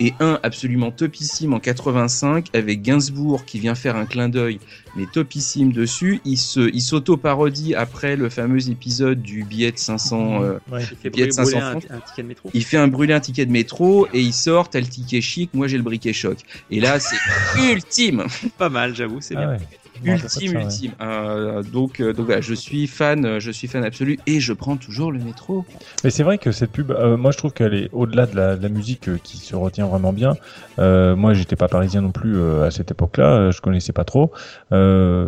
et 0.00 0.14
un 0.20 0.38
absolument 0.42 0.90
topissime 0.90 1.54
en 1.54 1.60
85 1.60 2.54
avec 2.54 2.82
Gainsbourg 2.82 3.44
qui 3.44 3.58
vient 3.58 3.74
faire 3.74 3.96
un 3.96 4.04
clin 4.04 4.28
d'œil 4.28 4.60
mais 4.96 5.06
topissime 5.06 5.72
dessus. 5.72 6.20
Il 6.24 6.36
se, 6.38 6.60
il 6.72 6.80
s'auto-parodie 6.80 7.74
après 7.74 8.16
le 8.16 8.28
fameux 8.28 8.68
épisode 8.70 9.22
du 9.22 9.44
billet 9.44 9.72
de 9.72 9.78
500. 9.78 10.42
euh, 10.42 10.58
Ouais. 10.70 10.82
Il 10.90 10.96
fait 10.96 11.10
billet 11.10 11.26
de 11.28 11.32
brûler 11.34 11.50
500 11.52 11.58
un, 11.58 11.70
francs. 11.70 11.84
un 11.90 12.00
ticket 12.00 12.22
de 12.22 12.28
métro. 12.28 12.50
Il 12.54 12.64
fait 12.64 12.76
un 12.78 12.88
brûler 12.88 13.14
un 13.14 13.20
ticket 13.20 13.46
de 13.46 13.52
métro 13.52 14.08
et 14.12 14.20
il 14.20 14.32
sort, 14.32 14.70
t'as 14.70 14.80
le 14.80 14.86
ticket 14.86 15.20
chic, 15.20 15.50
moi 15.54 15.68
j'ai 15.68 15.76
le 15.76 15.82
briquet 15.82 16.12
choc. 16.12 16.38
Et 16.70 16.80
là 16.80 16.98
c'est 17.00 17.16
ultime, 17.72 18.24
Pas 18.58 18.68
mal, 18.68 18.94
j'avoue, 18.94 19.20
c'est 19.20 19.36
Ah 19.36 19.40
bien. 19.40 19.48
ouais. 19.50 19.58
Ultime, 20.04 20.56
ouais. 20.56 20.62
ultime. 20.62 20.92
Euh, 21.00 21.62
donc, 21.62 22.00
euh, 22.00 22.12
donc 22.12 22.26
voilà, 22.26 22.40
je 22.40 22.54
suis 22.54 22.86
fan, 22.86 23.24
euh, 23.24 23.40
je 23.40 23.50
suis 23.50 23.68
fan 23.68 23.84
absolu 23.84 24.18
et 24.26 24.40
je 24.40 24.52
prends 24.52 24.76
toujours 24.76 25.12
le 25.12 25.18
métro. 25.18 25.64
Mais 26.04 26.10
c'est 26.10 26.22
vrai 26.22 26.38
que 26.38 26.52
cette 26.52 26.72
pub, 26.72 26.90
euh, 26.90 27.16
moi 27.16 27.30
je 27.30 27.38
trouve 27.38 27.52
qu'elle 27.52 27.74
est 27.74 27.88
au-delà 27.92 28.26
de 28.26 28.36
la, 28.36 28.56
de 28.56 28.62
la 28.62 28.68
musique 28.68 29.08
euh, 29.08 29.18
qui 29.22 29.36
se 29.38 29.56
retient 29.56 29.86
vraiment 29.86 30.12
bien. 30.12 30.36
Euh, 30.78 31.16
moi 31.16 31.34
j'étais 31.34 31.56
pas 31.56 31.68
parisien 31.68 32.00
non 32.02 32.10
plus 32.12 32.36
euh, 32.36 32.66
à 32.66 32.70
cette 32.70 32.90
époque-là, 32.90 33.50
je 33.50 33.60
connaissais 33.60 33.92
pas 33.92 34.04
trop. 34.04 34.30
Euh, 34.72 35.26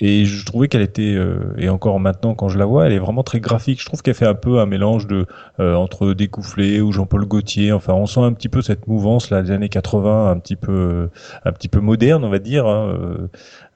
et 0.00 0.24
je 0.24 0.44
trouvais 0.44 0.68
qu'elle 0.68 0.82
était, 0.82 1.14
euh, 1.14 1.36
et 1.58 1.68
encore 1.68 2.00
maintenant 2.00 2.34
quand 2.34 2.48
je 2.48 2.58
la 2.58 2.64
vois, 2.64 2.86
elle 2.86 2.92
est 2.92 2.98
vraiment 2.98 3.22
très 3.22 3.40
graphique. 3.40 3.80
Je 3.80 3.86
trouve 3.86 4.02
qu'elle 4.02 4.14
fait 4.14 4.26
un 4.26 4.34
peu 4.34 4.58
un 4.60 4.66
mélange 4.66 5.06
de 5.06 5.26
euh, 5.60 5.74
entre 5.74 6.12
Découfflé 6.14 6.80
ou 6.80 6.92
Jean-Paul 6.92 7.24
Gaultier. 7.26 7.72
Enfin 7.72 7.94
on 7.94 8.06
sent 8.06 8.20
un 8.20 8.32
petit 8.32 8.48
peu 8.48 8.62
cette 8.62 8.86
mouvance 8.86 9.30
là 9.30 9.42
des 9.42 9.50
années 9.50 9.68
80, 9.68 10.30
un 10.30 10.38
petit 10.38 10.56
peu, 10.56 11.08
un 11.44 11.52
petit 11.52 11.68
peu 11.68 11.80
moderne 11.80 12.24
on 12.24 12.30
va 12.30 12.38
dire. 12.38 12.66
Hein, 12.66 12.96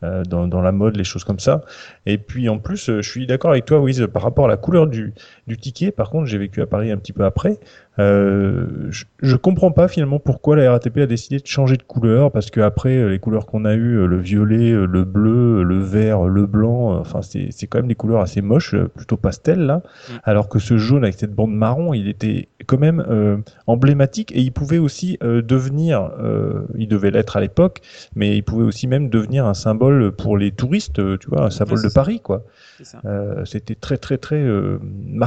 dans, 0.03 0.47
dans 0.47 0.61
la 0.61 0.73
mode, 0.73 0.97
les 0.97 1.05
choses 1.05 1.25
comme 1.25 1.39
ça. 1.39 1.63
Et 2.05 2.19
puis 2.19 2.49
en 2.49 2.59
plus, 2.59 2.89
euh, 2.89 3.03
je 3.03 3.11
suis 3.11 3.27
d'accord 3.27 3.51
avec 3.53 3.65
toi, 3.65 3.81
Wiz, 3.81 4.07
par 4.13 4.23
rapport 4.23 4.45
à 4.45 4.49
la 4.49 4.57
couleur 4.57 4.87
du, 4.87 5.15
du 5.47 5.57
ticket. 5.57 5.91
Par 5.93 6.11
contre, 6.11 6.27
j'ai 6.27 6.39
vécu 6.39 6.61
à 6.63 6.67
Paris 6.67 6.91
un 6.91 6.97
petit 6.97 7.13
peu 7.13 7.25
après. 7.25 7.59
Euh, 7.99 8.67
je, 8.91 9.05
je 9.23 9.37
comprends 9.37 9.71
pas 9.71 9.89
finalement 9.89 10.19
pourquoi 10.19 10.55
la 10.57 10.71
RATP 10.71 10.99
a 10.99 11.07
décidé 11.07 11.39
de 11.39 11.47
changer 11.47 11.77
de 11.79 11.83
couleur, 11.83 12.31
parce 12.31 12.51
que 12.51 12.61
après 12.61 12.95
euh, 12.97 13.09
les 13.09 13.19
couleurs 13.19 13.47
qu'on 13.47 13.65
a 13.65 13.75
eues, 13.75 13.97
euh, 13.97 14.07
le 14.07 14.19
violet, 14.19 14.73
le 14.73 15.05
bleu, 15.05 15.63
le 15.63 15.79
vert, 15.79 16.25
le 16.25 16.45
blanc, 16.45 16.99
enfin 16.99 17.23
c'est 17.23 17.49
c'est 17.53 17.67
quand 17.67 17.79
même 17.79 17.89
des 17.89 17.95
couleurs 17.95 18.21
assez 18.21 18.43
moches, 18.43 18.75
plutôt 18.97 19.17
pastel 19.17 19.61
là. 19.61 19.77
Mm. 19.79 20.13
Alors 20.25 20.49
que 20.51 20.59
ce 20.59 20.77
jaune 20.77 21.05
avec 21.05 21.15
cette 21.19 21.35
bande 21.35 21.55
marron, 21.55 21.95
il 21.95 22.09
était 22.09 22.49
quand 22.67 22.79
même 22.79 23.03
euh, 23.09 23.39
emblématique 23.67 24.31
et 24.33 24.41
il 24.41 24.53
pouvait 24.53 24.79
aussi 24.79 25.17
euh, 25.23 25.41
devenir, 25.41 26.11
il 26.77 26.89
devait 26.89 27.11
l'être 27.11 27.37
à 27.37 27.41
l'époque, 27.41 27.81
mais 28.15 28.37
il 28.37 28.43
pouvait 28.43 28.65
aussi 28.65 28.87
même 28.89 29.09
devenir 29.09 29.47
un 29.47 29.55
symbole 29.55 30.13
pour 30.13 30.37
les 30.37 30.51
touristes, 30.53 31.01
tu 31.19 31.29
vois, 31.29 31.45
un 31.45 31.51
symbole 31.51 31.79
Ouais, 31.79 31.85
de 31.85 31.89
ça. 31.89 32.01
Paris 32.01 32.21
quoi. 32.21 32.45
C'était 33.45 33.75
très 33.75 33.97
très 33.97 34.19
très 34.19 34.37
euh, 34.37 34.79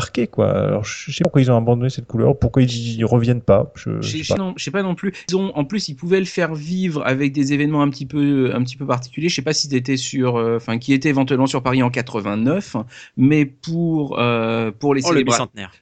marqué 0.10 0.28
quoi. 0.28 0.50
Alors 0.50 0.84
je 0.86 1.12
sais 1.12 1.20
pas 1.20 1.26
pourquoi 1.26 1.42
ils 1.42 1.52
ont 1.52 1.58
abandonné 1.58 1.90
cette 1.90 2.08
couleur, 2.08 2.38
pourquoi 2.38 2.62
ils 2.64 3.00
y 3.00 3.04
reviennent 3.04 3.42
pas. 3.42 3.72
Je, 3.76 4.02
Je 4.02 4.24
sais 4.24 4.34
pas. 4.34 4.40
non, 4.40 4.54
je 4.58 4.64
sais 4.64 4.72
pas 4.72 4.82
non 4.84 4.96
plus. 4.96 5.14
Ils 5.30 5.36
ont, 5.36 5.56
en 5.56 5.66
plus, 5.66 5.90
ils 5.90 5.96
pouvaient 5.96 6.20
le 6.20 6.26
faire 6.26 6.56
vivre 6.56 7.04
avec 7.06 7.32
des 7.32 7.54
événements 7.54 7.82
un 7.82 7.90
petit 7.90 8.06
peu, 8.06 8.52
un 8.54 8.64
petit 8.64 8.76
peu 8.78 8.86
particuliers. 8.86 9.30
Je 9.30 9.36
sais 9.36 9.42
pas 9.42 9.54
si 9.54 9.68
c'était 9.68 9.98
sur, 9.98 10.38
euh, 10.38 10.58
enfin, 10.58 10.78
qui 10.80 10.94
était 10.94 11.10
éventuellement 11.10 11.48
sur 11.48 11.62
Paris 11.62 11.84
en 11.84 11.90
89, 11.90 12.76
mais 13.18 13.46
pour, 13.46 14.20
euh, 14.20 14.72
pour 14.72 14.96
les 14.96 15.02
Oh, 15.06 15.12
le 15.14 15.24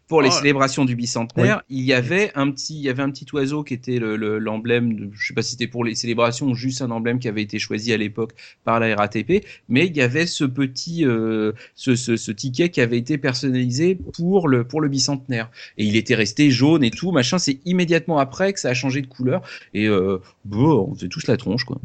pour 0.07 0.21
les 0.21 0.29
Oh 0.29 0.31
célébrations 0.33 0.85
du 0.85 0.95
bicentenaire, 0.95 1.61
il 1.69 1.83
y 1.83 1.93
avait 1.93 2.31
un 2.35 2.51
petit, 2.51 2.75
il 2.75 2.81
y 2.81 2.89
avait 2.89 3.03
un 3.03 3.09
petit 3.11 3.25
oiseau 3.33 3.63
qui 3.63 3.73
était 3.73 3.99
le- 3.99 4.15
le- 4.17 4.37
l'emblème. 4.39 4.93
de- 4.95 5.09
je 5.13 5.27
sais 5.27 5.33
pas 5.33 5.41
si 5.41 5.51
c'était 5.51 5.67
pour 5.67 5.83
les 5.83 5.95
célébrations 5.95 6.47
ou 6.47 6.53
juste 6.55 6.81
un 6.81 6.91
emblème 6.91 7.19
qui 7.19 7.27
avait 7.27 7.41
été 7.41 7.59
choisi 7.59 7.93
à 7.93 7.97
l'époque 7.97 8.31
par 8.63 8.79
la 8.79 8.95
RATP, 8.95 9.43
mais 9.69 9.85
il 9.87 9.95
y 9.95 10.01
avait 10.01 10.25
ce 10.25 10.43
petit, 10.43 11.05
euh, 11.05 11.51
ce, 11.75 11.95
ce, 11.95 12.15
ce 12.15 12.31
ticket 12.31 12.69
qui 12.69 12.81
avait 12.81 12.97
été 12.97 13.17
personnalisé 13.17 13.97
pour 14.17 14.47
le 14.47 14.63
pour 14.63 14.81
le 14.81 14.89
bicentenaire. 14.89 15.49
Et 15.77 15.85
il 15.85 15.95
était 15.95 16.15
resté 16.15 16.49
jaune 16.49 16.83
et 16.83 16.91
tout, 16.91 17.11
machin. 17.11 17.37
C'est 17.37 17.59
immédiatement 17.65 18.17
après 18.17 18.53
que 18.53 18.59
ça 18.59 18.69
a 18.69 18.73
changé 18.73 19.01
de 19.01 19.07
couleur. 19.07 19.41
Et 19.73 19.87
euh, 19.87 20.21
bon, 20.47 20.87
on 20.91 20.95
faisait 20.95 21.07
tous 21.09 21.27
la 21.27 21.37
tronche, 21.37 21.63
quoi. 21.65 21.77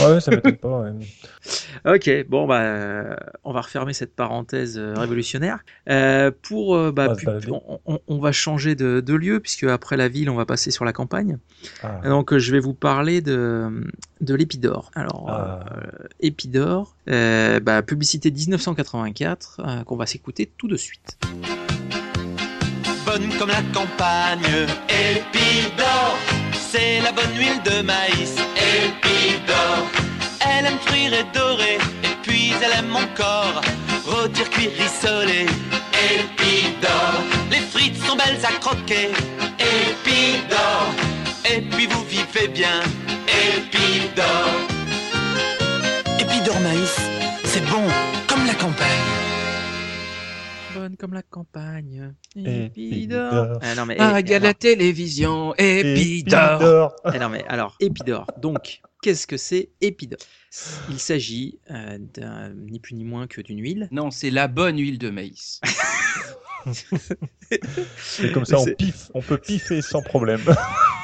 Ouais, 0.00 0.20
ça 0.20 0.30
m'étonne 0.30 0.56
pas. 0.56 0.80
ouais. 0.82 0.90
Ok, 1.86 2.10
bon 2.28 2.46
bah 2.46 3.16
on 3.44 3.52
va 3.52 3.60
refermer 3.60 3.92
cette 3.92 4.14
parenthèse 4.16 4.78
révolutionnaire. 4.78 5.58
Euh, 5.90 6.30
pour 6.42 6.74
bah, 6.92 7.04
On 7.04 7.08
va 7.08 7.14
se 7.14 7.20
pu- 7.20 7.26
balader. 7.26 7.48
on, 7.50 7.80
on- 7.84 7.98
on 8.06 8.18
va 8.18 8.32
changer 8.32 8.74
de, 8.74 9.00
de 9.00 9.14
lieu 9.14 9.40
puisque 9.40 9.64
après 9.64 9.96
la 9.98 10.08
ville 10.08 10.30
on 10.30 10.34
va 10.36 10.46
passer 10.46 10.70
sur 10.70 10.86
la 10.86 10.92
campagne. 10.94 11.36
Ah. 11.82 12.00
Donc 12.04 12.32
euh, 12.32 12.38
je 12.38 12.52
vais 12.52 12.60
vous 12.60 12.72
parler 12.72 13.20
de 13.20 13.84
de 14.22 14.34
l'Épidore. 14.34 14.90
Alors 14.94 15.26
Ah. 15.28 15.60
euh, 15.76 16.06
Épidore, 16.20 16.96
euh, 17.10 17.60
bah, 17.60 17.82
publicité 17.82 18.30
1984 18.30 19.60
euh, 19.66 19.84
qu'on 19.84 19.96
va 19.96 20.06
s'écouter 20.06 20.50
tout 20.56 20.68
de 20.68 20.76
suite. 20.76 21.18
bonne 23.04 23.28
comme 23.38 23.48
la 23.50 23.62
campagne. 23.74 24.40
Épidore, 24.88 26.16
c'est 26.74 27.00
la 27.00 27.12
bonne 27.12 27.36
huile 27.36 27.60
de 27.62 27.82
maïs. 27.82 28.34
Épidore, 28.56 29.86
elle 30.40 30.66
aime 30.66 30.80
frire 30.86 31.12
et 31.20 31.26
dorer, 31.32 31.78
et 32.08 32.16
puis 32.22 32.52
elle 32.62 32.78
aime 32.78 32.88
mon 32.88 33.06
corps, 33.14 33.60
rôtir, 34.04 34.50
cuire, 34.50 34.72
rissoler. 34.82 35.46
Épidore, 36.14 37.20
les 37.52 37.62
frites 37.72 37.98
sont 38.04 38.16
belles 38.16 38.44
à 38.44 38.52
croquer. 38.64 39.10
Épidore, 39.76 40.90
et 41.52 41.60
puis 41.60 41.86
vous 41.86 42.04
vivez 42.16 42.48
bien. 42.48 42.80
Épidore. 43.28 44.56
Épidore 46.18 46.60
maïs, 46.60 46.96
c'est 47.44 47.64
bon 47.70 47.86
comme 48.26 48.46
la 48.46 48.54
campagne. 48.54 49.13
Bonne 50.74 50.96
comme 50.96 51.14
la 51.14 51.22
campagne. 51.22 52.12
Épidore. 52.36 52.66
Épidore. 52.76 53.58
Ah, 53.62 53.74
non, 53.74 53.86
mais, 53.86 53.96
Ah, 53.98 54.14
eh, 54.18 54.20
il 54.22 54.28
y 54.28 54.32
a 54.32 54.36
alors- 54.36 54.48
la 54.48 54.54
télévision, 54.54 55.54
Épidore. 55.56 56.54
Épidore. 56.56 56.96
Ah 57.04 57.18
non, 57.18 57.28
mais 57.28 57.44
alors, 57.48 57.76
Épidore. 57.80 58.26
Donc, 58.40 58.80
qu'est-ce 59.02 59.26
que 59.26 59.36
c'est 59.36 59.70
Épidore 59.80 60.18
Il 60.90 60.98
s'agit 60.98 61.58
euh, 61.70 61.98
d'un 61.98 62.50
ni 62.54 62.80
plus 62.80 62.94
ni 62.94 63.04
moins 63.04 63.26
que 63.26 63.40
d'une 63.40 63.60
huile. 63.60 63.88
Non, 63.92 64.10
c'est 64.10 64.30
la 64.30 64.48
bonne 64.48 64.78
huile 64.78 64.98
de 64.98 65.10
maïs. 65.10 65.60
C'est 67.98 68.32
comme 68.32 68.44
ça, 68.44 68.58
on 68.58 68.64
piffe, 68.64 69.10
on 69.14 69.20
peut 69.20 69.38
piffer 69.38 69.82
sans 69.82 70.02
problème. 70.02 70.40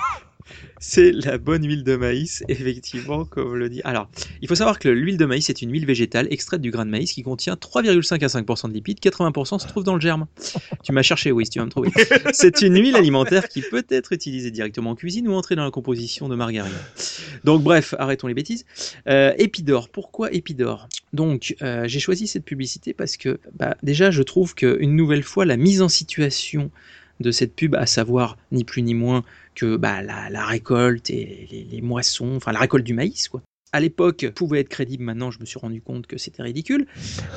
C'est 0.83 1.13
la 1.13 1.37
bonne 1.37 1.67
huile 1.67 1.85
de 1.85 1.95
maïs, 1.95 2.43
effectivement, 2.49 3.27
comme 3.27 3.55
le 3.55 3.69
dit. 3.69 3.83
Alors, 3.85 4.09
il 4.41 4.49
faut 4.49 4.55
savoir 4.55 4.79
que 4.79 4.89
l'huile 4.89 5.19
de 5.19 5.27
maïs 5.27 5.51
est 5.51 5.61
une 5.61 5.71
huile 5.71 5.85
végétale 5.85 6.27
extraite 6.31 6.63
du 6.63 6.71
grain 6.71 6.87
de 6.87 6.91
maïs 6.91 7.13
qui 7.13 7.23
contient 7.23 7.53
3,5 7.53 8.25
à 8.25 8.29
5% 8.29 8.69
de 8.69 8.73
lipides, 8.73 8.99
80% 8.99 9.59
se 9.59 9.69
trouve 9.69 9.85
dans 9.85 9.95
le 9.95 10.01
germe. 10.01 10.27
Tu 10.83 10.93
m'as 10.93 11.03
cherché, 11.03 11.33
oui, 11.33 11.47
tu 11.47 11.59
vas 11.59 11.67
me 11.67 11.71
trouver. 11.71 11.91
C'est 12.33 12.63
une 12.63 12.81
huile 12.81 12.97
alimentaire 12.97 13.51
qui 13.51 13.61
peut 13.61 13.85
être 13.91 14.15
utilisée 14.15 14.51
directement 14.51 14.91
en 14.91 14.95
cuisine 14.95 15.29
ou 15.29 15.35
entrer 15.35 15.55
dans 15.55 15.65
la 15.65 15.71
composition 15.71 16.31
de 16.31 16.35
margarine. 16.35 16.73
Donc, 17.45 17.63
bref, 17.63 17.95
arrêtons 17.99 18.27
les 18.27 18.35
bêtises. 18.35 18.65
Euh, 19.07 19.35
Épidore, 19.37 19.91
pourquoi 19.91 20.33
Épidore 20.33 20.89
Donc, 21.13 21.57
euh, 21.61 21.87
j'ai 21.89 22.01
choisi 22.01 22.27
cette 22.27 22.47
publicité 22.47 22.95
parce 22.95 23.19
que, 23.19 23.39
bah, 23.55 23.77
déjà, 23.83 24.11
je 24.11 24.23
trouve 24.23 24.55
qu'une 24.55 24.97
nouvelle 24.97 25.25
fois, 25.25 25.45
la 25.45 25.59
mise 25.59 25.83
en 25.83 25.91
situation 25.91 26.71
de 27.21 27.31
cette 27.31 27.55
pub, 27.55 27.75
à 27.75 27.87
savoir 27.87 28.37
ni 28.53 28.65
plus 28.65 28.83
ni 28.83 28.95
moins 28.95 29.23
que 29.55 29.77
bah, 29.77 30.03
la, 30.03 30.31
la 30.31 30.45
récolte 30.47 31.11
et 31.11 31.47
les, 31.51 31.67
les 31.71 31.81
moissons, 31.81 32.35
enfin 32.37 32.53
la 32.53 32.61
récolte 32.61 32.85
du 32.85 32.95
maïs, 32.95 33.29
quoi. 33.29 33.43
À 33.73 33.79
l'époque, 33.79 34.27
pouvait 34.35 34.59
être 34.61 34.69
crédible. 34.69 35.05
Maintenant, 35.05 35.31
je 35.31 35.39
me 35.39 35.45
suis 35.45 35.59
rendu 35.61 35.81
compte 35.81 36.09
que 36.09 36.19
c'était 36.19 36.43
ridicule. 36.43 36.89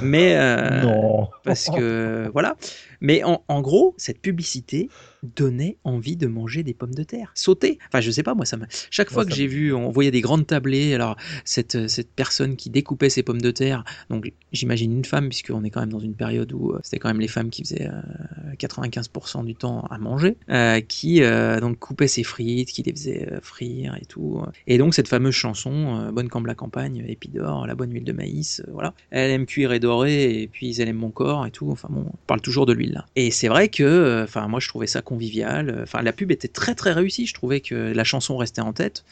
Mais 0.01 0.35
euh, 0.35 0.81
Non. 0.81 1.27
parce 1.43 1.69
que 1.69 2.27
voilà. 2.33 2.55
Mais 3.01 3.23
en, 3.23 3.43
en 3.47 3.61
gros, 3.61 3.93
cette 3.97 4.19
publicité 4.19 4.89
donnait 5.23 5.77
envie 5.83 6.15
de 6.15 6.27
manger 6.27 6.63
des 6.63 6.73
pommes 6.73 6.93
de 6.93 7.03
terre, 7.03 7.31
sauter. 7.35 7.79
Enfin, 7.87 8.01
je 8.01 8.11
sais 8.11 8.23
pas, 8.23 8.35
moi, 8.35 8.45
ça 8.45 8.57
me. 8.57 8.65
Chaque 8.91 9.09
fois 9.09 9.25
que 9.25 9.33
j'ai 9.33 9.47
vu, 9.47 9.73
on 9.73 9.89
voyait 9.89 10.11
des 10.11 10.21
grandes 10.21 10.47
tablées. 10.47 10.93
Alors, 10.93 11.17
cette 11.45 11.87
cette 11.87 12.11
personne 12.11 12.55
qui 12.55 12.69
découpait 12.69 13.09
ses 13.09 13.23
pommes 13.23 13.41
de 13.41 13.51
terre, 13.51 13.83
donc 14.09 14.31
j'imagine 14.51 14.91
une 14.91 15.05
femme, 15.05 15.29
puisqu'on 15.29 15.63
est 15.63 15.69
quand 15.69 15.79
même 15.79 15.91
dans 15.91 15.99
une 15.99 16.15
période 16.15 16.51
où 16.53 16.71
euh, 16.71 16.79
c'était 16.83 16.99
quand 16.99 17.09
même 17.09 17.21
les 17.21 17.27
femmes 17.27 17.49
qui 17.49 17.63
faisaient 17.63 17.87
euh, 17.87 18.53
95% 18.57 19.45
du 19.45 19.55
temps 19.55 19.81
à 19.89 19.97
manger, 19.97 20.37
euh, 20.49 20.81
qui 20.81 21.23
euh, 21.23 21.59
donc 21.59 21.79
coupait 21.79 22.07
ses 22.07 22.23
frites, 22.23 22.69
qui 22.69 22.83
les 22.83 22.91
faisait 22.91 23.27
euh, 23.31 23.39
frire 23.41 23.97
et 24.01 24.05
tout. 24.05 24.41
Et 24.67 24.77
donc 24.77 24.93
cette 24.93 25.07
fameuse 25.07 25.33
chanson, 25.33 26.01
euh, 26.01 26.11
Bonne 26.11 26.29
cambre 26.29 26.47
la 26.47 26.55
campagne, 26.55 27.03
Épidore, 27.07 27.65
la 27.65 27.75
bonne 27.75 27.91
huile 27.91 28.03
de 28.03 28.13
maïs, 28.13 28.61
euh, 28.67 28.71
voilà. 28.71 28.93
Elle 29.09 29.31
aime 29.31 29.45
cuire 29.45 29.73
et 29.73 29.79
dorer, 29.79 30.41
et 30.41 30.47
puis 30.47 30.79
elle 30.79 30.89
aime 30.89 30.97
mon 30.97 31.11
corps 31.11 31.45
et 31.45 31.51
tout. 31.51 31.69
Enfin 31.71 31.87
bon, 31.91 32.05
on 32.07 32.17
parle 32.27 32.41
toujours 32.41 32.65
de 32.65 32.73
l'huile 32.73 32.93
là. 32.93 33.05
Et 33.15 33.31
c'est 33.31 33.47
vrai 33.47 33.69
que, 33.69 33.83
euh, 33.83 34.23
enfin 34.23 34.47
moi 34.47 34.59
je 34.59 34.67
trouvais 34.67 34.87
ça 34.87 35.01
convivial. 35.13 35.79
Enfin 35.83 36.01
la 36.01 36.13
pub 36.13 36.31
était 36.31 36.47
très 36.47 36.75
très 36.75 36.91
réussie. 36.93 37.25
Je 37.27 37.33
trouvais 37.33 37.61
que 37.61 37.75
la 37.93 38.03
chanson 38.03 38.35
restait 38.37 38.61
en 38.61 38.73
tête. 38.73 39.03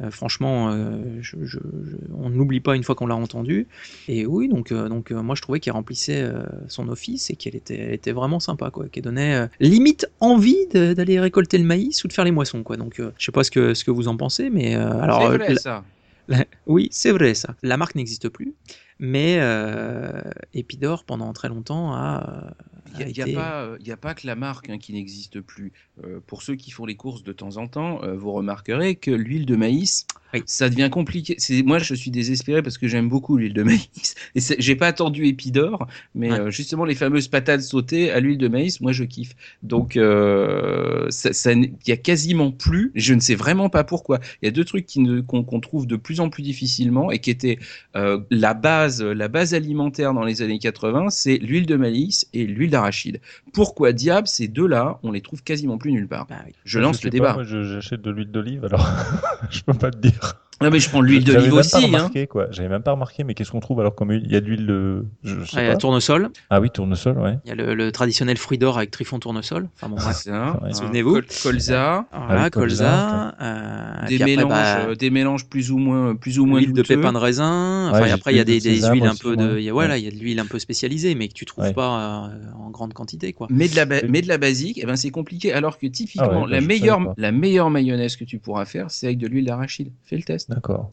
Euh, 0.00 0.10
franchement, 0.10 0.70
euh, 0.70 1.18
je- 1.20 1.36
je- 1.44 1.58
je- 1.58 1.96
on 2.16 2.30
n'oublie 2.30 2.60
pas 2.60 2.74
une 2.74 2.82
fois 2.82 2.94
qu'on 2.94 3.06
l'a 3.06 3.14
entendu. 3.14 3.68
Et 4.08 4.24
oui, 4.24 4.48
donc, 4.48 4.72
euh, 4.72 4.88
donc 4.88 5.10
moi 5.10 5.34
je 5.34 5.42
trouvais 5.42 5.60
qu'elle 5.60 5.74
remplissait 5.74 6.24
son 6.68 6.88
office 6.88 7.28
et 7.30 7.36
qu'elle 7.36 7.54
était, 7.54 7.78
elle 7.78 7.92
était 7.92 8.12
vraiment 8.12 8.40
sympa, 8.40 8.70
quoi. 8.70 8.88
Qu'elle 8.88 9.04
donnait 9.04 9.48
limite 9.60 10.06
envie 10.20 10.66
d'aller 10.72 11.20
récolter 11.20 11.58
le 11.58 11.64
maïs 11.64 12.02
ou 12.04 12.08
de 12.08 12.12
faire 12.14 12.24
les 12.24 12.30
moissons, 12.32 12.62
quoi. 12.62 12.76
Donc 12.78 12.94
je 13.18 13.24
sais 13.24 13.32
pas 13.32 13.44
ce 13.44 13.50
que, 13.50 13.74
ce 13.74 13.84
que 13.84 13.90
vous 13.90 14.08
en 14.08 14.16
pensez, 14.16 14.48
mais 14.50 14.74
alors. 14.74 15.20
C'est 15.30 15.36
vrai, 15.36 15.48
la- 15.54 15.60
ça. 15.60 15.84
la- 16.28 16.46
oui, 16.66 16.88
c'est 16.90 17.12
vrai 17.12 17.34
ça. 17.34 17.54
La 17.62 17.76
marque 17.76 17.94
n'existe 17.94 18.28
plus, 18.30 18.54
mais 18.98 19.36
euh, 19.40 20.22
Epidor 20.54 21.04
pendant 21.04 21.30
très 21.34 21.48
longtemps 21.48 21.92
a. 21.92 22.54
Il 22.92 22.98
n'y 22.98 23.20
a, 23.20 23.24
été- 23.24 23.32
pas, 23.34 23.62
euh, 23.62 23.76
il 23.80 23.86
y 23.88 23.92
a 23.92 23.96
pas 23.96 24.14
que 24.14 24.26
la 24.26 24.34
marque 24.36 24.68
hein, 24.70 24.78
qui 24.78 24.92
n'existe 24.92 25.40
plus. 25.40 25.72
Euh, 26.04 26.20
pour 26.26 26.42
ceux 26.42 26.54
qui 26.56 26.70
font 26.70 26.84
les 26.86 26.94
courses 26.96 27.22
de 27.22 27.32
temps 27.32 27.56
en 27.56 27.66
temps, 27.68 28.02
euh, 28.02 28.14
vous 28.14 28.32
remarquerez 28.32 28.96
que 28.96 29.10
l'huile 29.10 29.46
de 29.46 29.56
maïs, 29.56 30.06
ça 30.46 30.70
devient 30.70 30.88
compliqué. 30.90 31.36
Moi, 31.64 31.78
je 31.78 31.94
suis 31.94 32.10
désespéré 32.10 32.62
parce 32.62 32.78
que 32.78 32.88
j'aime 32.88 33.08
beaucoup 33.08 33.36
l'huile 33.36 33.52
de 33.54 33.62
maïs. 33.64 34.14
Et 34.34 34.40
j'ai 34.58 34.76
pas 34.76 34.86
attendu 34.86 35.26
Épidore, 35.26 35.86
mais 36.14 36.30
Ouais. 36.32 36.50
justement 36.50 36.84
les 36.86 36.94
fameuses 36.94 37.28
patates 37.28 37.60
sautées 37.62 38.10
à 38.10 38.20
l'huile 38.20 38.38
de 38.38 38.48
maïs, 38.48 38.80
moi 38.80 38.92
je 38.92 39.04
kiffe. 39.04 39.34
Donc 39.62 39.96
euh, 39.96 41.06
ça, 41.10 41.32
ça 41.32 41.52
il 41.52 41.72
y 41.86 41.92
a 41.92 41.96
quasiment 41.96 42.50
plus. 42.50 42.92
Je 42.94 43.12
ne 43.14 43.20
sais 43.20 43.34
vraiment 43.34 43.68
pas 43.68 43.84
pourquoi. 43.84 44.20
Il 44.40 44.46
y 44.46 44.48
a 44.48 44.52
deux 44.52 44.64
trucs 44.64 44.86
qu'on 45.26 45.60
trouve 45.60 45.86
de 45.86 45.96
plus 45.96 46.20
en 46.20 46.30
plus 46.30 46.42
difficilement 46.42 47.10
et 47.10 47.18
qui 47.18 47.30
étaient 47.30 47.58
la 47.94 48.54
base, 48.54 49.02
la 49.02 49.28
base 49.28 49.54
alimentaire 49.54 50.14
dans 50.14 50.24
les 50.24 50.42
années 50.42 50.58
80, 50.58 51.10
c'est 51.10 51.36
l'huile 51.38 51.66
de 51.66 51.76
maïs 51.76 52.26
et 52.32 52.46
l'huile 52.46 52.70
d'arachide. 52.82 53.20
Pourquoi 53.52 53.92
diable 53.92 54.26
ces 54.28 54.48
deux-là, 54.48 54.98
on 55.02 55.12
les 55.12 55.20
trouve 55.20 55.42
quasiment 55.42 55.78
plus 55.78 55.92
nulle 55.92 56.08
part? 56.08 56.26
Bah 56.26 56.36
Je 56.64 56.78
lance 56.78 56.98
sais 56.98 57.04
le 57.04 57.10
pas, 57.10 57.12
débat. 57.16 57.34
moi, 57.34 57.44
je- 57.44 57.62
j'achète 57.62 58.02
de 58.02 58.10
l'huile 58.10 58.30
d'olive, 58.30 58.64
alors 58.64 58.86
je 59.50 59.62
peux 59.62 59.74
pas 59.74 59.90
te 59.90 59.98
dire. 59.98 60.34
Non 60.60 60.70
mais 60.70 60.78
je 60.78 60.88
prends 60.88 61.00
de 61.00 61.06
l'huile 61.06 61.24
d'olive 61.24 61.54
aussi. 61.54 61.96
Hein. 61.96 62.10
J'avais 62.50 62.68
même 62.68 62.82
pas 62.82 62.92
remarqué, 62.92 63.24
mais 63.24 63.34
qu'est-ce 63.34 63.50
qu'on 63.50 63.58
trouve 63.60 63.80
alors 63.80 63.94
comme 63.96 64.10
huile? 64.12 64.22
Il 64.24 64.32
y 64.32 64.36
a 64.36 64.40
de 64.40 64.46
l'huile 64.46 64.66
de. 64.66 65.04
Je, 65.24 65.40
je 65.40 65.44
sais 65.50 65.56
Ouais, 65.56 65.68
pas. 65.72 65.76
tournesol. 65.76 66.30
Ah 66.50 66.60
oui, 66.60 66.70
tournesol, 66.70 67.18
ouais. 67.18 67.38
Il 67.44 67.48
y 67.48 67.52
a 67.52 67.54
le, 67.56 67.74
le 67.74 67.90
traditionnel 67.90 68.36
fruit 68.36 68.58
d'or 68.58 68.76
avec 68.78 68.90
trifon 68.92 69.18
tournesol. 69.18 69.68
Enfin 69.74 69.88
bon, 69.88 69.96
bref. 69.96 70.22
Souvenez-vous? 70.72 71.14
col- 71.14 71.24
Colza. 71.42 72.06
Voilà, 72.12 72.42
Ah 72.42 72.44
oui, 72.44 72.50
colza, 72.50 72.84
colza. 72.84 73.34
euh, 73.40 74.06
Des 74.06 74.16
après, 74.22 74.36
mélanges, 74.36 74.48
bah, 74.50 74.78
euh, 74.88 74.94
des 74.94 75.10
mélanges 75.10 75.46
plus 75.48 75.72
ou 75.72 75.78
moins, 75.78 76.14
plus 76.14 76.38
ou 76.38 76.46
moins 76.46 76.60
l'huile 76.60 76.72
de 76.74 76.82
pépins 76.82 77.12
de 77.12 77.18
raisin. 77.18 77.88
Enfin, 77.90 77.98
Ouais, 77.98 78.04
et 78.04 78.08
j'ai 78.08 78.12
après, 78.14 78.32
il 78.32 78.36
y 78.36 78.40
a 78.40 78.44
des, 78.44 78.58
de 78.58 78.62
des 78.62 78.74
sésame 78.76 78.94
huiles 78.94 79.06
un 79.06 79.14
peu 79.16 79.36
de, 79.36 79.58
il 79.58 79.64
y 79.64 79.68
a, 79.68 79.72
voilà, 79.72 79.94
Ouais. 79.94 80.00
il 80.00 80.04
y 80.04 80.08
a 80.08 80.10
de 80.12 80.16
l'huile 80.16 80.38
un 80.38 80.46
peu 80.46 80.58
spécialisée, 80.60 81.14
mais 81.16 81.26
que 81.28 81.34
tu 81.34 81.44
trouves 81.44 81.72
pas 81.72 82.28
euh, 82.30 82.52
en 82.58 82.70
grande 82.70 82.92
quantité, 82.94 83.32
quoi. 83.32 83.48
Mais 83.50 83.68
de 83.68 83.74
la, 83.74 83.84
ba- 83.84 84.02
mais 84.08 84.22
de 84.22 84.28
la 84.28 84.38
basique, 84.38 84.78
eh 84.80 84.86
ben 84.86 84.94
c'est 84.96 85.10
compliqué. 85.10 85.52
Alors 85.52 85.78
que 85.78 85.86
typiquement, 85.88 86.44
Ah 86.44 86.46
bah, 86.48 87.14
la 87.16 87.32
meilleure 87.32 87.70
mayonnaise 87.70 88.14
que 88.16 88.24
tu 88.24 88.38
pourras 88.38 88.64
faire, 88.64 88.90
c'est 88.90 89.06
avec 89.06 89.18
de 89.18 89.26
l'huile 89.26 89.46
d'arachide. 89.46 89.90
Fais 90.04 90.16
le 90.16 90.22
test. 90.22 90.41
D'accord. 90.48 90.90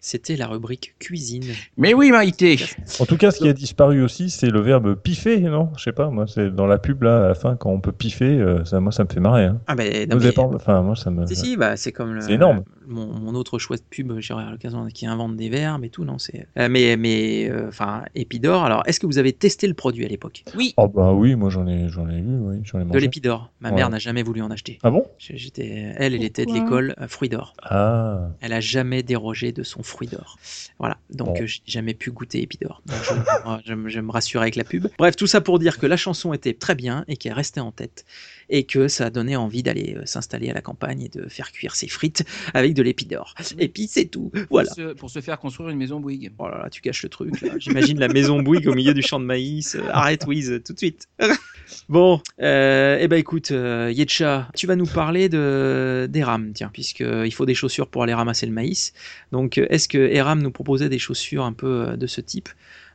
C'était 0.00 0.36
la 0.36 0.46
rubrique 0.46 0.94
cuisine. 0.98 1.44
Mais 1.76 1.94
oui, 1.94 2.10
Maïté. 2.10 2.56
En 3.00 3.06
tout 3.06 3.16
cas, 3.16 3.30
ce 3.30 3.38
qui 3.38 3.48
a 3.48 3.52
disparu 3.52 4.02
aussi, 4.02 4.30
c'est 4.30 4.50
le 4.50 4.60
verbe 4.60 4.94
piffer, 4.94 5.40
non? 5.40 5.70
Je 5.76 5.82
sais 5.84 5.92
pas, 5.92 6.10
moi, 6.10 6.26
c'est 6.26 6.50
dans 6.54 6.66
la 6.66 6.78
pub, 6.78 7.02
là, 7.02 7.24
à 7.24 7.28
la 7.28 7.34
fin, 7.34 7.56
quand 7.56 7.70
on 7.70 7.80
peut 7.80 7.92
piffer, 7.92 8.38
euh, 8.40 8.64
ça, 8.64 8.80
moi, 8.80 8.92
ça 8.92 9.04
me 9.04 9.08
fait 9.08 9.20
marrer. 9.20 9.44
Hein. 9.44 9.60
Ah 9.66 9.74
ben, 9.74 10.10
avez 10.10 10.26
mais- 10.26 10.32
pas- 10.32 10.42
Enfin, 10.54 10.82
moi, 10.82 10.96
ça 10.96 11.10
me. 11.10 11.26
Si, 11.26 11.36
si, 11.36 11.56
bah, 11.56 11.76
c'est 11.76 11.92
comme 11.92 12.14
le- 12.14 12.20
C'est 12.20 12.32
énorme. 12.32 12.64
Mon, 12.86 13.06
mon 13.06 13.34
autre 13.36 13.58
chouette 13.58 13.84
pub, 13.88 14.12
j'aurai 14.18 14.44
l'occasion 14.50 14.86
qui 14.92 15.06
invente 15.06 15.36
des 15.36 15.48
verbes 15.48 15.84
et 15.84 15.90
tout, 15.90 16.04
non, 16.04 16.18
c'est. 16.18 16.46
Euh, 16.58 16.68
mais, 16.68 16.96
mais, 16.96 17.48
euh, 17.48 17.68
enfin, 17.68 18.02
Épidore. 18.14 18.64
Alors, 18.64 18.82
est-ce 18.86 18.98
que 18.98 19.06
vous 19.06 19.18
avez 19.18 19.32
testé 19.32 19.68
le 19.68 19.74
produit 19.74 20.04
à 20.04 20.08
l'époque? 20.08 20.42
Oui. 20.56 20.74
Oh 20.76 20.88
bah 20.88 21.12
oui, 21.12 21.36
moi 21.36 21.50
j'en 21.50 21.66
ai, 21.68 21.88
j'en 21.88 22.08
ai 22.08 22.16
eu, 22.18 22.24
oui, 22.40 22.60
j'en 22.64 22.78
ai 22.80 22.82
De 22.82 22.88
mangé. 22.88 23.00
l'Épidore. 23.00 23.52
Ma 23.60 23.68
Ouais. 23.70 23.76
mère 23.76 23.90
n'a 23.90 23.98
jamais 23.98 24.22
voulu 24.24 24.42
en 24.42 24.50
acheter. 24.50 24.78
Ah 24.82 24.90
bon? 24.90 25.04
J'étais, 25.18 25.92
elle, 25.96 26.14
elle 26.14 26.24
était 26.24 26.44
de 26.46 26.52
l'école 26.52 26.94
euh, 27.00 27.06
fruit 27.06 27.28
d'or. 27.28 27.54
Ah. 27.62 28.28
Elle 28.40 28.52
a 28.52 28.60
jamais 28.60 28.89
dérogé 29.02 29.52
de 29.52 29.62
son 29.62 29.82
fruit 29.82 30.08
d'or. 30.08 30.38
Voilà, 30.78 30.98
donc 31.10 31.28
Bon. 31.28 31.42
euh, 31.42 31.46
j'ai 31.46 31.60
jamais 31.66 31.94
pu 31.94 32.10
goûter 32.10 32.42
Épidore. 32.42 32.82
Je 33.64 33.74
me 34.00 34.10
rassurais 34.10 34.44
avec 34.44 34.56
la 34.56 34.64
pub. 34.64 34.88
Bref, 34.98 35.16
tout 35.16 35.26
ça 35.26 35.40
pour 35.40 35.58
dire 35.58 35.78
que 35.78 35.86
la 35.86 35.96
chanson 35.96 36.32
était 36.32 36.54
très 36.54 36.74
bien 36.74 37.04
et 37.08 37.16
qu'elle 37.16 37.32
restait 37.32 37.60
en 37.60 37.72
tête 37.72 38.04
et 38.50 38.64
que 38.64 38.88
ça 38.88 39.10
donnait 39.10 39.36
envie 39.36 39.62
d'aller 39.62 39.96
euh, 39.96 40.02
s'installer 40.04 40.50
à 40.50 40.54
la 40.54 40.60
campagne 40.60 41.02
et 41.02 41.08
de 41.08 41.28
faire 41.28 41.52
cuire 41.52 41.74
ses 41.74 41.88
frites 41.88 42.24
avec 42.54 42.74
de 42.74 42.82
l'Épidore. 42.82 43.34
Et 43.58 43.68
puis 43.68 43.86
c'est 43.86 44.06
tout. 44.06 44.30
Voilà. 44.50 44.68
Pour 44.68 44.76
se, 44.76 44.92
pour 44.94 45.10
se 45.10 45.20
faire 45.20 45.38
construire 45.38 45.70
une 45.70 45.78
maison 45.78 46.00
Bouygues. 46.00 46.32
Oh 46.38 46.48
là 46.48 46.58
là, 46.58 46.70
tu 46.70 46.80
caches 46.80 47.02
le 47.02 47.08
truc. 47.08 47.34
J'imagine 47.58 47.98
la 47.98 48.08
maison 48.08 48.42
Bouygues 48.42 48.68
au 48.68 48.74
milieu 48.74 48.94
du 48.94 49.02
champ 49.02 49.20
de 49.20 49.24
maïs. 49.24 49.74
Euh, 49.74 49.82
arrête, 49.90 50.26
Wiz, 50.26 50.60
tout 50.64 50.72
de 50.72 50.78
suite. 50.78 51.08
bon, 51.88 52.20
euh, 52.40 52.98
eh 53.00 53.08
ben 53.08 53.16
écoute, 53.16 53.50
euh, 53.50 53.92
Yetcha, 53.94 54.48
tu 54.54 54.66
vas 54.66 54.76
nous 54.76 54.86
parler 54.86 55.28
de 55.28 56.08
d'Eram, 56.10 56.52
tiens, 56.54 56.70
puisque 56.72 57.00
euh, 57.00 57.26
il 57.26 57.32
faut 57.32 57.46
des 57.46 57.54
chaussures 57.54 57.88
pour 57.88 58.02
aller 58.02 58.14
ramasser 58.14 58.46
le 58.46 58.52
maïs. 58.52 58.92
Donc, 59.32 59.58
euh, 59.58 59.66
est-ce 59.70 59.88
que 59.88 59.98
Eram 59.98 60.42
nous 60.42 60.50
proposait 60.50 60.88
des 60.88 60.98
chaussures 60.98 61.44
un 61.44 61.52
peu 61.52 61.88
euh, 61.88 61.96
de 61.96 62.06
ce 62.06 62.20
type? 62.20 62.48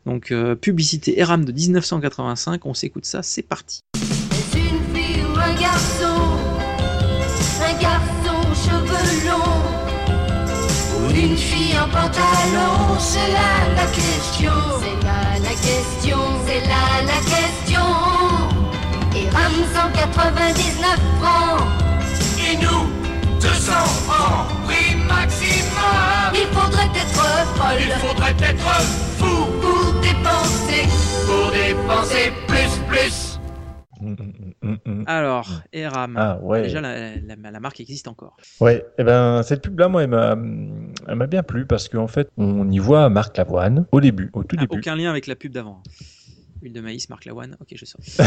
Donc, 0.05 0.31
euh, 0.31 0.55
publicité 0.55 1.19
Eram 1.19 1.45
de 1.45 1.51
1985. 1.51 2.65
On 2.65 2.73
s'écoute 2.73 3.05
ça. 3.05 3.23
C'est 3.23 3.41
parti. 3.41 3.81
Un 5.45 5.53
garçon 5.53 6.17
Un 7.61 7.73
garçon 7.79 8.37
aux 8.49 8.55
cheveux 8.55 9.27
longs. 9.27 9.63
Ou 10.97 11.09
une 11.11 11.37
fille 11.37 11.75
en 11.77 11.87
pantalon 11.89 12.99
C'est 12.99 13.31
là 13.37 13.51
la 13.75 13.85
question. 13.99 14.51
C'est 14.81 14.99
là 15.05 15.21
la 15.47 15.55
question 15.67 16.19
C'est 16.45 16.63
là 16.71 16.85
la 17.11 17.19
question. 17.33 17.87
Et 19.17 19.29
Ram 19.29 19.53
199 19.73 20.99
francs 21.21 21.67
Et 22.39 22.57
nous, 22.57 22.85
200 23.39 23.71
francs, 24.07 24.47
prix 24.65 24.95
maximum. 25.07 26.33
Il 26.33 26.47
faudrait 26.57 26.91
être 26.95 27.21
folle. 27.55 27.79
Il 27.79 27.91
faudrait 28.05 28.37
être 28.51 28.71
fou. 29.17 29.35
Pour 29.61 30.01
dépenser. 30.01 30.83
Pour 31.27 31.51
dépenser 31.51 32.33
plus, 32.47 32.73
plus. 32.89 33.39
Mm, 34.65 34.71
mm, 34.71 34.77
mm, 34.85 35.01
mm. 35.01 35.03
Alors, 35.07 35.61
Eram. 35.73 36.17
Ah 36.17 36.39
ouais. 36.41 36.63
Déjà, 36.63 36.81
la, 36.81 37.15
la- 37.17 37.51
la 37.51 37.59
marque 37.59 37.79
existe 37.79 38.07
encore. 38.07 38.35
Ouais, 38.59 38.85
et 38.97 39.03
ben 39.03 39.43
cette 39.43 39.61
pub-là, 39.61 39.87
moi, 39.87 40.03
elle 40.03 40.09
m'a, 40.09 40.35
elle 41.07 41.15
m'a 41.15 41.27
bien 41.27 41.43
plu 41.43 41.65
parce 41.65 41.87
qu'en 41.89 42.07
fait, 42.07 42.29
on 42.37 42.69
y 42.71 42.79
voit 42.79 43.09
Marc 43.09 43.37
Lavoine 43.37 43.85
au 43.91 44.01
début, 44.01 44.29
au 44.33 44.43
tout 44.43 44.55
Ah, 44.59 44.61
début. 44.61 44.79
aucun 44.79 44.95
lien 44.95 45.09
avec 45.09 45.27
la 45.27 45.35
pub 45.35 45.51
d'avant. 45.51 45.81
Huile 46.61 46.73
de 46.73 46.81
maïs, 46.81 47.09
Marc 47.09 47.25
Lawane. 47.25 47.57
Ok, 47.59 47.67
je 47.75 47.85
sors. 47.85 48.01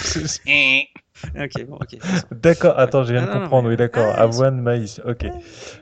Ok, 1.38 1.66
bon, 1.66 1.76
ok. 1.76 1.98
D'accord, 2.42 2.78
attends, 2.78 3.04
je 3.04 3.12
viens 3.12 3.22
Ah, 3.22 3.34
de 3.34 3.40
comprendre, 3.40 3.68
oui, 3.68 3.76
d'accord. 3.76 4.12
Ah, 4.16 4.22
Avoine, 4.22 4.60
maïs, 4.60 5.00
ok. 5.06 5.26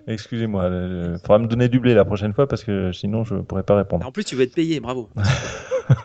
Excusez-moi, 0.07 0.69
il 0.69 1.19
faudra 1.23 1.39
me 1.39 1.47
donner 1.47 1.69
du 1.69 1.81
blé 1.81 1.95
la 1.95 2.05
prochaine 2.05 2.33
fois 2.33 2.47
parce 2.49 2.65
que 2.65 2.93
sinon 2.93 3.25
je 3.25 3.35
pourrais 3.37 3.63
pas 3.63 3.77
répondre. 3.77 4.07
En 4.07 4.13
plus, 4.13 4.25
tu 4.25 4.37
vas 4.37 4.43
être 4.45 4.55
payé, 4.55 4.81
bravo. 4.81 5.09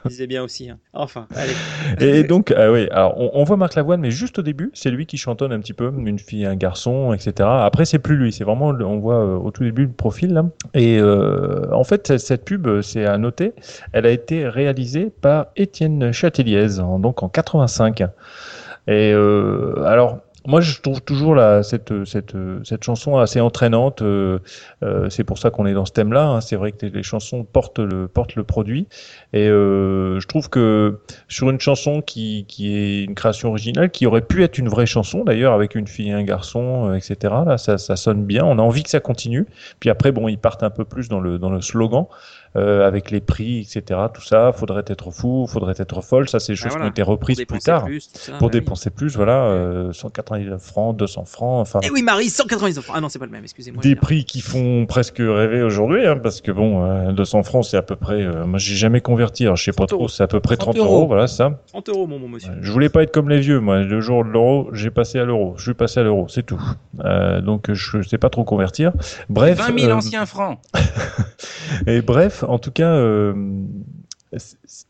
Je 0.05 0.09
disais 0.09 0.27
bien 0.27 0.41
aussi. 0.43 0.69
hein. 0.69 0.79
Enfin, 0.93 1.27
allez. 1.36 1.51
Et 1.99 2.23
donc, 2.23 2.53
ah 2.55 2.71
oui, 2.71 2.88
alors 2.91 3.19
on, 3.19 3.31
on 3.34 3.43
voit 3.43 3.57
Marc 3.57 3.75
Lavoine, 3.75 3.99
mais 3.99 4.11
juste 4.11 4.39
au 4.39 4.41
début, 4.41 4.71
c'est 4.73 4.89
lui 4.89 5.05
qui 5.05 5.17
chantonne 5.17 5.51
un 5.51 5.59
petit 5.59 5.73
peu, 5.73 5.91
une 5.97 6.19
fille, 6.19 6.45
un 6.45 6.55
garçon, 6.55 7.11
etc. 7.13 7.49
Après, 7.65 7.84
c'est 7.84 7.99
plus 7.99 8.15
lui, 8.15 8.31
c'est 8.31 8.45
vraiment, 8.45 8.67
on 8.69 8.99
voit 8.99 9.19
euh, 9.21 9.36
au 9.36 9.51
tout 9.51 9.63
début 9.63 9.84
le 9.84 9.91
profil 9.91 10.31
là. 10.34 10.45
Et 10.73 10.99
euh, 10.99 11.69
en 11.73 11.84
fait, 11.84 12.17
cette- 12.17 12.45
pub, 12.45 12.79
c'est 12.81 13.05
à 13.05 13.17
noter, 13.17 13.51
elle 13.91 14.05
a 14.05 14.09
été 14.11 14.47
réalisée 14.47 15.11
par 15.21 15.47
Étienne 15.57 16.13
Châteliez, 16.13 16.79
en- 16.79 16.99
donc 16.99 17.21
en 17.21 17.27
85. 17.27 18.03
Et 18.88 19.11
euh, 19.13 19.84
alors, 19.86 20.19
moi, 20.45 20.59
je 20.59 20.81
trouve 20.81 21.01
toujours 21.01 21.36
la, 21.36 21.63
cette, 21.63 22.03
cette, 22.05 22.36
cette 22.65 22.84
chanson 22.84 23.17
assez 23.17 23.39
entraînante. 23.39 24.01
euh, 24.01 24.39
euh, 24.84 25.09
c'est 25.09 25.23
pour 25.23 25.38
ça 25.38 25.51
qu'on 25.51 25.65
est 25.65 25.73
dans 25.73 25.86
ce 25.86 25.93
thème-là. 25.93 26.27
hein. 26.27 26.41
C'est 26.41 26.57
vrai 26.57 26.73
que 26.73 26.86
les, 26.86 27.03
chansons 27.03 27.45
portent 27.45 27.79
le, 27.79 28.07
portent 28.09 28.36
le 28.36 28.43
produit. 28.43 28.88
Et 29.34 29.47
euh, 29.49 30.19
je 30.19 30.27
trouve 30.27 30.49
que 30.49 30.99
sur 31.27 31.49
une 31.49 31.59
chanson 31.59 32.01
qui, 32.01 32.45
qui 32.47 32.75
est 32.77 33.03
une 33.03 33.15
création 33.15 33.49
originale, 33.49 33.89
qui 33.89 34.05
aurait 34.05 34.21
pu 34.21 34.43
être 34.43 34.57
une 34.59 34.69
vraie 34.69 34.86
chanson 34.86 35.23
d'ailleurs, 35.23 35.53
avec 35.53 35.73
une 35.75 35.88
fille 35.88 36.09
et 36.09 36.13
un 36.13 36.23
garçon, 36.23 36.89
euh, 36.91 36.93
etc., 36.93 37.34
là, 37.45 37.57
ça, 37.57 37.77
ça 37.79 37.95
sonne 37.95 38.23
bien. 38.25 38.45
On 38.45 38.59
a 38.59 38.61
envie 38.61 38.84
que 38.84 38.89
ça 38.91 38.99
continue. 38.99 39.47
Puis 39.79 39.89
après, 39.89 40.11
bon, 40.11 40.27
ils 40.27 40.38
partent 40.38 40.63
un 40.63 40.69
peu 40.69 40.86
plus 40.86 41.09
dans 41.09 41.19
le, 41.19 41.39
dans 41.39 41.49
le 41.49 41.61
slogan. 41.61 42.05
euh, 42.55 42.86
avec 42.88 43.09
les 43.09 43.19
prix, 43.19 43.61
etc. 43.61 43.99
Tout 44.13 44.21
ça, 44.21 44.51
faudrait 44.53 44.84
être 44.86 45.09
fou, 45.09 45.47
faudrait 45.49 45.73
être 45.79 46.01
folle. 46.03 46.29
Ça, 46.29 46.39
c'est 46.39 46.53
des 46.53 46.59
Ah, 46.59 46.63
choses 46.65 46.71
voilà. 46.73 46.86
qui 46.86 46.89
ont 46.89 46.91
été 46.91 47.01
reprises 47.01 47.38
Pour 47.39 47.47
plus 47.47 47.59
tard. 47.63 47.86
plus, 47.86 48.11
ça, 48.13 48.34
pour 48.34 48.49
bah 48.49 48.51
oui. 48.53 48.59
dépenser 48.59 48.91
plus, 48.91 49.15
voilà, 49.15 49.45
euh, 49.45 49.91
199 49.91 50.61
francs, 50.61 50.95
200 50.95 51.25
francs, 51.25 51.61
enfin. 51.61 51.79
Eh 51.81 51.89
oui, 51.89 52.03
Marie, 52.03 52.29
199 52.29 52.84
francs. 52.86 52.95
Ah 52.95 53.01
non, 53.01 53.09
c'est 53.09 53.17
pas 53.17 53.25
le 53.25 53.31
même, 53.31 53.41
excusez-moi. 53.43 53.81
Des 53.81 53.95
prix 53.95 54.23
qui 54.23 54.41
font 54.41 54.86
presque 54.86 55.17
rêver 55.17 55.63
aujourd'hui, 55.63 56.05
hein, 56.05 56.17
parce 56.21 56.41
que 56.41 56.51
bon, 56.51 56.86
euh, 56.86 57.11
200 57.11 57.41
francs, 57.41 57.65
c'est 57.65 57.77
à 57.77 57.81
peu 57.81 57.95
près. 57.95 58.23
moi, 58.45 58.59
j'ai 58.59 58.75
jamais 58.75 59.01
converti, 59.01 59.22
alors 59.41 59.55
je 59.55 59.63
sais 59.63 59.71
pas 59.71 59.86
30 59.86 59.89
trop, 59.89 60.07
c'est 60.07 60.24
à 60.24 60.28
peu 60.28 60.39
près 60.39 60.57
30 60.57 60.76
30 60.76 60.86
euros, 60.86 60.95
euros. 60.97 61.07
voilà 61.07 61.28
ça. 61.28 61.61
30 61.67 61.89
euros, 61.89 62.07
mon 62.07 62.19
bon 62.19 62.30
monsieur. 62.30 62.51
Je 62.61 62.71
voulais 62.71 62.89
pas 62.89 63.03
être 63.03 63.11
comme 63.11 63.30
les 63.30 63.39
vieux, 63.39 63.59
moi. 63.59 63.82
Le 63.82 64.01
jour 64.01 64.24
de 64.24 64.30
l'euro, 64.30 64.69
j'ai 64.74 64.91
passé 64.91 65.19
à 65.19 65.26
l'euro. 65.26 65.53
Je 65.57 65.63
suis 65.63 65.74
passé 65.74 65.99
à 65.99 66.03
l'euro, 66.03 66.28
c'est 66.28 66.43
tout. 66.43 66.61
Euh, 67.03 67.41
donc, 67.41 67.71
je 67.71 68.01
sais 68.01 68.17
pas 68.17 68.30
trop 68.30 68.43
convertir. 68.43 68.93
Bref. 69.30 69.57
20 69.57 69.80
000 69.80 69.91
euh, 69.91 69.95
anciens 69.95 70.26
francs. 70.26 70.59
et 71.88 72.01
bref, 72.01 72.43
en 72.47 72.59
tout 72.59 72.71
cas, 72.71 72.93
euh, 72.93 73.34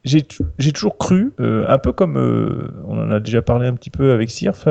j'ai 0.03 0.71
toujours 0.71 0.97
cru, 0.97 1.33
euh, 1.39 1.65
un 1.67 1.77
peu 1.77 1.91
comme 1.91 2.17
euh, 2.17 2.71
on 2.87 2.97
en 2.97 3.11
a 3.11 3.19
déjà 3.19 3.41
parlé 3.41 3.67
un 3.67 3.73
petit 3.73 3.89
peu 3.89 4.11
avec 4.11 4.29
Sirf, 4.29 4.67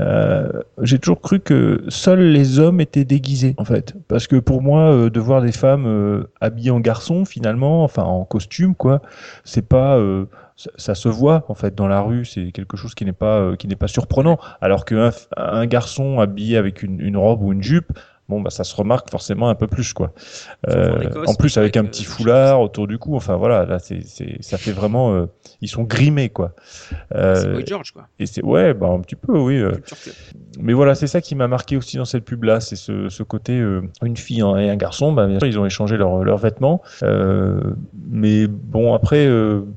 euh, 0.00 0.62
j'ai 0.82 0.98
toujours 0.98 1.20
cru 1.20 1.40
que 1.40 1.84
seuls 1.88 2.20
les 2.32 2.58
hommes 2.58 2.80
étaient 2.80 3.04
déguisés, 3.04 3.54
en 3.58 3.64
fait. 3.64 3.94
Parce 4.08 4.26
que 4.26 4.36
pour 4.36 4.62
moi, 4.62 4.90
euh, 4.92 5.10
de 5.10 5.20
voir 5.20 5.42
des 5.42 5.52
femmes 5.52 5.86
euh, 5.86 6.24
habillées 6.40 6.70
en 6.70 6.80
garçon, 6.80 7.24
finalement, 7.24 7.84
enfin 7.84 8.02
en 8.04 8.24
costume, 8.24 8.74
quoi, 8.74 9.02
c'est 9.44 9.66
pas. 9.66 9.96
euh, 9.96 10.24
ça, 10.56 10.70
ça 10.78 10.94
se 10.94 11.10
voit 11.10 11.44
en 11.48 11.54
fait 11.54 11.74
dans 11.74 11.86
la 11.86 12.00
rue, 12.00 12.24
c'est 12.24 12.50
quelque 12.50 12.78
chose 12.78 12.94
qui 12.94 13.04
n'est 13.04 13.12
pas 13.12 13.54
qui 13.58 13.68
n'est 13.68 13.76
pas 13.76 13.88
surprenant. 13.88 14.38
Alors 14.62 14.86
qu'un 14.86 15.10
un 15.36 15.66
garçon 15.66 16.18
habillé 16.18 16.56
avec 16.56 16.82
une, 16.82 16.98
une 17.00 17.18
robe 17.18 17.42
ou 17.42 17.52
une 17.52 17.62
jupe, 17.62 17.92
bon 18.28 18.40
bah 18.40 18.50
ça 18.50 18.64
se 18.64 18.74
remarque 18.74 19.10
forcément 19.10 19.48
un 19.48 19.54
peu 19.54 19.66
plus 19.66 19.92
quoi. 19.92 20.12
Euh, 20.68 21.08
en 21.26 21.34
plus 21.34 21.56
avec 21.58 21.76
un 21.76 21.84
petit 21.84 22.04
foulard 22.04 22.60
autour 22.60 22.86
du 22.86 22.98
cou, 22.98 23.14
enfin 23.16 23.36
voilà, 23.36 23.64
là 23.64 23.78
c'est 23.78 24.00
c'est 24.04 24.42
ça 24.42 24.58
fait 24.58 24.72
vraiment 24.72 25.12
euh, 25.14 25.26
ils 25.60 25.68
sont 25.68 25.84
grimés 25.84 26.28
quoi. 26.28 26.52
Euh, 27.14 27.58
C'est 27.58 27.66
George, 27.68 27.92
quoi. 27.92 28.08
Et 28.18 28.26
c'est 28.26 28.42
ouais 28.44 28.74
bah 28.74 28.88
un 28.88 29.00
petit 29.00 29.16
peu 29.16 29.38
oui. 29.38 29.58
euh. 29.58 29.72
Mais 30.58 30.72
voilà, 30.72 30.94
c'est 30.94 31.06
ça 31.06 31.20
qui 31.20 31.34
m'a 31.34 31.48
marqué 31.48 31.76
aussi 31.76 31.98
dans 31.98 32.04
cette 32.06 32.24
pub-là, 32.24 32.60
c'est 32.60 32.76
ce, 32.76 33.08
ce 33.10 33.22
côté 33.22 33.62
une 34.02 34.16
fille 34.16 34.40
et 34.40 34.70
un 34.70 34.76
garçon. 34.76 35.12
Bah, 35.12 35.26
bien 35.26 35.38
sûr, 35.38 35.48
ils 35.48 35.58
ont 35.58 35.66
échangé 35.66 35.96
leurs 35.96 36.24
leurs 36.24 36.38
vêtements, 36.38 36.82
mais 37.02 38.46
bon 38.46 38.94
après, 38.94 39.28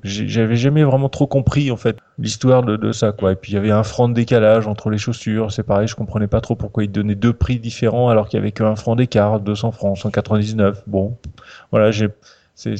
j'avais 0.04 0.56
jamais 0.56 0.84
vraiment 0.84 1.10
trop 1.10 1.28
compris 1.28 1.70
en 1.72 1.78
fait 1.78 1.98
l'histoire 2.18 2.64
de, 2.64 2.78
de 2.78 2.92
ça 2.92 3.12
quoi. 3.12 3.34
Et 3.34 3.36
puis 3.36 3.52
il 3.52 3.56
y 3.56 3.58
avait 3.58 3.72
un 3.72 3.84
franc 3.84 4.10
de 4.10 4.14
décalage 4.14 4.68
entre 4.68 4.90
les 4.90 4.98
chaussures, 4.98 5.52
c'est 5.52 5.64
pareil, 5.64 5.88
je 5.88 5.96
comprenais 5.96 6.28
pas 6.28 6.42
trop 6.42 6.56
pourquoi 6.56 6.84
ils 6.84 6.92
donnaient 6.92 7.16
deux 7.16 7.34
prix 7.34 7.60
différents 7.60 8.10
alors 8.10 8.28
qu'il 8.28 8.38
y 8.38 8.39
avait 8.40 8.52
qu'un 8.52 8.76
franc 8.76 8.96
d'écart, 8.96 9.40
200 9.40 9.72
francs, 9.72 9.98
199. 9.98 10.84
Bon, 10.88 11.18
voilà, 11.72 11.92
c'est 12.56 12.76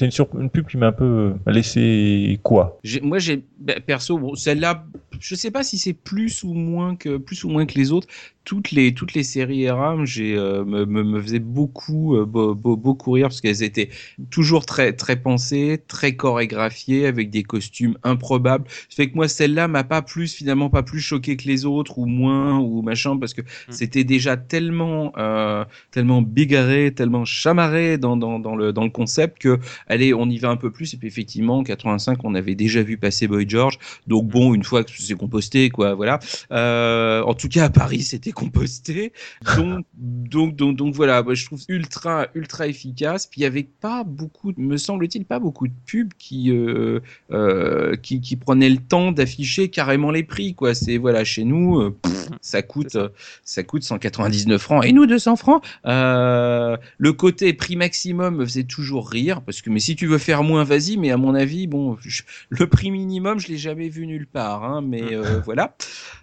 une, 0.00 0.50
pub 0.50 0.66
qui 0.66 0.76
m'a 0.76 0.88
un 0.88 0.92
peu 0.92 1.34
laissé 1.46 2.40
quoi. 2.42 2.78
Moi, 3.02 3.18
j'ai 3.18 3.44
bah, 3.58 3.74
perso, 3.84 4.34
celle-là, 4.34 4.84
je 5.20 5.34
sais 5.34 5.50
pas 5.50 5.62
si 5.62 5.78
c'est 5.78 5.92
plus 5.92 6.42
ou 6.42 6.52
moins 6.52 6.96
que 6.96 7.16
plus 7.16 7.44
ou 7.44 7.48
moins 7.48 7.66
que 7.66 7.74
les 7.74 7.92
autres. 7.92 8.08
Toutes 8.44 8.70
les 8.72 8.94
toutes 8.94 9.14
les 9.14 9.22
séries 9.22 9.62
ERAM, 9.64 10.06
j'ai 10.06 10.34
euh, 10.34 10.64
me, 10.64 10.84
me, 10.86 11.04
me 11.04 11.20
faisaient 11.20 11.38
beaucoup 11.38 12.16
euh, 12.16 12.24
beau- 12.24 12.54
beau- 12.54 12.76
beaucoup 12.76 13.12
rire 13.12 13.28
parce 13.28 13.40
qu'elles 13.40 13.62
étaient 13.62 13.90
toujours 14.30 14.66
très 14.66 14.92
très 14.94 15.16
pensées, 15.16 15.80
très 15.86 16.16
chorégraphiées 16.16 17.06
avec 17.06 17.30
des 17.30 17.42
costumes 17.42 17.96
improbables. 18.02 18.64
Ça 18.88 18.96
fait 18.96 19.10
que 19.10 19.14
moi, 19.14 19.28
celle-là 19.28 19.68
m'a 19.68 19.84
pas 19.84 20.02
plus 20.02 20.34
finalement 20.34 20.70
pas 20.70 20.82
plus 20.82 21.00
choqué 21.00 21.36
que 21.36 21.46
les 21.46 21.64
autres 21.66 21.98
ou 21.98 22.06
moins 22.06 22.58
ou 22.58 22.82
machin 22.82 23.16
parce 23.18 23.34
que 23.34 23.42
c'était 23.68 24.04
déjà 24.04 24.36
tellement 24.38 25.12
euh, 25.18 25.64
tellement 25.90 26.22
bigarré, 26.22 26.92
tellement 26.94 27.24
chamarré 27.26 27.98
dans, 27.98 28.16
dans, 28.16 28.38
dans 28.40 28.56
le 28.56 28.72
dans 28.72 28.84
le 28.84 28.90
concept 28.90 29.38
que 29.38 29.58
allez, 29.86 30.14
on 30.14 30.28
y 30.28 30.38
va 30.38 30.48
un 30.48 30.56
peu 30.56 30.70
plus 30.72 30.94
et 30.94 30.96
puis 30.96 31.08
effectivement 31.08 31.58
en 31.58 31.62
85, 31.62 32.24
on 32.24 32.34
avait 32.34 32.54
déjà 32.54 32.82
vu 32.82 32.96
passer 32.96 33.28
Boy 33.28 33.44
George. 33.48 33.78
Donc 34.06 34.26
bon, 34.28 34.54
une 34.54 34.64
fois 34.64 34.82
que 34.82 34.90
c'est 34.98 35.14
composté 35.14 35.68
quoi, 35.70 35.94
voilà. 35.94 36.18
Euh, 36.52 37.22
en 37.22 37.34
tout 37.34 37.48
cas 37.48 37.64
à 37.64 37.70
Paris, 37.70 38.02
c'était 38.02 38.29
composté. 38.32 39.12
Donc 39.56 39.84
donc 39.96 40.56
donc 40.56 40.76
donc 40.76 40.94
voilà, 40.94 41.22
moi, 41.22 41.34
je 41.34 41.44
trouve 41.46 41.62
ultra 41.68 42.26
ultra 42.34 42.66
efficace. 42.66 43.26
Puis 43.26 43.40
il 43.40 43.44
y 43.44 43.46
avait 43.46 43.62
pas 43.80 44.04
beaucoup, 44.04 44.52
me 44.56 44.76
semble-t-il, 44.76 45.24
pas 45.24 45.38
beaucoup 45.38 45.68
de 45.68 45.72
pubs 45.86 46.12
qui 46.18 46.50
euh, 46.50 47.00
euh, 47.30 47.96
qui, 47.96 48.20
qui 48.20 48.36
prenaient 48.36 48.68
le 48.70 48.78
temps 48.78 49.12
d'afficher 49.12 49.68
carrément 49.68 50.10
les 50.10 50.22
prix 50.22 50.54
quoi. 50.54 50.74
C'est 50.74 50.96
voilà, 50.96 51.24
chez 51.24 51.44
nous, 51.44 51.80
euh, 51.80 51.96
pff, 52.02 52.28
ça 52.40 52.62
coûte 52.62 52.96
ça 53.44 53.62
coûte 53.62 53.82
199 53.82 54.60
francs 54.60 54.84
et 54.84 54.92
nous 54.92 55.06
200 55.06 55.36
francs. 55.36 55.62
Le 55.84 57.12
côté 57.12 57.52
prix 57.52 57.76
maximum 57.76 58.36
me 58.36 58.44
faisait 58.44 58.64
toujours 58.64 59.08
rire 59.08 59.42
parce 59.42 59.62
que 59.62 59.70
mais 59.70 59.80
si 59.80 59.96
tu 59.96 60.06
veux 60.06 60.18
faire 60.18 60.42
moins, 60.42 60.64
vas-y. 60.64 60.96
Mais 60.96 61.10
à 61.10 61.16
mon 61.16 61.34
avis, 61.34 61.66
bon, 61.66 61.96
je- 62.00 62.22
le 62.48 62.66
prix 62.66 62.90
minimum, 62.90 63.38
je 63.38 63.48
l'ai 63.48 63.56
jamais 63.56 63.88
vu 63.88 64.06
nulle 64.06 64.26
part. 64.26 64.64
Hein, 64.64 64.82
mais 64.82 65.02
voilà. 65.44 65.74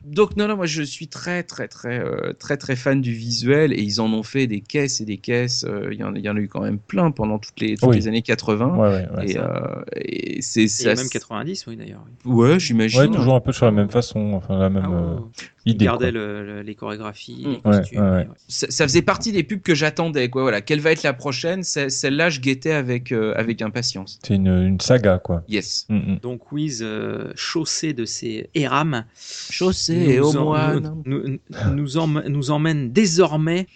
Donc 0.06 0.36
non, 0.36 0.48
non, 0.48 0.56
moi 0.56 0.66
je 0.66 0.84
suis 0.84 1.08
très 1.08 1.44
très 1.44 1.68
très 1.68 1.97
euh, 1.98 2.34
très 2.38 2.58
très 2.58 2.76
fan 2.76 3.02
du 3.02 3.14
visuel 3.14 3.74
et 3.74 3.82
ils 3.82 4.00
en 4.02 4.12
ont 4.14 4.24
fait 4.24 4.48
des 4.48 4.62
caisses 4.62 5.02
et 5.02 5.06
des 5.06 5.18
caisses. 5.18 5.66
euh, 5.68 5.90
Il 5.92 6.00
y, 6.00 6.04
en, 6.04 6.14
il 6.16 6.22
y 6.24 6.30
en 6.30 6.36
a 6.36 6.40
eu 6.40 6.48
quand 6.48 6.62
même 6.62 6.80
plein 6.80 7.12
pendant 7.12 7.40
toutes 7.40 7.60
les 7.60 7.76
toutes 7.78 7.90
Oui. 7.90 7.96
les 7.98 8.08
années 8.08 8.22
80. 8.22 8.76
Ouais, 8.76 8.88
ouais, 8.90 9.08
ouais, 9.18 9.26
et, 9.26 9.34
ça. 9.34 9.40
euh, 9.42 9.82
et 9.96 10.42
c'est 10.42 10.64
Et 10.64 10.68
ça. 10.68 10.96
même 10.96 11.10
90, 11.10 11.66
oui, 11.68 11.76
d'ailleurs. 11.76 12.04
oui. 12.26 12.32
Ouais, 12.34 12.60
j'imagine. 12.60 13.00
Ouais, 13.02 13.08
toujours 13.08 13.36
un 13.36 13.40
peu 13.42 13.52
sur 13.52 13.66
la 13.66 13.72
même 13.72 13.90
façon, 13.90 14.34
enfin 14.34 14.58
la 14.58 14.70
même 14.70 14.84
Ah 14.86 14.90
ouais, 14.90 14.96
euh, 14.96 15.16
ouais. 15.16 15.22
Ils 15.66 15.74
idée. 15.74 15.84
gardaient 15.86 16.12
quoi. 16.14 16.20
le- 16.22 16.46
le- 16.46 16.62
les 16.62 16.76
chorégraphies, 16.76 17.44
Mm. 17.46 17.52
les 17.52 17.60
costumes. 17.62 18.00
ouais, 18.02 18.10
ouais. 18.10 18.24
et 18.24 18.28
ouais. 18.28 18.34
ça, 18.48 18.68
ça 18.70 18.84
faisait 18.88 19.02
partie 19.02 19.34
des 19.34 19.44
pubs 19.44 19.62
que 19.62 19.76
j'attendais. 19.76 20.30
Quoi, 20.30 20.44
voilà. 20.44 20.62
Quelle 20.62 20.80
va 20.80 20.92
être 20.94 21.04
la 21.04 21.12
prochaine? 21.14 21.64
Celle-là, 21.64 22.30
je 22.30 22.40
guettais 22.40 22.72
avec 22.72 23.12
euh, 23.12 23.34
avec 23.36 23.62
impatience. 23.62 24.20
C'est 24.26 24.36
une, 24.36 24.48
une 24.48 24.80
saga 24.80 25.18
quoi. 25.20 25.44
Yes. 25.50 25.86
Mm, 25.90 25.96
mm. 26.14 26.20
Donc 26.22 26.52
Wiz, 26.54 26.82
euh, 26.84 27.32
chaussé 27.36 27.92
de 27.94 28.06
ses 28.06 28.50
érams, 28.56 29.04
Chaussée 29.50 30.20
au 30.20 30.32
nous, 30.34 30.40
en- 30.40 30.44
moine. 30.46 30.94
nous, 31.06 31.24
nous- 31.28 31.40
nous 31.76 31.87
emmène, 31.96 32.28
nous 32.28 32.52
emmène 32.52 32.92
désormais 32.92 33.68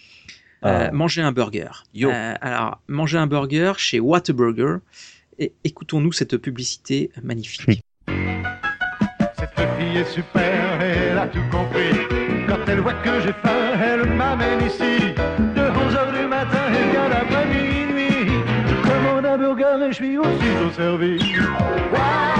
euh, 0.64 0.88
Ah. 0.88 0.92
manger 0.92 1.22
un 1.22 1.32
burger. 1.32 1.70
Yo. 1.94 2.10
Euh, 2.10 2.34
alors, 2.42 2.80
manger 2.88 3.16
un 3.16 3.26
burger 3.26 3.72
chez 3.78 3.98
Whataburger. 4.00 4.76
Et 5.38 5.52
écoutons-nous 5.64 6.12
cette 6.12 6.36
publicité 6.36 7.10
magnifique. 7.22 7.82
Cette 9.38 9.58
fille 9.78 9.96
est 9.98 10.04
super, 10.12 10.80
elle 10.82 11.18
a 11.18 11.26
tout 11.26 11.40
compris. 11.50 11.96
Quand 12.46 12.58
elle 12.68 12.80
voit 12.80 12.92
que 12.94 13.20
j'ai 13.22 13.32
faim, 13.32 13.72
elle 13.82 14.04
m'amène 14.14 14.66
ici. 14.66 15.14
De 15.56 15.62
11h 15.62 16.20
du 16.20 16.26
matin 16.28 16.64
et 16.70 16.90
bien 16.92 17.10
après 17.10 17.46
minuit. 17.46 18.30
Je 18.68 18.74
commande 18.88 19.24
un 19.26 19.38
burger 19.38 19.84
et 19.84 19.88
je 19.88 19.94
suis 19.96 20.18
aussitôt 20.18 20.70
servi. 20.76 21.18
Alors 21.46 21.60
mon 21.60 22.31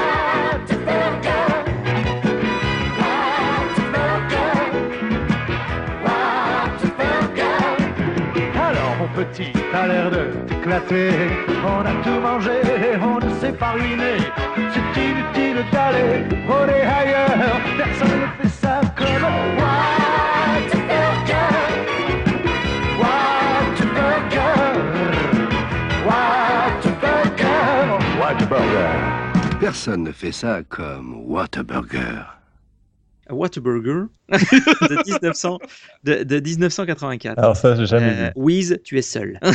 petit, 9.25 9.53
t'as 9.71 9.87
l'air 9.87 10.11
de 10.11 10.25
t'éclater. 10.47 11.11
On 11.65 11.81
a 11.85 11.93
tout 12.03 12.21
mangé, 12.21 12.61
on 13.01 13.19
ne 13.25 13.31
s'est 13.41 13.53
pas 13.53 13.73
ruiné. 13.73 14.19
C'est 14.73 15.01
inutile 15.01 15.65
d'aller 15.73 16.25
voler 16.47 16.83
ailleurs. 17.01 17.61
Personne 17.77 18.21
ne 18.21 18.27
fait 18.43 18.49
ça 18.49 18.81
comme 18.97 19.25
Whataburger. 19.59 21.51
Whataburger. 23.01 24.67
Whataburger. 26.07 27.51
Whataburger. 28.21 28.97
Personne 29.61 30.03
ne 30.05 30.13
fait 30.13 30.33
ça 30.33 30.63
comme 30.69 31.23
Whataburger. 31.27 32.42
Whataburger 33.31 34.07
de, 34.31 35.05
1900, 35.07 35.59
de, 36.05 36.23
de 36.25 36.41
1984. 36.41 37.39
Alors 37.39 37.57
ça, 37.57 37.75
j'ai 37.77 37.87
jamais 37.87 38.07
Euh, 38.11 38.27
vu. 38.27 38.33
Wiz, 38.37 38.81
tu 38.85 38.99
es 38.99 39.03
seul. 39.03 39.39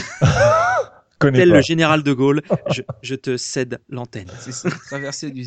Connais 1.19 1.39
Tel 1.39 1.49
pas. 1.49 1.55
le 1.55 1.61
général 1.63 2.03
de 2.03 2.13
Gaulle, 2.13 2.43
je, 2.69 2.83
je 3.01 3.15
te 3.15 3.37
cède 3.37 3.79
l'antenne. 3.89 4.27
C'est 4.39 4.51
ça, 4.51 4.69
traverser 4.69 5.31
du. 5.31 5.43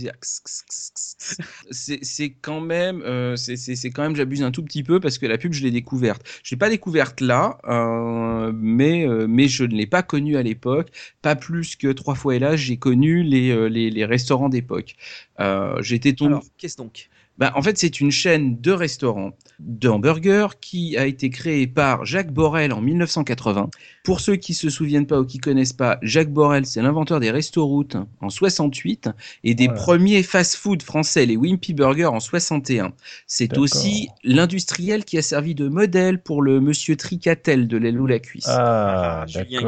C'est 1.70 2.30
quand 2.42 2.60
même, 2.60 3.02
euh, 3.02 3.36
c'est- 3.36 3.90
quand 3.90 4.02
même, 4.02 4.16
j'abuse 4.16 4.42
un 4.42 4.50
tout 4.50 4.64
petit 4.64 4.82
peu 4.82 4.98
parce 4.98 5.18
que 5.18 5.26
la 5.26 5.38
pub, 5.38 5.52
je 5.52 5.62
l'ai 5.62 5.70
découverte. 5.70 6.22
Je 6.42 6.54
l'ai 6.54 6.58
pas 6.58 6.70
découverte 6.70 7.20
là, 7.20 7.58
euh, 7.68 8.52
mais 8.54 9.06
euh, 9.06 9.26
mais 9.28 9.46
je 9.46 9.62
ne 9.64 9.74
l'ai 9.74 9.86
pas 9.86 10.02
connue 10.02 10.36
à 10.36 10.42
l'époque. 10.42 10.88
Pas 11.22 11.36
plus 11.36 11.76
que 11.76 11.88
trois 11.92 12.16
fois 12.16 12.34
hélas, 12.34 12.56
j'ai 12.56 12.76
connu 12.76 13.22
les, 13.22 13.50
euh, 13.50 13.66
les 13.68 13.90
les 13.90 14.04
restaurants 14.04 14.48
d'époque. 14.48 14.96
Euh, 15.38 15.80
J'étais 15.82 16.14
tombé. 16.14 16.32
Alors, 16.32 16.44
qu'est-ce 16.58 16.76
donc? 16.76 17.08
Bah, 17.41 17.53
en 17.57 17.62
fait, 17.62 17.78
c'est 17.78 18.01
une 18.01 18.11
chaîne 18.12 18.61
de 18.61 18.70
restaurants 18.70 19.32
de 19.59 19.88
hamburgers 19.88 20.49
qui 20.61 20.97
a 20.99 21.07
été 21.07 21.30
créée 21.30 21.66
par 21.66 22.05
Jacques 22.05 22.32
Borel 22.32 22.72
en 22.72 22.80
1980. 22.82 23.70
Pour 24.05 24.20
ceux 24.20 24.36
qui 24.36 24.55
se 24.55 24.70
souviennent 24.70 25.07
pas 25.07 25.20
ou 25.20 25.24
qui 25.24 25.38
connaissent 25.38 25.72
pas, 25.72 25.99
Jacques 26.03 26.32
Borel, 26.32 26.66
c'est 26.66 26.82
l'inventeur 26.82 27.18
des 27.20 27.30
restos-routes 27.30 27.97
en 28.20 28.28
68 28.30 29.09
et 29.45 29.55
des 29.55 29.66
Voilà. 29.66 29.80
premiers 29.80 30.22
fast-food 30.22 30.82
français, 30.82 31.26
les 31.26 31.36
Wimpy 31.36 31.74
Burgers 31.74 32.07
en 32.07 32.20
61. 32.20 32.93
C'est 33.26 33.59
aussi 33.59 34.09
l'industriel 34.22 35.05
qui 35.05 35.18
a 35.18 35.22
servi 35.22 35.55
de 35.55 35.68
modèle 35.68 36.22
pour 36.22 36.43
le 36.43 36.61
monsieur 36.61 36.97
Tricatel 36.97 37.68
de 37.68 37.76
l'aile 37.76 38.01
ou 38.01 38.07
la 38.07 38.18
cuisse. 38.18 38.47
Ah, 38.49 39.24
Julien 39.26 39.61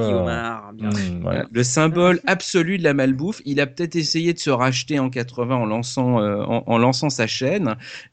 bien. 0.75 0.91
Hmm, 0.91 1.25
ouais. 1.27 1.37
Euh, 1.39 1.45
Le 1.51 1.63
symbole 1.63 2.21
absolu 2.27 2.79
de 2.79 2.85
la 2.85 2.95
malbouffe. 2.95 3.41
Il 3.45 3.61
a 3.61 3.67
peut-être 3.67 3.97
essayé 3.97 4.33
de 4.33 4.39
se 4.39 4.51
racheter 4.51 4.99
en 4.99 5.11
80 5.11 5.57
en 5.57 5.67
lançant, 5.67 6.21
euh, 6.21 6.43
en, 6.45 6.65
en 6.67 6.79
lançant 6.79 7.11
sa 7.11 7.27
chaîne. 7.27 7.62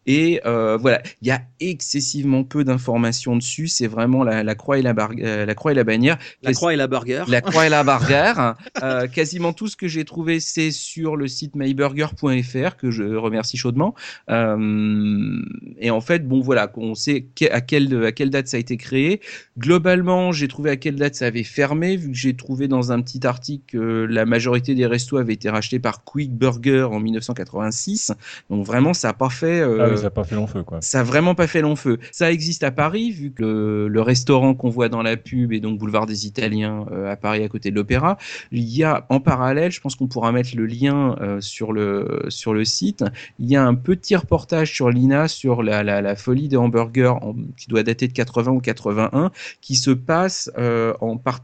Et 0.05 0.41
euh, 0.45 0.77
voilà, 0.77 1.01
il 1.21 1.27
y 1.27 1.31
a 1.31 1.41
excessivement 1.59 2.43
peu 2.43 2.63
d'informations 2.63 3.35
dessus. 3.35 3.67
C'est 3.67 3.87
vraiment 3.87 4.23
la, 4.23 4.43
la 4.43 4.55
croix 4.55 4.79
et 4.79 4.81
la, 4.81 4.93
euh, 5.19 5.45
la 5.45 5.55
croix 5.55 5.71
et 5.71 5.75
la 5.75 5.83
bannière. 5.83 6.17
La 6.43 6.53
croix 6.53 6.73
et 6.73 6.77
la 6.77 6.87
burger. 6.87 7.23
La 7.27 7.41
croix 7.41 7.65
et 7.65 7.69
la 7.69 7.83
burger. 7.83 8.33
Euh, 8.83 9.07
quasiment 9.07 9.51
tout 9.51 9.67
ce 9.67 9.75
que 9.75 9.87
j'ai 9.87 10.05
trouvé, 10.05 10.39
c'est 10.39 10.71
sur 10.71 11.17
le 11.17 11.27
site 11.27 11.55
myburger.fr 11.55 12.77
que 12.77 12.91
je 12.91 13.03
remercie 13.15 13.57
chaudement. 13.57 13.93
Euh, 14.29 15.41
et 15.79 15.91
en 15.91 16.01
fait, 16.01 16.27
bon 16.27 16.39
voilà, 16.39 16.71
on 16.77 16.95
sait 16.95 17.27
à 17.51 17.61
quelle, 17.61 18.05
à 18.05 18.11
quelle 18.11 18.29
date 18.29 18.47
ça 18.47 18.57
a 18.57 18.59
été 18.59 18.77
créé. 18.77 19.21
Globalement, 19.57 20.31
j'ai 20.31 20.47
trouvé 20.47 20.69
à 20.69 20.77
quelle 20.77 20.95
date 20.95 21.15
ça 21.15 21.25
avait 21.25 21.43
fermé, 21.43 21.97
vu 21.97 22.11
que 22.11 22.17
j'ai 22.17 22.35
trouvé 22.35 22.67
dans 22.67 22.91
un 22.91 23.01
petit 23.01 23.25
article 23.25 23.63
que 23.67 24.07
la 24.09 24.25
majorité 24.25 24.75
des 24.75 24.85
restos 24.85 25.17
avaient 25.17 25.33
été 25.33 25.49
rachetés 25.49 25.79
par 25.79 26.03
Quick 26.03 26.31
Burger 26.31 26.87
en 26.91 26.99
1986. 26.99 28.13
Donc 28.49 28.65
vraiment, 28.65 28.93
ça 28.93 29.09
a 29.09 29.13
pas 29.13 29.29
fait. 29.39 29.59
euh, 29.61 29.77
Ah 29.81 29.87
oui, 29.89 29.97
ça 29.97 30.03
n'a 30.03 30.09
pas 30.09 30.23
fait 30.23 30.35
long 30.35 30.47
feu, 30.47 30.63
quoi. 30.63 30.79
ça 30.81 30.99
a 30.99 31.03
vraiment 31.03 31.35
pas 31.35 31.47
fait 31.47 31.61
long 31.61 31.75
feu. 31.75 31.97
Ça 32.11 32.31
existe 32.31 32.63
à 32.63 32.71
Paris, 32.71 33.11
vu 33.11 33.31
que 33.31 33.41
le, 33.43 33.87
le 33.87 34.01
restaurant 34.01 34.53
qu'on 34.53 34.69
voit 34.69 34.89
dans 34.89 35.01
la 35.01 35.17
pub 35.17 35.51
est 35.53 35.59
donc 35.59 35.77
boulevard 35.79 36.05
des 36.05 36.27
Italiens 36.27 36.85
euh, 36.91 37.11
à 37.11 37.15
Paris, 37.15 37.43
à 37.43 37.47
côté 37.47 37.71
de 37.71 37.75
l'Opéra. 37.75 38.17
Il 38.51 38.67
y 38.69 38.83
a 38.83 39.05
en 39.09 39.19
parallèle, 39.19 39.71
je 39.71 39.81
pense 39.81 39.95
qu'on 39.95 40.07
pourra 40.07 40.31
mettre 40.31 40.51
le 40.55 40.65
lien 40.65 41.15
euh, 41.21 41.41
sur 41.41 41.71
le 41.73 42.25
sur 42.29 42.53
le 42.53 42.65
site. 42.65 43.03
Il 43.39 43.49
y 43.49 43.55
a 43.55 43.65
un 43.65 43.75
petit 43.75 44.15
reportage 44.15 44.73
sur 44.73 44.89
l'INA 44.89 45.27
sur 45.27 45.63
la, 45.63 45.83
la, 45.83 46.01
la 46.01 46.15
folie 46.15 46.47
des 46.47 46.57
hamburgers 46.57 47.13
en- 47.21 47.35
qui 47.57 47.67
doit 47.67 47.83
dater 47.83 48.07
de 48.07 48.13
80 48.13 48.51
ou 48.51 48.59
81, 48.59 49.31
qui 49.61 49.75
se 49.75 49.91
passe 49.91 50.51
euh, 50.57 50.93
en 51.01 51.17
par- 51.17 51.39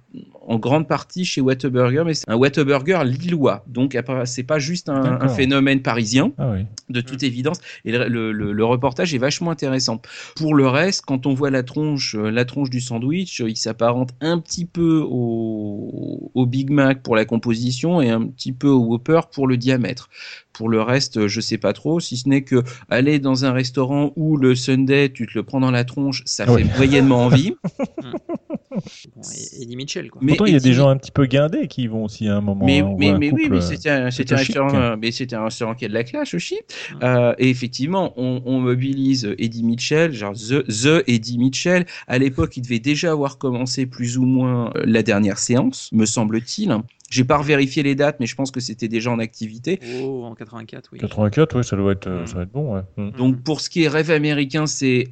en 0.47 0.59
grande 0.59 0.87
partie 0.87 1.25
chez 1.25 1.41
Whataburger, 1.41 2.03
mais 2.05 2.13
c'est 2.13 2.29
un 2.29 2.35
Whataburger 2.35 3.03
lillois. 3.03 3.63
Donc 3.67 3.97
c'est 4.25 4.43
pas 4.43 4.59
juste 4.59 4.89
un, 4.89 5.27
phénomène 5.29 5.81
parisien 5.81 6.31
Ah 6.37 6.51
oui. 6.53 6.65
de 6.89 7.01
toute 7.01 7.23
évidence. 7.23 7.59
Et 7.84 7.91
le, 7.91 8.65
reportage 8.65 9.13
est 9.13 9.19
vachement 9.19 9.51
intéressant. 9.51 10.01
Pour 10.36 10.55
le 10.55 10.67
reste, 10.67 11.03
quand 11.05 11.26
on 11.26 11.34
voit 11.34 11.49
la 11.49 11.63
tronche, 11.63 12.15
euh, 12.15 12.32
la 12.32 12.45
tronche 12.45 12.69
du 12.69 12.82
sandwich, 12.82 13.41
euh, 13.41 13.49
il 13.49 13.57
s'apparente 13.57 14.11
un 14.21 14.39
petit 14.39 14.65
peu 14.65 15.05
au, 15.07 16.32
au 16.34 16.45
Big 16.45 16.69
Mac 16.69 17.03
pour 17.03 17.15
la 17.15 17.26
composition 17.26 18.01
et 18.01 18.09
un 18.09 18.26
petit 18.28 18.53
peu 18.53 18.67
au 18.67 18.80
Whopper 18.80 19.21
pour 19.32 19.47
le 19.47 19.57
diamètre. 19.57 20.09
Pour 20.55 20.69
le 20.69 20.81
reste, 20.81 21.17
euh, 21.17 21.27
je 21.27 21.41
sais 21.41 21.57
pas 21.57 21.73
trop, 21.73 21.99
si 21.99 22.17
ce 22.17 22.29
n'est 22.29 22.43
que 22.43 22.63
aller 22.89 23.19
dans 23.19 23.45
un 23.45 23.51
restaurant 23.51 24.11
où 24.15 24.37
le 24.37 24.55
Sunday, 24.55 25.09
tu 25.11 25.27
te 25.27 25.33
le 25.35 25.43
prends 25.43 25.59
dans 25.59 25.71
la 25.71 25.83
tronche, 25.83 26.21
ça 26.25 26.45
Oui. 26.51 26.63
fait 26.63 26.77
moyennement 26.77 27.25
envie. 27.25 27.53
Bon, 29.15 29.21
Eddie 29.61 29.75
Mitchell, 29.77 30.09
quoi. 30.09 30.19
Mais 30.21 30.31
Pourtant, 30.33 30.45
il 30.47 30.53
y 30.53 30.55
a 30.55 30.59
des 30.59 30.67
Eddie- 30.67 30.73
gens 30.75 30.89
un 30.89 30.97
petit 30.97 31.11
peu 31.11 31.25
guindés 31.27 31.67
qui 31.69 31.83
y 31.83 31.87
vont 31.87 32.03
aussi 32.03 32.27
à 32.27 32.35
un 32.35 32.41
moment. 32.41 32.65
Mais, 32.65 32.81
mais, 32.97 33.07
voit 33.07 33.15
un 33.15 33.19
mais 33.19 33.31
oui, 33.31 33.47
mais 33.49 33.57
euh, 33.57 33.61
c'était 33.61 33.89
un, 33.89 34.11
c'était 34.11 34.33
un 34.33 34.37
plutôt 34.37 34.51
chic. 34.53 34.61
restaurant, 34.63 34.81
euh, 34.83 34.95
mais 34.99 35.11
c'était 35.11 35.35
un 35.37 35.45
restaurant 35.45 35.75
qui 35.75 35.85
a 35.85 35.87
de 35.87 35.93
la 35.93 36.03
classe 36.03 36.33
aussi. 36.33 36.57
Euh, 37.01 37.33
et 37.37 37.49
effectivement, 37.49 38.13
on, 38.17 38.41
on 38.45 38.59
mobilise 38.59 39.33
Eddie 39.37 39.63
Mitchell, 39.63 40.11
genre 40.11 40.33
the, 40.33 40.65
the 40.67 41.03
Eddie 41.07 41.37
Mitchell. 41.37 41.85
À 42.07 42.17
l'époque, 42.17 42.57
il 42.57 42.63
devait 42.63 42.79
déjà 42.79 43.11
avoir 43.13 43.37
commencé 43.37 43.85
plus 43.85 44.17
ou 44.17 44.25
moins 44.25 44.71
euh, 44.75 44.83
la 44.85 45.03
dernière 45.03 45.37
séance, 45.37 45.89
me 45.93 46.05
semble-t-il. 46.05 46.75
J'ai 47.16 47.24
pas 47.24 47.38
revérifié 47.38 47.82
les 47.82 47.95
dates, 47.95 48.18
mais 48.20 48.26
je 48.26 48.36
pense 48.36 48.51
que 48.51 48.59
c'était 48.59 48.89
déjà 48.89 49.09
en 49.09 49.20
activité. 49.20 49.80
Oh, 50.01 50.26
en 50.26 50.36
84, 50.36 50.89
oui. 50.91 50.99
84, 50.99 51.57
oui, 51.57 51.63
ça 51.63 51.78
doit 51.78 51.93
être, 51.93 52.07
euh, 52.07 52.26
ça 52.26 52.34
doit 52.34 52.43
être 52.43 52.51
bon. 52.51 52.76
Ouais. 52.76 52.82
Hmm. 52.97 53.11
Donc 53.11 53.41
pour 53.41 53.61
ce 53.61 53.70
qui 53.70 53.84
est 53.84 53.88
rêve 53.88 54.11
américain, 54.11 54.66
c'est 54.66 55.07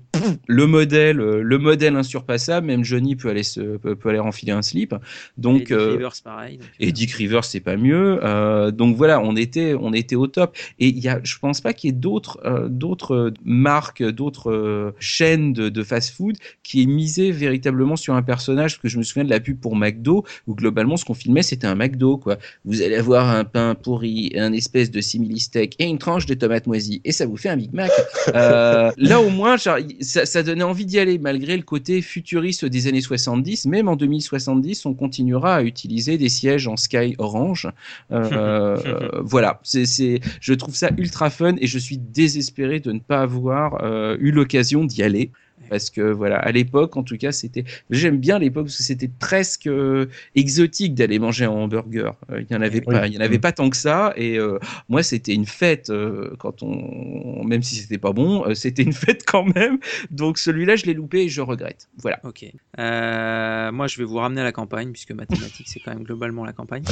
le 0.49 0.67
modèle, 0.67 1.21
euh, 1.21 1.41
le 1.41 1.57
modèle 1.57 1.95
insurpassable. 1.95 2.67
Même 2.67 2.83
Johnny 2.83 3.15
peut 3.15 3.29
aller 3.29 3.43
se, 3.43 3.77
peut, 3.77 3.95
peut 3.95 4.09
aller 4.09 4.19
enfiler 4.19 4.51
un 4.51 4.61
slip. 4.61 4.93
Donc 5.37 5.61
Eddie 5.61 5.73
euh, 5.73 5.91
Rivers, 5.91 6.13
pareil. 6.25 6.57
donc, 6.57 6.67
et 6.81 6.91
Dick 6.91 7.11
Rivers, 7.11 7.45
c'est 7.45 7.61
pas 7.61 7.77
mieux. 7.77 8.19
Euh, 8.21 8.71
donc 8.71 8.97
voilà, 8.97 9.21
on 9.21 9.37
était, 9.37 9.73
on 9.73 9.93
était 9.93 10.17
au 10.17 10.27
top. 10.27 10.57
Et 10.79 10.89
il 10.89 10.99
y 10.99 11.07
a, 11.07 11.21
je 11.23 11.37
pense 11.39 11.61
pas 11.61 11.71
qu'il 11.71 11.89
y 11.89 11.93
ait 11.93 11.97
d'autres, 11.97 12.41
euh, 12.43 12.67
d'autres 12.67 13.33
marques, 13.45 14.03
d'autres 14.03 14.93
chaînes 14.99 15.53
de, 15.53 15.69
de 15.69 15.83
fast-food 15.83 16.35
qui 16.63 16.83
aient 16.83 16.87
misé 16.87 17.31
véritablement 17.31 17.95
sur 17.95 18.13
un 18.13 18.23
personnage. 18.23 18.73
Parce 18.73 18.81
que 18.81 18.89
je 18.89 18.97
me 18.97 19.03
souviens 19.03 19.23
de 19.23 19.29
la 19.29 19.39
pub 19.39 19.57
pour 19.57 19.77
McDo 19.77 20.25
où 20.47 20.53
globalement 20.53 20.97
ce 20.97 21.05
qu'on 21.05 21.13
filmait 21.13 21.43
c'était 21.43 21.67
un 21.67 21.75
McDo 21.75 21.92
quoi. 22.17 22.37
Vous 22.65 22.81
allez 22.81 22.95
avoir 22.95 23.29
un 23.29 23.43
pain 23.43 23.75
pourri, 23.75 24.31
un 24.35 24.53
espèce 24.53 24.91
de 24.91 25.01
simili 25.01 25.39
steak 25.39 25.75
et 25.79 25.85
une 25.85 25.97
tranche 25.97 26.25
de 26.25 26.33
tomate 26.33 26.67
moisie 26.67 27.01
et 27.03 27.11
ça 27.11 27.25
vous 27.25 27.37
fait 27.37 27.49
un 27.49 27.57
Big 27.57 27.73
Mac. 27.73 27.91
Euh, 28.35 28.89
là 28.97 29.21
au 29.21 29.29
moins, 29.29 29.57
genre, 29.57 29.77
ça, 29.99 30.25
ça 30.25 30.43
donnait 30.43 30.63
envie 30.63 30.85
d'y 30.85 30.97
aller 30.97 31.19
malgré 31.19 31.57
le 31.57 31.63
côté 31.63 32.01
futuriste 32.01 32.65
des 32.65 32.87
années 32.87 33.01
70. 33.01 33.65
Même 33.65 33.89
en 33.89 33.95
2070, 33.95 34.85
on 34.85 34.93
continuera 34.93 35.55
à 35.55 35.61
utiliser 35.61 36.17
des 36.17 36.29
sièges 36.29 36.67
en 36.67 36.77
sky 36.77 37.15
orange. 37.17 37.69
Euh, 38.11 38.77
euh, 38.85 39.09
voilà, 39.21 39.59
c'est, 39.63 39.85
c'est, 39.85 40.21
je 40.39 40.53
trouve 40.53 40.75
ça 40.75 40.89
ultra 40.97 41.29
fun 41.29 41.55
et 41.59 41.67
je 41.67 41.77
suis 41.77 41.97
désespéré 41.97 42.79
de 42.79 42.91
ne 42.91 42.99
pas 42.99 43.21
avoir 43.21 43.83
eu 44.19 44.31
l'occasion 44.31 44.85
d'y 44.85 45.03
aller. 45.03 45.31
Parce 45.69 45.89
que 45.89 46.01
voilà, 46.01 46.37
à 46.37 46.51
l'époque, 46.51 46.95
en 46.97 47.03
tout 47.03 47.17
cas, 47.17 47.31
c'était. 47.31 47.63
J'aime 47.89 48.17
bien 48.17 48.39
l'époque 48.39 48.65
parce 48.65 48.77
que 48.77 48.83
c'était 48.83 49.07
presque 49.07 49.67
euh, 49.67 50.07
exotique 50.35 50.93
d'aller 50.95 51.19
manger 51.19 51.45
un 51.45 51.49
hamburger. 51.51 52.15
Euh, 52.31 52.41
Il 52.41 52.47
y 52.51 52.55
en 52.55 52.61
avait 52.61 52.83
Oui. 52.85 52.93
pas, 52.95 53.07
il 53.07 53.13
y 53.13 53.17
en 53.17 53.21
avait 53.21 53.37
Mm. 53.37 53.41
pas 53.41 53.51
tant 53.51 53.69
que 53.69 53.77
ça. 53.77 54.13
Et 54.17 54.37
euh, 54.37 54.59
moi, 54.89 55.03
c'était 55.03 55.33
une 55.33 55.45
fête 55.45 55.89
euh, 55.89 56.31
quand 56.39 56.63
on, 56.63 57.43
même 57.43 57.63
si 57.63 57.75
c'était 57.75 57.97
pas 57.97 58.11
bon, 58.13 58.45
euh, 58.47 58.53
c'était 58.53 58.83
une 58.83 58.93
fête 59.05 59.23
quand 59.25 59.45
même. 59.55 59.77
Donc 60.11 60.37
celui-là, 60.37 60.75
je 60.75 60.85
l'ai 60.85 60.93
loupé 60.93 61.23
et 61.23 61.29
je 61.29 61.41
regrette. 61.41 61.87
Voilà. 61.97 62.19
Ok. 62.23 62.45
Euh, 62.79 63.71
moi, 63.71 63.87
je 63.87 63.97
vais 63.97 64.03
vous 64.03 64.17
ramener 64.17 64.41
à 64.41 64.43
la 64.43 64.51
campagne, 64.51 64.91
puisque 64.91 65.11
mathématiques, 65.11 65.67
c'est 65.69 65.79
quand 65.79 65.93
même 65.93 66.03
globalement 66.03 66.45
la 66.45 66.53
campagne. 66.53 66.83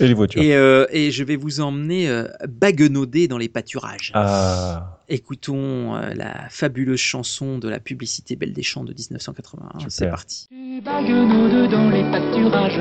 Et 0.00 0.06
les 0.06 0.14
voitures. 0.14 0.40
Et, 0.42 0.54
euh, 0.54 0.86
et 0.90 1.10
je 1.10 1.24
vais 1.24 1.36
vous 1.36 1.60
emmener 1.60 2.08
euh, 2.08 2.24
baguenauder 2.48 3.26
dans 3.28 3.38
les 3.38 3.48
pâturages. 3.48 4.12
Ah, 4.14 4.97
Écoutons 5.10 5.96
euh, 5.96 6.12
la 6.14 6.48
fabuleuse 6.50 7.00
chanson 7.00 7.56
de 7.56 7.66
la 7.68 7.80
publicité 7.80 8.36
Belle 8.36 8.52
des 8.52 8.62
Champs 8.62 8.84
de 8.84 8.92
1981. 8.92 9.88
C'est 9.88 10.10
parti. 10.10 10.48
Tu 10.50 10.82
baguenaudes 10.82 11.70
dans 11.70 11.88
les 11.88 12.02
pâturages, 12.10 12.80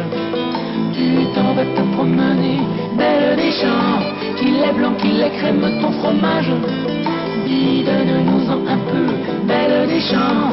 tu 0.94 1.34
t'en 1.34 1.54
vas 1.54 1.64
te 1.64 1.94
promener, 1.96 2.60
belle 2.98 3.38
des 3.38 3.52
champs, 3.52 4.02
qu'il 4.38 4.56
est 4.58 4.74
blanc, 4.74 4.94
qu'il 4.96 5.22
est 5.22 5.32
crème 5.38 5.62
ton 5.82 5.92
fromage. 5.94 6.52
Dis, 7.48 7.84
donne-nous-en 7.86 8.68
un 8.68 8.78
peu, 8.92 9.48
belle 9.48 9.88
des 9.88 10.02
champs, 10.02 10.52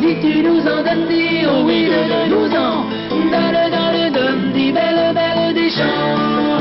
dis, 0.00 0.20
tu 0.20 0.42
nous 0.42 0.60
en 0.60 0.82
donnes, 0.82 1.06
dis, 1.08 1.46
oh 1.46 1.62
oui, 1.64 1.86
donne-nous-en, 1.86 2.84
donne, 3.30 3.70
donne, 3.70 4.12
donne, 4.12 4.52
dis, 4.52 4.72
belle, 4.72 5.14
belle 5.14 5.54
des 5.54 5.70
champs. 5.70 6.52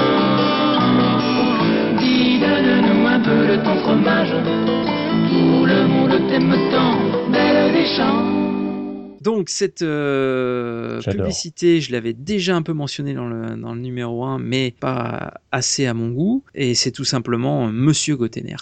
Dis, 1.98 2.40
donne-nous 2.40 3.08
un 3.08 3.20
peu 3.20 3.48
de 3.48 3.56
ton 3.64 3.76
fromage, 3.78 3.91
tout 4.04 5.66
le 5.66 5.88
monde 5.88 6.28
t'aime 6.28 6.56
tant, 6.72 7.30
belle 7.32 7.72
des 7.72 7.86
champs. 7.86 8.42
Donc 9.22 9.50
cette 9.50 9.84
euh, 9.84 11.00
publicité, 11.02 11.80
je 11.82 11.92
l'avais 11.92 12.14
déjà 12.14 12.56
un 12.56 12.64
peu 12.64 12.74
mentionné 12.74 13.14
dans 13.14 13.28
le, 13.28 13.56
dans 13.56 13.76
le 13.76 13.80
numéro 13.82 14.24
1, 14.26 14.40
mais 14.40 14.72
pas 14.72 15.36
assez 15.52 15.86
à 15.86 15.94
mon 15.94 16.10
goût. 16.10 16.44
Et 16.56 16.74
c'est 16.74 16.92
tout 16.92 17.04
simplement 17.04 17.68
Monsieur 17.68 18.16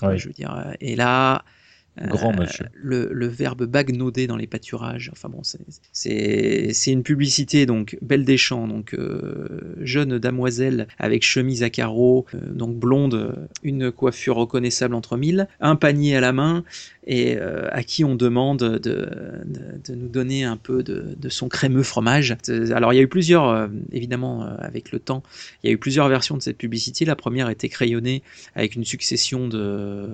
Oui. 0.09 0.17
je 0.17 0.27
veux 0.27 0.33
dire. 0.33 0.73
Et 0.81 0.97
là, 0.97 1.35
euh, 1.35 1.39
Grand 2.07 2.33
monsieur. 2.33 2.65
Le, 2.73 3.09
le 3.11 3.27
verbe 3.27 3.65
bagnauder 3.65 4.27
dans 4.27 4.37
les 4.37 4.47
pâturages. 4.47 5.09
Enfin 5.11 5.29
bon, 5.29 5.41
c'est- 5.43 6.91
une 6.91 7.03
publicité 7.03 7.65
donc 7.65 7.97
Belle 8.01 8.23
des 8.25 8.37
Champs, 8.37 8.67
donc 8.67 8.93
euh, 8.93 9.75
jeune 9.81 10.17
damoiselle 10.17 10.87
avec 10.97 11.23
chemise 11.23 11.63
à 11.63 11.69
carreaux, 11.69 12.25
euh, 12.33 12.39
donc 12.53 12.75
blonde, 12.77 13.13
euh, 13.15 13.31
une 13.63 13.91
coiffure 13.91 14.35
reconnaissable 14.35 14.95
entre 14.95 15.17
mille, 15.17 15.47
un 15.59 15.75
panier 15.75 16.15
à 16.15 16.21
la 16.21 16.31
main 16.31 16.63
et 17.07 17.37
euh, 17.37 17.67
à 17.71 17.83
qui 17.83 18.03
on 18.03 18.15
demande 18.15 18.59
de, 18.59 18.77
de, 18.77 19.09
de 19.87 19.95
nous 19.95 20.09
donner 20.09 20.43
un 20.43 20.57
peu 20.57 20.83
de, 20.83 21.15
de 21.17 21.29
son 21.29 21.47
crémeux 21.47 21.83
fromage. 21.83 22.35
Alors 22.73 22.93
il 22.93 22.97
y 22.97 22.99
a 22.99 23.01
eu 23.01 23.07
plusieurs, 23.07 23.47
euh, 23.47 23.67
évidemment 23.91 24.43
euh, 24.43 24.55
avec 24.59 24.91
le 24.91 24.99
temps, 24.99 25.23
il 25.63 25.67
y 25.67 25.69
a 25.71 25.73
eu 25.73 25.77
plusieurs 25.77 26.07
versions 26.09 26.37
de 26.37 26.41
cette 26.41 26.57
publicité. 26.57 27.05
La 27.05 27.15
première 27.15 27.49
était 27.49 27.69
crayonnée 27.69 28.21
avec 28.53 28.75
une 28.75 28.85
succession 28.85 29.47
de, 29.47 30.07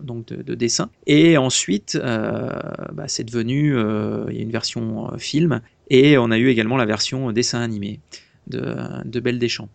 donc 0.00 0.26
de, 0.26 0.42
de 0.42 0.54
dessins. 0.54 0.90
Et 1.06 1.36
ensuite, 1.36 1.96
euh, 1.96 2.50
bah, 2.92 3.08
c'est 3.08 3.24
devenu, 3.24 3.76
euh, 3.76 4.24
il 4.30 4.36
y 4.36 4.38
a 4.38 4.42
une 4.42 4.52
version 4.52 5.12
euh, 5.12 5.18
film 5.18 5.60
et 5.90 6.18
on 6.18 6.30
a 6.30 6.38
eu 6.38 6.48
également 6.48 6.76
la 6.76 6.86
version 6.86 7.30
dessin 7.32 7.60
animé 7.60 8.00
de, 8.46 8.74
de 9.04 9.20
Belle 9.20 9.38
des 9.38 9.48
Champs. 9.48 9.68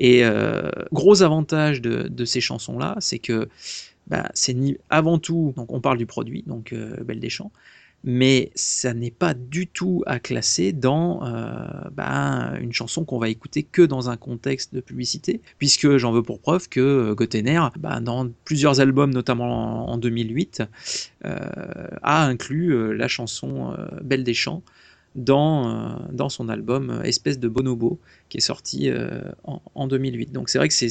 Et 0.00 0.22
gros 0.92 1.22
avantage 1.24 1.82
de 1.82 2.24
ces 2.24 2.40
chansons-là, 2.40 2.94
c'est 3.00 3.18
que 3.18 3.48
bah, 4.08 4.30
c'est 4.34 4.56
avant 4.90 5.18
tout, 5.18 5.52
donc 5.56 5.72
on 5.72 5.80
parle 5.80 5.98
du 5.98 6.06
produit, 6.06 6.42
donc 6.46 6.72
euh, 6.72 6.96
Belle 7.04 7.20
des 7.20 7.30
Champs, 7.30 7.52
mais 8.04 8.52
ça 8.54 8.94
n'est 8.94 9.10
pas 9.10 9.34
du 9.34 9.66
tout 9.66 10.02
à 10.06 10.20
classer 10.20 10.72
dans 10.72 11.24
euh, 11.24 11.66
bah, 11.92 12.52
une 12.60 12.72
chanson 12.72 13.04
qu'on 13.04 13.18
va 13.18 13.28
écouter 13.28 13.64
que 13.64 13.82
dans 13.82 14.08
un 14.08 14.16
contexte 14.16 14.74
de 14.74 14.80
publicité, 14.80 15.40
puisque 15.58 15.96
j'en 15.96 16.12
veux 16.12 16.22
pour 16.22 16.38
preuve 16.38 16.68
que 16.68 16.80
euh, 16.80 17.14
Gotener, 17.14 17.60
bah, 17.78 18.00
dans 18.00 18.30
plusieurs 18.44 18.80
albums, 18.80 19.12
notamment 19.12 19.88
en, 19.88 19.94
en 19.94 19.98
2008, 19.98 20.62
euh, 21.24 21.88
a 22.02 22.24
inclus 22.24 22.96
la 22.96 23.08
chanson 23.08 23.76
Belle 24.02 24.24
des 24.24 24.34
Champs 24.34 24.62
dans, 25.16 26.28
son 26.28 26.48
album 26.48 27.00
Espèce 27.04 27.40
de 27.40 27.48
Bonobo, 27.48 27.98
qui 28.28 28.38
est 28.38 28.40
sorti 28.40 28.90
euh, 28.90 29.20
en, 29.44 29.60
en 29.74 29.86
2008. 29.86 30.32
Donc 30.32 30.48
c'est 30.48 30.58
vrai 30.58 30.68
que 30.68 30.74
c'est 30.74 30.88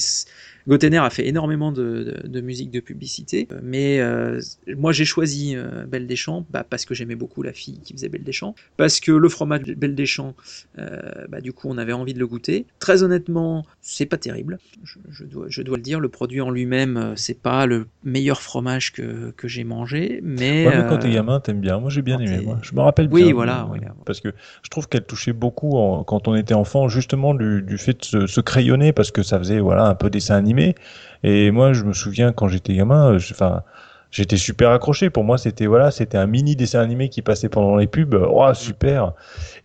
Gotener 0.67 0.97
a 0.97 1.09
fait 1.09 1.25
énormément 1.27 1.71
de, 1.71 2.19
de- 2.23 2.27
de 2.27 2.41
musique 2.41 2.71
de 2.71 2.81
publicité, 2.81 3.47
euh, 3.53 3.59
mais 3.63 3.99
euh, 4.01 4.39
moi 4.75 4.91
j'ai 4.91 5.05
choisi 5.05 5.55
euh, 5.55 5.85
Belle 5.85 6.07
des 6.07 6.17
Champs 6.17 6.45
bah, 6.49 6.65
parce 6.69 6.83
que 6.83 6.93
j'aimais 6.93 7.15
beaucoup 7.15 7.41
la 7.41 7.53
fille 7.53 7.79
qui 7.81 7.93
faisait 7.93 8.09
Belle 8.09 8.23
des 8.25 8.33
Champs, 8.33 8.53
parce 8.75 8.99
que 8.99 9.13
le 9.13 9.29
fromage 9.29 9.63
de 9.63 9.73
Belle 9.75 9.95
des 9.95 10.05
Champs, 10.05 10.35
bah, 10.75 11.41
du 11.41 11.53
coup 11.53 11.67
on 11.69 11.77
avait 11.77 11.93
envie 11.93 12.13
de 12.13 12.19
le 12.19 12.27
goûter. 12.27 12.65
Très 12.79 13.03
honnêtement, 13.03 13.65
c'est 13.81 14.05
pas 14.05 14.17
terrible, 14.17 14.59
je, 14.83 14.99
je 15.09 15.23
dois, 15.23 15.45
je 15.49 15.61
dois 15.61 15.77
le 15.77 15.83
dire, 15.83 15.99
le 15.99 16.09
produit 16.09 16.41
en 16.41 16.49
lui-même, 16.49 17.13
c'est 17.15 17.41
pas 17.41 17.65
le 17.65 17.87
meilleur 18.03 18.41
fromage 18.41 18.91
que, 18.91 19.31
que 19.31 19.47
j'ai 19.47 19.63
mangé, 19.63 20.19
mais... 20.23 20.65
Ouais, 20.67 20.77
mais 20.77 20.89
quand 20.89 20.97
t'es 20.99 21.11
gamin, 21.11 21.39
t'aimes 21.39 21.61
bien. 21.61 21.79
Moi, 21.79 21.89
j'ai 21.89 22.01
bien 22.01 22.19
aimé. 22.19 22.41
Moi. 22.43 22.57
Je 22.61 22.73
me 22.75 22.81
rappelle 22.81 23.09
Oui, 23.11 23.23
bien. 23.23 23.33
voilà, 23.33 23.67
oui. 23.71 23.79
Parce 24.05 24.21
que 24.21 24.29
je 24.63 24.69
trouve 24.69 24.87
qu'elle 24.87 25.05
touchait 25.05 25.33
beaucoup 25.33 25.77
en- 25.77 26.03
quand 26.03 26.27
on 26.27 26.35
était 26.35 26.53
enfant, 26.53 26.87
justement 26.87 27.26
du, 27.33 27.77
fait 27.77 27.99
de 27.99 28.05
se, 28.05 28.27
se 28.27 28.41
crayonner, 28.41 28.93
parce 28.93 29.11
que 29.11 29.23
ça 29.23 29.37
faisait 29.37 29.59
voilà 29.59 29.85
un 29.85 29.95
peu 29.95 30.09
dessin 30.09 30.35
animé. 30.35 30.75
Et 31.23 31.51
moi, 31.51 31.73
je 31.73 31.83
me 31.83 31.93
souviens 31.93 32.31
quand 32.31 32.47
j'étais 32.47 32.73
gamin, 32.73 33.13
euh, 33.13 33.19
enfin. 33.31 33.63
J'étais 34.09 34.37
super 34.37 34.71
accroché. 34.71 35.09
Pour 35.09 35.25
moi, 35.25 35.37
c'était 35.37 35.65
voilà, 35.65 35.91
c'était 35.91 36.17
un 36.17 36.27
mini 36.27 36.55
dessin 36.55 36.79
animé 36.79 37.09
qui 37.09 37.21
passait 37.21 37.49
pendant 37.49 37.75
les 37.75 37.87
pubs. 37.87 38.15
Oh, 38.15 38.53
super. 38.53 39.11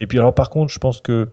Et 0.00 0.08
puis 0.08 0.18
alors, 0.18 0.34
par 0.34 0.50
contre, 0.50 0.72
je 0.72 0.80
pense 0.80 1.00
que, 1.00 1.28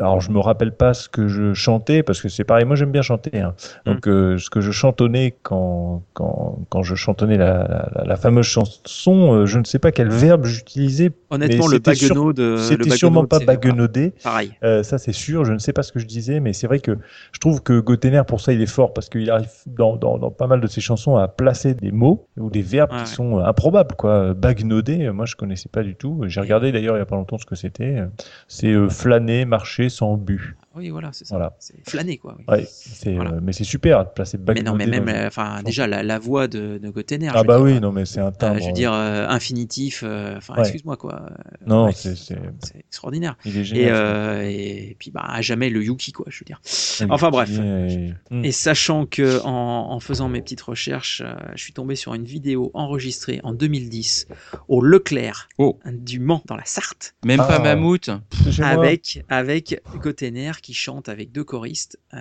alors, 0.00 0.20
je 0.20 0.30
me 0.30 0.38
rappelle 0.40 0.72
pas 0.72 0.94
ce 0.94 1.08
que 1.08 1.28
je 1.28 1.54
chantais 1.54 2.02
parce 2.02 2.20
que 2.20 2.28
c'est 2.28 2.44
pareil. 2.44 2.64
Moi, 2.64 2.76
j'aime 2.76 2.90
bien 2.92 3.02
chanter. 3.02 3.40
hein. 3.40 3.54
Donc, 3.86 4.06
euh, 4.08 4.38
ce 4.38 4.50
que 4.50 4.60
je 4.60 4.70
chantonnais 4.72 5.34
quand 5.42 6.02
quand 6.14 6.58
quand 6.68 6.82
je 6.82 6.94
chantonnais 6.94 7.36
la 7.36 7.88
la, 7.94 8.04
la 8.04 8.16
fameuse 8.16 8.46
chanson, 8.46 9.32
euh, 9.34 9.46
je 9.46 9.58
ne 9.58 9.64
sais 9.64 9.78
pas 9.78 9.92
quel 9.92 10.08
verbe 10.08 10.44
j'utilisais. 10.46 11.10
Honnêtement, 11.30 11.66
le 11.68 11.76
euh, 11.76 12.56
le 12.56 12.56
C'était 12.58 12.90
sûrement 12.90 13.24
pas 13.24 13.38
baguenaudé. 13.40 14.14
Pareil. 14.22 14.52
Euh, 14.64 14.82
ça, 14.82 14.98
c'est 14.98 15.12
sûr. 15.12 15.44
Je 15.44 15.52
ne 15.52 15.58
sais 15.58 15.72
pas 15.72 15.82
ce 15.82 15.92
que 15.92 15.98
je 15.98 16.06
disais, 16.06 16.40
mais 16.40 16.52
c'est 16.52 16.66
vrai 16.66 16.80
que 16.80 16.96
je 17.32 17.38
trouve 17.38 17.62
que 17.62 17.78
Gotener, 17.80 18.22
pour 18.26 18.40
ça, 18.40 18.52
il 18.52 18.62
est 18.62 18.66
fort 18.66 18.92
parce 18.94 19.08
qu'il 19.08 19.30
arrive 19.30 19.50
dans, 19.66 19.96
dans, 19.96 20.18
dans 20.18 20.30
pas 20.30 20.46
mal 20.46 20.60
de 20.60 20.66
ses 20.66 20.80
chansons 20.80 21.16
à 21.16 21.28
placer 21.28 21.74
des 21.74 21.92
mots 21.92 22.26
ou 22.38 22.50
des 22.50 22.62
verbes 22.62 22.90
Ouais, 22.90 22.96
qui 22.98 23.02
ouais. 23.02 23.06
sont 23.16 23.38
euh, 23.38 23.44
improbables, 23.44 23.94
quoi. 23.96 24.32
Baguenauder, 24.34 25.06
euh, 25.06 25.12
moi, 25.12 25.26
je 25.26 25.36
connaissais 25.36 25.68
pas 25.68 25.82
du 25.82 25.94
tout. 25.94 26.22
J'ai 26.26 26.40
regardé 26.40 26.72
d'ailleurs 26.72 26.96
il 26.96 27.00
y 27.00 27.02
a 27.02 27.06
pas 27.06 27.16
longtemps 27.16 27.38
ce 27.38 27.44
que 27.46 27.54
c'était. 27.54 27.98
C'est 28.46 28.72
euh, 28.72 28.88
flâner, 28.88 29.44
marcher 29.44 29.67
sans 29.88 30.16
but. 30.16 30.40
Oui, 30.78 30.88
voilà, 30.90 31.10
c'est 31.12 31.24
ça. 31.26 31.34
Voilà. 31.36 31.54
C'est 31.58 31.74
flâner, 31.88 32.16
quoi. 32.18 32.36
oui. 32.38 32.44
Ouais, 32.48 32.66
c'est, 32.68 33.18
euh, 33.18 33.40
mais 33.42 33.52
c'est 33.52 33.64
super 33.64 34.04
de 34.04 34.10
placer 34.10 34.38
Mais 34.38 34.62
non, 34.62 34.74
mais 34.74 34.86
même, 34.86 35.08
euh, 35.08 35.26
enfin, 35.26 35.62
déjà 35.64 35.86
la, 35.86 36.02
la 36.02 36.18
voix 36.18 36.48
de, 36.48 36.78
de 36.78 36.88
Gotener. 36.90 37.30
Ah 37.34 37.42
bah 37.42 37.56
dire, 37.56 37.64
oui, 37.64 37.80
non, 37.80 37.92
mais 37.92 38.04
c'est 38.06 38.20
un 38.20 38.28
euh, 38.28 38.30
timbre. 38.30 38.60
je 38.60 38.66
veux 38.66 38.72
dire 38.72 38.92
euh, 38.92 39.26
infinitif. 39.28 40.02
euh, 40.04 40.36
Enfin, 40.36 40.54
Ouais. 40.54 40.60
excuse-moi 40.60 40.96
quoi. 40.96 41.22
euh, 41.22 41.34
Non, 41.66 41.86
ouais, 41.86 41.92
c'est- 41.92 42.14
c'est- 42.16 42.38
extraordinaire. 42.78 43.36
Il 43.44 43.56
est 43.56 43.60
Et, 43.60 43.64
génial, 43.64 43.92
euh, 43.94 44.42
et 44.48 44.96
puis 44.98 45.10
bah 45.10 45.24
à 45.26 45.40
jamais 45.42 45.68
le 45.70 45.82
Yuki 45.82 46.12
quoi, 46.12 46.26
je 46.28 46.38
veux 46.40 46.44
dire. 46.44 46.60
Le 47.00 47.12
Enfin 47.12 47.30
bref. 47.30 47.50
et- 47.50 48.14
Hmm. 48.30 48.44
Et 48.44 48.52
sachant 48.52 49.06
que 49.06 49.40
en, 49.44 49.90
en 49.90 50.00
faisant 50.00 50.28
mes 50.28 50.40
petites 50.42 50.60
recherches, 50.60 51.22
euh, 51.24 51.34
je 51.54 51.62
suis 51.62 51.72
tombé 51.72 51.94
sur 51.96 52.14
une 52.14 52.24
vidéo 52.24 52.70
enregistrée 52.74 53.40
en 53.42 53.52
2010 53.52 54.26
au 54.68 54.80
Leclerc 54.82 55.48
du 55.92 56.20
Mans 56.20 56.42
dans 56.46 56.56
la 56.56 56.64
Sarthe. 56.64 57.14
Même 57.24 57.38
pas 57.38 57.58
Mammouth. 57.58 58.10
Chez 58.50 58.62
moi. 58.62 58.70
Avec 58.70 59.24
avec 59.28 59.80
Gotener 60.02 60.52
qui 60.62 60.67
chante 60.74 61.08
avec 61.08 61.32
deux 61.32 61.44
choristes 61.44 61.98
euh, 62.14 62.18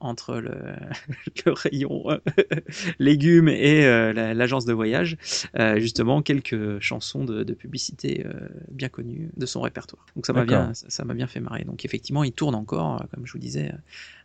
entre 0.00 0.36
le, 0.36 0.56
le 1.46 1.52
rayon 1.52 2.10
euh, 2.10 2.18
légumes 2.98 3.48
et 3.48 3.84
euh, 3.86 4.12
la- 4.12 4.34
l'agence 4.34 4.64
de 4.64 4.72
voyage, 4.72 5.16
justement 5.76 6.22
quelques 6.22 6.80
chansons 6.80 7.24
de, 7.24 7.42
de 7.42 7.54
publicité 7.54 8.24
bien 8.70 8.88
connues 8.88 9.30
de 9.36 9.46
son 9.46 9.60
répertoire. 9.60 10.06
Donc 10.16 10.26
ça 10.26 10.32
m'a 10.32 10.44
bien 10.44 10.72
ça 10.74 11.04
m'a 11.04 11.14
bien 11.14 11.26
fait 11.26 11.40
marrer. 11.40 11.64
Donc 11.64 11.84
effectivement, 11.84 12.24
il 12.24 12.32
tourne 12.32 12.54
encore, 12.54 13.04
comme 13.12 13.26
je 13.26 13.32
vous 13.32 13.38
disais, 13.38 13.72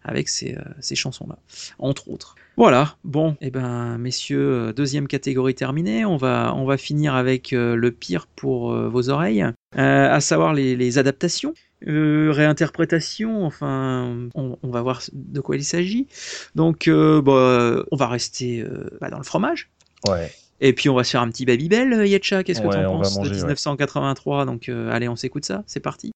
avec 0.04 0.30
ces, 0.30 0.58
ces 0.80 0.96
chansons-là, 0.96 1.38
entre 1.80 2.10
autres. 2.10 2.36
Voilà. 2.58 2.98
Bon, 3.04 3.36
et 3.42 3.50
ben 3.50 3.98
messieurs, 3.98 4.74
deuxième 4.76 5.08
catégorie 5.08 5.56
terminée. 5.56 6.06
On 6.06 6.18
va 6.18 6.54
on 6.56 6.66
va 6.66 6.78
finir 6.78 7.16
avec 7.16 7.52
le 7.52 7.92
pire 7.92 8.28
pour 8.28 8.74
vos 8.74 9.10
oreilles, 9.10 9.44
euh, 9.44 10.12
à 10.14 10.20
savoir 10.22 10.54
les, 10.54 10.76
les 10.76 10.98
adaptations. 10.98 11.54
Euh, 11.88 12.32
réinterprétation, 12.32 13.46
enfin, 13.46 14.28
on, 14.36 14.58
on 14.64 14.70
va 14.70 14.82
voir 14.82 15.02
de 15.12 15.42
quoi 15.42 15.56
il 15.56 15.64
s'agit. 15.64 16.08
Donc, 16.56 16.88
euh, 16.88 17.22
bah, 17.22 17.84
on 17.92 17.96
va 17.96 18.08
rester 18.08 18.62
euh, 18.62 18.90
bah, 19.02 19.10
dans 19.10 19.18
le 19.18 19.24
fromage. 19.24 19.70
Ouais. 20.08 20.32
Et 20.62 20.72
puis, 20.74 20.88
on 20.88 20.96
va 20.96 21.04
se 21.04 21.12
faire 21.12 21.22
un 21.22 21.30
petit 21.30 21.46
Babybel, 21.46 21.92
euh, 21.92 22.06
Yetcha. 22.06 22.44
Qu'est-ce 22.44 22.62
que 22.62 22.68
Ouais, 22.68 22.84
t'en 22.84 22.98
penses 22.98 23.18
manger, 23.18 23.32
de 23.32 23.36
ouais. 23.36 23.42
1983 23.42 24.46
Donc, 24.46 24.70
euh, 24.70 24.92
allez, 24.94 25.10
on 25.10 25.16
s'écoute 25.18 25.44
ça. 25.44 25.64
C'est 25.68 25.82
parti. 25.82 26.14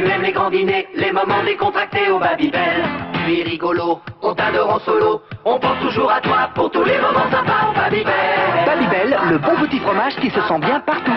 Tu 0.00 0.08
aimes 0.10 0.22
les 0.22 0.32
grands 0.32 0.50
dîners, 0.50 0.86
les 0.96 1.12
moments 1.12 1.44
décontractés 1.44 2.10
au 2.10 2.18
Babybel. 2.18 2.82
Tu 3.26 3.40
es 3.40 3.42
rigolo, 3.42 4.00
on 4.22 4.34
t'adore 4.34 4.70
en 4.74 4.78
solo, 4.80 5.20
on 5.44 5.58
pense 5.58 5.78
toujours 5.82 6.10
à 6.10 6.20
toi 6.20 6.48
pour 6.54 6.70
tous 6.70 6.84
les 6.84 6.96
moments 6.98 7.30
sympas 7.30 7.70
au 7.70 7.74
Babybel. 7.74 8.64
Babybel, 8.66 9.16
le 9.30 9.38
bon 9.38 9.66
petit 9.66 9.78
fromage 9.78 10.16
qui 10.16 10.30
se 10.30 10.40
sent 10.40 10.58
bien 10.60 10.80
partout. 10.80 11.12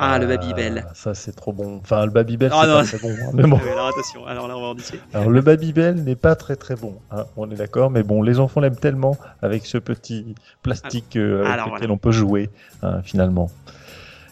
Ah, 0.00 0.16
le 0.20 0.26
Babybel. 0.26 0.84
Ça, 0.94 1.12
c'est 1.14 1.32
trop 1.34 1.52
bon. 1.52 1.80
Enfin, 1.82 2.04
le 2.04 2.12
Babybel, 2.12 2.52
Ah, 2.54 2.60
c'est 2.62 2.68
non. 2.68 2.74
pas 2.78 2.84
très 2.84 2.98
bon. 2.98 3.08
hein, 3.08 3.30
mais 3.34 3.42
bon. 3.42 3.56
Ouais, 3.56 3.72
alors 3.72 3.88
attention, 3.88 4.24
alors 4.26 4.46
là, 4.46 4.56
on 4.56 4.60
va 4.60 4.66
en 4.68 4.74
discuter. 4.76 5.02
Alors 5.12 5.28
le 5.28 5.40
Babybel 5.40 5.96
n'est 6.04 6.14
pas 6.14 6.36
très 6.36 6.54
très 6.54 6.76
bon, 6.76 6.94
hein, 7.10 7.24
on 7.36 7.50
est 7.50 7.56
d'accord, 7.56 7.90
mais 7.90 8.04
bon, 8.04 8.22
les 8.22 8.38
enfants 8.38 8.60
l'aiment 8.60 8.76
tellement 8.76 9.16
avec 9.42 9.66
ce 9.66 9.76
petit 9.78 10.36
plastique 10.62 11.16
euh, 11.16 11.40
avec 11.40 11.52
Alors, 11.54 11.66
lequel 11.66 11.78
voilà. 11.80 11.94
on 11.94 11.98
peut 11.98 12.12
jouer 12.12 12.48
hein, 12.84 13.00
finalement 13.02 13.50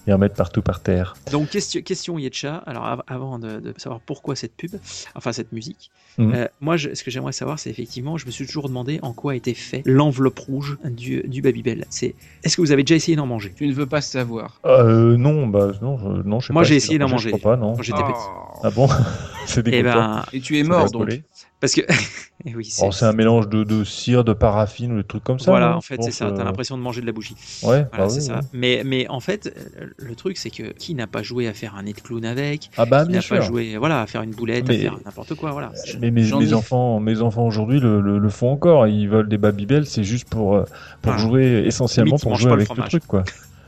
et 0.07 0.13
en 0.13 0.19
mettre 0.19 0.35
partout 0.37 0.63
par 0.63 0.81
terre. 0.81 1.17
Donc, 1.33 1.51
question, 1.51 1.81
question 1.83 2.19
Yetcha. 2.19 2.57
Alors, 2.67 2.85
av- 2.87 3.03
avant 3.07 3.39
de, 3.39 3.61
de 3.61 3.75
savoir 3.77 4.01
pourquoi 4.01 4.37
cette 4.37 4.55
pub, 4.57 4.73
enfin 5.15 5.33
cette 5.33 5.53
musique, 5.53 5.91
Mhm. 6.19 6.33
euh, 6.35 6.49
moi, 6.61 6.77
je- 6.77 6.95
ce 6.95 7.05
que 7.05 7.11
j'aimerais 7.11 7.33
savoir, 7.33 7.59
c'est 7.59 7.69
effectivement, 7.71 8.17
je 8.17 8.25
me 8.27 8.31
suis 8.31 8.47
toujours 8.47 8.69
demandé 8.69 8.99
en 9.03 9.13
quoi 9.13 9.37
était 9.37 9.53
fait 9.55 9.83
l'enveloppe 9.85 10.39
rouge 10.39 10.79
du, 10.85 11.23
du 11.27 11.43
Babybel. 11.43 11.85
C'est, 11.91 12.15
est-ce 12.43 12.57
que 12.57 12.63
vous 12.63 12.73
avez 12.73 12.85
déjà 12.85 12.95
essayé 12.95 13.17
d'en 13.17 13.27
manger? 13.27 13.53
Tu 13.57 13.67
ne 13.67 13.73
veux 13.75 13.87
pas 13.87 14.01
savoir. 14.01 14.61
Euh, 14.65 15.17
non, 15.17 15.47
bah 15.47 15.73
non, 15.83 15.99
je, 15.99 16.23
non, 16.27 16.41
je 16.41 16.47
sais 16.47 16.53
Moi, 16.53 16.63
pas 16.63 16.69
j'ai 16.69 16.77
essayé 16.77 16.99
d'en 16.99 17.09
manger 17.09 17.31
Je 17.31 17.37
crois 17.37 17.53
pas, 17.53 17.57
non. 17.59 17.75
quand 17.75 17.83
j'étais 17.83 17.99
Oh. 18.03 18.13
petit. 18.13 18.61
Ah 18.63 18.71
bon, 18.71 18.89
c'est 19.51 19.67
Et 19.69 19.71
dégoûtant. 19.71 19.95
ben, 19.95 20.25
Et 20.33 20.41
tu 20.41 20.59
es 20.59 20.63
mort 20.63 20.91
donc. 20.91 21.03
coller. 21.03 21.25
parce 21.61 21.73
que, 21.75 21.81
eh 22.45 22.55
oui, 22.55 22.65
c'est, 22.65 22.85
Oh, 22.87 22.93
c'est 22.93 23.05
un 23.07 23.13
mélange 23.13 23.49
de, 23.49 23.65
de 23.65 23.85
cire, 23.85 24.25
de 24.25 24.33
paraffine 24.33 24.93
ou 24.93 24.97
des 24.99 25.05
trucs 25.07 25.25
comme 25.25 25.39
ça. 25.39 25.51
voilà, 25.51 25.77
en 25.77 25.81
fait, 25.81 26.03
c'est 26.03 26.11
ça. 26.11 26.31
T'as 26.33 26.45
l'impression 26.45 26.77
de 26.77 26.83
manger 26.83 27.01
de 27.01 27.07
la 27.07 27.13
bougie. 27.13 27.35
Ouais, 27.63 27.87
Voilà, 27.91 28.05
bah 28.05 28.09
c'est 28.09 28.21
oui, 28.21 28.27
ça. 28.27 28.41
oui. 28.43 28.49
Mais, 28.53 28.83
mais 28.85 29.09
en 29.09 29.21
fait, 29.21 29.53
le 29.97 30.15
truc, 30.15 30.37
c'est 30.37 30.51
que 30.51 30.73
qui 30.73 30.95
n'a 30.95 31.07
pas 31.07 31.23
joué 31.23 31.49
à 31.49 31.55
faire 31.55 31.75
un 31.77 31.83
nez 31.85 31.93
de 31.93 32.01
clown 32.01 32.25
avec? 32.25 32.71
Ah 32.77 32.85
bah 32.87 33.03
Qui 33.05 33.11
bien 33.13 33.21
n'a 33.21 33.27
pas 33.27 33.41
joué, 33.41 33.77
voilà, 33.79 34.03
à 34.03 34.07
faire 34.07 34.23
une 34.23 34.33
boulette, 34.33 34.67
Mais- 34.69 34.77
à 34.77 34.81
faire 34.91 34.99
n'importe 35.05 35.35
quoi, 35.35 35.53
voilà. 35.53 35.73
Mais 36.01 36.11
mes, 36.11 36.33
enfants, 36.53 37.01
mes 37.01 37.21
enfants 37.23 37.47
aujourd'hui 37.47 37.81
le, 37.81 38.01
le, 38.01 38.19
le 38.19 38.29
font 38.29 38.51
encore. 38.53 38.87
Ils 38.87 39.09
veulent 39.09 39.29
des 39.29 39.39
Babybel, 39.39 39.87
c'est 39.87 40.05
juste 40.05 40.29
pour 40.29 40.57
euh, 40.57 40.65
pour 41.03 41.13
Ah. 41.13 41.19
jouer 41.19 41.63
essentiellement 41.67 42.19
pour 42.19 42.37
jouer 42.37 42.51
le 42.51 42.57
avec 42.57 42.77
le 42.77 42.83
truc 42.85 43.07
quoi. 43.07 43.25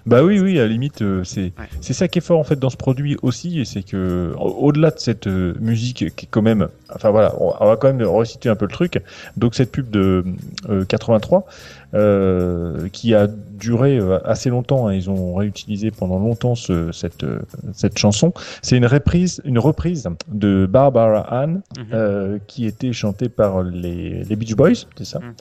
Bah 0.09 0.25
oui, 0.25 0.41
oui, 0.41 0.59
à 0.59 0.63
la 0.63 0.69
limite, 0.69 1.03
euh, 1.03 1.23
c'est 1.23 1.53
Ouais. 1.59 1.69
c'est 1.83 1.93
ça 1.93 2.09
qui 2.09 2.19
est 2.19 2.23
fort 2.23 2.41
en 2.41 2.45
fait 2.45 2.59
dans 2.59 2.71
ce 2.71 2.79
produit 2.79 3.17
aussi, 3.23 3.61
et 3.61 3.65
c'est 3.67 3.83
que 3.83 4.33
au- 4.39 4.67
au-delà 4.67 4.91
de 4.91 4.99
cette 4.99 5.27
euh, 5.27 5.53
musique 5.61 6.15
qui 6.17 6.25
est 6.25 6.29
quand 6.31 6.41
même, 6.41 6.69
enfin 6.95 7.11
voilà, 7.11 7.35
on, 7.39 7.53
on 7.61 7.67
va 7.67 7.77
quand 7.77 7.93
même 7.93 8.03
resituer 8.07 8.49
un 8.49 8.57
peu 8.57 8.65
le 8.65 8.71
truc. 8.73 9.03
Donc 9.37 9.55
cette 9.55 9.71
pub 9.71 9.91
de 9.91 10.25
euh, 10.71 10.85
83, 10.87 11.45
euh, 11.95 12.89
qui 12.93 13.15
a 13.15 13.27
duré 13.27 13.99
euh, 13.99 14.19
assez 14.27 14.51
longtemps, 14.51 14.87
hein, 14.89 14.95
ils 14.95 15.09
ont 15.09 15.35
réutilisé 15.35 15.91
pendant 15.91 16.19
longtemps 16.19 16.55
ce, 16.55 16.93
cette 16.93 17.25
euh, 17.25 17.41
cette 17.73 17.97
chanson. 17.99 18.33
C'est 18.63 18.77
une 18.77 18.87
reprise, 18.87 19.41
une 19.45 19.59
reprise 19.59 20.07
de 20.31 20.67
Barbara 20.67 21.21
Ann, 21.33 21.63
Mhm. 21.79 21.85
euh, 21.95 22.39
qui 22.47 22.67
était 22.67 22.93
chantée 22.93 23.29
par 23.29 23.63
les, 23.63 24.23
les 24.25 24.37
Beach 24.37 24.55
Boys, 24.55 24.85
c'est 24.97 25.05
ça. 25.07 25.19
Mhm. 25.21 25.35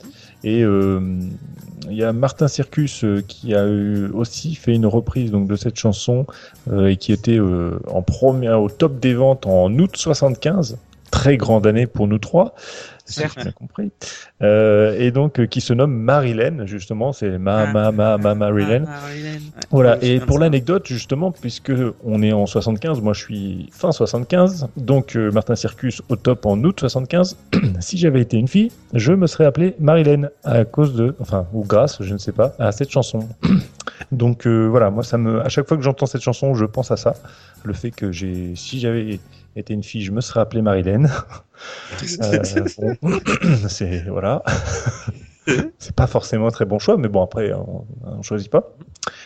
Et 0.44 0.62
euh, 0.64 1.00
il 1.90 1.96
y 1.96 2.02
a 2.04 2.12
Martin 2.12 2.48
Circus 2.48 3.04
qui 3.26 3.54
a 3.54 3.66
eu 3.66 4.08
aussi 4.10 4.54
fait 4.54 4.74
une 4.74 4.86
reprise 4.86 5.30
donc 5.30 5.48
de 5.48 5.56
cette 5.56 5.76
chanson 5.78 6.26
euh, 6.70 6.86
et 6.88 6.96
qui 6.96 7.12
était 7.12 7.38
euh, 7.38 7.78
en 7.92 8.02
première 8.02 8.60
au 8.62 8.68
top 8.68 9.00
des 9.00 9.14
ventes 9.14 9.46
en 9.46 9.70
août 9.78 9.96
75. 9.96 10.78
Très 11.10 11.36
grande 11.38 11.66
année 11.66 11.86
pour 11.86 12.06
nous 12.06 12.18
trois. 12.18 12.54
Certes. 13.08 13.34
J'ai 13.36 13.44
bien 13.44 13.52
compris. 13.52 13.90
Euh, 14.42 14.98
et 14.98 15.10
donc, 15.10 15.40
euh, 15.40 15.46
qui 15.46 15.60
se 15.60 15.72
nomme 15.72 15.94
Marilyn, 15.94 16.66
justement, 16.66 17.12
c'est 17.12 17.38
ma, 17.38 17.66
ma, 17.72 17.90
ma, 17.90 18.18
ma, 18.18 18.34
Marilyn. 18.34 18.84
Voilà, 19.70 19.98
et 20.02 20.20
pour 20.20 20.38
l'anecdote, 20.38 20.86
justement, 20.86 21.32
puisque 21.32 21.72
on 22.04 22.22
est 22.22 22.32
en 22.32 22.46
75, 22.46 23.00
moi 23.00 23.12
je 23.12 23.20
suis 23.20 23.68
fin 23.72 23.92
75, 23.92 24.68
donc 24.76 25.16
euh, 25.16 25.30
Martin 25.32 25.56
Circus 25.56 26.02
au 26.08 26.16
top 26.16 26.46
en 26.46 26.62
août 26.62 26.80
75, 26.80 27.36
si 27.80 27.98
j'avais 27.98 28.20
été 28.20 28.36
une 28.36 28.48
fille, 28.48 28.70
je 28.94 29.12
me 29.12 29.26
serais 29.26 29.44
appelé 29.44 29.74
Marilyn 29.78 30.28
à 30.44 30.64
cause 30.64 30.94
de, 30.94 31.14
enfin, 31.20 31.46
ou 31.52 31.64
grâce, 31.64 32.02
je 32.02 32.12
ne 32.12 32.18
sais 32.18 32.32
pas, 32.32 32.54
à 32.58 32.72
cette 32.72 32.90
chanson. 32.90 33.28
donc 34.12 34.46
euh, 34.46 34.66
voilà, 34.66 34.90
moi 34.90 35.02
ça 35.02 35.18
me, 35.18 35.40
à 35.40 35.48
chaque 35.48 35.66
fois 35.66 35.76
que 35.76 35.82
j'entends 35.82 36.06
cette 36.06 36.22
chanson, 36.22 36.54
je 36.54 36.64
pense 36.64 36.90
à 36.90 36.96
ça, 36.96 37.14
le 37.64 37.72
fait 37.72 37.90
que 37.90 38.12
j'ai, 38.12 38.54
si 38.54 38.80
j'avais 38.80 39.20
été 39.60 39.74
une 39.74 39.82
fille, 39.82 40.02
je 40.02 40.12
me 40.12 40.20
serais 40.20 40.40
appelé 40.40 40.62
Marilyn. 40.62 41.04
Euh, 42.22 42.42
c'est 43.68 44.04
voilà. 44.08 44.44
c'est 45.78 45.94
pas 45.96 46.06
forcément 46.06 46.46
un 46.46 46.50
très 46.50 46.66
bon 46.66 46.78
choix, 46.78 46.96
mais 46.96 47.08
bon 47.08 47.22
après 47.22 47.52
on, 47.52 47.84
on 48.04 48.22
choisit 48.22 48.50
pas. 48.50 48.74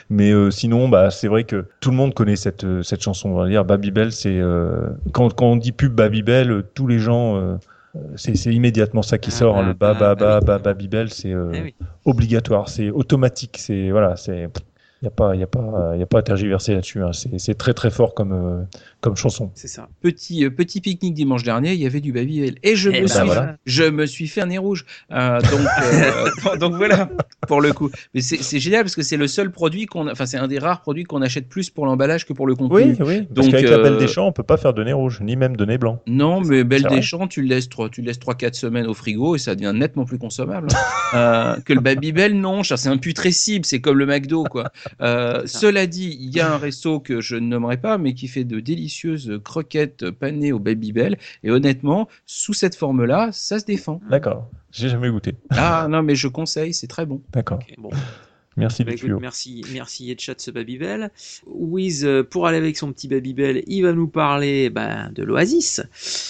Mais 0.09 0.31
euh, 0.33 0.51
sinon, 0.51 0.89
bah 0.89 1.11
c'est 1.11 1.29
vrai 1.29 1.45
que 1.45 1.67
tout 1.81 1.91
le 1.91 1.97
monde 1.97 2.15
connaît 2.15 2.37
cette 2.37 2.65
euh, 2.65 2.83
cette 2.83 3.03
chanson. 3.03 3.31
On 3.31 3.35
va 3.37 3.49
dire 3.49 3.65
Babybel, 3.67 4.13
c'est 4.13 4.39
euh, 4.39 4.89
quand 5.13 5.35
quand 5.35 5.47
on 5.47 5.57
dit 5.57 5.73
pub 5.73 5.93
Babybel, 5.95 6.65
tous 6.75 6.87
les 6.87 6.99
gens 6.99 7.59
c'est 8.17 8.35
c'est 8.37 8.55
immédiatement 8.55 9.03
ça 9.03 9.19
qui 9.19 9.31
sort. 9.31 9.59
hein, 9.59 9.67
le 9.67 9.75
ba 9.75 9.93
ba 9.93 10.15
ba 10.15 10.41
ba 10.41 10.59
Babybel, 10.59 11.11
c'est 11.11 11.29
Eh 11.31 11.63
oui. 11.63 11.75
obligatoire, 12.07 12.69
c'est 12.71 12.91
automatique, 12.91 13.57
c'est 13.59 13.91
voilà, 13.91 14.17
c'est 14.17 14.49
il 15.03 15.07
y 15.07 15.09
a 15.09 15.11
pas 15.11 15.35
y 15.35 15.43
a 15.43 15.47
pas 15.49 15.97
y 15.97 16.03
a 16.03 16.07
pas 16.07 16.21
à 16.21 16.23
tergiverser 16.23 16.75
là-dessus. 16.75 17.03
hein. 17.03 17.13
C'est 17.13 17.39
c'est 17.39 17.55
très 17.57 17.75
très 17.75 17.91
fort 17.91 18.15
comme 18.15 18.33
euh, 18.33 18.63
comme 19.03 19.17
chanson. 19.17 19.51
C'est 19.55 19.69
ça. 19.69 19.89
Petit, 20.01 20.45
euh, 20.47 20.51
petit 20.51 20.81
pique-nique 20.81 21.13
dimanche 21.13 21.43
dernier, 21.43 21.73
il 21.75 21.81
y 21.81 21.87
avait 21.87 22.01
du 22.01 22.13
Babybel. 22.13 22.55
Et 22.63 22.75
je, 22.77 22.89
Eh 22.89 23.03
me, 23.03 23.07
ben 23.07 23.09
suis, 23.09 23.27
voilà. 23.27 23.57
je 23.67 23.83
me 23.85 24.07
suis 24.07 24.29
fait 24.29 24.41
un 24.41 24.47
nez 24.47 24.57
rouge. 24.59 24.87
Euh, 25.11 25.41
donc, 25.43 25.61
euh, 25.83 26.57
donc 26.61 26.75
voilà, 26.77 27.11
pour 27.47 27.61
le 27.61 27.73
coup. 27.75 27.91
Mais 28.15 28.21
c'est 28.23 28.43
c'est 28.43 28.61
génial 28.61 28.85
parce 28.85 28.95
que 28.95 29.03
c'est 29.03 29.17
le 29.19 29.27
seul 29.27 29.51
produit 29.53 29.85
qu'on, 29.87 30.07
a- 30.07 30.13
enfin 30.13 30.25
c'est 30.25 30.39
un 30.39 30.49
des 30.49 30.59
rares 30.59 30.81
produits 30.81 31.05
qu'on 31.05 31.21
achète 31.21 31.49
plus 31.49 31.69
pour 31.69 31.85
l'emballage 31.85 32.25
que 32.27 32.33
pour 32.33 32.47
le 32.47 32.55
contenu. 32.55 32.93
Oui, 32.93 32.97
oui. 33.01 33.23
Parce 33.35 33.47
Donc, 33.49 33.51
qu'avec 33.51 33.69
la 33.69 33.79
Belle 33.79 33.99
des 33.99 34.09
Champs, 34.09 34.27
on 34.29 34.33
peut 34.33 34.43
pas 34.43 34.57
faire 34.57 34.73
de 34.73 34.83
nez 34.83 34.93
rouge, 34.95 35.21
ni 35.21 35.37
même 35.37 35.57
de 35.57 35.65
nez 35.67 35.77
blanc. 35.79 36.01
Non, 36.07 36.41
mais 36.41 36.65
Belle 36.65 36.85
des. 36.85 37.03
Champs, 37.03 37.27
tu 37.27 37.43
le 37.43 37.49
laisses 37.49 37.69
trois, 37.69 37.91
tu 37.91 38.01
le 38.01 38.07
laisses 38.07 38.19
trois, 38.21 38.35
quatre 38.35 38.55
semaines 38.55 38.87
au 38.87 38.95
frigo 38.95 39.35
et 39.37 39.39
ça 39.39 39.55
devient 39.57 39.73
nettement 39.75 40.05
plus 40.05 40.19
consommable. 40.19 40.69
hein. 40.73 40.79
Euh, 41.15 41.57
que 41.67 41.75
le 41.75 41.81
Babybel, 41.81 42.33
non, 42.41 42.63
ça, 42.63 42.79
c'est 42.79 42.89
imputrescible, 42.89 43.67
c'est 43.67 43.83
comme 43.83 43.99
le 43.99 44.07
McDo, 44.07 44.45
quoi. 44.45 44.71
Euh, 45.03 45.43
cela 45.47 45.87
dit, 45.87 46.17
il 46.21 46.31
y 46.35 46.41
a 46.41 46.51
un 46.55 46.57
resto 46.57 47.01
que 47.01 47.21
je 47.21 47.35
ne 47.37 47.47
nommerai 47.49 47.77
pas, 47.77 47.99
mais 47.99 48.15
qui 48.15 48.29
fait 48.29 48.45
de 48.45 48.61
délicieuses 48.93 49.41
croquettes 49.43 50.11
panées 50.11 50.53
au 50.53 50.59
Babybel. 50.59 51.19
Et 51.43 51.51
honnêtement, 51.51 52.09
sous 52.27 52.53
cette 52.53 52.77
forme-là, 52.77 53.31
ça 53.33 53.59
se 53.59 53.65
défend. 53.65 54.01
D'accord. 54.11 54.49
J'ai 54.71 54.89
jamais 54.89 55.11
goûté. 55.11 55.35
Ah 55.51 55.87
non, 55.89 56.03
mais 56.03 56.15
je 56.15 56.29
conseille, 56.29 56.75
c'est 56.75 56.87
très 56.87 57.07
bon. 57.07 57.23
D'accord. 57.33 57.59
Ok, 57.61 57.75
bon. 57.79 57.91
Merci 58.59 58.85
Bah, 58.85 58.93
du 58.93 59.07
écoute, 59.07 59.19
merci, 59.19 59.65
merci 59.73 60.11
Etchat 60.11 60.35
ce 60.37 60.51
Babybel. 60.51 61.11
Wiz, 61.47 62.05
euh, 62.05 62.23
pour 62.23 62.47
aller 62.47 62.59
avec 62.59 62.77
son 62.77 62.93
petit 62.93 63.09
Babybel, 63.09 63.63
il 63.67 63.81
va 63.81 63.95
nous 63.95 64.09
parler 64.09 64.69
bah, 64.69 65.09
de 65.09 65.23
l'Oasis. 65.23 65.81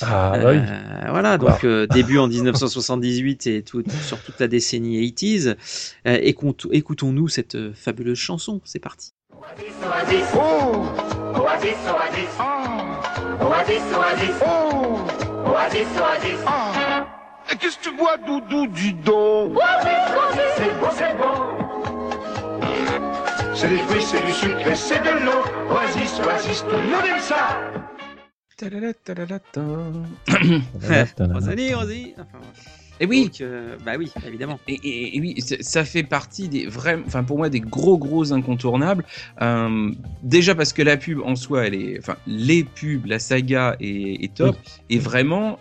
Ah 0.02 0.38
bah 0.40 0.50
oui. 0.52 0.58
Euh, 0.58 1.10
voilà, 1.10 1.36
donc 1.36 1.64
euh, 1.64 1.88
début 1.88 2.18
en 2.18 2.28
1978 2.28 3.48
et 3.48 3.62
tout, 3.64 3.82
sur 4.06 4.22
toute 4.22 4.38
la 4.38 4.46
décennie 4.46 5.04
80s. 5.10 5.56
Euh, 6.06 6.18
Écoutons-nous 6.70 7.26
cette 7.26 7.56
euh, 7.56 7.72
fabuleuse 7.74 8.18
chanson. 8.18 8.60
C'est 8.62 8.78
parti. 8.78 9.14
Oasis, 9.42 9.74
oh 10.36 10.86
Oasis, 11.34 11.74
Oasis, 11.90 12.30
oh 12.38 13.42
Oasis, 13.42 13.82
Oasis, 13.92 14.36
oh 14.46 15.02
Oasis, 15.50 15.88
Oasis, 15.98 16.40
oh 16.46 16.72
Qu'est-ce 17.58 17.78
que 17.78 17.82
tu 17.82 17.96
bois, 17.96 18.16
Doudou, 18.18 18.68
dis 18.68 18.94
donc 18.94 19.56
Oasis, 19.56 20.10
Oasis, 20.16 20.52
c'est 20.56 20.78
bon, 20.78 20.90
c'est 20.94 21.16
bon 21.18 21.38
C'est 23.54 23.68
des 23.68 23.78
fruits, 23.78 24.02
c'est 24.02 24.24
du 24.24 24.32
sucre 24.32 24.66
et 24.68 24.76
c'est 24.76 25.00
de 25.00 25.24
l'eau. 25.24 25.42
Oasis, 25.70 26.20
Oasis, 26.24 26.62
tout 26.64 26.76
le 26.76 26.82
monde 26.82 27.04
aime 27.04 27.20
ça. 27.20 27.58
Rosalie, 31.32 31.74
Rosalie. 31.74 32.14
Enfin, 32.16 32.38
Et 33.02 33.06
oui, 33.06 33.24
donc, 33.24 33.40
euh, 33.40 33.76
bah 33.84 33.94
oui, 33.98 34.12
évidemment. 34.26 34.60
Et, 34.68 34.74
et- 34.74 35.16
et 35.16 35.20
oui, 35.20 35.34
ça 35.60 35.84
fait 35.84 36.04
partie 36.04 36.48
des 36.48 36.66
vrais, 36.66 36.98
enfin 37.04 37.24
pour 37.24 37.36
moi 37.36 37.48
des 37.48 37.58
gros 37.60 37.98
gros 37.98 38.32
incontournables. 38.32 39.04
Euh, 39.42 39.90
déjà 40.22 40.54
parce 40.54 40.72
que 40.72 40.82
la 40.82 40.96
pub 40.96 41.18
en 41.24 41.34
soi, 41.34 41.66
elle 41.66 41.74
est, 41.74 41.98
enfin 41.98 42.14
les 42.28 42.62
pubs, 42.62 43.04
la 43.06 43.18
saga 43.18 43.76
est, 43.80 44.22
est 44.24 44.34
top. 44.34 44.56
Et 44.88 44.98
vraiment, 45.00 45.58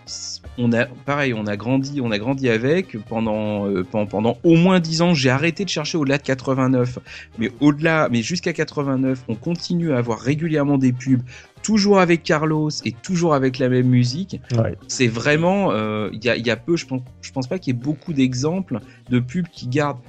on 0.56 0.72
a, 0.72 0.84
pareil, 0.86 1.34
on 1.34 1.46
a 1.48 1.56
grandi, 1.56 2.00
on 2.00 2.12
a 2.12 2.18
grandi 2.18 2.48
avec 2.48 2.96
pendant 3.08 3.68
euh, 3.68 3.82
pendant, 3.82 4.06
pendant 4.06 4.38
au 4.44 4.54
moins 4.54 4.78
10 4.78 5.02
ans. 5.02 5.12
J'ai 5.12 5.30
arrêté 5.30 5.64
de 5.64 5.68
chercher 5.68 5.98
au-delà 5.98 6.18
de 6.18 6.22
89, 6.22 7.00
mais 7.38 7.50
au-delà, 7.60 8.08
mais 8.12 8.22
jusqu'à 8.22 8.52
89, 8.52 9.24
on 9.28 9.34
continue 9.34 9.92
à 9.92 9.98
avoir 9.98 10.20
régulièrement 10.20 10.78
des 10.78 10.92
pubs. 10.92 11.22
Toujours 11.62 12.00
avec 12.00 12.22
Carlos 12.22 12.70
et 12.84 12.92
toujours 12.92 13.34
avec 13.34 13.58
la 13.58 13.68
même 13.68 13.86
musique. 13.86 14.40
Ouais. 14.56 14.76
C'est 14.88 15.06
vraiment, 15.06 15.72
euh, 15.72 16.10
il 16.12 16.24
y, 16.24 16.28
a, 16.28 16.36
il 16.36 16.46
y 16.46 16.50
a 16.50 16.56
peu, 16.56 16.76
je 16.76 16.86
pense, 16.86 17.02
je 17.20 17.32
pense 17.32 17.46
pas 17.46 17.58
qu'il 17.58 17.74
y 17.74 17.78
ait 17.78 17.80
beaucoup 17.80 18.12
d'exemples 18.12 18.80
de 19.10 19.20
pubs 19.20 19.48
qui 19.48 19.68
gardent 19.68 20.00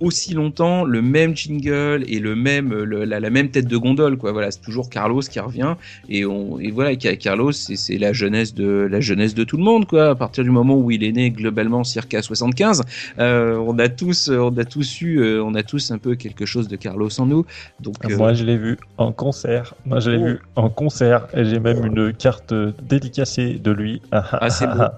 aussi 0.00 0.34
longtemps 0.34 0.84
le 0.84 1.02
même 1.02 1.36
jingle 1.36 2.04
et 2.08 2.18
le 2.18 2.34
même, 2.34 2.72
le- 2.74 3.04
la, 3.04 3.20
la 3.20 3.30
même 3.30 3.50
tête 3.50 3.66
de 3.66 3.76
gondole, 3.76 4.16
quoi. 4.16 4.32
Voilà, 4.32 4.50
c'est 4.50 4.60
toujours 4.60 4.90
Carlos 4.90 5.20
qui 5.20 5.40
revient 5.40 5.74
et 6.08 6.24
on, 6.24 6.58
et 6.58 6.70
voilà, 6.70 6.98
Ca- 6.98 7.16
Carlos, 7.16 7.52
c'est 7.52 7.98
la 7.98 8.12
jeunesse 8.12 8.54
de, 8.54 8.88
la 8.90 9.00
jeunesse 9.00 9.34
de 9.34 9.44
tout 9.44 9.56
le 9.56 9.62
monde, 9.64 9.86
quoi. 9.86 10.10
À 10.10 10.14
partir 10.14 10.44
du 10.44 10.50
moment 10.50 10.76
où 10.76 10.90
il 10.90 11.02
est 11.04 11.12
né, 11.12 11.30
globalement, 11.30 11.84
circa 11.84 12.22
75, 12.22 12.82
euh, 13.18 13.56
on 13.56 13.78
a 13.78 13.88
tous, 13.88 14.28
on 14.30 14.56
a 14.56 14.64
tous 14.64 15.00
eu, 15.00 15.18
euh, 15.20 15.42
on 15.44 15.54
a 15.54 15.62
tous 15.62 15.90
un 15.90 15.98
peu 15.98 16.14
quelque 16.14 16.46
chose 16.46 16.68
de 16.68 16.76
Carlos 16.76 17.08
en 17.20 17.26
nous. 17.26 17.44
Donc, 17.80 17.96
euh, 18.04 18.16
Moi, 18.16 18.34
je 18.34 18.44
l'ai 18.44 18.56
vu 18.56 18.76
en 18.98 19.12
concert. 19.12 19.74
Moi, 19.86 20.00
je 20.00 20.10
l'ai 20.10 20.18
Oh. 20.20 20.26
vu 20.26 20.38
en 20.56 20.68
concert. 20.70 21.26
Et 21.34 21.44
j'ai 21.44 21.58
même 21.60 21.84
une 21.84 22.12
carte 22.12 22.52
dédicacée 22.82 23.60
de 23.62 23.70
lui. 23.70 24.00
Ah, 24.12 24.18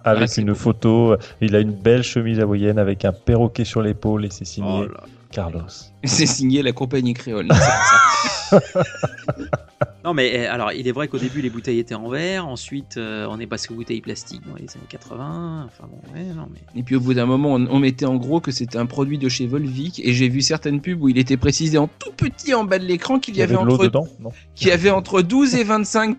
avec 0.04 0.22
Ah, 0.22 0.26
c'est 0.26 0.40
une 0.42 0.48
beau. 0.48 0.54
photo. 0.54 1.16
Il 1.40 1.54
a 1.56 1.60
une 1.60 1.72
belle 1.72 2.02
chemise 2.02 2.40
hawaïenne 2.40 2.78
avec 2.78 3.04
un 3.04 3.12
perroquet 3.12 3.64
sur 3.64 3.82
l'épaule 3.82 4.24
et 4.24 4.30
c'est 4.30 4.44
signé 4.44 4.85
Oh 4.86 4.92
là. 4.92 5.04
Carlos. 5.32 5.62
c'est 6.04 6.26
signé 6.26 6.62
la 6.62 6.72
compagnie 6.72 7.14
créole. 7.14 7.48
Non, 10.04 10.14
mais 10.14 10.46
euh, 10.46 10.52
alors, 10.52 10.72
il 10.72 10.86
est 10.86 10.92
vrai 10.92 11.08
qu'au 11.08 11.18
début, 11.18 11.42
les 11.42 11.50
bouteilles 11.50 11.78
étaient 11.78 11.94
en 11.94 12.08
verre. 12.08 12.46
Ensuite, 12.46 12.96
euh, 12.96 13.26
on 13.28 13.38
est 13.40 13.46
passé 13.46 13.72
aux 13.72 13.74
bouteilles 13.74 14.00
plastiques 14.00 14.46
dans 14.46 14.54
les 14.54 14.62
années 14.62 14.86
80. 14.88 15.66
Enfin 15.66 15.88
bon, 15.90 15.98
ouais, 16.14 16.24
non, 16.34 16.48
mais. 16.52 16.60
Et 16.78 16.82
puis 16.82 16.96
au 16.96 17.00
bout 17.00 17.14
d'un 17.14 17.26
moment, 17.26 17.54
on, 17.54 17.66
on 17.66 17.78
mettait 17.78 18.06
en 18.06 18.16
gros 18.16 18.40
que 18.40 18.50
c'était 18.50 18.78
un 18.78 18.86
produit 18.86 19.18
de 19.18 19.28
chez 19.28 19.46
Volvic, 19.46 20.00
et 20.04 20.12
j'ai 20.12 20.28
vu 20.28 20.42
certaines 20.42 20.80
pubs 20.80 21.02
où 21.02 21.08
il 21.08 21.18
était 21.18 21.36
précisé 21.36 21.76
en 21.78 21.88
tout 21.88 22.12
petit 22.16 22.54
en 22.54 22.64
bas 22.64 22.78
de 22.78 22.84
l'écran 22.84 23.18
qu'il 23.18 23.34
Il 23.34 23.38
y 23.38 23.42
avait, 23.42 23.56
entre, 23.56 23.84
dedans 23.84 24.06
Non? 24.20 24.32
qu'il 24.54 24.68
y 24.68 24.72
avait 24.72 24.90
entre 24.90 25.22
12 25.22 25.56
et 25.56 25.64
25 25.64 26.18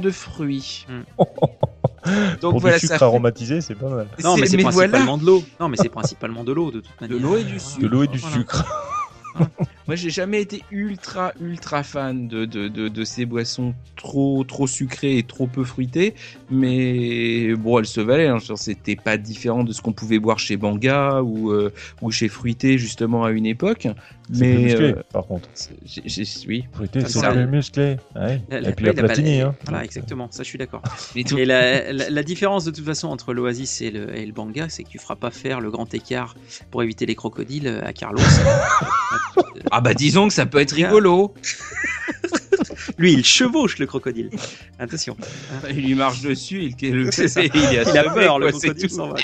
de 0.00 0.10
fruits. 0.10 0.86
Donc 2.40 2.52
Pour 2.52 2.60
voilà, 2.60 2.78
du 2.78 2.86
ça 2.86 2.94
sucre 2.94 2.98
fait- 3.00 3.04
aromatisé, 3.04 3.60
c'est 3.60 3.74
pas 3.74 3.88
mal. 3.88 4.06
Non, 4.22 4.36
mais 4.36 4.46
c'est 4.46 4.56
voilà. 4.56 4.70
principalement 4.70 5.18
de 5.18 5.24
l'eau. 5.26 5.42
Non, 5.60 5.68
mais 5.68 5.76
c'est 5.76 5.88
principalement 5.88 6.44
de 6.44 6.52
l'eau, 6.52 6.70
de 6.70 6.80
toute 6.80 7.00
manière. 7.00 7.18
l'eau 7.20 7.36
et 7.36 7.44
du 7.44 7.58
Voilà. 7.58 7.58
sucre. 7.60 7.82
De 7.82 7.86
l'eau 7.88 8.02
et 8.02 8.06
du 8.08 8.18
Voilà. 8.18 8.36
sucre. 8.36 8.64
Moi, 9.86 9.94
j'ai 9.94 10.10
jamais 10.10 10.40
été 10.42 10.62
ultra, 10.72 11.32
ultra 11.40 11.82
fan 11.84 12.26
de, 12.26 12.44
de, 12.44 12.66
de, 12.68 12.88
de 12.88 13.04
ces 13.04 13.24
boissons 13.24 13.72
trop, 13.96 14.42
trop 14.44 14.66
sucrées 14.66 15.18
et 15.18 15.22
trop 15.22 15.46
peu 15.46 15.62
fruitées. 15.64 16.14
Mais 16.50 17.54
bon, 17.54 17.78
elles 17.78 17.86
se 17.86 18.00
valaient. 18.00 18.26
Hein. 18.26 18.38
Genre, 18.38 18.58
C'était 18.58 18.96
pas 18.96 19.16
différent 19.16 19.62
de 19.64 19.72
ce 19.72 19.80
qu'on 19.80 19.92
pouvait 19.92 20.18
boire 20.18 20.38
chez 20.40 20.56
Banga 20.56 21.22
ou, 21.22 21.50
euh, 21.52 21.72
ou 22.02 22.10
chez 22.10 22.28
Fruité, 22.28 22.78
justement, 22.78 23.24
à 23.24 23.30
une 23.30 23.46
époque. 23.46 23.86
C'est 24.32 24.40
plus 24.40 24.40
Mais 24.40 24.62
musclé, 24.64 24.92
euh, 24.92 25.02
par 25.12 25.24
contre. 25.24 25.48
j'ai- 25.84 26.02
j'ai- 26.04 26.24
oui. 26.48 26.64
Fruité, 26.72 27.00
Ça, 27.02 27.08
c'est 27.08 27.18
ça- 27.20 27.30
plus 27.30 27.46
musclé. 27.46 27.96
Ouais. 28.16 28.40
La- 28.50 28.58
Et 28.58 28.60
la- 28.62 28.72
puis 28.72 28.86
oui, 28.86 28.92
la 28.96 29.02
la- 29.02 29.08
Platini. 29.08 29.40
hein. 29.40 29.54
Voilà, 29.66 29.84
exactement. 29.84 30.26
Ça, 30.32 30.42
je 30.42 30.48
suis 30.48 30.58
d'accord. 30.58 30.82
Et 31.14 31.20
Et 31.20 31.44
la, 31.46 31.92
la- 31.92 32.10
la 32.10 32.22
différence 32.24 32.64
de 32.64 32.72
toute 32.72 32.84
façon 32.84 33.06
entre 33.06 33.32
l'Oasis 33.32 33.82
et 33.82 33.92
le, 33.92 34.16
et 34.16 34.26
le 34.26 34.32
Banga, 34.32 34.68
c'est 34.68 34.82
que 34.82 34.88
tu 34.88 34.98
feras 34.98 35.14
pas 35.14 35.30
faire 35.30 35.60
le 35.60 35.70
grand 35.70 35.94
écart 35.94 36.34
pour 36.72 36.82
éviter 36.82 37.06
les 37.06 37.14
crocodiles 37.14 37.68
à 37.84 37.92
Carlos. 37.92 38.20
Ah 39.78 39.82
bah 39.82 39.92
disons 39.92 40.26
que 40.28 40.32
ça 40.32 40.46
peut 40.46 40.58
être 40.58 40.72
rigolo. 40.72 41.34
Lui, 42.98 43.12
il 43.14 43.24
chevauche 43.24 43.78
le 43.78 43.86
crocodile. 43.86 44.30
Attention. 44.78 45.16
Il 45.70 45.86
lui 45.86 45.94
marche 45.94 46.22
dessus, 46.22 46.62
il, 46.62 46.74
il, 46.82 46.88
il, 46.88 46.98
est 46.98 47.88
Il 47.88 47.98
a 47.98 48.04
peur, 48.04 48.38
quoi, 48.38 48.50
crocodile 48.50 48.90
s'en 48.90 49.08
va. 49.08 49.16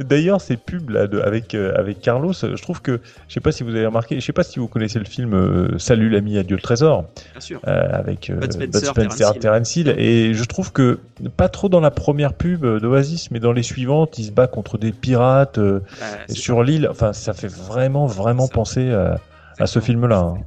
D'ailleurs, 0.00 0.40
ces 0.40 0.56
pubs 0.56 0.90
là 0.90 1.06
de- 1.06 1.20
avec 1.20 1.54
euh, 1.54 1.72
avec 1.76 2.00
Carlos, 2.00 2.32
euh, 2.44 2.56
je 2.56 2.62
trouve 2.62 2.80
que 2.82 3.00
je 3.28 3.34
sais 3.34 3.40
pas 3.40 3.52
si 3.52 3.62
vous 3.62 3.70
avez 3.70 3.86
remarqué, 3.86 4.16
je 4.20 4.24
sais 4.24 4.32
pas 4.32 4.42
si 4.42 4.58
vous 4.58 4.68
connaissez 4.68 4.98
le 4.98 5.04
film 5.04 5.34
euh, 5.34 5.78
Salut 5.78 6.08
l'ami, 6.10 6.38
adieu 6.38 6.56
le 6.56 6.62
trésor 6.62 7.04
Bien 7.32 7.40
sûr. 7.40 7.60
euh, 7.66 7.88
avec 7.92 8.30
euh, 8.30 8.36
Bud 8.36 8.52
Spencer, 8.52 8.94
Bud 8.94 9.12
Spencer, 9.12 9.38
Terence 9.38 9.76
Hill. 9.76 9.94
Et 9.98 10.34
je 10.34 10.44
trouve 10.44 10.72
que 10.72 10.98
pas 11.36 11.48
trop 11.48 11.68
dans 11.68 11.80
la 11.80 11.90
première 11.90 12.34
pub 12.34 12.64
d'Oasis, 12.64 13.30
mais 13.30 13.40
dans 13.40 13.52
les 13.52 13.62
suivantes, 13.62 14.18
il 14.18 14.24
se 14.26 14.30
bat 14.30 14.46
contre 14.46 14.78
des 14.78 14.92
pirates 14.92 15.58
euh, 15.58 15.80
Bah, 16.00 16.06
sur 16.28 16.62
l'île. 16.62 16.88
Enfin, 16.90 17.12
ça 17.12 17.32
fait 17.32 17.50
vraiment 17.52 18.06
vraiment 18.06 18.48
penser 18.48 18.90
à, 18.90 19.18
à 19.58 19.66
ce 19.66 19.80
film-là. 19.80 20.18
hein. 20.18 20.38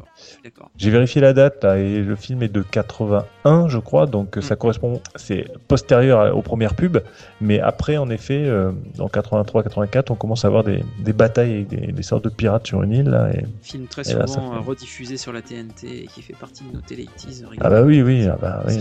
D'accord. 0.46 0.70
J'ai 0.78 0.92
vérifié 0.92 1.22
la 1.22 1.34
date 1.34 1.64
là, 1.64 1.80
et 1.80 2.02
le 2.02 2.16
film 2.16 2.44
est 2.44 2.50
de 2.50 2.62
81, 2.62 3.68
je 3.68 3.80
crois, 3.80 4.06
donc 4.06 4.38
euh, 4.38 4.42
Mm. 4.42 4.44
ça 4.44 4.56
correspond, 4.56 5.02
c'est 5.16 5.48
postérieur 5.68 6.38
aux 6.38 6.44
premières 6.44 6.76
pubs, 6.76 7.00
mais 7.42 7.60
après, 7.60 7.98
en 7.98 8.12
effet, 8.12 8.44
euh, 8.46 8.72
en 9.00 9.08
83-84, 9.08 10.12
on 10.12 10.16
commence 10.16 10.46
à 10.46 10.50
avoir 10.50 10.64
des, 10.64 10.84
des 11.00 11.14
batailles 11.14 11.52
avec 11.54 11.68
des, 11.70 11.92
des 11.92 12.04
sortes 12.04 12.24
de 12.26 12.30
pirates 12.30 12.68
sur 12.68 12.84
une 12.84 12.92
île. 12.92 13.10
Là, 13.10 13.32
et... 13.34 13.44
Film 13.64 13.88
très 13.88 14.08
Et 14.08 14.14
là, 14.14 14.28
souvent 14.28 14.52
ça 14.52 14.52
fait- 14.52 14.64
euh, 14.64 14.70
rediffusé 14.70 15.18
sur 15.18 15.34
la 15.34 15.42
TNT 15.42 16.04
et 16.04 16.06
qui 16.06 16.22
fait 16.22 16.36
partie 16.36 16.64
de 16.64 16.76
nos 16.76 16.82
téléactises. 16.82 17.44
Ah 17.60 17.70
bah 17.72 17.82
oui, 17.82 18.04
oui, 18.04 18.28
ah 18.32 18.38
bah 18.40 18.64
oui. 18.68 18.78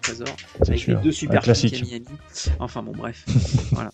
Trésor. 0.00 0.26
Avec 0.66 0.78
sûr. 0.80 0.96
les 0.96 1.02
deux 1.02 1.10
Un 1.10 1.12
super 1.12 1.42
classique. 1.42 1.76
flics 1.76 1.92
à 1.92 1.96
Miami. 1.98 2.06
Enfin 2.58 2.82
bon, 2.82 2.92
bref. 2.96 3.24
voilà. 3.72 3.90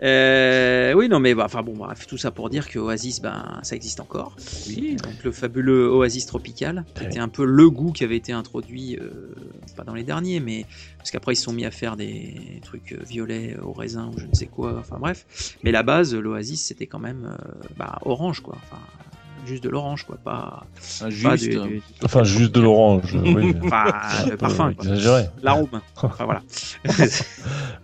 Euh, 0.00 0.92
oui, 0.94 1.08
non, 1.08 1.18
mais 1.18 1.34
bah, 1.34 1.44
enfin 1.46 1.62
bon, 1.62 1.74
bref, 1.76 2.06
tout 2.06 2.16
ça 2.18 2.30
pour 2.30 2.50
dire 2.50 2.68
que 2.68 2.78
Oasis, 2.78 3.20
ben, 3.20 3.58
ça 3.62 3.74
existe 3.74 3.98
encore. 4.00 4.36
Oui. 4.68 4.96
Donc 5.02 5.24
le 5.24 5.32
fabuleux 5.32 5.88
Oasis 5.90 6.26
tropical, 6.26 6.84
qui 6.94 7.04
était 7.04 7.18
un 7.18 7.28
peu 7.28 7.44
le 7.44 7.68
goût 7.68 7.90
qui 7.92 8.04
avait 8.04 8.16
été 8.16 8.32
introduit, 8.32 8.96
euh, 9.00 9.34
pas 9.76 9.82
dans 9.84 9.94
les 9.94 10.04
derniers, 10.04 10.38
mais 10.40 10.66
parce 10.98 11.10
qu'après 11.10 11.32
ils 11.32 11.36
se 11.36 11.42
sont 11.44 11.52
mis 11.52 11.64
à 11.64 11.70
faire 11.72 11.96
des 11.96 12.60
trucs 12.64 12.92
euh, 12.92 12.98
violets 13.08 13.56
au 13.62 13.72
raisin 13.72 14.10
ou 14.14 14.18
je 14.18 14.26
ne 14.26 14.34
sais 14.34 14.46
quoi. 14.46 14.76
Enfin 14.78 14.98
bref, 15.00 15.26
mais 15.64 15.72
la 15.72 15.82
base, 15.82 16.14
l'Oasis, 16.14 16.62
c'était 16.64 16.86
quand 16.86 17.00
même 17.00 17.28
euh, 17.36 17.66
bah, 17.76 17.98
orange, 18.02 18.40
quoi. 18.40 18.56
Enfin, 18.70 18.80
juste 19.46 19.64
de 19.64 19.68
l'orange, 19.68 20.04
quoi, 20.04 20.16
pas. 20.22 20.64
Ah, 21.00 21.04
pas 21.04 21.10
juste. 21.10 21.48
du- 21.50 21.58
du- 21.58 21.82
Enfin, 22.04 22.22
juste 22.22 22.52
de 22.54 22.60
l'orange. 22.60 23.16
oui. 23.20 23.52
Enfin, 23.64 23.86
le 24.30 24.36
parfum. 24.36 24.70
Exagéré. 24.70 25.24
L'arôme. 25.42 25.80
Enfin 26.02 26.24
voilà. 26.24 26.42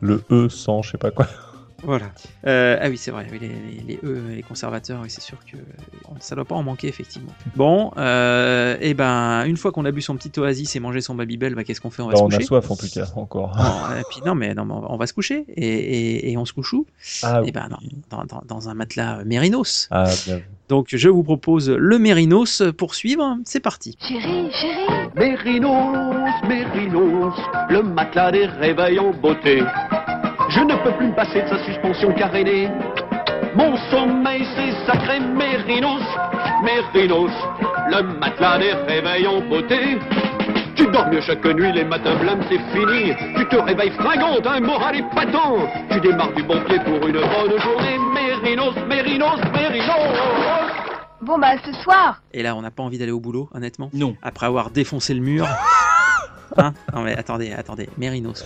Le 0.01 0.23
E 0.31 0.49
sans, 0.49 0.82
je 0.82 0.93
sais 0.93 0.99
pas 0.99 1.11
quoi. 1.11 1.27
Voilà. 1.85 2.06
Euh, 2.47 2.78
ah 2.81 2.89
oui, 2.89 2.97
c'est 2.97 3.11
vrai, 3.11 3.27
les, 3.31 3.39
les, 3.39 3.48
les 3.86 4.01
E, 4.02 4.23
les 4.36 4.43
conservateurs, 4.43 5.01
oui, 5.02 5.11
c'est 5.11 5.20
sûr 5.20 5.39
que 5.51 5.56
ça 6.20 6.35
doit 6.35 6.44
pas 6.44 6.55
en 6.55 6.62
manquer, 6.62 6.89
effectivement. 6.89 7.32
Bon, 7.56 7.93
euh, 7.97 8.77
et 8.81 8.94
ben, 8.94 9.44
une 9.44 9.56
fois 9.56 9.70
qu'on 9.73 9.85
a 9.85 9.90
bu 9.90 10.01
son 10.02 10.16
petit 10.16 10.39
oasis 10.40 10.74
et 10.77 10.81
mangé 10.81 11.01
son 11.01 11.15
Babybel, 11.15 11.55
bah, 11.55 11.65
qu'est-ce 11.65 11.81
qu'on 11.81 11.90
fait? 11.90 12.02
On 12.02 12.06
va 12.06 12.12
Bah, 12.12 12.19
se 12.19 12.23
on 12.24 12.28
a 12.28 12.31
coucher. 12.31 12.47
soif 12.47 12.70
en 12.70 12.77
tout 12.77 12.89
cas, 12.93 13.06
encore. 13.16 13.56
Non, 13.56 13.97
et 13.98 14.02
puis 14.09 14.20
non, 14.24 14.35
mais 14.35 14.55
non, 14.55 14.65
mais 14.65 14.74
on 14.74 14.81
va- 14.81 14.86
on 14.90 14.97
va 14.97 15.06
se 15.06 15.12
coucher 15.12 15.44
et, 15.48 15.66
et, 15.66 16.31
et 16.32 16.36
on 16.39 16.44
se 16.44 16.52
couche 16.52 16.73
où? 16.73 16.86
Ah 17.23 17.43
Eh 17.44 17.52
ben, 17.52 17.69
dans, 17.69 18.19
dans, 18.19 18.24
dans, 18.24 18.43
dans 18.47 18.69
un 18.69 18.74
matelas 18.74 19.23
Mérinos. 19.24 19.89
Ah, 19.90 20.05
bien. 20.27 20.40
Donc, 20.69 20.89
je 20.93 21.09
vous 21.11 21.23
propose 21.23 21.69
le 21.70 21.98
Mérinos 21.98 22.62
pour 22.78 22.94
suivre. 22.94 23.36
C'est 23.44 23.61
parti. 23.61 23.97
Chérie, 24.01 24.51
chérie. 24.52 25.09
Mérinos, 25.15 26.32
Mérinos, 26.48 27.35
le 27.69 27.82
matelas 27.82 28.32
des 28.32 28.47
réveils 28.47 28.98
en 28.98 29.11
beauté. 29.12 29.62
Je 30.49 30.61
ne 30.61 30.75
peux 30.83 30.93
plus 30.93 31.07
me 31.09 31.15
passer 31.15 31.43
de 31.43 31.49
sa 31.49 31.65
suspension 31.65 32.12
carénée. 32.12 32.69
Mon 33.55 33.77
sommeil, 33.91 34.47
c'est 34.57 34.73
sacré 34.87 35.21
Mérinos, 35.21 36.03
Mérinos, 36.62 37.31
le 37.89 38.03
matelas 38.19 38.59
des 38.59 38.73
réveils 38.73 39.27
en 39.27 39.41
beauté. 39.41 39.99
Tu 40.75 40.87
dors 40.89 41.07
mieux 41.09 41.21
chaque 41.21 41.45
nuit, 41.45 41.73
les 41.73 41.85
matins 41.85 42.16
blâmes, 42.16 42.43
c'est 42.49 42.59
fini. 42.77 43.15
Tu 43.37 43.47
te 43.49 43.57
réveilles 43.57 43.93
fringante, 43.93 44.47
un 44.47 44.61
moral 44.61 44.97
épatant. 44.97 45.69
Tu 45.91 46.01
démarres 46.01 46.33
du 46.33 46.43
bon 46.43 46.61
pied 46.66 46.79
pour 46.81 47.07
une 47.07 47.12
bonne 47.15 47.61
journée. 47.61 47.99
Mérinos, 48.12 48.75
Mérinos, 48.89 49.39
Mérinos. 49.53 50.19
Bon 51.23 51.39
bah 51.39 51.53
ce 51.65 51.73
soir, 51.83 52.21
Et 52.33 52.43
là, 52.43 52.55
on 52.55 52.61
n'a 52.61 52.71
pas 52.71 52.83
envie 52.83 52.99
d'aller 52.99 53.12
au 53.12 53.21
boulot, 53.21 53.49
honnêtement? 53.55 53.89
Non. 53.95 54.15
Après 54.21 54.47
avoir 54.47 54.71
défoncé 54.71 55.15
le 55.15 55.21
mur. 55.21 55.47
Hein 56.57 56.73
non 56.95 57.03
mais 57.03 57.16
attendez, 57.16 57.53
attendez, 57.53 57.89
Mérinos. 57.99 58.45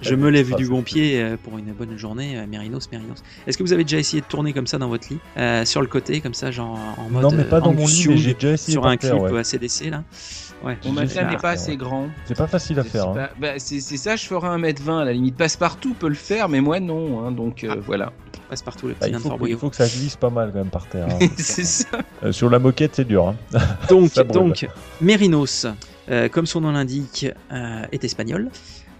Je 0.00 0.14
me 0.14 0.28
lève 0.30 0.54
du 0.56 0.68
bon 0.68 0.82
pied 0.82 1.20
euh, 1.22 1.36
pour 1.42 1.58
une 1.58 1.72
bonne 1.72 1.96
journée, 1.96 2.38
euh, 2.38 2.46
Mérinos, 2.46 2.90
Mérinos. 2.90 3.22
Est-ce 3.46 3.56
que 3.58 3.62
vous 3.62 3.72
avez 3.72 3.84
déjà 3.84 3.98
essayé 3.98 4.20
de 4.22 4.26
tourner 4.26 4.52
comme 4.52 4.66
ça 4.66 4.78
dans 4.78 4.88
votre 4.88 5.08
lit, 5.10 5.18
euh, 5.36 5.64
sur 5.64 5.80
le 5.80 5.86
côté, 5.86 6.20
comme 6.20 6.34
ça, 6.34 6.50
genre 6.50 6.78
en 6.98 7.08
mode 7.10 7.22
Non, 7.22 7.30
mais 7.32 7.44
pas 7.44 7.60
dans 7.60 7.72
mon 7.72 7.86
lit, 7.86 8.06
mais 8.08 8.16
j'ai 8.16 8.34
déjà 8.34 8.52
essayé 8.52 8.72
sur 8.72 8.86
un 8.86 8.96
clip 8.96 9.12
ouais. 9.14 9.38
ACDC 9.38 9.90
là. 9.90 10.02
Ouais. 10.64 10.78
Mon 10.86 10.92
matelas 10.92 11.30
n'est 11.30 11.36
pas 11.36 11.50
assez 11.50 11.76
grand. 11.76 12.08
C'est 12.24 12.36
pas 12.36 12.46
facile 12.46 12.78
à 12.78 12.84
faire. 12.84 13.08
hein. 13.08 13.14
Bah, 13.14 13.30
bah, 13.38 13.52
c'est 13.58 13.80
ça, 13.80 14.16
je 14.16 14.24
ferai 14.26 14.48
1m20 14.48 15.00
à 15.00 15.04
la 15.04 15.12
limite. 15.12 15.36
Passe-partout 15.36 15.94
peut 15.94 16.08
le 16.08 16.14
faire, 16.14 16.48
mais 16.48 16.60
moi 16.62 16.80
non. 16.80 17.24
hein, 17.26 17.32
donc 17.32 17.64
euh, 17.64 17.76
voilà. 17.84 18.12
Passe 18.48 18.62
partout 18.62 18.86
le 18.88 18.94
Bah, 18.94 19.00
petit 19.00 19.10
il, 19.10 19.12
nain 19.12 19.18
de 19.18 19.22
faut, 19.22 19.28
Fort 19.30 19.48
il 19.48 19.56
faut 19.58 19.70
que 19.70 19.76
ça 19.76 19.86
glisse 19.86 20.16
pas 20.16 20.30
mal 20.30 20.50
quand 20.52 20.58
même 20.58 20.68
par 20.68 20.86
terre. 20.86 21.06
hein. 21.10 21.26
c'est 21.36 21.64
ça. 21.64 21.86
Euh, 22.24 22.32
sur 22.32 22.48
la 22.48 22.58
moquette, 22.58 22.94
c'est 22.94 23.04
dur. 23.06 23.28
hein. 23.28 23.58
Donc, 23.90 24.14
donc 24.32 24.66
Mérinos, 25.02 25.66
euh, 26.10 26.28
comme 26.28 26.46
son 26.46 26.60
nom 26.60 26.72
l'indique, 26.72 27.26
euh, 27.52 27.82
est 27.92 28.04
espagnol. 28.04 28.50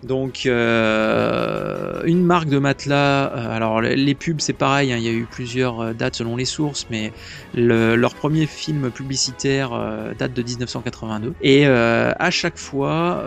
Donc, 0.03 0.45
euh, 0.45 2.03
une 2.05 2.23
marque 2.25 2.49
de 2.51 2.59
matelas. 2.59 3.25
alors, 3.25 3.81
les 3.81 4.15
pubs, 4.15 4.41
c'est 4.41 4.53
pareil. 4.53 4.93
hein, 4.93 4.99
il 4.99 5.03
y 5.05 5.09
a 5.09 5.13
eu 5.13 5.25
plusieurs 5.25 5.95
dates 5.95 6.17
selon 6.17 6.37
les 6.37 6.45
sources, 6.45 6.87
mais 6.91 7.11
le- 7.55 7.97
leur 7.97 8.15
premier 8.15 8.47
film 8.47 8.91
publicitaire 8.91 9.71
date 10.19 10.35
de 10.35 10.43
1982. 10.43 11.33
Et 11.41 11.65
à 11.67 12.31
chaque 12.31 12.59
fois, 12.59 13.25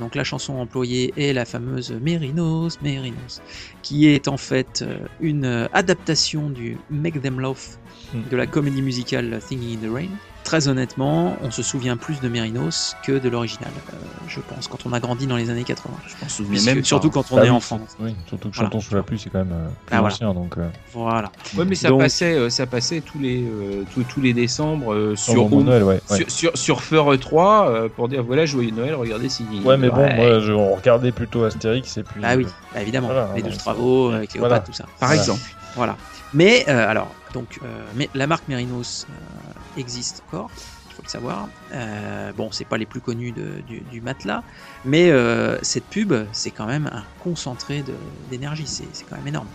donc 0.00 0.14
la 0.14 0.24
chanson 0.24 0.58
employée 0.58 1.14
est 1.16 1.32
la 1.32 1.46
fameuse 1.46 1.92
Mérinos, 2.02 2.78
Mérinos, 2.82 3.40
qui 3.82 4.06
est 4.08 4.28
en 4.28 4.36
fait 4.36 4.84
une 5.20 5.68
adaptation 5.72 6.50
du 6.50 6.76
Make 6.90 7.22
Them 7.22 7.40
Love 7.40 7.78
de 8.30 8.36
la 8.36 8.46
comédie 8.46 8.82
musicale 8.82 9.38
Thinking 9.46 9.78
in 9.78 9.88
the 9.88 9.90
Rain. 9.94 10.08
Très 10.48 10.66
honnêtement, 10.68 11.36
on 11.42 11.50
se 11.50 11.62
souvient 11.62 11.98
plus 11.98 12.20
de 12.22 12.28
Mérinos 12.30 12.96
que 13.04 13.12
de 13.18 13.28
l'original, 13.28 13.70
euh, 13.92 13.96
je 14.28 14.40
pense, 14.40 14.66
quand 14.66 14.86
on 14.86 14.94
a 14.94 14.98
grandi 14.98 15.26
dans 15.26 15.36
les 15.36 15.50
années 15.50 15.62
80. 15.62 15.94
Je 16.06 16.14
pense, 16.18 16.40
Puisque- 16.48 16.64
même 16.66 16.82
surtout 16.82 17.10
quand 17.10 17.30
on 17.30 17.36
Bah 17.36 17.42
est 17.42 17.50
oui, 17.50 17.50
enfant. 17.50 17.78
Oui, 18.00 18.14
surtout 18.26 18.48
que 18.48 18.54
Voilà. 18.54 18.70
Chantons 18.70 18.80
sous 18.80 18.94
la 18.94 19.02
pluie, 19.02 19.18
c'est 19.18 19.28
quand 19.28 19.40
même 19.40 19.52
euh, 19.52 19.66
plus 19.66 19.94
Ah, 19.94 20.00
voilà. 20.00 20.14
ancien. 20.14 20.32
Donc, 20.32 20.56
euh, 20.56 20.66
Voilà. 20.94 21.30
Ouais, 21.54 21.66
mais 21.66 21.74
ça 21.74 21.90
Donc- 21.90 22.00
passait, 22.00 22.32
euh, 22.32 22.48
ça 22.48 22.64
passait 22.64 23.02
tous 23.02 23.18
les, 23.18 23.44
euh, 23.44 23.82
tous, 23.92 24.04
tous 24.04 24.22
les 24.22 24.32
décembre 24.32 24.94
euh, 24.94 25.14
sur, 25.16 25.50
de 25.50 25.54
Noël, 25.56 25.82
ouais, 25.82 26.00
ouais. 26.10 26.16
sur, 26.16 26.30
sur, 26.30 26.56
sur 26.56 26.80
Feur 26.82 27.18
3 27.20 27.68
euh, 27.68 27.88
pour 27.94 28.08
dire 28.08 28.22
voilà, 28.24 28.46
joyeux 28.46 28.70
Noël, 28.70 28.94
regardez 28.94 29.28
si. 29.28 29.44
Ouais, 29.66 29.76
mais 29.76 29.90
bon, 29.90 30.08
moi, 30.14 30.40
je, 30.40 30.52
on 30.52 30.74
regardait 30.74 31.12
plutôt 31.12 31.44
Astérix 31.44 31.94
et 31.98 32.02
puis. 32.04 32.22
Ah 32.24 32.36
oui, 32.36 32.46
bah 32.72 32.80
évidemment, 32.80 33.08
voilà, 33.08 33.28
les 33.36 33.42
donc, 33.42 33.50
12 33.50 33.58
travaux, 33.58 34.12
avec 34.12 34.30
Cléopâtre, 34.30 34.64
tout 34.64 34.72
ça. 34.72 34.84
Par 34.98 35.08
Voilà. 35.10 35.14
exemple. 35.20 35.40
Voilà. 35.76 35.96
Mais 36.34 36.64
euh, 36.68 36.90
alors, 36.90 37.08
donc, 37.32 37.58
euh, 37.62 37.66
mais 37.94 38.08
la 38.14 38.26
marque 38.26 38.48
Mérinos 38.48 39.06
euh, 39.08 39.47
existe 39.78 40.22
encore, 40.26 40.50
il 40.90 40.94
faut 40.94 41.02
le 41.04 41.08
savoir. 41.08 41.48
Euh, 41.72 42.32
bon, 42.32 42.50
c'est 42.52 42.64
pas 42.64 42.76
les 42.78 42.86
plus 42.86 43.00
connus 43.00 43.32
de- 43.32 43.60
du, 43.66 43.80
du 43.80 44.00
matelas, 44.00 44.42
mais 44.84 45.10
euh, 45.10 45.58
cette 45.62 45.86
pub, 45.86 46.12
c'est 46.32 46.50
quand 46.50 46.66
même 46.66 46.88
un 46.92 47.04
concentré 47.22 47.84
d'énergie, 48.30 48.66
c'est 48.66 48.84
quand 49.08 49.16
même 49.16 49.28
énorme. 49.28 49.48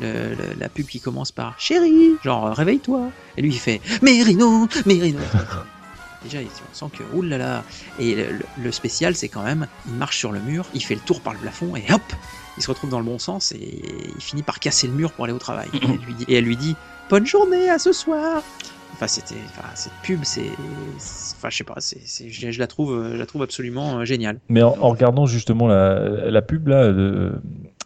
Le- 0.00 0.30
le- 0.34 0.54
la 0.58 0.68
pub 0.68 0.86
qui 0.86 1.00
commence 1.00 1.32
par 1.32 1.58
Chérie, 1.60 2.12
genre 2.22 2.48
réveille-toi, 2.54 3.10
et 3.36 3.42
lui 3.42 3.50
il 3.50 3.58
fait 3.58 3.80
Mérinos, 4.02 4.68
Mérinos. 4.86 5.22
Déjà, 6.22 6.38
on 6.40 6.74
sent 6.74 6.96
que 6.98 7.04
oulala. 7.16 7.62
Et 8.00 8.14
le, 8.16 8.32
le- 8.32 8.44
le 8.60 8.72
spécial, 8.72 9.14
c'est 9.14 9.28
quand 9.28 9.42
même, 9.44 9.68
il 9.86 9.92
marche 9.94 10.18
sur 10.18 10.32
le 10.32 10.40
mur, 10.40 10.64
il 10.74 10.82
fait 10.82 10.94
le 10.96 11.00
tour 11.02 11.20
par 11.20 11.34
le 11.34 11.38
plafond 11.38 11.76
et 11.76 11.84
hop, 11.92 12.02
il 12.56 12.62
se 12.62 12.68
retrouve 12.68 12.90
dans 12.90 12.98
le 12.98 13.04
bon 13.04 13.18
sens 13.20 13.52
et 13.52 13.58
il 14.16 14.22
finit 14.22 14.42
par 14.42 14.58
casser 14.58 14.86
le 14.88 14.94
mur 14.94 15.12
pour 15.12 15.24
aller 15.24 15.34
au 15.34 15.38
travail. 15.38 15.68
Et 15.74 15.78
elle 15.84 16.00
lui 16.04 16.14
dit, 16.14 16.24
et 16.26 16.34
elle 16.36 16.44
lui 16.44 16.56
dit 16.56 16.74
bonne 17.10 17.26
journée 17.26 17.68
à 17.70 17.78
ce 17.78 17.92
soir. 17.92 18.42
Enfin, 18.96 19.08
c'était, 19.08 19.36
enfin, 19.50 19.68
cette 19.74 19.92
pub, 20.00 20.24
c'est, 20.24 20.56
enfin, 21.36 21.50
je 21.50 21.56
sais 21.58 21.64
pas, 21.64 21.74
c'est, 21.80 22.30
je, 22.30 22.50
je 22.50 22.58
la 22.58 22.66
trouve, 22.66 23.10
je 23.12 23.16
la 23.18 23.26
trouve 23.26 23.42
absolument 23.42 23.98
euh, 23.98 24.04
géniale. 24.06 24.40
Mais 24.48 24.62
en, 24.62 24.74
en 24.80 24.88
regardant 24.88 25.26
justement 25.26 25.66
la, 25.66 26.30
la 26.30 26.40
pub 26.40 26.68
là, 26.68 26.84
euh, 26.84 27.32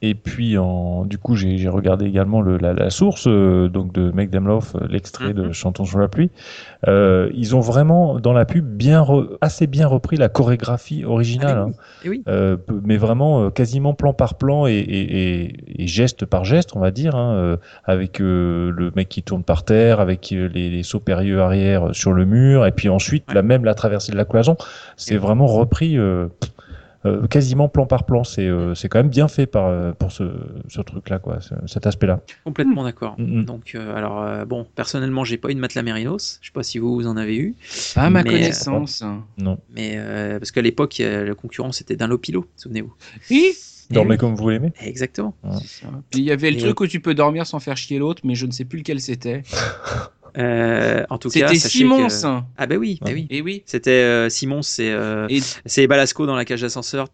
et 0.02 0.14
puis 0.14 0.56
en, 0.56 1.04
du 1.04 1.18
coup 1.18 1.36
j'ai 1.36 1.68
regardé 1.68 2.06
également 2.06 2.40
le, 2.40 2.56
la, 2.56 2.72
la 2.72 2.88
source 2.90 3.26
euh, 3.26 3.68
donc 3.68 3.92
de 3.92 4.10
Make 4.10 4.30
Them 4.30 4.46
Love, 4.46 4.72
euh, 4.80 4.86
l'extrait 4.88 5.34
de 5.34 5.52
Chantons 5.52 5.84
sous 5.84 5.98
la 5.98 6.08
pluie. 6.08 6.30
Euh, 6.88 7.30
ils 7.34 7.54
ont 7.54 7.60
vraiment 7.60 8.18
dans 8.18 8.32
la 8.32 8.46
pub 8.46 8.64
bien 8.64 9.02
re- 9.02 9.28
assez 9.42 9.66
bien 9.66 9.86
repris 9.86 10.16
la 10.16 10.30
chorégraphie 10.30 11.04
originale, 11.04 11.58
Ah 11.58 11.68
hein. 11.68 11.72
oui. 12.06 12.22
Euh, 12.28 12.56
mais 12.82 12.96
vraiment 12.96 13.42
euh, 13.44 13.50
quasiment 13.50 13.92
plan 13.92 14.14
par 14.14 14.36
plan 14.36 14.66
et, 14.66 14.72
et, 14.72 15.42
et- 15.44 15.82
et 15.82 15.86
geste 15.86 16.24
par 16.24 16.44
geste, 16.44 16.74
on 16.74 16.80
va 16.80 16.90
dire, 16.90 17.14
hein, 17.14 17.34
euh, 17.34 17.56
avec 17.84 18.20
euh, 18.20 18.70
le 18.74 18.92
mec 18.96 19.08
qui 19.10 19.22
tourne 19.22 19.44
par 19.44 19.64
terre, 19.64 20.00
avec 20.00 20.30
les, 20.30 20.48
les 20.48 20.82
sauts 20.82 21.00
périlleux 21.00 21.40
arrière 21.42 21.90
sur 21.92 22.12
le 22.14 22.24
mur, 22.24 22.64
et 22.66 22.72
puis 22.72 22.88
ensuite 22.88 23.32
la 23.34 23.42
même 23.42 23.64
la 23.66 23.74
traversée 23.74 24.12
de 24.12 24.16
la 24.16 24.24
cloison. 24.24 24.56
C'est 24.96 25.16
vraiment 25.18 25.46
repris 25.46 25.98
euh, 27.06 27.26
quasiment 27.26 27.68
plan 27.68 27.86
par 27.86 28.04
plan. 28.04 28.24
C'est 28.24 28.46
euh, 28.46 28.74
c'est 28.74 28.88
quand 28.88 28.98
même 28.98 29.08
bien 29.08 29.28
fait 29.28 29.46
par 29.46 29.66
euh, 29.66 29.92
pour 29.92 30.12
ce, 30.12 30.24
ce 30.68 30.80
truc-là, 30.80 31.18
quoi, 31.18 31.40
ce- 31.40 31.54
cet 31.66 31.86
aspect-là. 31.86 32.20
Complètement 32.44 32.84
d'accord. 32.84 33.14
Mm, 33.18 33.40
mm. 33.40 33.44
Donc, 33.44 33.72
euh, 33.74 33.94
alors, 33.96 34.22
euh, 34.22 34.44
bon, 34.44 34.66
personnellement, 34.74 35.24
j'ai 35.24 35.36
pas 35.38 35.50
eu 35.50 35.54
de 35.54 35.60
matelas 35.60 35.82
Mérinos. 35.82 36.38
Je 36.42 36.46
sais 36.48 36.52
pas 36.52 36.62
si 36.62 36.78
vous, 36.78 36.94
vous 36.94 37.06
en 37.06 37.16
avez 37.16 37.36
eu. 37.36 37.54
Pas 37.94 38.02
à 38.02 38.10
ma 38.10 38.22
Mais, 38.22 38.28
euh, 38.28 38.32
connaissance. 38.32 39.02
Non. 39.38 39.58
Mais 39.74 39.94
euh, 39.96 40.38
parce 40.38 40.50
qu'à 40.50 40.62
l'époque, 40.62 41.00
euh, 41.00 41.24
le 41.24 41.34
concurrent 41.34 41.72
c'était 41.72 41.96
Dunlopilo, 41.96 42.46
souvenez-vous. 42.56 42.92
Oui. 43.30 43.52
Dormez 43.90 44.16
comme 44.18 44.36
vous 44.36 44.48
l'aimez. 44.50 44.72
Exactement. 44.80 45.34
Puis 46.10 46.20
il 46.20 46.24
y 46.24 46.30
avait 46.30 46.52
le 46.52 46.58
Et- 46.58 46.60
truc 46.60 46.78
où 46.80 46.86
tu 46.86 47.00
peux 47.00 47.12
dormir 47.14 47.44
sans 47.44 47.58
faire 47.58 47.76
chier 47.76 47.98
l'autre, 47.98 48.22
mais 48.24 48.36
je 48.36 48.46
ne 48.46 48.52
sais 48.52 48.64
plus 48.64 48.78
lequel 48.78 49.00
c'était. 49.00 49.42
Euh, 50.38 51.04
en 51.10 51.18
tout 51.18 51.28
cas, 51.30 51.48
C'était 51.48 51.68
Simons. 51.68 52.06
que- 52.08 52.40
Ah 52.56 52.66
bah 52.66 52.76
oui, 52.76 52.98
bah 53.02 53.10
oui. 53.12 53.26
Et 53.30 53.42
oui. 53.42 53.62
C'était 53.66 53.90
euh, 53.90 54.28
Simon, 54.28 54.62
c'est 54.62 54.90
euh, 54.90 55.26
c'est 55.66 55.86
Balasco 55.86 56.26
dans 56.26 56.36
la 56.36 56.44
cage 56.44 56.60
d'ascenseur. 56.62 57.08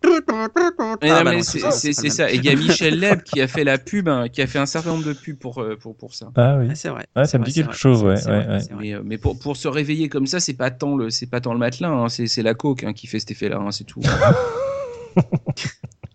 Mais 1.03 1.11
Ah, 1.11 1.25
bah 1.25 1.33
c'est 1.43 1.93
ça. 1.93 2.31
Et 2.31 2.37
il 2.37 2.45
y 2.45 2.49
a 2.49 2.55
Michel 2.57 2.99
Leb 2.99 3.23
qui 3.23 3.41
a 3.41 3.47
fait 3.49 3.65
la 3.65 3.79
pub, 3.79 4.09
hein, 4.09 4.29
qui 4.29 4.43
a 4.43 4.47
fait 4.47 4.59
un 4.59 4.67
certain 4.67 4.91
nombre 4.91 5.05
de 5.05 5.13
pubs 5.13 5.37
pour, 5.39 5.61
euh, 5.61 5.77
pour, 5.77 5.97
pour 5.97 6.15
ça. 6.15 6.29
Ah 6.37 6.57
oui. 6.59 6.69
c'est 6.75 6.89
vrai. 6.89 7.07
Ouais, 7.17 7.25
ça 7.27 7.39
me 7.39 7.45
dit 7.45 7.53
quelque 7.55 7.75
chose, 7.75 8.03
ouais. 8.03 8.23
ouais, 8.27 8.47
ouais. 8.47 8.59
Mais, 8.79 8.95
euh, 8.95 9.01
mais 9.05 9.19
pour, 9.19 9.39
pour 9.39 9.57
se 9.57 9.69
réveiller 9.69 10.09
comme 10.09 10.27
ça, 10.27 10.41
c'est 10.41 10.55
pas 10.55 10.71
tant 10.71 10.97
le, 10.97 11.11
c'est 11.11 11.27
pas 11.27 11.41
tant 11.41 11.53
le 11.53 11.59
matelas, 11.59 11.89
hein, 11.91 12.09
c'est 12.09 12.27
c'est 12.27 12.43
la 12.43 12.55
coke 12.55 12.85
hein, 12.85 12.93
qui 12.93 13.07
fait 13.07 13.19
cet 13.21 13.31
effet-là, 13.31 13.59
hein, 13.59 13.71
c'est 13.71 13.85
tout. 13.85 14.01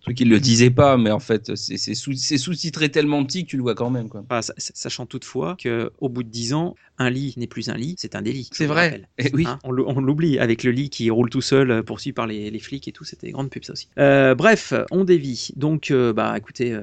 Truc 0.02 0.16
qu'il 0.16 0.28
le 0.28 0.40
disait 0.40 0.70
pas, 0.70 0.96
mais 0.96 1.10
en 1.12 1.20
fait, 1.20 1.54
c'est 1.54 1.76
c'est 1.76 1.94
sous- 1.94 2.12
c'est 2.14 2.36
sous-titré 2.38 2.90
tellement 2.90 3.24
petit 3.24 3.44
que 3.44 3.50
tu 3.50 3.56
le 3.56 3.62
vois 3.62 3.74
quand 3.76 3.88
même. 3.90 4.08
Quoi. 4.08 4.24
Sa- 4.42 4.52
sachant 4.58 5.06
toutefois 5.06 5.56
que 5.62 5.92
au 6.00 6.08
bout 6.08 6.24
de 6.24 6.28
10 6.28 6.54
ans, 6.54 6.74
un 6.98 7.08
lit 7.08 7.34
n'est 7.36 7.46
plus 7.46 7.68
un 7.68 7.74
lit, 7.76 7.94
c'est 7.98 8.16
un 8.16 8.22
délit. 8.22 8.48
C'est 8.52 8.66
vrai. 8.66 9.02
Eh 9.18 9.30
oui. 9.32 9.44
Hein, 9.46 9.58
on 9.64 9.70
l'ou- 9.70 9.84
on 9.86 10.00
l'oublie 10.00 10.38
avec 10.40 10.64
le 10.64 10.72
lit 10.72 10.90
qui 10.90 11.08
roule 11.10 11.30
tout 11.30 11.40
seul, 11.40 11.70
euh, 11.70 11.82
poursuivi 11.84 12.12
par 12.12 12.26
les, 12.26 12.50
les 12.50 12.58
flics 12.58 12.86
et 12.88 12.92
tout. 12.92 13.04
C'était 13.04 13.26
des 13.28 13.32
grandes 13.32 13.50
pubs 13.50 13.64
ça 13.64 13.72
aussi. 13.74 13.88
Euh, 13.98 14.34
bref, 14.34 14.72
on 14.90 15.04
dévie. 15.04 15.50
Donc, 15.56 15.90
euh, 15.92 16.12
bah, 16.12 16.34
écoutez, 16.36 16.72
euh, 16.72 16.80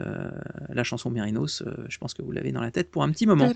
la 0.69 0.83
chanson 0.85 1.09
Mérinos, 1.09 1.61
euh, 1.61 1.71
je 1.89 1.97
pense 1.97 2.13
que 2.13 2.21
vous 2.21 2.31
l'avez 2.31 2.51
dans 2.53 2.61
la 2.61 2.71
tête 2.71 2.89
pour 2.89 3.03
un 3.03 3.11
petit 3.11 3.25
moment. 3.25 3.47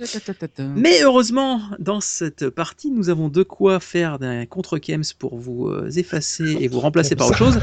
Mais 0.76 1.02
heureusement, 1.04 1.62
dans 1.80 2.02
cette 2.02 2.50
partie, 2.50 2.92
nous 2.92 3.10
avons 3.10 3.30
de 3.30 3.44
quoi 3.44 3.80
faire 3.80 4.20
d'un 4.20 4.46
contre-Kems 4.46 5.14
pour 5.18 5.38
vous 5.38 5.68
euh, 5.68 5.90
effacer 5.96 6.58
et 6.60 6.68
vous 6.68 6.82
remplacer 6.82 7.16
par 7.16 7.28
autre 7.28 7.38
chose. 7.38 7.60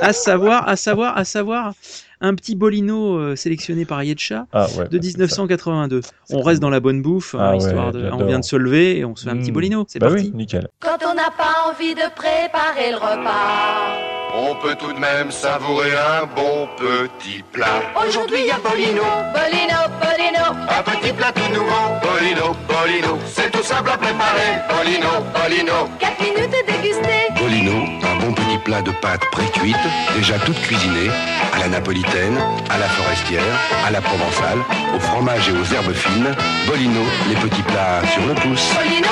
À 0.00 0.12
savoir, 0.12 0.68
à 0.68 0.76
savoir, 0.76 1.16
à 1.16 1.24
savoir, 1.24 1.43
savoir 1.44 1.74
un 2.20 2.34
petit 2.34 2.54
bolino 2.54 3.16
euh, 3.18 3.36
sélectionné 3.36 3.84
par 3.84 4.02
Yetcha 4.02 4.46
Ah 4.52 4.66
ouais, 4.78 4.88
de 4.88 4.98
1982. 4.98 6.00
On 6.30 6.40
reste 6.42 6.60
dans 6.60 6.70
la 6.70 6.80
bonne 6.80 7.02
bouffe, 7.02 7.34
hein, 7.34 7.38
Ah 7.40 7.50
ouais, 7.52 7.58
histoire 7.58 7.92
de, 7.92 8.08
on 8.12 8.24
vient 8.24 8.38
de 8.40 8.44
se 8.44 8.56
lever 8.56 8.98
et 8.98 9.04
on 9.04 9.14
se 9.16 9.24
fait 9.24 9.30
un 9.30 9.36
petit 9.36 9.50
Mm. 9.50 9.54
bolino. 9.54 9.84
C'est 9.88 9.98
bah 9.98 10.08
parti. 10.08 10.24
oui, 10.24 10.32
nickel. 10.34 10.68
Quand 10.80 10.98
on 11.08 11.14
n'a 11.14 11.30
pas 11.36 11.70
envie 11.70 11.94
de 11.94 12.08
préparer 12.14 12.90
le 12.90 12.96
repas. 12.96 13.98
On 14.36 14.56
peut 14.56 14.74
tout 14.78 14.92
de 14.92 14.98
même 14.98 15.30
savourer 15.30 15.92
un 15.92 16.26
bon 16.34 16.66
petit 16.76 17.44
plat. 17.52 17.82
Aujourd'hui, 18.06 18.38
il 18.40 18.46
y 18.46 18.50
a 18.50 18.58
Bolino. 18.58 19.02
Bolino, 19.32 19.78
Bolino. 20.00 20.58
Un 20.68 20.82
petit 20.82 21.12
plat 21.12 21.30
tout 21.32 21.52
nouveau. 21.54 21.84
Bolino, 22.02 22.56
Bolino. 22.66 23.18
C'est 23.26 23.52
tout 23.52 23.62
simple 23.62 23.90
à 23.90 23.96
préparer. 23.96 24.58
Bolino, 24.68 25.06
Bolino. 25.32 25.88
4 26.00 26.20
minutes 26.20 26.52
et 26.52 26.72
dégusté. 26.72 27.12
Bolino, 27.38 27.72
un 28.02 28.26
bon 28.26 28.32
petit 28.32 28.58
plat 28.64 28.82
de 28.82 28.90
pâtes 29.00 29.22
pré-cuites, 29.30 29.76
déjà 30.16 30.34
toutes 30.40 30.58
cuisinées, 30.62 31.10
à 31.52 31.58
la 31.60 31.68
à 32.08 32.78
la 32.78 32.86
forestière, 32.86 33.42
à 33.86 33.90
la 33.90 34.00
provençale, 34.02 34.58
au 34.94 35.00
fromage 35.00 35.48
et 35.48 35.52
aux 35.52 35.74
herbes 35.74 35.92
fines. 35.94 36.26
Bolino, 36.68 37.00
les 37.30 37.34
petits 37.36 37.62
plats 37.62 38.02
sur 38.12 38.26
le 38.26 38.34
pouce. 38.34 38.74
Bolino. 38.76 39.08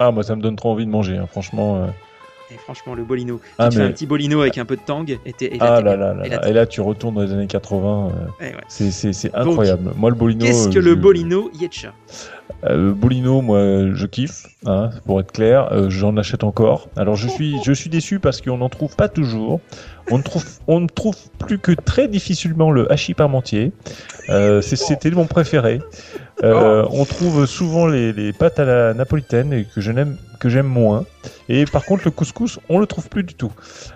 Ah, 0.00 0.10
moi, 0.10 0.24
ça 0.24 0.34
me 0.34 0.42
donne 0.42 0.56
trop 0.56 0.72
envie 0.72 0.86
de 0.86 0.90
manger, 0.90 1.16
hein, 1.16 1.26
franchement. 1.30 1.76
euh. 1.76 1.86
Et 2.52 2.58
franchement, 2.58 2.94
le 2.94 3.02
bolino. 3.04 3.40
Ah, 3.58 3.68
tu 3.68 3.76
fais 3.78 3.82
un 3.84 3.90
petit 3.90 4.06
bolino 4.06 4.40
avec 4.40 4.56
un 4.58 4.64
peu 4.64 4.76
de 4.76 4.80
tang 4.84 5.04
et 5.08 5.32
t'es 5.32 5.46
et 5.46 5.58
là, 5.58 5.76
Ah 5.76 5.80
là 5.80 5.96
là 5.96 6.14
là 6.14 6.26
Et 6.26 6.28
là, 6.28 6.36
là. 6.36 6.42
t'es 6.42 6.50
Et 6.50 6.52
là, 6.52 6.66
tu 6.66 6.80
retournes 6.80 7.14
dans 7.16 7.22
les 7.22 7.32
années 7.32 7.46
80. 7.48 8.08
euh, 8.08 8.26
Eh 8.40 8.44
ouais. 8.44 8.54
c'est- 8.68 9.32
Donc, 9.32 9.46
incroyable. 9.48 9.92
Moi, 9.96 10.10
le 10.10 10.16
bolino. 10.16 10.44
Qu'est-ce 10.46 10.68
que 10.68 10.78
euh, 10.78 10.82
le 10.82 10.90
je- 10.90 10.94
bolino 10.96 11.50
Yetcha? 11.54 11.92
Euh, 12.64 12.92
Bolino, 12.94 13.42
moi, 13.42 13.60
je 13.94 14.06
kiffe, 14.06 14.48
hein, 14.64 14.90
pour 15.04 15.20
être 15.20 15.32
clair. 15.32 15.72
Euh, 15.72 15.90
J'en 15.90 16.16
achète 16.16 16.42
encore. 16.42 16.88
Alors, 16.96 17.14
je 17.16 17.28
suis, 17.28 17.62
je 17.62 17.72
suis 17.72 17.90
déçu 17.90 18.18
parce 18.18 18.40
qu'on 18.40 18.58
n'en 18.58 18.68
trouve 18.68 18.96
pas 18.96 19.08
toujours. 19.08 19.60
On 20.10 20.18
ne 20.18 20.22
trouve, 20.22 20.44
on 20.66 20.80
ne 20.80 20.86
trouve 20.86 21.16
plus 21.38 21.58
que 21.58 21.72
très 21.72 22.08
difficilement 22.08 22.70
le 22.70 22.90
hachis 22.90 23.14
parmentier. 23.14 23.72
Euh, 24.30 24.60
c'est- 24.60 24.76
C'était 24.76 25.10
mon 25.10 25.26
préféré. 25.26 25.80
Euh, 26.44 26.84
on 26.90 27.04
trouve 27.04 27.46
souvent 27.46 27.86
les, 27.86 28.12
les 28.12 28.32
pâtes 28.32 28.58
à 28.58 28.64
la 28.64 28.94
napolitaine 28.94 29.52
et 29.52 29.64
que 29.64 29.80
je 29.80 29.90
n'aime, 29.90 30.16
que 30.38 30.48
j'aime 30.48 30.66
moins. 30.66 31.04
Et 31.48 31.64
par 31.64 31.84
contre, 31.84 32.02
le 32.04 32.10
couscous, 32.10 32.58
on 32.68 32.78
le 32.78 32.86
trouve 32.86 33.08
plus 33.08 33.22
du 33.22 33.34
tout. 33.34 33.52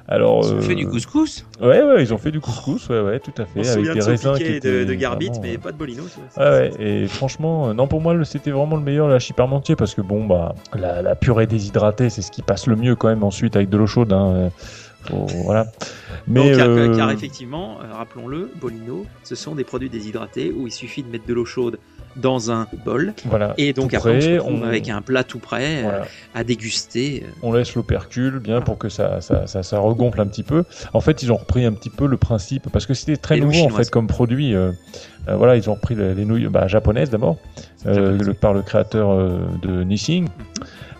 Alors, 0.09 0.40
Ils 0.44 0.52
ont 0.55 0.56
euh, 0.56 0.60
fait 0.62 0.74
du 0.74 0.86
couscous 0.86 1.44
Ouais, 1.60 1.82
ouais, 1.82 2.02
ils 2.02 2.14
ont 2.14 2.18
fait 2.18 2.31
du 2.31 2.40
couscous, 2.40 2.89
ouais, 2.89 3.01
ouais, 3.01 3.20
tout 3.20 3.32
à 3.36 3.44
fait, 3.44 3.60
On 3.60 3.72
avec 3.72 3.93
des 3.93 3.98
de 3.98 4.05
raisins 4.05 4.35
qui 4.36 4.44
de, 4.44 4.48
étaient 4.51 4.85
de 4.86 4.94
Garbit, 4.94 5.27
vraiment, 5.27 5.43
mais 5.43 5.59
pas 5.59 5.70
de 5.72 5.77
bolino. 5.77 6.05
Ouais, 6.39 6.43
ouais, 6.44 6.70
et 6.78 7.06
franchement, 7.06 7.74
non, 7.74 7.86
pour 7.89 8.01
moi, 8.01 8.14
le- 8.14 8.24
c'était 8.40 8.52
vraiment 8.52 8.76
le 8.76 8.82
meilleur, 8.82 9.06
le 9.08 9.14
hachis 9.14 9.34
parmentier, 9.34 9.76
parce 9.76 9.94
que 9.94 10.00
bon, 10.00 10.24
bah, 10.26 10.54
la, 10.74 11.02
la 11.02 11.14
purée 11.14 11.46
déshydratée, 11.46 12.08
c'est 12.08 12.22
ce 12.22 12.30
qui 12.30 12.40
passe 12.40 12.66
le 12.66 12.74
mieux 12.74 12.96
quand 12.96 13.08
même 13.08 13.22
ensuite 13.22 13.54
avec 13.54 13.68
de 13.68 13.76
l'eau 13.76 13.86
chaude, 13.86 14.12
hein, 14.14 14.30
euh, 14.32 14.50
faut- 15.02 15.26
voilà. 15.44 15.66
Mais, 16.26 16.50
Donc, 16.52 16.60
euh, 16.60 16.96
car 16.96 17.10
effectivement, 17.10 17.78
euh, 17.82 17.92
rappelons-le, 17.92 18.50
Bolino, 18.58 19.04
ce 19.24 19.34
sont 19.34 19.54
des 19.54 19.64
produits 19.64 19.90
déshydratés 19.90 20.52
où 20.52 20.66
il 20.66 20.70
suffit 20.72 21.02
de 21.02 21.08
mettre 21.10 21.26
de 21.26 21.34
l'eau 21.34 21.44
chaude 21.44 21.78
dans 22.16 22.51
un 22.51 22.66
bol. 22.85 23.15
Voilà, 23.27 23.55
Et 23.57 23.73
donc 23.73 23.95
après, 23.95 24.16
on 24.16 24.20
se 24.20 24.27
prêt, 24.27 24.39
retrouve 24.39 24.61
on- 24.62 24.66
avec 24.66 24.89
un 24.89 25.01
plat 25.03 25.23
tout 25.24 25.39
prêt 25.39 25.78
euh, 25.78 25.82
Voilà. 25.82 26.05
à 26.35 26.45
déguster. 26.45 27.23
euh. 27.24 27.31
on 27.43 27.53
laisse 27.53 27.74
l'opercule 27.74 28.39
bien 28.41 28.61
pour 28.61 28.78
que 28.78 28.89
ça, 28.89 29.20
ça, 29.20 29.47
ça, 29.47 29.62
ça 29.62 29.78
regonfle 29.78 30.20
un 30.20 30.27
petit 30.27 30.43
peu. 30.43 30.65
En 30.93 31.01
fait, 31.01 31.23
ils 31.23 31.31
ont 31.32 31.37
repris 31.37 31.65
un 31.65 31.73
petit 31.73 31.91
peu 31.91 32.07
le 32.07 32.16
principe 32.16 32.69
parce 32.73 32.87
que 32.87 32.95
c'était 32.95 33.16
très 33.16 33.37
Les 33.37 33.43
nouveau 33.43 33.65
en 33.65 33.69
fait 33.70 33.89
comme 33.91 34.07
produit. 34.09 34.55
euh, 34.55 34.73
euh, 35.28 35.37
voilà, 35.37 35.57
ils 35.57 35.70
ont 35.70 35.74
repris 35.74 35.95
les, 35.95 36.15
les 36.15 36.24
nouilles 36.24 36.49
bah, 36.49 36.66
japonaises 36.66 37.11
d'abord, 37.11 37.37
euh, 37.87 38.19
le- 38.19 38.35
par 38.35 38.55
le 38.55 38.62
créateur 38.62 39.16
de 39.62 39.85
Nissin. 39.85 40.24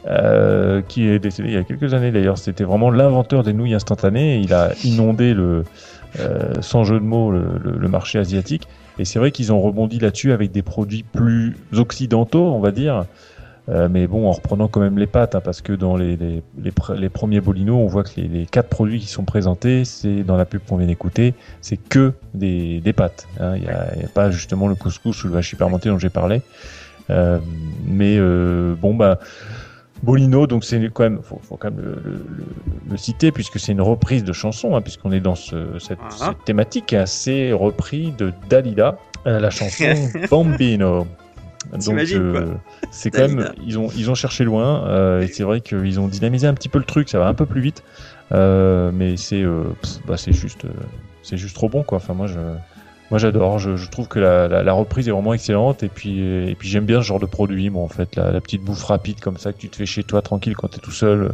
euh, 0.09 0.81
qui 0.89 1.07
est 1.09 1.19
décédé 1.19 1.49
il 1.51 1.55
y 1.55 1.59
a 1.59 1.63
quelques 1.65 1.93
années 1.93 2.11
d'ailleurs, 2.11 2.39
c'était 2.39 2.65
vraiment 2.65 2.91
l'inventeur 2.91 3.43
des 3.43 3.53
nouilles 3.53 3.75
instantanées. 3.75 4.39
Il 4.39 4.55
a 4.55 4.71
inondé 4.85 5.35
le, 5.35 5.65
sans 6.61 6.85
jeu 6.85 6.99
de 6.99 7.05
mots, 7.05 7.31
le, 7.31 7.45
le- 7.63 7.79
le 7.79 7.89
marché 7.89 8.19
asiatique. 8.19 8.67
Et 8.99 9.05
c'est 9.05 9.19
vrai 9.19 9.31
qu'ils 9.31 9.53
ont 9.53 9.61
rebondi 9.61 9.99
là-dessus 9.99 10.33
avec 10.33 10.53
des 10.53 10.63
produits 10.63 11.03
plus 11.05 11.57
occidentaux, 11.73 12.45
on 12.53 12.61
va 12.61 12.71
dire. 12.71 13.05
Euh, 13.69 13.89
mais 13.89 14.09
bon, 14.09 14.27
en 14.27 14.33
reprenant 14.33 14.67
quand 14.67 14.81
même 14.81 14.99
les 14.99 15.07
pâtes, 15.07 15.37
hein, 15.37 15.41
parce 15.45 15.61
que 15.61 15.73
dans 15.73 15.97
les, 15.97 16.17
les, 16.17 16.43
les, 16.61 16.71
pr- 16.73 16.97
les 16.97 17.09
premiers 17.09 17.41
Bolino, 17.41 17.77
on 17.77 17.87
voit 17.87 18.03
que 18.03 18.11
les, 18.17 18.27
les 18.27 18.47
quatre 18.47 18.69
produits 18.69 18.99
qui 18.99 19.07
sont 19.07 19.23
présentés, 19.25 19.85
c'est 19.85 20.25
dans 20.25 20.37
la 20.37 20.45
pub 20.45 20.63
qu'on 20.69 20.77
vient 20.77 20.89
d'écouter, 20.89 21.35
c'est 21.61 21.77
que 21.77 22.13
des, 22.35 22.81
des 22.81 22.93
pâtes. 22.93 23.29
hein. 23.39 23.55
Il 23.57 23.63
n'y 23.63 23.69
a, 23.69 23.83
a 23.83 24.09
pas 24.13 24.31
justement 24.33 24.67
le 24.67 24.75
couscous 24.75 25.23
ou 25.23 25.29
le 25.29 25.37
hachis 25.37 25.55
parmentier 25.57 25.91
dont 25.91 25.99
j'ai 25.99 26.11
parlé. 26.11 26.43
Euh, 27.11 27.39
mais 27.85 28.17
euh, 28.19 28.75
bon, 28.75 28.95
bah, 28.95 29.21
Bolino, 30.03 30.47
donc 30.47 30.65
c'est 30.65 30.81
quand 30.93 31.03
même, 31.03 31.21
faut, 31.23 31.41
faut 31.43 31.57
quand 31.57 31.71
même 31.71 31.81
le, 31.85 31.93
le- 32.05 32.13
le- 32.13 32.47
le 32.91 32.97
citer 32.97 33.33
puisque 33.33 33.59
c'est 33.59 33.73
une 33.73 33.81
reprise 33.83 34.25
de 34.25 34.33
chanson, 34.33 34.75
hein, 34.77 34.81
puisqu'on 34.81 35.13
est 35.13 35.21
dans 35.21 35.35
ce- 35.35 35.79
cette, 35.79 35.99
thématique 36.45 36.93
assez 36.95 37.53
repris 37.53 38.13
de 38.13 38.33
Dalida, 38.49 38.99
euh, 39.27 39.39
la 39.41 39.51
chanson 39.51 39.85
Bambino. 40.31 41.07
Donc 41.73 41.83
quoi 42.33 42.41
c'est 42.91 43.11
quand 43.11 43.21
même, 43.29 43.39
ils 43.67 43.79
ont 43.79 43.89
ils 43.95 44.11
ont 44.11 44.15
cherché 44.15 44.45
loin 44.45 44.87
euh, 44.89 45.21
et 45.21 45.27
c'est 45.29 45.43
vrai 45.43 45.61
qu'ils 45.61 46.01
ont 46.01 46.09
dynamisé 46.09 46.47
un 46.47 46.55
petit 46.55 46.71
peu 46.71 46.79
le 46.79 46.85
truc, 46.87 47.09
ça 47.11 47.19
va 47.19 47.27
un 47.29 47.35
peu 47.35 47.45
plus 47.45 47.61
vite, 47.61 47.85
euh, 48.33 48.91
mais 48.95 49.19
c'est 49.19 49.43
euh, 49.43 49.65
bah, 50.07 50.17
c'est 50.17 50.33
juste 50.33 50.65
euh, 50.65 50.71
c'est 51.23 51.37
juste 51.37 51.55
trop 51.55 51.69
bon 51.69 51.83
quoi. 51.83 51.99
Enfin 51.99 52.15
moi 52.15 52.27
je 52.27 52.39
moi 53.11 53.19
j'adore, 53.19 53.59
je, 53.59 53.77
je 53.77 53.89
trouve 53.91 54.07
que 54.09 54.19
la, 54.19 54.47
la, 54.49 54.63
la 54.63 54.73
reprise 54.73 55.09
est 55.09 55.11
vraiment 55.11 55.35
excellente 55.35 55.83
et 55.83 55.89
puis 55.89 56.21
et 56.21 56.55
puis 56.59 56.69
j'aime 56.69 56.85
bien 56.87 57.03
ce 57.03 57.07
genre 57.07 57.21
de 57.21 57.27
produit 57.27 57.69
moi 57.71 57.83
en 57.83 57.89
fait 57.89 58.15
la, 58.17 58.31
la 58.31 58.41
petite 58.41 58.63
bouffe 58.63 58.85
rapide 58.85 59.21
comme 59.21 59.37
ça 59.37 59.53
que 59.53 59.59
tu 59.59 59.69
te 59.69 59.77
fais 59.77 59.87
chez 59.87 60.05
toi 60.05 60.23
tranquille 60.23 60.55
quand 60.57 60.69
t'es 60.69 60.79
tout 60.81 60.93
seul. 60.93 61.23
euh, 61.23 61.29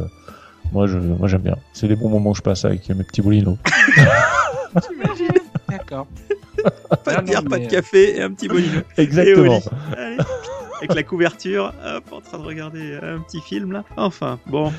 moi 0.73 0.87
je 0.87 0.97
moi 0.97 1.27
j'aime 1.27 1.41
bien. 1.41 1.55
C'est 1.73 1.87
des 1.87 1.95
bons 1.95 2.09
moments 2.09 2.31
que 2.31 2.37
je 2.37 2.43
passe 2.43 2.65
avec 2.65 2.89
mes 2.89 3.03
petits 3.03 3.21
bolinos. 3.21 3.57
D'accord. 5.69 6.07
Pas 7.03 7.17
de 7.17 7.25
bière, 7.25 7.43
pas 7.43 7.59
de 7.59 7.67
café 7.67 8.17
et 8.17 8.21
un 8.21 8.31
petit 8.31 8.47
bolino. 8.47 8.81
Exactement. 8.97 9.61
Allez. 9.95 10.17
Avec 10.79 10.95
la 10.95 11.03
couverture, 11.03 11.73
hop, 11.85 12.03
en 12.11 12.21
train 12.21 12.37
de 12.39 12.43
regarder 12.43 12.95
un 13.01 13.19
petit 13.19 13.41
film 13.41 13.71
là. 13.71 13.83
Enfin, 13.95 14.39
bon. 14.47 14.71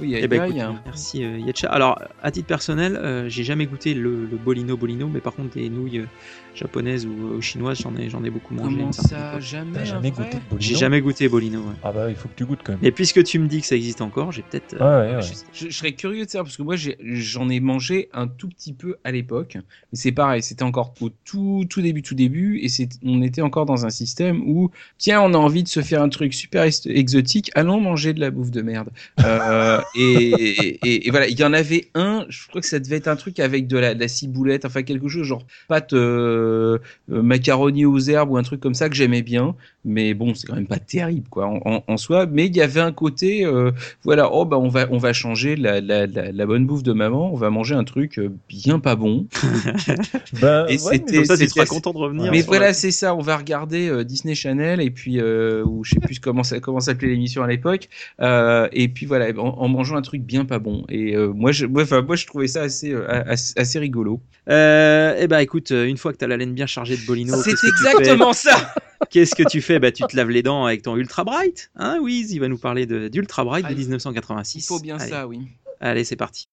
Oui, 0.00 0.14
Eh 0.16 0.26
ben, 0.28 0.44
écoute, 0.44 0.62
merci 0.86 1.24
euh, 1.24 1.38
Yetcha. 1.38 1.68
Alors, 1.70 2.00
à 2.22 2.30
titre 2.30 2.46
personnel, 2.46 2.96
euh, 2.96 3.28
j'ai 3.28 3.44
jamais 3.44 3.66
goûté 3.66 3.94
le, 3.94 4.24
le 4.26 4.36
bolino 4.36 4.76
bolino, 4.76 5.08
mais 5.08 5.20
par 5.20 5.34
contre 5.34 5.54
des 5.54 5.68
nouilles 5.68 6.04
euh, 6.52 6.56
japonaises 6.56 7.06
ou 7.06 7.34
euh, 7.34 7.40
chinoises, 7.40 7.78
j'en 7.82 7.94
ai, 7.96 8.08
j'en 8.10 8.22
ai 8.24 8.30
beaucoup 8.30 8.54
mangé. 8.54 8.76
Comment 8.76 8.92
ça, 8.92 9.40
jamais 9.40 10.10
goûté 10.10 10.38
de 10.38 10.42
bolino 10.50 10.58
J'ai 10.58 10.74
jamais 10.74 11.00
goûté 11.00 11.28
bolino. 11.28 11.60
ouais. 11.60 11.74
Ah 11.82 11.92
bah 11.92 12.10
il 12.10 12.16
faut 12.16 12.28
que 12.28 12.34
tu 12.36 12.44
goûtes 12.44 12.60
quand 12.64 12.72
même. 12.72 12.80
Mais 12.82 12.92
puisque 12.92 13.22
tu 13.24 13.38
me 13.38 13.48
dis 13.48 13.60
que 13.60 13.66
ça 13.66 13.76
existe 13.76 14.00
encore, 14.00 14.32
j'ai 14.32 14.42
peut-être. 14.42 14.74
Ouais, 14.74 14.80
euh, 14.82 15.10
ouais, 15.10 15.16
ouais. 15.16 15.22
Je, 15.52 15.66
je 15.68 15.70
serais 15.76 15.92
curieux 15.92 16.24
de 16.24 16.30
savoir 16.30 16.44
parce 16.46 16.56
que 16.56 16.62
moi 16.62 16.76
j'ai- 16.76 16.96
j'en 17.02 17.48
ai 17.48 17.60
mangé 17.60 18.08
un 18.12 18.28
tout 18.28 18.48
petit 18.48 18.72
peu 18.72 18.96
à 19.04 19.12
l'époque. 19.12 19.54
Mais 19.56 19.98
c'est 19.98 20.12
pareil, 20.12 20.42
c'était 20.42 20.62
encore 20.62 20.94
au 21.00 21.10
tout 21.24 21.64
tout 21.68 21.80
début 21.82 22.02
tout 22.02 22.14
début 22.14 22.58
et 22.60 22.68
c'est 22.68 22.88
on 23.04 23.22
était 23.22 23.42
encore 23.42 23.66
dans 23.66 23.86
un 23.86 23.90
système 23.90 24.42
où 24.46 24.70
tiens 24.98 25.20
on 25.22 25.34
a 25.34 25.38
envie 25.38 25.62
de 25.62 25.68
se 25.68 25.80
faire 25.80 26.02
un 26.02 26.08
truc 26.08 26.34
super 26.34 26.64
ex- 26.64 26.86
exotique, 26.86 27.50
allons 27.54 27.80
manger 27.80 28.12
de 28.12 28.20
la 28.20 28.30
bouffe 28.30 28.50
de 28.50 28.62
merde. 28.62 28.90
Euh, 29.24 29.80
et, 29.94 30.02
et, 30.04 31.06
et 31.06 31.10
voilà, 31.10 31.28
il 31.28 31.38
y 31.38 31.44
en 31.44 31.52
avait 31.52 31.88
un, 31.94 32.26
je 32.28 32.46
crois 32.48 32.60
que 32.60 32.66
ça 32.66 32.78
devait 32.78 32.96
être 32.96 33.08
un 33.08 33.16
truc 33.16 33.38
avec 33.40 33.66
de 33.66 33.78
la, 33.78 33.94
de 33.94 34.00
la 34.00 34.08
ciboulette, 34.08 34.64
enfin 34.64 34.82
quelque 34.82 35.08
chose 35.08 35.26
genre 35.26 35.46
pâte 35.68 35.92
euh, 35.92 36.41
euh, 36.42 36.78
euh, 37.12 37.22
macaroni 37.22 37.84
aux 37.86 37.98
herbes 37.98 38.30
ou 38.30 38.36
un 38.36 38.42
truc 38.42 38.60
comme 38.60 38.74
ça 38.74 38.88
que 38.88 38.94
j'aimais 38.94 39.22
bien. 39.22 39.54
Mais 39.84 40.14
bon, 40.14 40.34
c'est 40.34 40.46
quand 40.46 40.54
même 40.54 40.66
pas 40.68 40.78
terrible 40.78 41.28
quoi 41.28 41.46
en, 41.46 41.60
en- 41.64 41.84
en 41.86 41.96
soi. 41.96 42.26
Mais 42.26 42.46
il 42.46 42.56
y 42.56 42.60
avait 42.62 42.80
un 42.80 42.92
côté, 42.92 43.44
euh, 43.44 43.72
voilà, 44.04 44.32
oh 44.32 44.44
bah 44.44 44.58
on 44.58 44.68
va 44.68 44.86
on 44.90 44.98
va 44.98 45.12
changer 45.12 45.56
la, 45.56 45.80
la, 45.80 46.06
la, 46.06 46.30
la 46.32 46.46
bonne 46.46 46.66
bouffe 46.66 46.82
de 46.84 46.92
maman. 46.92 47.32
On 47.32 47.36
va 47.36 47.50
manger 47.50 47.74
un 47.74 47.84
truc 47.84 48.20
bien 48.48 48.78
pas 48.78 48.94
bon. 48.96 49.26
Ben, 50.32 50.66
Et 50.68 50.72
ouais, 50.74 50.78
c'était 50.78 51.16
comme 51.16 51.24
ça, 51.24 51.36
tu 51.36 51.48
seras 51.48 51.66
content 51.66 51.92
de 51.92 51.98
revenir 51.98 52.32
Mais 52.32 52.42
voilà, 52.42 52.66
la- 52.66 52.72
c'est 52.72 52.90
ça. 52.90 53.14
On 53.14 53.20
va 53.20 53.36
regarder 53.36 53.88
euh, 53.88 54.04
Disney 54.04 54.34
Channel 54.34 54.80
et 54.80 54.90
puis 54.90 55.20
euh, 55.20 55.64
ou 55.64 55.84
je 55.84 55.90
sais 55.94 56.00
plus 56.00 56.18
comment 56.20 56.42
ça 56.42 56.60
comment 56.60 56.80
s'appelait 56.80 57.08
l'émission 57.08 57.42
à 57.42 57.48
l'époque. 57.48 57.88
Euh, 58.20 58.68
et 58.72 58.88
puis 58.88 59.06
voilà, 59.06 59.30
en, 59.38 59.48
en 59.58 59.68
mangeant 59.68 59.96
un 59.96 60.02
truc 60.02 60.22
bien 60.22 60.44
pas 60.44 60.58
bon. 60.58 60.84
Et 60.88 61.16
euh, 61.16 61.32
moi, 61.32 61.52
je, 61.52 61.66
moi, 61.66 61.82
enfin, 61.82 62.02
moi, 62.02 62.16
je 62.16 62.26
trouvais 62.26 62.46
ça 62.48 62.62
assez 62.62 62.92
euh, 62.92 63.06
assez, 63.26 63.52
assez 63.56 63.78
rigolo. 63.78 64.20
Eh 64.48 65.26
ben 65.28 65.38
écoute, 65.38 65.70
une 65.70 65.96
fois 65.96 66.12
que 66.12 66.18
t'as 66.18 66.26
la 66.32 66.38
laine 66.38 66.54
bien 66.54 66.66
chargée 66.66 66.96
de 66.96 67.04
Bolino, 67.06 67.36
C'est 67.42 67.52
exactement 67.52 68.32
ça. 68.32 68.74
Qu'est-ce 69.10 69.34
que 69.34 69.42
tu 69.48 69.60
fais 69.60 69.78
Bah 69.78 69.92
tu 69.92 70.02
te 70.04 70.16
laves 70.16 70.30
les 70.30 70.42
dents 70.42 70.64
avec 70.64 70.82
ton 70.82 70.96
Ultra 70.96 71.24
Bright, 71.24 71.70
hein 71.76 71.98
Wiz, 72.00 72.32
il 72.32 72.38
va 72.38 72.48
nous 72.48 72.58
parler 72.58 72.86
de 72.86 73.08
d'Ultra 73.08 73.44
Bright 73.44 73.68
de 73.68 73.74
1986. 73.74 74.58
Il 74.58 74.66
faut 74.66 74.80
bien 74.80 74.96
Allez. 74.98 75.10
ça, 75.10 75.26
oui. 75.26 75.40
Allez, 75.80 76.04
c'est 76.04 76.16
parti. 76.16 76.48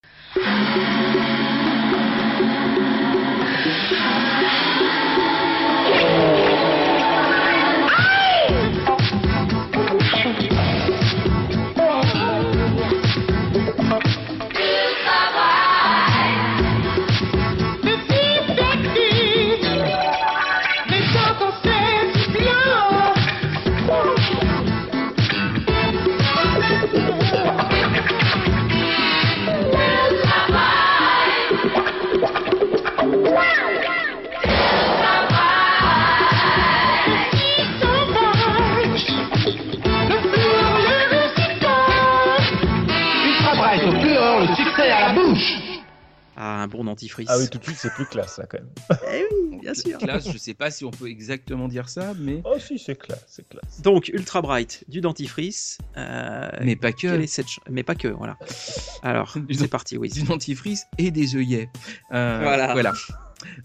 Ah, 46.60 46.64
un 46.64 46.68
bon 46.68 46.84
dentifrice. 46.84 47.28
Ah 47.30 47.38
oui, 47.38 47.50
tout 47.50 47.58
de 47.58 47.64
suite, 47.64 47.78
c'est 47.80 47.94
plus 47.94 48.06
classe, 48.06 48.36
ça, 48.36 48.46
quand 48.46 48.60
même. 48.60 48.70
Eh 49.12 49.24
oui, 49.32 49.60
bien 49.62 49.74
sûr. 49.74 49.98
Classe, 49.98 50.32
je 50.32 50.38
sais 50.38 50.54
pas 50.54 50.72
si 50.72 50.86
on 50.86 50.92
peut 50.92 51.08
exactement 51.10 51.68
dire 51.68 51.90
ça, 51.90 52.14
mais. 52.18 52.42
Oh 52.46 52.58
si, 52.60 52.78
c'est 52.80 52.96
classe, 52.96 53.24
c'est 53.28 53.48
classe. 53.48 53.82
Donc 53.82 54.10
Ultra 54.10 54.42
Bright, 54.42 54.84
du 54.88 55.02
dentifrice. 55.02 55.78
euh, 55.98 56.50
Mais 56.64 56.76
pas 56.76 56.92
que. 56.92 57.02
quelle 57.02 57.22
est 57.22 57.28
cette 57.28 57.48
Mais 57.70 57.84
pas 57.84 57.96
que, 57.96 58.08
voilà. 58.08 58.38
Alors, 59.04 59.36
c'est 59.52 59.68
parti, 59.68 59.98
Wiz. 59.98 60.14
du 60.14 60.24
dentifrice 60.24 60.86
et 60.98 61.12
des 61.12 61.36
œillets. 61.36 61.70
Euh, 62.14 62.40
Voilà. 62.44 62.74
voilà. 62.74 62.94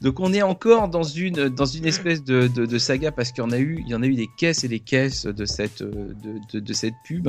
Donc 0.00 0.20
on 0.20 0.32
est 0.32 0.42
encore 0.42 0.88
dans 0.88 1.02
une 1.02 1.48
dans 1.48 1.64
une 1.64 1.86
espèce 1.86 2.22
de, 2.22 2.46
de, 2.46 2.78
saga 2.78 3.10
parce 3.10 3.32
qu'il 3.32 3.42
y 3.42 3.46
en 3.46 3.50
a 3.50 3.58
eu 3.58 3.82
il 3.84 3.90
y 3.90 3.94
en 3.94 4.02
a 4.02 4.06
eu 4.06 4.14
des 4.14 4.28
caisses 4.36 4.64
et 4.64 4.68
des 4.68 4.80
caisses 4.80 5.26
de 5.26 5.44
cette 5.44 5.82
de, 5.82 6.58
de, 6.58 6.72
cette 6.72 6.94
pub. 7.04 7.28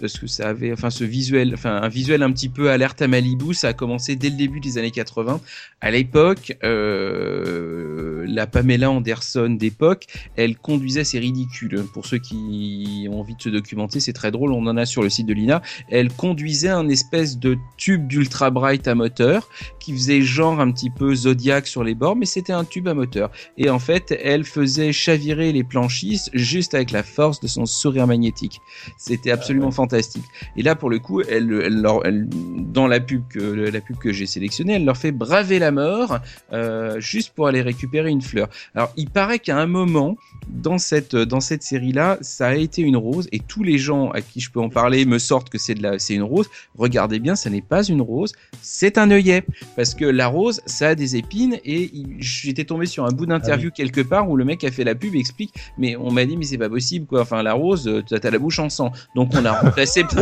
Parce 0.00 0.18
que 0.18 0.26
ça 0.26 0.48
avait 0.48 0.72
enfin 0.72 0.90
ce 0.90 1.04
visuel 1.04 1.52
enfin 1.54 1.76
un 1.82 1.88
visuel 1.88 2.22
un 2.22 2.32
petit 2.32 2.48
peu 2.48 2.70
alerte 2.70 3.02
à 3.02 3.08
Malibu 3.08 3.54
ça 3.54 3.68
a 3.68 3.72
commencé 3.72 4.16
dès 4.16 4.30
le 4.30 4.36
début 4.36 4.60
des 4.60 4.78
années 4.78 4.90
80 4.90 5.40
à 5.80 5.90
l'époque 5.90 6.56
euh, 6.64 8.24
la 8.28 8.46
Pamela 8.46 8.90
Anderson 8.90 9.50
d'époque 9.50 10.06
elle 10.36 10.56
conduisait 10.56 11.04
c'est 11.04 11.18
ridicule 11.18 11.84
pour 11.92 12.06
ceux 12.06 12.18
qui 12.18 13.08
ont 13.10 13.20
envie 13.20 13.36
de 13.36 13.42
se 13.42 13.48
documenter 13.48 14.00
c'est 14.00 14.12
très 14.12 14.30
drôle 14.30 14.52
on 14.52 14.66
en 14.66 14.76
a 14.76 14.86
sur 14.86 15.02
le 15.02 15.10
site 15.10 15.26
de 15.26 15.34
Lina. 15.34 15.62
Elle 15.88 16.12
conduisait 16.12 16.68
un 16.68 16.88
espèce 16.88 17.38
de 17.38 17.58
tube 17.76 18.06
d'ultra 18.06 18.50
bright 18.50 18.88
à 18.88 18.94
moteur 18.94 19.48
qui 19.78 19.92
faisait 19.92 20.22
genre 20.22 20.60
un 20.60 20.70
petit 20.70 20.90
peu 20.90 21.14
Zodiac 21.14 21.66
sur 21.70 21.84
les 21.84 21.94
bords, 21.94 22.16
mais 22.16 22.26
c'était 22.26 22.52
un 22.52 22.64
tube 22.64 22.88
à 22.88 22.94
moteur. 22.94 23.30
Et 23.56 23.70
en 23.70 23.78
fait, 23.78 24.16
elle 24.22 24.44
faisait 24.44 24.92
chavirer 24.92 25.52
les 25.52 25.64
planchistes 25.64 26.30
juste 26.34 26.74
avec 26.74 26.90
la 26.90 27.02
force 27.02 27.40
de 27.40 27.46
son 27.46 27.66
sourire 27.66 28.06
magnétique. 28.06 28.60
C'était 28.98 29.30
absolument 29.30 29.70
fantastique. 29.70 30.24
Et 30.56 30.62
là, 30.62 30.74
pour 30.74 30.90
le 30.90 30.98
coup, 30.98 31.20
elle, 31.22 31.50
elle, 31.64 31.80
leur- 31.80 32.04
elle- 32.04 32.28
dans 32.28 32.86
la 32.86 33.00
pub 33.00 33.22
que 33.28 33.38
la 33.38 33.80
pub 33.80 33.96
que 33.98 34.12
j'ai 34.12 34.26
sélectionnée, 34.26 34.74
elle 34.74 34.84
leur 34.84 34.96
fait 34.96 35.12
braver 35.12 35.58
la 35.58 35.70
mort 35.70 36.18
euh, 36.52 36.98
juste 37.00 37.30
pour 37.34 37.46
aller 37.46 37.62
récupérer 37.62 38.10
une 38.10 38.22
fleur. 38.22 38.48
Alors, 38.74 38.92
il 38.96 39.08
paraît 39.08 39.38
qu'à 39.38 39.56
un 39.58 39.66
moment 39.66 40.16
dans 40.48 40.78
cette 40.78 41.14
dans 41.14 41.40
cette 41.40 41.62
série-là, 41.62 42.18
ça 42.20 42.48
a 42.48 42.54
été 42.54 42.82
une 42.82 42.96
rose 42.96 43.28
et 43.32 43.38
tous 43.38 43.62
les 43.62 43.78
gens 43.78 44.10
à 44.10 44.20
qui 44.20 44.40
je 44.40 44.50
peux 44.50 44.60
en 44.60 44.68
parler 44.68 45.04
me 45.04 45.18
sortent 45.18 45.50
que 45.50 45.58
c'est 45.58 45.74
de 45.74 45.82
la 45.82 45.98
c'est 45.98 46.14
une 46.14 46.22
rose. 46.22 46.48
Regardez 46.76 47.18
bien, 47.20 47.36
ça 47.36 47.50
n'est 47.50 47.62
pas 47.62 47.82
une 47.84 48.00
rose, 48.00 48.32
c'est 48.62 48.98
un 48.98 49.10
œillet 49.10 49.44
parce 49.76 49.94
que 49.94 50.04
la 50.04 50.26
rose, 50.26 50.60
ça 50.66 50.88
a 50.88 50.94
des 50.94 51.16
épines 51.16 51.58
et 51.64 51.90
j'étais 52.18 52.64
tombé 52.64 52.86
sur 52.86 53.04
un 53.04 53.10
bout 53.10 53.26
d'interview 53.26 53.70
quelque 53.70 54.00
part 54.00 54.28
où 54.28 54.36
le 54.36 54.44
mec 54.44 54.64
a 54.64 54.70
fait 54.70 54.84
la 54.84 54.94
pub 54.94 55.14
et 55.14 55.18
explique 55.18 55.54
mais 55.78 55.96
on 55.96 56.10
m'a 56.10 56.24
dit 56.24 56.36
mais 56.36 56.44
c'est 56.44 56.58
pas 56.58 56.68
possible 56.68 57.06
quoi. 57.06 57.22
Enfin 57.22 57.42
la 57.42 57.54
rose, 57.54 57.86
euh, 57.88 58.02
t'as 58.06 58.18
t'as 58.18 58.30
la 58.30 58.38
bouche 58.38 58.58
en 58.58 58.68
sang. 58.68 58.92
Donc 59.14 59.30
on 59.34 59.44
a 59.44 59.52
remplacé 59.52 60.04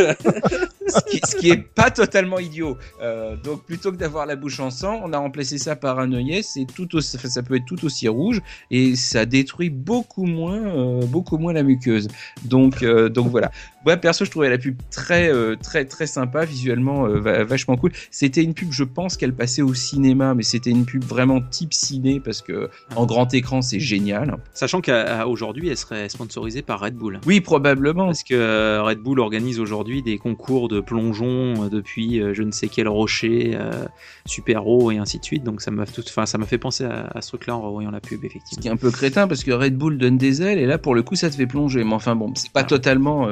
ce, 0.89 1.10
qui, 1.10 1.20
ce 1.24 1.36
qui 1.36 1.51
est 1.51 1.56
pas 1.56 1.90
totalement 1.90 2.39
idiot. 2.39 2.77
Euh, 3.02 3.36
donc 3.36 3.65
plutôt 3.65 3.93
que 3.93 3.97
d'avoir 3.97 4.27
la 4.27 4.36
bouche 4.36 4.60
en 4.60 4.70
sang, 4.70 5.01
on 5.05 5.12
a 5.12 5.19
remplacé 5.19 5.59
ça 5.59 5.77
par 5.77 5.98
un 5.98 6.12
œillet. 6.12 6.43
C'est 6.43 6.66
tout 6.66 6.97
aussi, 6.97 7.16
enfin, 7.16 7.28
ça 7.28 7.43
peut 7.43 7.56
être 7.56 7.65
tout 7.65 7.85
aussi 7.85 8.09
rouge 8.09 8.40
et 8.70 8.97
ça 8.97 9.27
détruit 9.27 9.70
beaucoup 9.70 10.27
moins, 10.27 10.59
euh, 10.59 11.06
beaucoup 11.06 11.39
moins 11.39 11.52
la 11.52 11.62
muqueuse. 11.62 12.09
Donc, 12.44 12.82
euh, 12.82 13.09
donc 13.09 13.28
voilà. 13.28 13.51
Moi 13.86 13.96
perso, 13.96 14.24
je 14.24 14.30
trouvais 14.30 14.50
la 14.50 14.59
pub 14.59 14.76
très, 14.90 15.32
euh, 15.32 15.55
très, 15.56 15.84
très 15.84 16.06
sympa, 16.06 16.44
visuellement 16.44 17.06
euh, 17.06 17.20
va- 17.20 17.44
vachement 17.44 17.76
cool. 17.76 17.92
C'était 18.10 18.42
une 18.42 18.52
pub, 18.52 18.72
je 18.72 18.84
pense 18.84 19.16
qu'elle 19.16 19.32
passait 19.34 19.62
au 19.62 19.72
cinéma, 19.72 20.34
mais 20.34 20.42
c'était 20.42 20.70
une 20.70 20.84
pub 20.84 21.05
vraiment 21.05 21.40
type 21.40 21.72
ciné 21.72 22.20
parce 22.20 22.42
que 22.42 22.68
en 22.96 23.06
grand 23.06 23.32
écran, 23.34 23.62
c'est 23.62 23.80
génial. 23.80 24.36
Sachant 24.52 24.80
qu'aujourd'hui, 24.80 25.68
elle 25.68 25.76
serait 25.76 26.09
sponsorisée 26.09 26.62
par 26.62 26.80
Red 26.80 26.94
Bull. 26.96 27.20
Oui, 27.26 27.40
probablement. 27.40 28.06
Parce 28.06 28.24
que 28.24 28.34
euh, 28.34 28.82
Red 28.82 28.98
Bull 28.98 29.20
organise 29.20 29.60
aujourd'hui 29.60 30.02
des 30.02 30.18
concours 30.18 30.68
de 30.68 30.80
plongeon 30.80 31.68
depuis 31.68 32.20
je 32.34 32.42
ne 32.42 32.50
sais 32.50 32.68
quel 32.68 32.88
rocher, 32.88 33.52
euh, 33.55 33.84
super 34.26 34.66
haut 34.66 34.90
et 34.90 34.98
ainsi 34.98 35.18
de 35.18 35.24
suite. 35.24 35.44
Donc 35.44 35.62
ça 35.62 35.70
m'a 35.70 35.86
tout, 35.86 36.02
enfin 36.09 36.26
ça 36.26 36.36
m'a 36.36 36.46
fait 36.46 36.59
penser 36.59 36.84
à, 36.84 37.10
à 37.14 37.20
ce 37.22 37.28
truc-là 37.28 37.56
en 37.56 37.62
revoyant 37.62 37.90
la 37.90 38.00
pub 38.00 38.20
Ce 38.22 38.26
effectivement. 38.26 38.62
qui 38.62 38.68
est 38.68 38.70
un 38.72 38.76
peu 38.76 38.90
crétin 38.90 39.28
parce 39.28 39.44
que 39.44 39.52
Red 39.52 39.76
Bull 39.76 39.98
donne 39.98 40.18
des 40.18 40.42
ailes 40.42 40.59
et 40.59 40.66
là 40.66 40.78
pour 40.78 40.94
le 40.94 41.02
coup 41.02 41.14
ça 41.14 41.30
te 41.30 41.36
fait 41.36 41.46
plonger. 41.46 41.84
Mais 41.84 41.94
enfin 41.94 42.16
bon, 42.16 42.32
c'est 42.34 42.50
pas 42.52 42.64
totalement. 42.64 43.28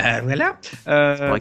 Euh, 0.00 0.20
voilà. 0.22 0.56
Euh, 0.88 1.38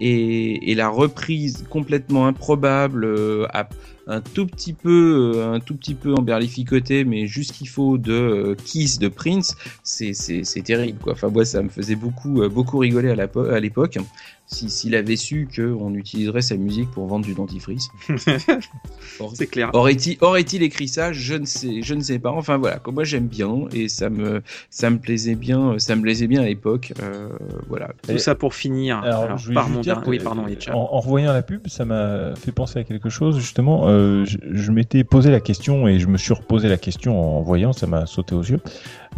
et, 0.00 0.70
et 0.70 0.74
la 0.74 0.88
reprise 0.88 1.64
complètement 1.68 2.26
improbable, 2.26 3.04
euh, 3.04 3.46
à- 3.52 3.68
un 4.06 4.20
tout 4.20 4.46
petit 4.46 4.72
peu, 4.72 5.44
un 5.52 5.60
tout 5.60 5.76
petit 5.76 5.94
peu 5.94 6.14
emberlificoté, 6.14 7.04
mais 7.04 7.26
juste 7.28 7.52
qu'il 7.52 7.68
faut 7.68 7.96
de 7.96 8.56
Kiss 8.64 8.98
de 8.98 9.06
Prince, 9.06 9.54
c'est 9.84 10.14
c'est 10.14 10.42
c'est 10.42 10.62
terrible 10.62 10.98
quoi. 10.98 11.12
Enfin 11.12 11.28
moi 11.28 11.44
ça 11.44 11.62
me 11.62 11.68
faisait 11.68 11.94
beaucoup 11.94 12.42
beaucoup 12.48 12.78
rigoler 12.78 13.10
à 13.10 13.60
l'époque. 13.60 13.98
Si 14.52 14.68
s'il 14.68 14.96
avait 14.96 15.14
su 15.16 15.48
qu'on 15.54 15.94
utiliserait 15.94 16.42
sa 16.42 16.56
musique 16.56 16.90
pour 16.90 17.06
vendre 17.06 17.24
du 17.24 17.34
dentifrice. 17.34 17.88
C'est 19.34 19.46
clair. 19.46 19.70
Aurait-il 19.74 20.62
écrit 20.62 20.88
ça? 20.88 21.12
Je 21.12 21.34
ne 21.34 21.46
sais, 21.46 21.82
je 21.82 21.94
ne 21.94 22.00
sais 22.00 22.18
pas. 22.18 22.30
Enfin 22.30 22.56
voilà, 22.56 22.80
moi 22.92 23.04
j'aime 23.04 23.28
bien 23.28 23.66
et 23.72 23.88
ça 23.88 24.10
me 24.10 24.42
ça 24.68 24.90
me 24.90 24.98
plaisait 24.98 25.36
bien, 25.36 25.78
ça 25.78 25.94
me 25.94 26.02
plaisait 26.02 26.26
bien 26.26 26.42
à 26.42 26.46
l'époque. 26.46 26.92
Euh, 27.00 27.28
voilà. 27.68 27.90
Tout 28.06 28.18
ça 28.18 28.34
pour 28.34 28.54
finir. 28.54 28.98
Alors, 28.98 29.22
Alors, 29.22 29.38
je 29.38 29.44
voulais 29.44 29.54
par 29.54 29.68
mon 29.68 29.80
dire 29.80 30.02
Oui, 30.06 30.18
pardon, 30.18 30.44
en, 30.72 30.74
en 30.74 31.00
revoyant 31.00 31.32
la 31.32 31.42
pub, 31.42 31.68
ça 31.68 31.84
m'a 31.84 32.34
fait 32.34 32.52
penser 32.52 32.80
à 32.80 32.84
quelque 32.84 33.08
chose. 33.08 33.38
Justement, 33.38 33.88
euh, 33.88 34.24
je, 34.24 34.38
je 34.50 34.72
m'étais 34.72 35.04
posé 35.04 35.30
la 35.30 35.40
question 35.40 35.86
et 35.86 35.98
je 35.98 36.06
me 36.08 36.18
suis 36.18 36.34
reposé 36.34 36.68
la 36.68 36.76
question 36.76 37.38
en 37.38 37.42
voyant, 37.42 37.72
ça 37.72 37.86
m'a 37.86 38.06
sauté 38.06 38.34
aux 38.34 38.42
yeux. 38.42 38.60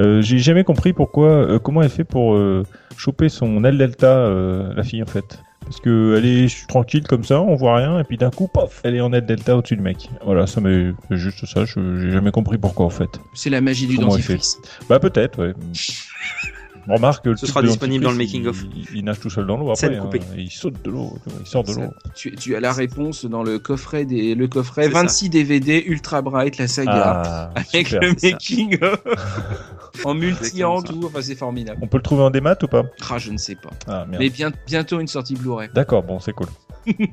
Euh, 0.00 0.22
J'ai 0.22 0.38
jamais 0.38 0.64
compris 0.64 0.92
pourquoi, 0.92 1.28
euh, 1.28 1.58
comment 1.58 1.82
elle 1.82 1.90
fait 1.90 2.04
pour 2.04 2.34
euh, 2.34 2.64
choper 2.96 3.28
son 3.28 3.64
aile 3.64 3.78
delta, 3.78 4.28
la 4.74 4.82
fille 4.82 5.02
en 5.02 5.06
fait. 5.06 5.42
Parce 5.64 5.78
que 5.80 6.16
elle 6.18 6.26
est 6.26 6.66
tranquille 6.66 7.06
comme 7.06 7.22
ça, 7.22 7.40
on 7.40 7.54
voit 7.54 7.76
rien, 7.76 8.00
et 8.00 8.04
puis 8.04 8.16
d'un 8.16 8.30
coup, 8.30 8.48
pof, 8.48 8.80
elle 8.84 8.96
est 8.96 9.00
en 9.00 9.12
aile 9.12 9.24
delta 9.24 9.56
au-dessus 9.56 9.76
du 9.76 9.82
mec. 9.82 10.10
Voilà, 10.24 10.46
ça 10.46 10.60
m'est 10.60 10.92
juste 11.10 11.46
ça. 11.46 11.64
J'ai 11.64 12.10
jamais 12.10 12.32
compris 12.32 12.58
pourquoi 12.58 12.86
en 12.86 12.90
fait. 12.90 13.20
C'est 13.34 13.50
la 13.50 13.60
magie 13.60 13.86
du 13.86 13.96
Comment 13.96 14.08
dentifrice. 14.08 14.58
Bah 14.88 14.98
peut-être, 14.98 15.38
ouais. 15.38 15.54
Remarque, 16.88 17.26
le 17.26 17.36
Ce 17.36 17.46
sera 17.46 17.62
disponible 17.62 18.02
dans 18.04 18.10
le 18.10 18.16
dentifrice, 18.18 18.44
making-of. 18.44 18.64
Il, 18.92 18.98
il 18.98 19.04
nage 19.04 19.20
tout 19.20 19.30
seul 19.30 19.46
dans 19.46 19.56
l'eau 19.56 19.70
après. 19.70 19.96
hein. 19.96 20.10
il 20.36 20.50
saute 20.50 20.82
de 20.84 20.90
l'eau, 20.90 21.16
il 21.40 21.46
sort 21.46 21.62
de 21.64 21.72
l'eau. 21.74 21.90
Tu, 22.14 22.34
tu 22.34 22.56
as 22.56 22.60
la 22.60 22.72
réponse 22.72 23.24
dans 23.24 23.42
le 23.44 23.58
coffret 23.60 24.04
des 24.04 24.34
le 24.34 24.48
coffret 24.48 24.86
C'est 24.86 24.92
ça. 24.92 25.02
26 25.02 25.30
DVD 25.30 25.82
Ultra 25.86 26.22
Bright 26.22 26.58
la 26.58 26.66
saga 26.66 26.92
Ah, 27.24 27.50
avec 27.54 27.86
super. 27.88 28.00
le 28.02 28.18
ça. 28.18 28.30
making 28.30 28.78
of. 28.82 29.02
en 30.04 30.14
multi 30.14 30.64
en 30.64 30.82
tout. 30.82 31.00
Enfin 31.04 31.22
c'est 31.22 31.36
formidable. 31.36 31.78
On 31.82 31.86
peut 31.86 31.98
le 31.98 32.02
trouver 32.02 32.22
en 32.22 32.30
démat 32.30 32.56
ou 32.62 32.66
pas? 32.66 32.82
Ah 33.10 33.18
je 33.18 33.30
ne 33.30 33.38
sais 33.38 33.54
pas. 33.54 33.70
Ah 33.86 34.04
merde. 34.08 34.20
Mais 34.22 34.30
bien, 34.30 34.50
bientôt 34.66 34.98
une 34.98 35.06
sortie 35.08 35.34
Blu-ray. 35.34 35.68
D'accord, 35.74 36.02
bon, 36.02 36.18
c'est 36.18 36.32
cool. 36.32 36.48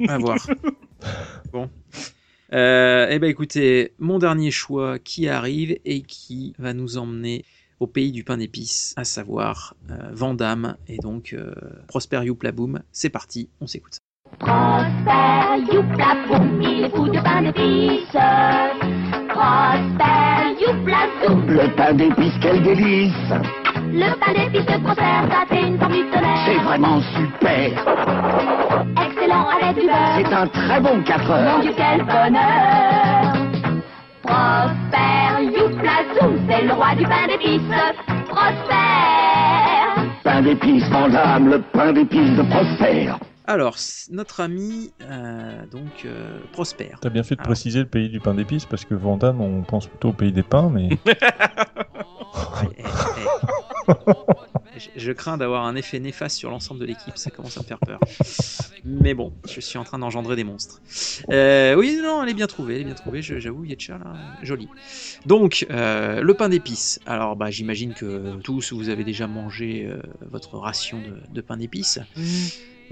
À 0.08 0.18
voir. 0.18 0.38
bon. 1.54 1.70
Euh, 2.52 3.06
eh 3.12 3.20
ben 3.20 3.30
écoutez, 3.30 3.94
mon 4.00 4.18
dernier 4.18 4.50
choix 4.50 4.98
qui 4.98 5.28
arrive 5.30 5.78
et 5.86 6.02
qui 6.02 6.56
va 6.58 6.74
nous 6.74 6.98
emmener 6.98 7.46
au 7.80 7.88
pays 7.88 8.11
du 8.11 8.23
pain 8.23 8.38
d'épices, 8.38 8.93
à 8.97 9.03
savoir 9.03 9.76
euh, 9.89 9.95
Vandame 10.11 10.76
et 10.88 10.97
donc 10.97 11.34
euh, 11.34 11.53
Prosper 11.88 12.22
Youplaboum. 12.23 12.81
C'est 12.91 13.10
parti, 13.10 13.49
on 13.61 13.68
s'écoute 13.68 13.93
ça. 13.93 13.99
Prosper, 14.38 15.73
youpla, 15.73 16.15
boum, 16.27 16.61
il 16.61 16.84
est 16.85 16.89
fou 16.95 17.07
de 17.10 17.19
pain 17.19 17.41
d'épices. 17.41 18.18
Prosper, 19.30 20.61
youpla, 20.61 20.97
zoum. 21.26 21.45
Le 21.47 21.76
pain 21.76 21.93
d'épices, 21.93 22.34
quel 22.41 22.61
délice 22.64 23.14
Le 23.91 24.19
pain 24.19 24.34
d'épices 24.34 24.65
de 24.65 24.84
Prosper, 24.84 25.30
ça 25.31 25.45
fait 25.47 25.68
une 25.68 25.80
forme 25.80 25.93
du 25.93 26.03
tonnerre. 26.11 26.43
C'est 26.45 26.64
vraiment 26.64 27.01
super 27.01 27.72
Excellent 29.06 29.47
avec 29.49 29.76
du 29.81 29.88
beurre. 29.88 30.15
C'est 30.18 30.34
un 30.34 30.47
très 30.47 30.80
bon 30.81 31.03
4 31.03 31.27
Mon 31.27 31.34
heures 31.34 31.61
Dieu, 31.61 31.73
quel 31.76 32.06
bonheur 32.06 33.34
Prosper, 34.23 35.48
c'est 36.47 36.61
le 36.64 36.73
roi 36.73 36.95
du 36.95 37.03
pain 37.06 37.27
d'épices. 37.27 37.61
Prosper 38.27 40.10
Pain 40.23 40.41
d'épices, 40.41 40.88
Vandame, 40.89 41.49
le 41.49 41.61
pain 41.61 41.93
d'épices 41.93 42.31
de 42.38 42.43
Prosper 42.43 43.11
Alors, 43.47 43.76
notre 44.11 44.41
ami, 44.41 44.91
euh, 45.01 45.65
donc, 45.72 46.06
euh, 46.06 46.39
Prosper. 46.51 46.91
T'as 47.01 47.10
bien 47.10 47.23
fait 47.23 47.35
de 47.35 47.41
Alors, 47.41 47.47
préciser 47.49 47.80
le 47.80 47.88
pays 47.88 48.10
du 48.10 48.19
pain 48.19 48.34
d'épices 48.34 48.65
parce 48.65 48.85
que 48.85 48.93
Vandame, 48.93 49.41
on 49.41 49.64
pense 49.64 49.88
plutôt 49.88 50.10
au 50.10 50.14
pays 50.14 50.31
des 50.31 50.43
pains, 50.43 50.69
mais 50.72 50.89
Je, 54.95 55.11
crains 55.11 55.38
d'avoir 55.38 55.65
un 55.65 55.76
effet 55.76 55.99
néfaste 55.99 56.38
sur 56.38 56.49
l'ensemble 56.49 56.80
de 56.80 56.85
l'équipe, 56.85 57.18
ça 57.18 57.31
commence 57.31 57.57
à 57.57 57.61
me 57.61 57.65
faire 57.65 57.80
peur. 57.80 57.99
Mais 58.84 59.14
bon, 59.14 59.34
je 59.47 59.60
suis 59.60 59.77
en 59.77 59.84
train 59.84 59.99
d'engendrer 59.99 60.35
des 60.35 60.43
monstres. 60.43 60.81
Euh, 61.31 61.76
oui, 61.76 61.99
non, 62.01 62.23
elle 62.23 62.30
est 62.30 62.34
bien 62.34 62.47
trouvée, 62.47 62.76
elle 62.76 62.81
est 62.81 62.85
bien 62.85 62.95
trouvée, 62.95 63.22
j'avoue, 63.22 63.65
Yetcha, 63.65 63.97
là, 63.97 64.15
joli. 64.41 64.68
Donc, 65.26 65.65
euh, 65.69 66.22
le 66.22 66.34
pain 66.34 66.49
d'épices. 66.49 66.99
Alors, 67.06 67.35
bah, 67.35 67.49
j'imagine 67.51 67.93
que 67.93 68.39
tous, 68.41 68.73
vous 68.73 68.89
avez 68.89 69.03
déjà 69.03 69.27
mangé 69.27 69.85
euh, 69.85 70.01
votre 70.22 70.57
ration 70.57 71.01
de, 71.01 71.18
de 71.30 71.41
pain 71.41 71.57
d'épices. 71.57 71.99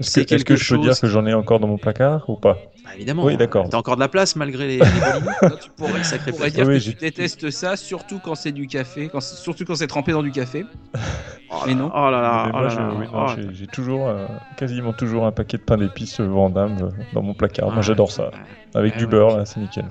Est-ce 0.00 0.10
C'est 0.10 0.24
que, 0.24 0.28
quelque 0.30 0.56
je 0.56 0.68
peux 0.74 0.78
dire 0.80 0.90
chose- 0.92 1.00
que 1.00 1.06
j'en 1.08 1.26
ai 1.26 1.34
encore 1.34 1.60
dans 1.60 1.68
mon 1.68 1.78
placard 1.78 2.28
ou 2.28 2.36
pas? 2.36 2.58
Bah, 2.84 2.90
évidemment. 2.94 3.24
Oui, 3.24 3.36
d'accord. 3.36 3.68
T'as 3.68 3.76
encore 3.78 3.96
de 3.96 4.00
la 4.00 4.08
place 4.08 4.36
malgré 4.36 4.66
les, 4.66 4.76
les 4.78 4.84
Tu 5.60 5.70
pourrais, 5.76 6.02
Sacré 6.04 6.32
pourrais 6.32 6.50
dire 6.50 6.66
Oui, 6.66 6.74
que 6.74 6.78
j'ai- 6.80 6.92
tu 6.92 6.98
détestes 6.98 7.50
ça, 7.50 7.76
surtout 7.76 8.18
quand 8.18 8.34
c'est 8.34 8.52
du 8.52 8.66
café, 8.66 9.08
quand 9.08 9.20
surtout 9.20 9.64
quand 9.64 9.74
c'est 9.74 9.86
trempé 9.88 10.12
dans 10.12 10.22
du 10.22 10.30
café. 10.30 10.64
Mais 11.66 11.74
non. 11.74 11.90
Oh 11.94 12.10
là 12.10 12.20
là, 12.20 12.50
oh 12.54 12.60
là 12.60 12.94
oui, 12.98 13.06
oh, 13.12 13.26
j'ai- 13.52 13.66
toujours, 13.66 14.08
euh, 14.08 14.26
quasiment 14.56 14.92
toujours 14.92 15.26
un 15.26 15.32
paquet 15.32 15.56
de 15.56 15.62
pain 15.62 15.76
d'épices 15.78 16.20
euh, 16.20 16.26
Vandame 16.26 16.76
euh, 16.80 16.90
dans 17.14 17.22
mon 17.22 17.34
placard. 17.34 17.70
Moi, 17.72 17.82
j'adore 17.82 18.10
ça. 18.12 18.30
Avec 18.78 18.96
du 18.96 19.04
ouais. 19.04 19.10
beurre, 19.10 19.36
là, 19.38 19.44
c'est 19.44 19.60
nickel. 19.60 19.84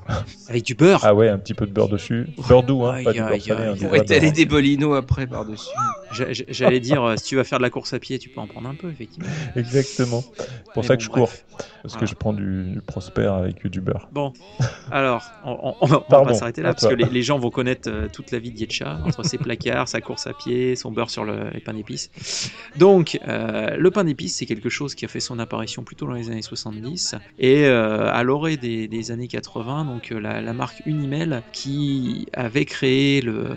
Avec 0.50 0.64
du 0.64 0.76
beurre 0.76 1.02
Ah 1.04 1.14
ouais, 1.14 1.30
un 1.30 1.38
petit 1.38 1.54
peu 1.54 1.66
de 1.68 1.72
beurre 1.72 1.90
dessus. 1.90 2.28
Beurre 2.48 2.64
doux, 2.64 2.86
hein, 2.86 2.96
Aïe, 2.96 3.04
pas 3.04 3.14
du 3.14 3.20
beurre 3.20 3.30
salé. 3.42 3.52
hein, 3.52 3.68
aïe. 3.72 3.74
du 3.76 3.80
Pour 3.82 3.90
vrai 3.90 4.00
étaler 4.00 4.20
beurre. 4.22 4.32
des 4.34 4.46
bolinos 4.46 4.96
après 4.98 5.28
par-dessus. 5.28 5.70
J'a- 6.12 6.32
j'a- 6.34 6.44
J'allais 6.48 6.80
dire, 6.80 7.04
euh, 7.04 7.16
si 7.18 7.24
tu 7.26 7.36
vas 7.36 7.44
faire 7.44 7.60
de 7.60 7.64
la 7.64 7.70
course 7.70 7.94
à 7.94 8.00
pied, 8.00 8.18
tu 8.20 8.30
peux 8.30 8.40
en 8.40 8.48
prendre 8.48 8.70
un 8.70 8.76
peu, 8.76 8.90
effectivement. 8.90 9.28
Exactement. 9.56 10.22
C'est 10.22 10.74
pour 10.74 10.84
Mais 10.84 10.88
ça 10.88 10.94
bon, 10.94 10.98
que 10.98 11.04
je 11.04 11.10
cours. 11.10 11.30
Parce 11.84 11.94
Voilà. 11.94 12.00
que 12.00 12.06
je 12.06 12.16
prends 12.16 12.34
du, 12.34 12.64
du 12.74 12.82
Prosper 12.82 13.26
avec 13.28 13.66
du 13.68 13.82
beurre. 13.82 14.08
Bon, 14.12 14.34
alors, 14.92 15.24
on, 15.46 15.52
on- 15.64 15.76
on 15.82 15.86
va 15.86 16.00
Pardon, 16.02 16.34
s'arrêter 16.34 16.62
là, 16.62 16.74
parce 16.74 16.88
que 16.88 16.94
les, 16.94 17.06
les 17.06 17.22
gens 17.24 17.40
vont 17.40 17.50
connaître 17.50 17.90
euh, 17.90 18.08
toute 18.12 18.32
la 18.32 18.40
vie 18.40 18.52
de 18.52 18.58
Yetcha, 18.60 19.00
entre 19.06 19.24
ses 19.24 19.38
placards, 19.38 19.88
sa 19.88 20.02
course 20.02 20.28
à 20.28 20.34
pied, 20.34 20.76
son 20.76 20.92
beurre 20.92 21.10
sur 21.10 21.24
le, 21.24 21.50
les 21.54 21.60
pains 21.62 21.74
d'épices. 21.74 22.52
Donc, 22.78 23.20
euh, 23.28 23.76
le 23.78 23.92
pain 23.92 24.04
d'épices, 24.04 24.36
c'est 24.36 24.46
quelque 24.46 24.70
chose 24.70 24.96
qui 24.96 25.06
a 25.06 25.08
fait 25.08 25.20
son 25.20 25.40
apparition 25.40 25.84
plutôt 25.84 26.06
dans 26.08 26.14
les 26.14 26.30
années 26.30 26.42
70, 26.42 27.16
et 27.40 27.66
euh, 27.66 28.12
à 28.12 28.22
l'orée 28.24 28.58
des, 28.58 28.77
des 28.88 29.12
années 29.12 29.28
80, 29.28 29.86
donc 29.86 30.12
euh, 30.12 30.20
la, 30.20 30.42
la 30.42 30.54
marque 30.54 30.84
Unimel, 30.86 31.42
qui 31.54 32.28
avait 32.34 32.66
créé 32.66 33.22
le, 33.22 33.56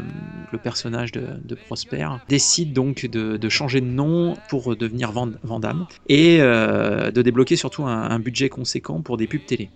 le 0.52 0.58
personnage 0.58 1.12
de, 1.12 1.26
de 1.44 1.54
Prosper, 1.54 2.08
décide 2.28 2.72
donc 2.72 3.04
de, 3.06 3.36
de 3.36 3.48
changer 3.48 3.80
de 3.82 3.86
nom 3.86 4.36
pour 4.48 4.76
devenir 4.76 5.12
Vand- 5.12 5.36
Vandame, 5.42 5.86
et 6.08 6.38
euh, 6.40 7.10
de 7.10 7.20
débloquer 7.22 7.56
surtout 7.56 7.84
un, 7.84 8.02
un 8.10 8.18
budget 8.20 8.48
conséquent 8.48 9.02
pour 9.02 9.16
des 9.16 9.26
pubs 9.26 9.44
télé. 9.44 9.68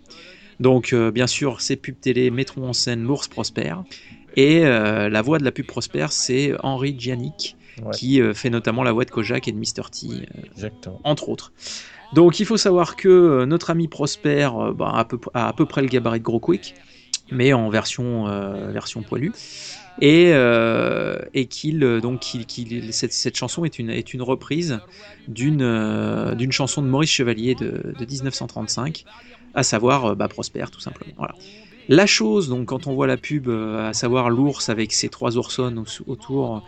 Donc, 0.60 0.92
euh, 0.92 1.10
bien 1.10 1.26
sûr, 1.26 1.60
ces 1.60 1.74
pubs 1.76 1.98
télé 2.00 2.30
mettront 2.30 2.68
en 2.68 2.72
scène 2.72 3.02
l'ours 3.02 3.26
Prosper. 3.26 3.74
Et 4.36 4.64
euh, 4.64 5.08
la 5.08 5.20
voix 5.22 5.38
de 5.38 5.44
la 5.44 5.50
pub 5.52 5.66
Prosper, 5.66 6.06
c'est 6.10 6.52
Henri 6.62 6.94
Giannick, 6.98 7.56
Ouais. 7.82 7.90
qui 7.92 8.20
euh, 8.20 8.34
fait 8.34 8.50
notamment 8.50 8.84
la 8.84 8.92
voix 8.92 9.04
de 9.04 9.10
Kojak 9.10 9.48
et 9.48 9.52
de 9.52 9.58
Mr. 9.58 9.90
T, 9.90 10.28
entre 11.02 11.28
autres. 11.28 11.52
Donc, 12.14 12.38
il 12.38 12.46
faut 12.46 12.56
savoir 12.56 12.96
que 12.96 13.08
euh, 13.08 13.46
notre 13.46 13.70
ami 13.70 13.88
Prosper 13.88 14.48
euh, 14.54 14.72
bah, 14.72 14.90
a, 15.34 15.48
à 15.48 15.52
peu, 15.52 15.66
près 15.66 15.82
le 15.82 15.88
gabarit 15.88 16.20
de 16.20 16.24
Gros 16.24 16.38
Quick, 16.38 16.74
mais 17.32 17.52
en 17.52 17.68
version, 17.70 18.28
euh, 18.28 18.72
poilue. 19.08 19.32
Et, 20.00 20.32
qu'il 21.50 21.80
donc 22.00 22.20
qu'il- 22.20 22.92
cette, 22.92 23.36
chanson 23.36 23.64
est 23.64 23.78
une, 23.78 24.22
reprise 24.22 24.80
d'une 25.28 26.52
chanson 26.52 26.82
de 26.82 26.88
Maurice 26.88 27.10
Chevalier 27.10 27.54
de, 27.54 27.94
de 27.98 28.04
1935, 28.04 29.04
à 29.54 29.62
savoir 29.62 30.16
bah, 30.16 30.28
Prosper 30.28 30.64
tout 30.70 30.80
simplement. 30.80 31.26
La 31.88 32.06
chose, 32.06 32.48
donc 32.48 32.66
quand 32.66 32.86
on 32.86 32.94
voit 32.94 33.06
la 33.06 33.18
pub, 33.18 33.48
euh, 33.48 33.88
à 33.90 33.92
savoir 33.92 34.30
l'ours 34.30 34.68
avec 34.70 34.92
ses 34.92 35.10
trois 35.10 35.36
oursonnes 35.36 35.78
au- 35.78 36.10
autour, 36.10 36.62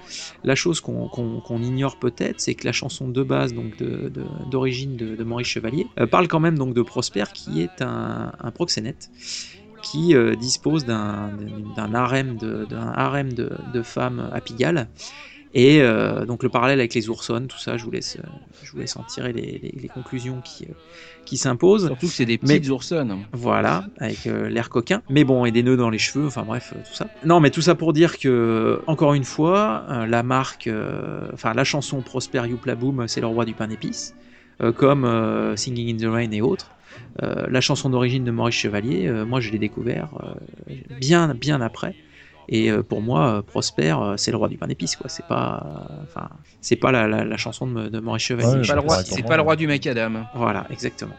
la 0.45 0.55
chose 0.55 0.81
qu'on 0.81 1.63
ignore 1.63 1.97
peut-être, 1.99 2.41
c'est 2.41 2.55
que 2.55 2.67
la 2.67 2.73
chanson 2.73 3.09
de 3.09 3.23
base, 3.23 3.55
donc 3.55 3.77
d'origine 3.79 4.97
de, 4.97 5.25
Maurice 5.25 5.49
Chevalier, 5.49 5.87
euh, 5.99 6.07
parle 6.07 6.29
quand 6.29 6.41
même 6.41 6.59
donc 6.59 6.75
de 6.75 6.83
Prosper, 6.83 7.25
qui 7.35 7.63
est 7.63 7.81
un, 7.81 8.33
proxénète 8.55 9.11
qui 9.83 10.15
euh, 10.15 10.35
dispose 10.35 10.85
d'un 10.85 11.31
harem 11.95 12.39
harem 12.73 13.33
de, 13.33 13.51
de 13.73 13.83
femmes 13.83 14.31
à 14.33 14.41
Pigalle. 14.41 14.89
Et 15.59 15.81
euh, 15.81 16.27
donc 16.27 16.43
le 16.43 16.51
parallèle 16.51 16.81
avec 16.81 16.93
les 16.93 17.09
oursonnes, 17.09 17.47
tout 17.47 17.59
ça, 17.59 17.79
je 17.79 17.85
vous 17.85 17.91
laisse, 17.91 18.19
euh, 18.23 18.29
je 18.63 18.71
vous 18.73 18.79
laisse 18.79 18.95
en 18.97 19.03
tirer 19.05 19.33
les, 19.33 19.59
les- 19.63 19.75
les 19.81 19.89
conclusions 19.89 20.43
qui, 20.43 20.65
euh, 20.65 20.75
qui 21.25 21.39
s'imposent. 21.39 21.87
Surtout 21.87 22.09
que 22.09 22.13
c'est 22.13 22.27
des 22.27 22.39
Mais- 22.43 22.59
petites 22.59 22.71
oursonnes. 22.71 23.17
Voilà, 23.33 23.87
avec 23.99 24.27
l'air 24.27 24.69
coquin. 24.69 25.01
Mais 25.09 25.25
bon, 25.25 25.47
et 25.47 25.53
des 25.53 25.63
nœuds 25.63 25.79
dans 25.79 25.89
les 25.89 25.97
cheveux, 25.99 26.27
enfin 26.27 26.43
bref, 26.43 26.75
tout 26.75 26.95
ça. 26.95 27.07
Non, 27.25 27.41
mais 27.41 27.49
tout 27.51 27.63
ça 27.63 27.75
pour 27.75 27.95
dire 27.95 28.19
que, 28.19 28.83
encore 28.87 29.15
une 29.15 29.25
fois, 29.25 29.87
la 30.07 30.23
marque, 30.23 30.69
enfin 31.33 31.55
la 31.55 31.65
chanson 31.65 32.03
Prosper 32.03 32.43
Youpla 32.49 32.75
Boom, 32.75 33.09
c'est 33.09 33.23
le 33.23 33.27
roi 33.27 33.47
du 33.47 33.55
pain 33.55 33.67
d'épices, 33.69 34.15
comme 34.77 35.05
Singing 35.57 35.95
in 35.95 36.07
the 36.07 36.13
Rain 36.13 36.31
et 36.33 36.43
autres. 36.43 36.71
Euh, 37.23 37.47
la 37.51 37.61
chanson 37.61 37.89
d'origine 37.91 38.25
de 38.25 38.31
Maurice 38.31 38.55
Chevalier, 38.57 39.07
euh, 39.07 39.25
moi 39.27 39.41
je 39.41 39.51
l'ai 39.51 39.59
découvert 39.59 40.09
euh, 40.23 40.75
bien, 41.01 41.35
bien 41.35 41.61
après. 41.61 41.95
Et 42.49 42.71
euh, 42.71 42.83
pour 42.83 43.03
moi, 43.03 43.39
euh, 43.39 43.43
Prosper, 43.43 43.91
euh, 44.01 44.17
c'est 44.17 44.31
le 44.31 44.37
roi 44.37 44.49
du 44.49 44.57
pain 44.59 44.67
d'épices, 44.67 44.97
quoi. 44.97 45.09
C'est 45.09 45.27
pas, 45.27 45.89
euh, 45.91 46.03
enfin, 46.05 46.29
c'est 46.61 46.77
pas 46.77 46.93
la, 46.93 47.09
la- 47.09 47.25
la 47.25 47.37
chanson 47.37 47.67
de, 47.67 47.89
de 47.89 48.01
Maurice 48.01 48.23
Chevalier. 48.25 48.49
Ouais, 48.59 48.65
C'est 48.65 48.69
pas, 48.69 48.75
le 48.75 48.81
roi, 48.81 48.97
Ouais, 48.99 49.03
c'est 49.05 49.23
pour 49.23 49.29
pas 49.31 49.37
le 49.37 49.43
roi 49.43 49.57
du 49.57 49.67
macadam. 49.67 50.27
Voilà, 50.33 50.67
exactement. 50.71 51.17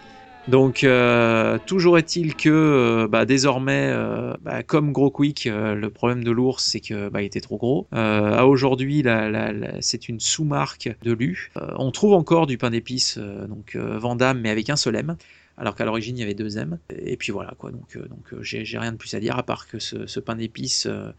Donc, 0.47 0.85
euh, 0.85 1.59
toujours 1.59 1.97
est-il 1.97 2.37
que 2.37 2.47
euh, 2.49 3.07
bah, 3.09 3.25
désormais, 3.25 3.89
euh, 3.91 4.33
bah, 4.41 4.63
comme 4.63 4.93
Gros 4.93 5.11
Quick, 5.11 5.45
euh, 5.47 5.75
le 5.75 5.89
problème 5.89 6.23
de 6.23 6.31
l'ours, 6.31 6.63
c'est 6.63 6.79
que 6.79 7.09
bah, 7.09 7.21
il 7.21 7.25
était 7.25 7.41
trop 7.41 7.57
gros. 7.57 7.89
Euh, 7.93 8.33
à 8.33 8.45
aujourd'hui, 8.45 9.03
la- 9.03 9.29
la- 9.29 9.51
la- 9.51 9.81
c'est 9.81 10.07
une 10.07 10.21
sous-marque 10.21 10.89
de 11.03 11.11
Lu. 11.11 11.51
Euh, 11.57 11.67
on 11.77 11.91
trouve 11.91 12.13
encore 12.13 12.47
du 12.47 12.57
pain 12.57 12.69
d'épices, 12.69 13.17
euh, 13.17 13.45
donc 13.47 13.75
euh, 13.75 13.97
Vandame, 13.99 14.39
mais 14.39 14.49
avec 14.49 14.69
un 14.69 14.77
seul 14.77 14.95
M. 14.95 15.17
Alors 15.57 15.75
qu'à 15.75 15.85
l'origine 15.85 16.17
il 16.17 16.21
y 16.21 16.23
avait 16.23 16.33
deux 16.35 16.57
M. 16.57 16.77
Et 16.97 17.17
puis 17.17 17.31
voilà 17.31 17.53
quoi. 17.57 17.71
Donc, 17.71 17.95
euh, 17.95 18.07
donc 18.07 18.31
euh, 18.33 18.39
j'ai 18.41 18.77
rien 18.77 18.91
de 18.91 18.97
plus 18.97 19.13
à 19.15 19.19
dire 19.19 19.37
à 19.37 19.43
part 19.43 19.67
que 19.67 19.79
ce, 19.79 20.05
ce 20.05 20.19
pain 20.19 20.35
d'épices 20.35 20.85
euh, 20.85 21.11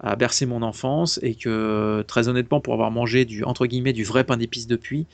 a 0.00 0.16
bercé 0.16 0.44
mon 0.44 0.60
enfance 0.60 1.18
et 1.22 1.34
que 1.34 2.04
très 2.06 2.28
honnêtement 2.28 2.60
pour 2.60 2.74
avoir 2.74 2.90
mangé 2.90 3.24
du 3.24 3.42
entre 3.44 3.66
guillemets 3.66 3.94
du 3.94 4.04
vrai 4.04 4.24
pain 4.24 4.36
d'épices 4.36 4.66
depuis, 4.66 5.06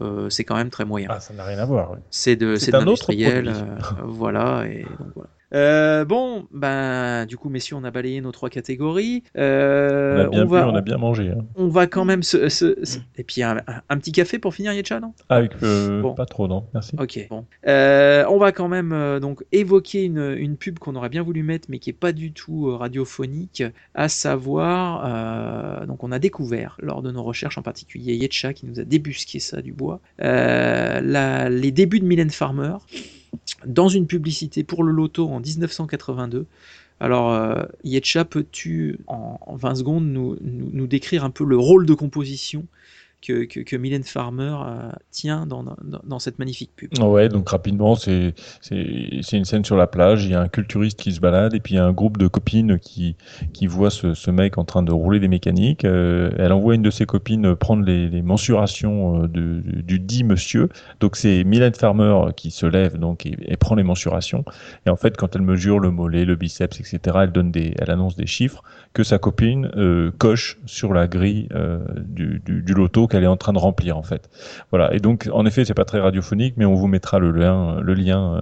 euh, 0.00 0.30
c'est 0.30 0.44
quand 0.44 0.56
même 0.56 0.70
très 0.70 0.86
moyen. 0.86 1.08
Ah, 1.10 1.20
ça 1.20 1.34
n'a 1.34 1.44
rien 1.44 1.58
à 1.58 1.66
voir. 1.66 1.90
oui. 1.92 1.98
C'est 2.10 2.36
de, 2.36 2.56
C'est 2.56 2.74
un 2.74 2.86
autre 2.86 3.02
produit. 3.04 3.26
euh, 3.26 3.64
voilà, 4.04 4.64
et 4.66 4.84
donc 4.98 5.08
voilà. 5.14 5.30
Euh, 5.52 6.04
bon, 6.04 6.46
ben, 6.52 7.26
du 7.26 7.36
coup, 7.36 7.48
messieurs, 7.48 7.76
on 7.76 7.84
a 7.84 7.90
balayé 7.90 8.20
nos 8.20 8.30
trois 8.32 8.50
catégories. 8.50 9.22
Euh, 9.36 10.16
on 10.16 10.26
a 10.26 10.28
bien 10.28 10.44
va, 10.44 10.64
bu, 10.64 10.70
on 10.70 10.74
a 10.76 10.80
bien 10.80 10.96
mangé. 10.96 11.30
hein. 11.30 11.44
on 11.56 11.68
va 11.68 11.86
quand 11.86 12.04
même 12.04 12.22
se, 12.22 12.48
se- 12.48 12.76
se- 12.84 12.98
et 13.16 13.24
puis 13.24 13.42
un, 13.42 13.56
petit 13.98 14.12
café 14.12 14.38
pour 14.38 14.54
finir, 14.54 14.72
Yetcha, 14.72 15.00
non? 15.00 15.12
Avec 15.28 15.52
euh, 15.62 16.02
Bon. 16.02 16.14
pas 16.14 16.26
trop, 16.26 16.46
non 16.48 16.66
Merci. 16.72 16.94
Ok, 17.00 17.26
bon. 17.30 17.44
Euh, 17.66 18.24
on 18.28 18.38
va 18.38 18.52
quand 18.52 18.68
même 18.68 19.18
donc 19.20 19.44
évoquer 19.52 20.04
une, 20.04 20.34
une 20.38 20.56
pub 20.56 20.78
qu'on 20.78 20.94
aurait 20.94 21.08
bien 21.08 21.22
voulu 21.22 21.42
mettre, 21.42 21.66
mais 21.68 21.78
qui 21.78 21.90
est 21.90 21.94
pas 21.94 22.12
du 22.12 22.32
tout 22.32 22.76
radiophonique, 22.76 23.62
à 23.94 24.08
savoir, 24.08 25.02
euh, 25.82 25.86
donc 25.86 26.04
on 26.04 26.12
a 26.12 26.18
découvert 26.18 26.76
lors 26.80 27.02
de 27.02 27.10
nos 27.10 27.22
recherches, 27.22 27.58
en 27.58 27.62
particulier 27.62 28.14
Yetcha 28.14 28.52
qui 28.54 28.66
nous 28.66 28.78
a 28.80 28.84
débusqué 28.84 29.40
ça 29.40 29.62
du 29.62 29.72
bois, 29.72 30.00
euh, 30.22 31.00
la- 31.02 31.48
les 31.50 31.70
débuts 31.72 32.00
de 32.00 32.04
Mylène 32.06 32.30
Farmer 32.30 32.74
dans 33.66 33.88
une 33.88 34.06
publicité 34.06 34.64
pour 34.64 34.84
le 34.84 34.92
loto 34.92 35.28
en 35.28 35.40
1982. 35.40 36.46
Alors, 37.00 37.32
euh, 37.32 37.62
Yetcha, 37.82 38.24
peux-tu 38.24 38.98
en, 39.06 39.38
en 39.40 39.56
20 39.56 39.74
secondes 39.76 40.06
nous 40.06 40.86
décrire 40.86 41.24
un 41.24 41.30
peu 41.30 41.44
le 41.44 41.56
rôle 41.56 41.86
de 41.86 41.94
composition 41.94 42.66
que, 43.22 43.44
que, 43.44 43.76
Mylène 43.76 44.02
Farmer 44.02 44.56
euh, 44.66 44.90
tient 45.10 45.46
dans, 45.46 46.18
cette 46.18 46.38
magnifique 46.38 46.70
pub. 46.74 46.90
Ouais, 46.98 47.28
donc 47.28 47.48
rapidement, 47.48 47.94
c'est 47.94 48.34
une 48.70 49.44
scène 49.44 49.64
sur 49.64 49.76
la 49.76 49.86
plage. 49.86 50.24
Il 50.24 50.30
y 50.30 50.34
a 50.34 50.40
un 50.40 50.48
culturiste 50.48 50.98
qui 50.98 51.12
se 51.12 51.20
balade 51.20 51.54
et 51.54 51.60
puis 51.60 51.74
il 51.74 51.76
y 51.76 51.80
a 51.80 51.84
un 51.84 51.92
groupe 51.92 52.16
de 52.16 52.28
copines 52.28 52.78
qui 52.78 53.16
qui 53.52 53.66
voit 53.66 53.90
ce, 53.90 54.30
mec 54.30 54.58
en 54.58 54.64
train 54.64 54.82
de 54.82 54.92
rouler 54.92 55.20
des 55.20 55.28
mécaniques. 55.28 55.84
Euh, 55.84 56.30
elle 56.38 56.52
envoie 56.52 56.74
une 56.74 56.82
de 56.82 56.90
ses 56.90 57.06
copines 57.06 57.54
prendre 57.56 57.84
les, 57.84 58.22
mensurations 58.22 59.24
euh, 59.24 59.28
du 59.28 59.98
dit 59.98 60.24
monsieur. 60.24 60.68
Donc 61.00 61.16
c'est 61.16 61.44
Mylène 61.44 61.74
Farmer 61.74 62.32
qui 62.36 62.50
se 62.50 62.66
lève 62.66 62.98
donc 62.98 63.26
et, 63.26 63.36
et 63.40 63.56
prend 63.56 63.74
les 63.74 63.82
mensurations. 63.82 64.44
Et 64.86 64.90
en 64.90 64.96
fait, 64.96 65.16
quand 65.16 65.34
elle 65.36 65.42
mesure 65.42 65.78
le 65.78 65.90
mollet, 65.90 66.24
le 66.24 66.36
biceps, 66.36 66.80
etc., 66.80 67.18
elle 67.22 67.32
donne 67.32 67.50
des, 67.50 67.74
elle 67.78 67.90
annonce 67.90 68.16
des 68.16 68.26
chiffres 68.26 68.62
que 68.92 69.04
sa 69.04 69.18
copine 69.18 69.70
euh, 69.76 70.10
coche 70.18 70.58
sur 70.66 70.92
la 70.92 71.06
grille 71.06 71.48
euh, 71.54 71.78
du, 72.00 72.42
du, 72.44 72.60
du 72.62 72.74
loto 72.74 73.06
qu'elle 73.06 73.22
est 73.22 73.28
en 73.28 73.36
train 73.36 73.52
de 73.52 73.58
remplir 73.58 73.96
en 73.96 74.02
fait. 74.02 74.28
Voilà. 74.70 74.92
Et 74.94 74.98
donc, 74.98 75.28
en 75.32 75.46
effet, 75.46 75.64
c'est 75.64 75.74
pas 75.74 75.84
très 75.84 76.00
radiophonique, 76.00 76.54
mais 76.56 76.64
on 76.64 76.74
vous 76.74 76.88
mettra 76.88 77.20
le 77.20 77.30
lien, 77.30 77.80
le 77.80 77.94
lien 77.94 78.34
euh, 78.34 78.40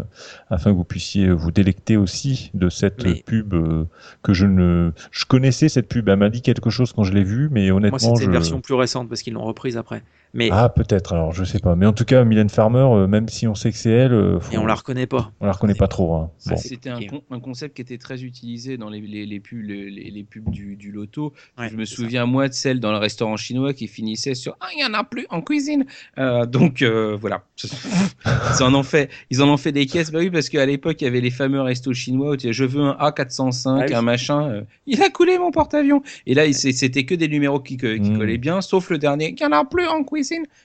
afin 0.48 0.70
que 0.70 0.76
vous 0.76 0.84
puissiez 0.84 1.30
vous 1.30 1.50
délecter 1.50 1.98
aussi 1.98 2.50
de 2.54 2.70
cette 2.70 3.04
Mais- 3.04 3.22
pub 3.26 3.52
euh, 3.52 3.84
que 4.22 4.32
je 4.32 4.46
ne, 4.46 4.92
je 5.10 5.26
connaissais 5.26 5.68
cette 5.68 5.86
pub. 5.88 6.08
Elle 6.08 6.16
m'a 6.18 6.30
dit 6.30 6.40
quelque 6.40 6.70
chose 6.70 6.94
quand 6.94 7.04
je 7.04 7.12
l'ai 7.12 7.24
vue, 7.24 7.48
mais 7.50 7.70
honnêtement, 7.70 7.98
Moi, 8.00 8.16
c'était 8.16 8.20
je... 8.20 8.24
une 8.26 8.32
version 8.32 8.60
plus 8.62 8.74
récente 8.74 9.08
parce 9.10 9.20
qu'ils 9.20 9.34
l'ont 9.34 9.44
reprise 9.44 9.76
après. 9.76 10.02
Mais 10.34 10.50
Ah, 10.52 10.68
peut-être. 10.68 11.14
Alors, 11.14 11.32
je 11.32 11.42
sais 11.44 11.58
pas. 11.58 11.74
Mais 11.74 11.86
en 11.86 11.92
tout 11.92 12.04
cas, 12.04 12.22
Mylène 12.24 12.50
Farmer, 12.50 12.78
euh, 12.80 13.06
même 13.06 13.28
si 13.28 13.46
on 13.48 13.54
sait 13.54 13.70
que 13.72 13.78
c'est 13.78 13.90
elle, 13.90 14.12
euh, 14.12 14.40
faut- 14.40 14.52
et 14.52 14.58
on 14.58 14.66
la 14.66 14.74
reconnaît 14.74 15.06
pas. 15.06 15.32
on 15.40 15.46
la 15.46 15.52
reconnaît 15.52 15.74
pas 15.74 15.88
trop. 15.88 16.14
Hein. 16.16 16.30
Bon. 16.46 16.56
C'était 16.56 16.90
un, 16.90 17.00
con- 17.00 17.22
un 17.30 17.40
concept 17.40 17.74
qui 17.76 17.82
était 17.82 17.96
très 17.98 18.22
utilisé 18.22 18.76
dans 18.76 18.90
les, 18.90 19.00
les, 19.00 19.24
les 19.26 19.40
pubs, 19.40 19.62
les, 19.62 19.90
les 19.90 20.24
pubs 20.24 20.50
du, 20.50 20.76
du 20.76 20.92
loto. 20.92 21.32
je 21.58 21.74
me 21.76 21.84
souviens, 21.84 22.26
moi, 22.26 22.48
de 22.48 22.52
celle 22.52 22.78
dans 22.80 22.92
le 22.92 22.98
restaurant 22.98 23.36
chinois 23.36 23.72
qui 23.72 23.86
finissait 23.88 24.34
sur 24.34 24.56
Ah, 24.60 24.66
il 24.74 24.76
n'y 24.78 24.84
en 24.84 24.92
a 24.94 25.02
plus 25.04 25.26
en 25.30 25.40
cuisine. 25.40 25.86
Euh, 26.18 26.44
donc, 26.46 26.82
euh, 26.82 27.16
voilà. 27.18 27.42
ils, 28.58 28.62
en 28.62 28.74
ont 28.74 28.82
fait, 28.82 29.10
ils 29.30 29.42
en 29.42 29.48
ont 29.48 29.56
fait 29.56 29.72
des 29.72 29.86
caisses. 29.86 30.10
Bah 30.10 30.18
oui, 30.20 30.30
parce 30.30 30.48
qu'à 30.48 30.66
l'époque, 30.66 31.00
il 31.00 31.04
y 31.04 31.08
avait 31.08 31.20
les 31.22 31.30
fameux 31.30 31.60
restos 31.60 31.94
chinois 31.94 32.30
où 32.32 32.36
tu 32.36 32.42
disais, 32.48 32.52
Je 32.52 32.64
veux 32.64 32.82
un 32.82 32.92
A405, 33.00 33.78
Ah 33.80 33.84
oui. 33.88 33.94
un 33.94 34.02
machin. 34.02 34.48
euh, 34.50 34.62
il 34.86 35.02
a 35.02 35.08
coulé 35.10 35.38
mon 35.38 35.50
porte-avions. 35.50 36.02
Et 36.26 36.34
là, 36.34 36.50
c'était 36.52 37.04
que 37.04 37.14
des 37.14 37.28
numéros 37.28 37.60
qui, 37.60 37.76
qui 37.78 37.86
Mm. 37.98 38.18
collaient 38.18 38.38
bien, 38.38 38.60
sauf 38.60 38.90
le 38.90 38.98
dernier. 38.98 39.34
Il 39.38 39.46
n'y 39.46 39.46
en 39.54 39.56
a 39.58 39.64
plus 39.64 39.86
en 39.86 40.02
cuisine. 40.04 40.17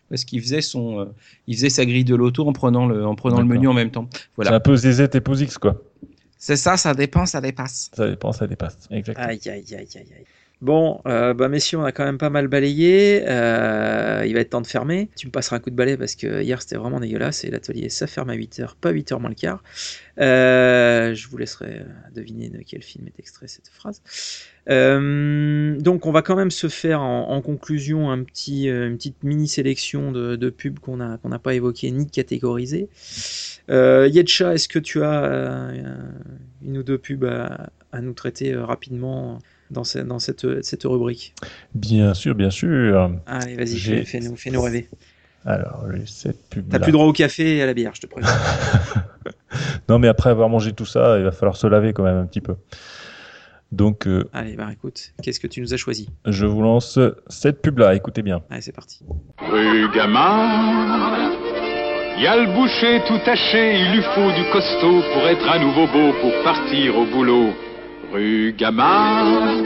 Parce 0.10 0.26
qu'il 0.26 0.42
faisait, 0.42 0.62
son, 0.62 1.00
euh, 1.00 1.06
il 1.48 1.56
faisait 1.56 1.70
sa 1.70 1.86
grille 1.86 2.06
de 2.06 2.16
loto 2.16 2.48
en 2.48 2.54
prenant 2.54 2.86
le, 2.86 3.06
en 3.06 3.16
prenant 3.16 3.40
le 3.40 3.46
menu 3.46 3.68
en 3.68 3.74
même 3.74 3.92
temps. 3.92 4.08
Voilà. 4.36 4.52
C'est 4.52 4.56
un 4.56 4.60
peu 4.60 4.76
ZZ 4.76 5.10
et 5.14 5.22
Posix, 5.22 5.58
quoi. 5.58 5.82
C'est 6.38 6.58
ça, 6.58 6.76
ça 6.76 6.94
dépend, 6.94 7.26
ça 7.26 7.40
dépasse. 7.40 7.90
Ça 7.94 8.10
dépend, 8.10 8.34
ça 8.34 8.48
dépasse. 8.48 8.78
Exactement. 8.92 9.28
Aïe, 9.28 9.40
aïe, 9.46 9.52
aïe, 9.52 9.76
aïe, 9.76 9.88
aïe. 9.96 10.26
Bon, 10.64 11.02
euh, 11.08 11.34
bah 11.34 11.50
messieurs, 11.50 11.78
on 11.80 11.84
a 11.84 11.92
quand 11.92 12.06
même 12.06 12.18
pas 12.18 12.30
mal 12.30 12.48
balayé. 12.48 13.22
Euh, 13.28 14.24
il 14.26 14.34
va 14.34 14.40
être 14.40 14.52
temps 14.52 14.62
de 14.62 14.66
fermer. 14.68 15.10
Tu 15.18 15.28
me 15.28 15.32
passeras 15.34 15.58
un 15.58 15.60
coup 15.60 15.72
de 15.72 15.76
balai 15.76 15.98
parce 15.98 16.16
que 16.16 16.42
hier 16.42 16.62
c'était 16.62 16.78
vraiment 16.78 17.02
dégueulasse 17.02 17.44
et 17.44 17.52
l'atelier 17.52 17.90
ça 17.90 18.08
ferme 18.08 18.30
à 18.30 18.36
8h, 18.38 18.76
pas 18.80 18.94
8h 18.94 19.20
moins 19.20 19.28
le 19.30 19.36
quart. 19.36 19.62
Euh, 20.20 21.14
je 21.16 21.28
vous 21.28 21.36
laisserai 21.36 21.82
deviner 22.16 22.48
de 22.48 22.60
quel 22.66 22.82
film 22.82 23.08
est 23.08 23.20
extrait 23.20 23.50
cette 23.50 23.68
phrase. 23.68 24.02
Donc 24.70 26.06
on 26.06 26.12
va 26.14 26.22
quand 26.22 26.38
même 26.38 26.52
se 26.52 26.70
faire 26.70 27.02
en, 27.02 27.42
conclusion 27.42 28.10
une 28.10 28.24
petite 28.24 29.22
mini 29.22 29.50
sélection 29.50 30.14
de, 30.14 30.50
pubs 30.50 30.80
qu'on 30.80 30.96
n'a 30.96 31.40
pas 31.40 31.56
évoquées 31.56 31.92
ni 31.92 32.08
catégorisées. 32.10 32.88
Yetcha, 33.68 34.54
est-ce 34.54 34.70
que 34.70 34.80
tu 34.80 35.04
as 35.04 35.74
une 36.64 36.78
ou 36.78 36.84
deux 36.84 36.98
pubs 36.98 37.26
à, 37.26 38.00
nous 38.00 38.14
traiter 38.14 38.56
rapidement? 38.56 39.40
Dans, 39.74 39.84
ce- 39.84 40.00
dans 40.00 40.20
cette, 40.20 40.64
cette 40.64 40.84
rubrique 40.86 41.34
Bien 41.76 42.14
sûr, 42.14 42.36
bien 42.36 42.50
sûr. 42.50 43.12
Allez, 43.26 43.56
vas-y, 43.56 43.78
fais- 43.78 44.06
fais-nous 44.06 44.36
fais-nous 44.38 44.62
rêver. 44.62 44.88
Alors, 45.46 45.86
j'ai 45.94 46.06
cette 46.06 46.48
pub. 46.50 46.70
T'as 46.70 46.80
plus 46.80 46.94
droit 46.94 47.06
au 47.06 47.12
café 47.12 47.58
et 47.58 47.62
à 47.62 47.66
la 47.66 47.74
bière, 47.74 47.92
je 47.94 48.02
te 48.02 48.08
préviens. 48.08 48.32
Non, 49.90 50.00
mais 50.00 50.08
après 50.08 50.30
avoir 50.32 50.50
mangé 50.50 50.72
tout 50.74 50.86
ça, 50.86 51.18
il 51.20 51.24
va 51.26 51.32
falloir 51.32 51.56
se 51.58 51.68
laver 51.68 51.94
quand 51.94 52.04
même 52.04 52.18
un 52.18 52.26
petit 52.26 52.42
peu. 52.42 52.56
Donc, 53.72 54.08
euh, 54.08 54.24
Allez, 54.34 54.56
bah 54.56 54.70
écoute, 54.72 55.14
qu'est-ce 55.22 55.40
que 55.40 55.48
tu 55.48 55.62
nous 55.62 55.74
as 55.74 55.78
choisi? 55.78 56.10
je 56.26 56.46
vous 56.46 56.62
lance 56.62 56.98
cette 57.28 57.62
pub-là. 57.62 57.94
Écoutez 57.94 58.22
bien. 58.22 58.42
Allez, 58.50 58.62
c'est 58.62 58.72
parti. 58.72 59.04
Rue 59.40 59.88
Gamin, 59.94 61.32
y 62.20 62.26
a 62.28 62.38
le 62.38 62.54
boucher 62.54 63.02
tout 63.08 63.18
taché, 63.26 63.80
il 63.80 63.92
lui 63.96 64.02
faut 64.16 64.32
du 64.32 64.44
costaud 64.52 65.02
pour 65.14 65.28
être 65.28 65.48
à 65.50 65.60
nouveau 65.60 65.86
beau 65.88 66.14
pour 66.22 66.32
partir 66.44 66.98
au 66.98 67.06
boulot. 67.06 67.50
Rue 68.14 68.54
Gamin, 68.56 69.64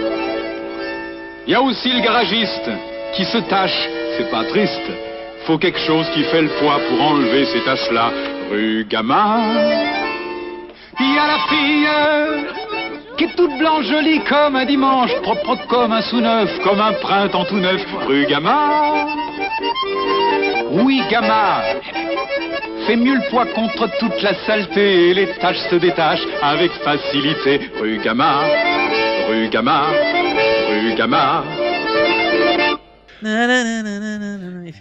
y 1.45 1.53
a 1.53 1.61
aussi 1.61 1.91
le 1.91 1.99
garagiste 1.99 2.69
qui 3.13 3.25
se 3.25 3.39
tâche, 3.39 3.89
c'est 4.15 4.31
pas 4.31 4.45
triste. 4.45 4.89
Faut 5.45 5.57
quelque 5.57 5.79
chose 5.79 6.09
qui 6.13 6.23
fait 6.23 6.43
le 6.43 6.47
poids 6.57 6.79
pour 6.87 7.01
enlever 7.01 7.43
ces 7.47 7.59
taches-là. 7.65 8.09
Rue 8.49 8.85
Gamin, 8.89 9.53
y 10.97 11.17
a 11.17 11.27
la 11.27 11.39
fille 11.49 11.89
qui 13.17 13.23
est 13.23 13.35
toute 13.35 13.57
blanche, 13.57 13.85
jolie 13.85 14.19
comme 14.25 14.55
un 14.55 14.65
dimanche, 14.65 15.13
propre, 15.21 15.57
comme 15.67 15.91
un 15.91 16.01
sous-neuf, 16.01 16.59
comme 16.63 16.79
un 16.79 16.93
printemps 16.93 17.45
tout 17.45 17.57
neuf. 17.57 17.83
Rue 18.07 18.25
Gamin, 18.27 19.07
oui, 20.71 21.01
Gamma 21.09 21.61
Fais 22.85 22.95
mieux 22.95 23.15
le 23.15 23.29
poids 23.29 23.45
contre 23.47 23.89
toute 23.99 24.21
la 24.21 24.33
saleté 24.45 25.09
et 25.09 25.13
les 25.13 25.27
taches 25.39 25.59
se 25.69 25.75
détachent 25.75 26.27
avec 26.41 26.71
facilité. 26.83 27.69
Rue 27.81 27.99
Gamma, 28.03 28.43
rue 29.29 29.49
Gamma, 29.49 29.83
rue 30.69 30.93
Gamma. 30.95 31.43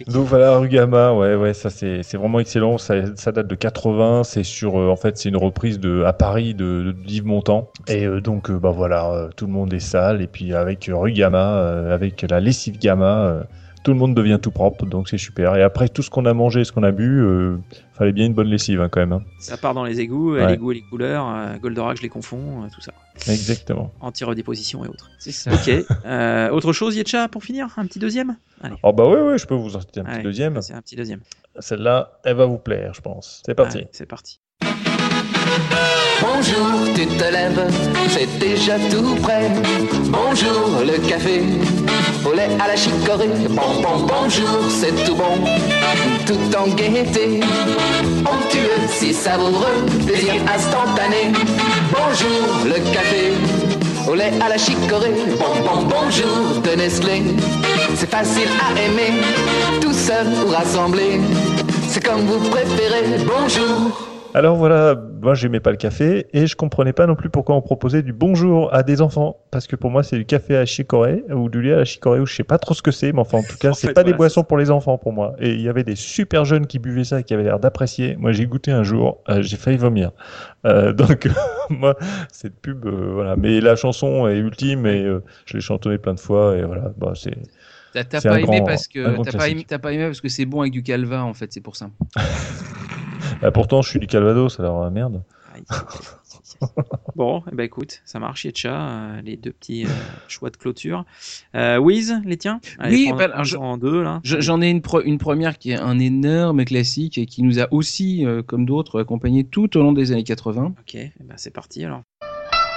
Donc 0.07 0.27
voilà, 0.27 0.57
Rugama, 0.57 1.13
ouais, 1.13 1.35
ouais, 1.35 1.53
ça 1.53 1.69
c'est 1.69 2.01
vraiment 2.15 2.39
excellent. 2.39 2.77
Ça, 2.77 3.15
ça 3.15 3.31
date 3.31 3.47
de 3.47 3.55
80. 3.55 4.23
C'est 4.23 4.43
sur, 4.43 4.79
euh, 4.79 4.89
en 4.89 4.95
fait, 4.95 5.17
c'est 5.17 5.29
une 5.29 5.37
reprise 5.37 5.79
de 5.79 6.03
à 6.03 6.13
Paris 6.13 6.53
de, 6.53 6.93
de 6.93 6.95
Yves 7.07 7.25
Montand. 7.25 7.71
Et 7.87 8.05
euh, 8.05 8.21
donc, 8.21 8.49
euh, 8.49 8.59
bah 8.59 8.71
voilà, 8.71 9.09
euh, 9.11 9.29
tout 9.35 9.47
le 9.47 9.51
monde 9.53 9.73
est 9.73 9.79
sale. 9.79 10.21
Et 10.21 10.27
puis 10.27 10.53
avec 10.53 10.87
euh, 10.89 10.95
Rugama, 10.95 11.91
avec 11.91 12.25
la 12.29 12.39
lessive 12.39 12.77
Gamma, 12.79 13.43
tout 13.83 13.91
le 13.91 13.97
monde 13.97 14.13
devient 14.15 14.39
tout 14.41 14.51
propre. 14.51 14.85
Donc 14.85 15.09
c'est 15.09 15.17
super. 15.17 15.55
Et 15.55 15.63
après 15.63 15.87
tout 15.89 16.01
ce 16.01 16.09
qu'on 16.09 16.25
a 16.25 16.33
mangé, 16.33 16.63
ce 16.63 16.71
qu'on 16.71 16.83
a 16.83 16.91
bu, 16.91 17.21
euh, 17.21 17.57
fallait 17.93 18.11
bien 18.11 18.25
une 18.25 18.33
bonne 18.33 18.47
lessive 18.47 18.81
hein, 18.81 18.89
quand 18.89 18.99
même. 18.99 19.13
hein. 19.13 19.21
Ça 19.39 19.57
part 19.57 19.73
dans 19.73 19.83
les 19.85 19.99
égouts, 19.99 20.35
euh, 20.35 20.39
Ouais. 20.45 20.51
les 20.51 20.57
goûts 20.57 20.71
et 20.71 20.75
les 20.75 20.81
couleurs, 20.81 21.27
euh, 21.29 21.57
Goldorak, 21.57 21.97
je 21.97 22.01
les 22.03 22.09
confonds, 22.09 22.63
euh, 22.63 22.67
tout 22.73 22.81
ça. 22.81 22.91
Exactement. 23.31 23.91
Anti-redéposition 24.01 24.83
et 24.85 24.87
autres. 24.87 25.09
C'est 25.19 25.31
ça. 25.31 25.51
Ok. 25.53 25.71
Euh, 26.05 26.49
autre 26.49 26.73
chose, 26.73 26.95
Yetcha, 26.95 27.27
pour 27.29 27.43
finir? 27.43 27.73
Un 27.77 27.85
petit 27.85 27.99
deuxième? 27.99 28.37
Allez. 28.61 28.75
Oh 28.83 28.93
bah 28.93 29.07
ouais, 29.07 29.21
ouais, 29.21 29.37
je 29.37 29.45
peux 29.47 29.55
vous 29.55 29.75
en 29.75 29.79
citer 29.81 30.01
un 30.01 30.03
petit 30.05 30.23
deuxième. 30.23 30.61
C'est 30.61 30.73
un 30.73 30.81
petit 30.81 30.95
deuxième. 30.95 31.21
Celle-là, 31.59 32.19
elle 32.23 32.35
va 32.35 32.45
vous 32.45 32.59
plaire, 32.59 32.93
je 32.93 33.01
pense. 33.01 33.41
C'est 33.45 33.55
parti. 33.55 33.77
Allez, 33.79 33.87
c'est 33.91 34.05
parti. 34.05 34.39
Bonjour, 36.21 36.93
tu 36.95 37.05
te 37.07 37.23
lèves, 37.23 37.67
c'est 38.09 38.39
déjà 38.39 38.77
tout 38.91 39.15
prêt. 39.21 39.51
Bonjour, 40.05 40.81
le 40.85 40.97
café, 41.07 41.43
au 42.25 42.33
lait 42.33 42.49
à 42.63 42.67
la 42.67 42.75
chicorée. 42.75 43.29
Bon, 43.49 43.81
bon, 43.81 44.07
bonjour, 44.07 44.59
c'est 44.69 44.93
tout 45.05 45.15
bon, 45.15 45.43
tout 46.25 46.57
en 46.57 46.67
gaieté. 46.69 47.41
Onctueux, 48.25 48.87
si 48.89 49.13
savoureux, 49.13 49.85
plaisir 50.05 50.35
instantané. 50.55 51.33
Bonjour, 51.91 52.65
le 52.65 52.93
café, 52.93 53.33
au 54.09 54.15
lait 54.15 54.33
à 54.41 54.49
la 54.49 54.57
chicorée. 54.57 55.13
Bon, 55.39 55.63
bon, 55.63 55.87
bonjour, 55.87 56.61
de 56.61 56.75
Nestlé. 56.75 57.23
C'est 57.95 58.09
facile 58.09 58.49
à 58.61 58.79
aimer, 58.79 59.21
tout 59.81 59.93
seul 59.93 60.27
ou 60.45 60.51
rassemblé. 60.51 61.19
C'est 61.87 62.03
comme 62.05 62.25
vous 62.25 62.49
préférez. 62.49 63.23
Bonjour. 63.25 64.16
Alors 64.33 64.55
voilà, 64.55 64.95
moi 65.21 65.33
j'aimais 65.33 65.59
pas 65.59 65.71
le 65.71 65.77
café 65.77 66.27
et 66.33 66.47
je 66.47 66.55
comprenais 66.55 66.93
pas 66.93 67.07
non 67.07 67.15
plus 67.15 67.29
pourquoi 67.29 67.55
on 67.55 67.61
proposait 67.61 68.03
du 68.03 68.13
bonjour 68.13 68.73
à 68.73 68.83
des 68.83 69.01
enfants 69.01 69.37
parce 69.51 69.67
que 69.67 69.75
pour 69.75 69.89
moi 69.89 70.03
c'est 70.03 70.17
du 70.17 70.25
café 70.25 70.55
à 70.55 70.59
la 70.59 70.65
chicorée 70.65 71.23
ou 71.29 71.49
du 71.49 71.61
lait 71.61 71.73
à 71.73 71.77
la 71.77 71.85
chicorée 71.85 72.19
ou 72.19 72.25
je 72.25 72.35
sais 72.35 72.43
pas 72.43 72.57
trop 72.57 72.73
ce 72.73 72.81
que 72.81 72.91
c'est 72.91 73.13
mais 73.13 73.19
enfin 73.19 73.39
en 73.39 73.43
tout 73.43 73.57
cas 73.57 73.73
c'est 73.73 73.87
fait, 73.87 73.93
pas 73.93 74.03
des 74.03 74.13
boissons 74.13 74.43
pour 74.43 74.57
les 74.57 74.69
enfants 74.69 74.97
pour 74.97 75.13
moi 75.13 75.35
et 75.39 75.53
il 75.53 75.61
y 75.61 75.69
avait 75.69 75.83
des 75.83 75.95
super 75.95 76.45
jeunes 76.45 76.67
qui 76.67 76.77
buvaient 76.77 77.05
ça 77.05 77.21
et 77.21 77.23
qui 77.23 77.33
avaient 77.33 77.43
l'air 77.43 77.59
d'apprécier. 77.59 78.15
Moi 78.17 78.31
j'ai 78.31 78.45
goûté 78.45 78.71
un 78.71 78.83
jour, 78.83 79.21
euh, 79.29 79.41
j'ai 79.41 79.57
failli 79.57 79.77
vomir. 79.77 80.11
Euh, 80.65 80.93
donc 80.93 81.29
moi 81.69 81.95
cette 82.31 82.59
pub 82.61 82.85
euh, 82.85 83.11
voilà 83.13 83.35
mais 83.37 83.61
la 83.61 83.75
chanson 83.75 84.27
est 84.27 84.37
ultime 84.37 84.85
et 84.85 85.03
euh, 85.03 85.23
je 85.45 85.55
l'ai 85.55 85.61
chantonnée 85.61 85.97
plein 85.97 86.13
de 86.13 86.19
fois 86.19 86.55
et 86.57 86.63
voilà 86.63 86.91
bah 86.97 87.13
c'est 87.15 87.37
T'as 87.93 88.03
t'as 88.03 88.19
c'est 88.19 88.29
pas 88.29 88.39
aimé 88.39 88.61
parce 88.65 88.87
que 88.87 89.23
t'as 89.23 89.37
pas, 89.37 89.49
aimé, 89.49 89.65
t'as 89.67 89.79
pas 89.79 89.93
aimé 89.93 90.05
parce 90.05 90.21
que 90.21 90.29
c'est 90.29 90.45
bon 90.45 90.61
avec 90.61 90.73
du 90.73 90.83
calva 90.83 91.23
en 91.23 91.33
fait, 91.33 91.51
c'est 91.51 91.61
pour 91.61 91.75
ça. 91.77 91.89
Ah, 93.41 93.51
pourtant 93.51 93.81
je 93.81 93.89
suis 93.89 93.99
du 93.99 94.07
Calvados 94.07 94.59
alors 94.59 94.83
euh, 94.83 94.89
merde. 94.89 95.23
Bon, 97.15 97.41
eh 97.51 97.55
ben 97.55 97.63
écoute, 97.63 98.01
ça 98.05 98.19
marche, 98.19 98.45
Yetcha, 98.45 98.69
euh, 98.75 99.21
les 99.23 99.37
deux 99.37 99.51
petits 99.51 99.85
euh, 99.85 99.89
choix 100.27 100.51
de 100.51 100.57
clôture. 100.57 101.03
Euh, 101.55 101.77
Wiz, 101.77 102.21
les 102.25 102.37
tiens? 102.37 102.59
Allez, 102.77 102.95
oui, 102.95 103.13
bah, 103.17 103.43
je- 103.43 103.57
en 103.57 103.77
deux 103.77 104.03
là. 104.03 104.19
je- 104.23 104.39
j'en 104.39 104.61
ai 104.61 104.69
une, 104.69 104.81
pro- 104.83 105.01
une 105.01 105.17
première 105.17 105.57
qui 105.57 105.71
est 105.71 105.77
un 105.79 105.97
énorme 105.97 106.63
classique 106.63 107.17
et 107.17 107.25
qui 107.25 107.41
nous 107.41 107.59
a 107.59 107.67
aussi, 107.73 108.23
euh, 108.25 108.43
comme 108.43 108.65
d'autres, 108.67 109.01
accompagnés 109.01 109.43
tout 109.45 109.75
au 109.77 109.81
long 109.81 109.93
des 109.93 110.11
années 110.11 110.23
80. 110.23 110.73
Ok, 110.79 110.93
eh 110.95 111.11
ben 111.21 111.33
c'est 111.37 111.53
parti 111.53 111.83
alors. 111.85 112.01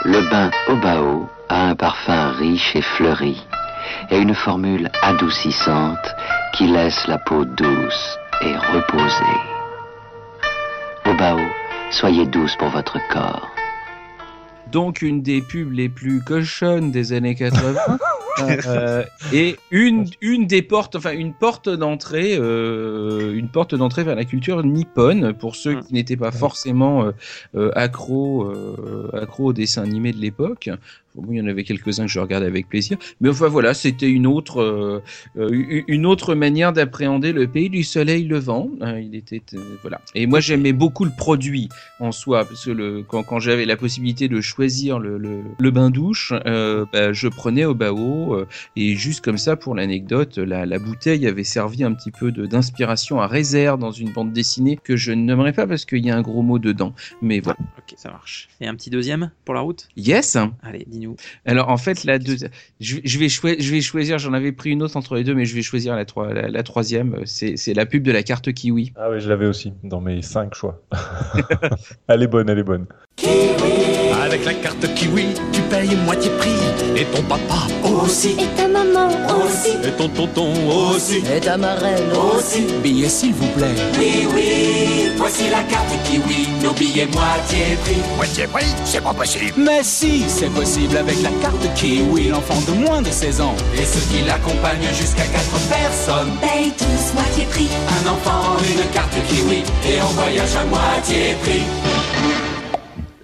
Le 0.05 0.31
bain 0.31 0.51
Obao 0.69 1.29
a 1.51 1.69
un 1.69 1.75
parfum 1.77 2.31
riche 2.39 2.75
et 2.77 2.83
fleuri 2.83 3.37
et 4.11 4.19
une 4.19 4.35
formule 4.35 4.89
adoucissante 5.03 6.15
qui 6.55 6.67
laisse 6.67 7.07
la 7.09 7.19
peau 7.19 7.45
douce 7.45 8.19
et 8.41 8.57
reposée. 8.57 9.60
Au 11.06 11.14
Bao, 11.14 11.39
soyez 11.90 12.27
douce 12.27 12.56
pour 12.56 12.68
votre 12.68 12.98
corps. 13.09 13.51
Donc 14.70 15.02
une 15.02 15.22
des 15.22 15.40
pubs 15.40 15.72
les 15.72 15.89
plus 15.89 16.22
cochonnes 16.22 16.90
des 16.90 17.12
années 17.12 17.35
80. 17.35 17.74
Euh, 18.39 19.05
et 19.35 19.56
une 19.70 20.06
une 20.22 20.47
des 20.47 20.62
portes 20.62 20.97
enfin 20.97 21.12
une 21.12 21.35
porte 21.35 21.68
d'entrée 21.68 22.39
euh, 22.39 23.35
une 23.35 23.48
porte 23.48 23.74
d'entrée 23.74 24.02
vers 24.02 24.14
la 24.14 24.24
culture 24.24 24.62
nippone 24.64 25.35
pour 25.35 25.56
ceux 25.56 25.81
qui 25.81 25.93
n'étaient 25.93 26.16
pas 26.16 26.31
forcément 26.31 27.05
euh, 27.05 27.10
euh, 27.55 27.70
accros 27.74 28.44
euh, 28.44 29.10
accros 29.12 29.47
aux 29.47 29.52
dessins 29.52 29.82
animés 29.82 30.12
de 30.12 30.20
l'époque 30.20 30.70
il 31.31 31.37
y 31.37 31.41
en 31.41 31.47
avait 31.47 31.65
quelques-uns 31.65 32.07
que 32.07 32.11
je 32.11 32.20
regardais 32.20 32.47
avec 32.47 32.69
plaisir. 32.69 32.99
Mais 33.20 33.28
enfin 33.28 33.49
voilà, 33.49 33.74
c'était 33.74 34.11
une 34.11 34.27
autre, 34.27 34.61
euh, 34.61 35.03
euh, 35.37 35.82
une 35.89 36.07
autre 36.07 36.35
manière 36.35 36.73
d'appréhender 36.73 37.32
le 37.32 37.47
pays 37.47 37.70
du 37.70 37.82
soleil 37.82 38.24
levant. 38.24 38.70
Euh, 38.82 39.01
il 39.01 39.15
était 39.15 39.43
euh, 39.55 39.59
voilà. 39.82 40.01
Et 40.15 40.27
moi 40.27 40.41
j'aimais 40.41 40.73
beaucoup 40.73 41.05
le 41.05 41.12
produit 41.16 41.69
en 41.99 42.12
soi 42.12 42.45
parce 42.45 42.65
que 42.65 42.70
le, 42.70 43.03
quand, 43.03 43.23
quand 43.23 43.41
j'avais 43.41 43.66
la 43.66 43.77
possibilité 43.77 44.28
de 44.28 44.41
choisir 44.41 44.99
le, 44.99 45.19
le, 45.19 45.43
le 45.59 45.70
bain 45.70 45.91
douche, 45.91 46.32
euh, 46.47 46.85
bah, 46.93 47.12
je 47.12 47.28
prenais 47.28 47.65
au 47.65 47.74
bao 47.74 48.45
et 48.77 48.95
juste 48.95 49.24
comme 49.24 49.39
ça 49.39 49.57
pour 49.57 49.74
l'anecdote, 49.74 50.39
la, 50.39 50.66
la 50.66 50.78
bouteille 50.78 51.27
avait 51.27 51.45
servi 51.45 51.85
un 51.85 51.93
petit 51.93 52.11
peu 52.11 52.31
d'inspiration 52.32 53.20
à 53.20 53.27
réserve 53.27 53.78
dans 53.81 53.91
une 53.93 54.12
bande 54.12 54.32
dessinée 54.32 54.78
que 54.82 54.97
je 54.97 55.12
ne 55.12 55.23
nommerai 55.23 55.53
pas 55.53 55.66
parce 55.66 55.85
qu'il 55.85 56.05
y 56.05 56.11
a 56.11 56.16
un 56.16 56.23
gros 56.23 56.43
mot 56.43 56.59
dedans. 56.59 56.95
Mais 57.23 57.41
voilà. 57.41 57.59
Ok, 57.78 57.95
ça 57.97 58.11
marche. 58.11 58.49
Et 58.61 58.66
un 58.66 58.74
petit 58.74 58.91
deuxième 58.91 59.31
pour 59.45 59.55
la 59.55 59.61
route? 59.61 59.89
Yes. 59.97 60.37
Allez, 60.62 60.87
Alors 61.44 61.68
en 61.68 61.77
fait 61.77 62.05
la 62.05 62.18
deux, 62.18 62.36
je, 62.81 62.97
je 63.05 63.18
vais 63.18 63.28
choi- 63.28 63.56
je 63.59 63.70
vais 63.70 63.81
choisir. 63.81 64.18
J'en 64.18 64.32
avais 64.32 64.52
pris 64.52 64.70
une 64.70 64.82
autre 64.82 64.97
entre 64.97 65.14
les 65.16 65.24
deux, 65.24 65.35
mais 65.35 65.44
je 65.44 65.55
vais 65.55 65.62
choisir 65.62 65.97
la, 65.97 66.05
trois, 66.05 66.32
la, 66.32 66.48
la 66.48 66.62
troisième. 66.62 67.16
C'est 67.24 67.56
c'est 67.56 67.74
la 67.74 67.86
pub 67.86 68.02
de 68.02 68.12
la 68.12 68.22
carte 68.22 68.52
kiwi. 68.52 68.93
Ah 68.97 69.09
oui, 69.10 69.20
je 69.20 69.28
l'avais 69.28 69.47
aussi 69.47 69.72
dans 69.85 70.01
mes 70.01 70.22
cinq 70.22 70.55
choix. 70.55 70.82
elle 72.09 72.22
est 72.22 72.27
bonne, 72.27 72.48
elle 72.48 72.59
est 72.59 72.62
bonne. 72.62 72.86
Avec 74.23 74.45
la 74.45 74.53
carte 74.55 74.95
Kiwi, 74.95 75.29
tu 75.53 75.61
payes 75.63 75.97
moitié 76.05 76.31
prix. 76.39 76.51
Et 76.97 77.05
ton 77.07 77.23
papa 77.23 77.67
aussi. 77.83 78.37
Et 78.39 78.47
ta 78.57 78.69
maman 78.69 79.09
aussi. 79.09 79.73
Et 79.83 79.91
ton 79.93 80.09
tonton 80.09 80.53
aussi. 80.69 81.23
Et 81.35 81.41
ta 81.41 81.57
marraine 81.57 82.11
aussi. 82.13 82.67
Billets 82.83 83.09
s'il 83.09 83.33
vous 83.33 83.47
plaît. 83.49 83.75
Oui, 83.99 84.29
oui, 84.35 85.11
voici 85.17 85.45
la 85.51 85.63
carte 85.63 85.93
Kiwi, 86.05 86.49
nos 86.63 86.73
billets 86.73 87.07
moitié 87.07 87.79
prix. 87.83 87.97
Moitié 88.17 88.47
prix, 88.47 88.75
c'est 88.85 89.03
pas 89.03 89.15
possible. 89.15 89.55
Mais 89.57 89.83
si, 89.83 90.25
c'est 90.29 90.51
possible 90.51 90.97
avec 90.97 91.23
la 91.23 91.31
carte 91.41 91.75
Kiwi. 91.75 92.29
L'enfant 92.29 92.61
de 92.69 92.73
moins 92.73 93.01
de 93.01 93.11
16 93.11 93.41
ans. 93.41 93.55
Et 93.75 93.85
ceux 93.85 94.01
qui 94.11 94.23
l'accompagnent 94.27 94.93
jusqu'à 94.99 95.25
4 95.25 95.51
personnes 95.69 96.33
payent 96.41 96.73
tous 96.77 97.15
moitié 97.15 97.45
prix. 97.51 97.69
Un 97.89 98.11
enfant, 98.11 98.57
une 98.63 98.91
carte 98.93 99.15
Kiwi, 99.29 99.63
et 99.89 100.03
on 100.03 100.13
voyage 100.13 100.57
à 100.57 100.65
moitié 100.67 101.37
prix. 101.43 101.63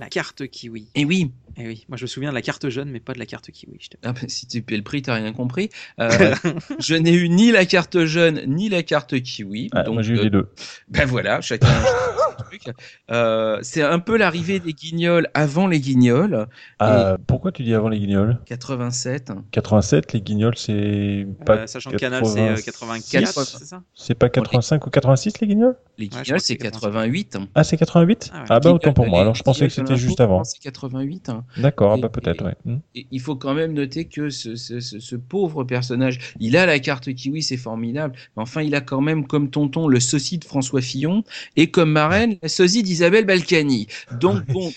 La 0.06 0.10
carte 0.10 0.46
kiwi. 0.46 0.86
Et 0.94 1.04
oui. 1.04 1.32
Et 1.56 1.66
oui. 1.66 1.84
Moi, 1.88 1.96
je 1.96 2.04
me 2.04 2.06
souviens 2.06 2.30
de 2.30 2.34
la 2.36 2.40
carte 2.42 2.68
jaune, 2.68 2.90
mais 2.90 3.00
pas 3.00 3.12
de 3.12 3.18
la 3.18 3.26
carte 3.26 3.50
kiwi. 3.50 3.76
je 3.80 3.88
te- 3.88 3.96
Ah, 4.04 4.12
bah, 4.12 4.20
si 4.28 4.46
tu 4.46 4.62
payes 4.62 4.76
le 4.76 4.84
prix, 4.84 5.02
t'as 5.02 5.14
rien 5.14 5.32
compris. 5.32 5.68
Euh, 5.98 6.08
je 6.78 6.94
n'ai 6.94 7.12
eu 7.12 7.28
ni 7.28 7.50
la 7.50 7.66
carte 7.66 8.04
jaune 8.04 8.40
ni 8.46 8.68
la 8.68 8.84
carte 8.84 9.20
kiwi. 9.20 9.68
Ah, 9.72 9.82
donc, 9.82 9.94
moi 9.94 10.02
j'ai 10.04 10.14
eu 10.14 10.18
euh, 10.18 10.22
les 10.22 10.30
deux. 10.30 10.48
Ben 10.88 11.06
voilà, 11.06 11.40
chacun. 11.40 11.66
son 11.66 12.44
truc. 12.44 12.70
Euh, 13.10 13.58
c'est 13.62 13.82
un 13.82 13.98
peu 13.98 14.16
l'arrivée 14.16 14.60
des 14.60 14.74
guignols 14.74 15.28
avant 15.34 15.66
les 15.66 15.80
guignols. 15.80 16.46
Ah, 16.78 17.16
pourquoi 17.26 17.50
tu 17.50 17.64
dis 17.64 17.74
avant 17.74 17.88
les 17.88 17.98
guignols? 17.98 18.38
87. 18.46 19.32
87, 19.50 20.12
les 20.12 20.20
guignols, 20.20 20.56
c'est 20.56 21.26
pas. 21.44 21.56
Euh, 21.56 21.66
sachant 21.66 21.90
que 21.90 21.96
Canal, 21.96 22.24
c'est, 22.26 22.48
euh, 22.48 22.54
84, 22.64 23.44
c'est 23.44 23.64
ça? 23.64 23.82
C'est 23.92 24.14
pas 24.14 24.28
85 24.28 24.86
ou 24.86 24.90
86 24.90 25.40
les 25.40 25.48
guignols? 25.48 25.76
Les 25.98 26.08
guignols, 26.08 26.40
c'est 26.40 26.54
c'est 26.54 26.56
88. 26.56 27.38
Ah, 27.54 27.64
c'est 27.64 27.76
88 27.78 28.30
Ah 28.32 28.38
ouais. 28.40 28.46
Ah, 28.50 28.60
bah 28.60 28.72
autant 28.72 28.92
pour 28.92 29.06
moi. 29.06 29.20
Alors 29.22 29.34
je 29.34 29.42
pensais 29.42 29.66
que 29.66 29.72
c'était 29.72 29.96
juste 29.96 30.20
avant. 30.20 30.44
C'est 30.44 30.58
88. 30.60 31.28
hein. 31.30 31.44
D'accord, 31.56 31.92
ah 31.92 31.96
bah 31.96 32.08
peut-être, 32.10 32.44
ouais. 32.44 32.54
Hmm. 32.64 32.78
Et 32.94 33.06
il 33.10 33.20
faut 33.20 33.36
quand 33.36 33.54
même 33.54 33.72
noter 33.72 34.04
que 34.04 34.28
ce, 34.28 34.56
ce- 34.56 34.80
ce- 34.80 35.00
ce 35.00 35.16
pauvre 35.16 35.64
personnage, 35.64 36.34
il 36.38 36.56
a 36.56 36.66
la 36.66 36.78
carte 36.80 37.12
kiwi, 37.14 37.42
c'est 37.42 37.56
formidable, 37.56 38.14
mais 38.36 38.42
enfin 38.42 38.62
il 38.62 38.74
a 38.74 38.80
quand 38.82 39.00
même 39.00 39.26
comme 39.26 39.48
tonton 39.50 39.88
le 39.88 40.00
sosie 40.00 40.38
de 40.38 40.44
François 40.44 40.82
Fillon 40.82 41.24
et 41.56 41.70
comme 41.70 41.92
marraine 41.92 42.36
la 42.42 42.48
sosie 42.48 42.82
d'Isabelle 42.82 43.24
Balkany. 43.24 43.86
Donc 44.20 44.44
bon, 44.46 44.70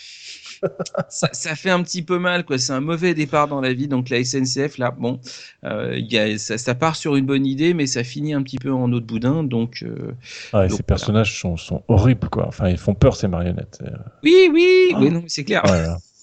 ça, 1.10 1.30
ça 1.32 1.56
fait 1.56 1.70
un 1.70 1.82
petit 1.84 2.02
peu 2.02 2.20
mal, 2.20 2.46
quoi. 2.46 2.58
C'est 2.58 2.74
un 2.74 2.82
mauvais 2.82 3.14
départ 3.14 3.48
dans 3.48 3.62
la 3.62 3.74
vie. 3.74 3.88
Donc 3.88 4.10
la 4.10 4.24
SNCF, 4.24 4.78
là, 4.78 4.92
bon, 4.92 5.20
euh, 5.64 5.96
il 5.98 6.12
y 6.12 6.18
a, 6.18 6.38
ça, 6.38 6.58
ça 6.58 6.76
part 6.76 6.96
sur 6.96 7.16
une 7.16 7.26
bonne 7.26 7.46
idée, 7.46 7.74
mais 7.74 7.88
ça 7.88 8.04
finit 8.04 8.34
un 8.34 8.44
petit 8.44 8.58
peu 8.58 8.72
en 8.72 8.92
eau 8.92 9.00
de 9.00 9.06
boudin. 9.06 9.44
Donc, 9.44 9.84
euh, 9.84 10.14
Ah, 10.54 10.68
donc 10.68 10.78
ces 10.78 10.84
personnages 10.84 11.40
sont, 11.40 11.58
sont 11.58 11.84
horribles, 11.88 12.30
quoi. 12.30 12.48
Enfin, 12.48 12.70
ils 12.70 12.78
font 12.78 12.94
peur, 12.94 13.16
ces 13.16 13.28
marionnettes. 13.28 13.80
Oui, 14.24 14.50
oui, 14.52 14.94
oui, 14.98 15.10
non, 15.10 15.24
c'est 15.28 15.44
clair. 15.44 15.64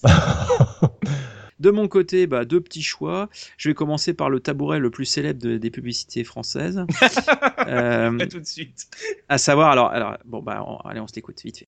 De 1.59 1.71
mon 1.71 1.87
côté, 1.87 2.27
bah, 2.27 2.45
deux 2.45 2.61
petits 2.61 2.83
choix. 2.83 3.29
Je 3.57 3.69
vais 3.69 3.73
commencer 3.73 4.13
par 4.13 4.29
le 4.29 4.39
tabouret 4.39 4.79
le 4.79 4.89
plus 4.91 5.05
célèbre 5.05 5.41
de- 5.41 5.57
des 5.57 5.71
publicités 5.71 6.23
françaises. 6.23 6.85
Euh, 7.67 8.17
À 8.19 8.27
tout 8.27 8.39
de 8.39 8.45
suite. 8.45 8.87
à 9.27 9.37
savoir, 9.37 9.71
alors, 9.71 9.87
alors 9.89 10.17
bon, 10.23 10.41
bah, 10.41 10.63
on- 10.65 10.77
allez, 10.87 11.01
on 11.01 11.07
se 11.07 11.15
l'écoute 11.15 11.41
vite 11.43 11.57
fait. 11.59 11.67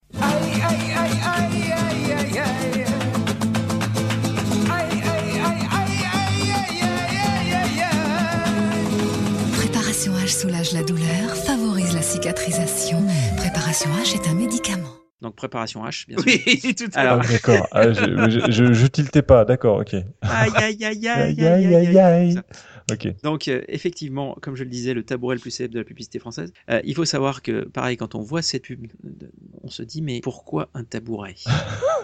Préparation 9.58 10.14
H 10.14 10.40
soulage 10.42 10.72
la 10.74 10.84
douleur, 10.84 11.36
favorise 11.46 11.94
la 11.94 12.02
cicatrisation. 12.02 13.04
Préparation 13.38 13.90
H 14.04 14.16
est 14.16 14.28
un 14.30 14.34
médicament. 14.36 14.79
Donc, 15.22 15.36
préparation 15.36 15.84
H, 15.86 16.08
bien 16.08 16.18
sûr. 16.26 16.40
Oui, 16.46 16.76
tout 16.76 16.90
à 16.96 17.00
Alors, 17.00 17.20
Ah, 17.24 17.28
d'accord. 17.28 17.68
Ah, 17.72 17.92
je, 17.92 18.30
je, 18.30 18.52
je, 18.52 18.74
je 18.74 18.88
tiltais 18.88 19.22
pas, 19.22 19.46
d'accord, 19.46 19.80
ok. 19.80 19.96
aïe, 20.28 20.62
aïe, 20.62 20.86
aïe, 20.86 21.08
aïe, 21.08 21.08
Aïe, 21.08 21.46
aïe, 21.46 21.76
aïe, 21.76 21.76
aïe, 21.76 21.98
aïe. 22.00 22.00
aïe. 22.00 22.42
Donc, 23.24 23.48
euh, 23.48 23.62
effectivement, 23.68 24.36
comme 24.42 24.56
je 24.56 24.64
le 24.64 24.70
disais, 24.70 24.94
le 24.94 25.04
tabouret 25.04 25.36
le 25.36 25.42
plus 25.42 25.52
célèbre 25.52 25.74
de 25.74 25.80
la 25.80 25.86
publicité 25.86 26.20
française. 26.20 26.52
Euh, 26.70 26.82
il 26.84 26.96
faut 26.96 27.06
savoir 27.06 27.42
que, 27.42 27.66
pareil, 27.66 27.98
quand 27.98 28.16
on 28.16 28.22
voit 28.22 28.42
cette 28.42 28.64
pub, 28.64 28.88
de- 29.04 29.32
on 29.64 29.70
se 29.70 29.84
dit, 29.84 30.02
mais 30.02 30.22
pourquoi 30.22 30.70
un 30.74 30.84
tabouret? 30.84 31.36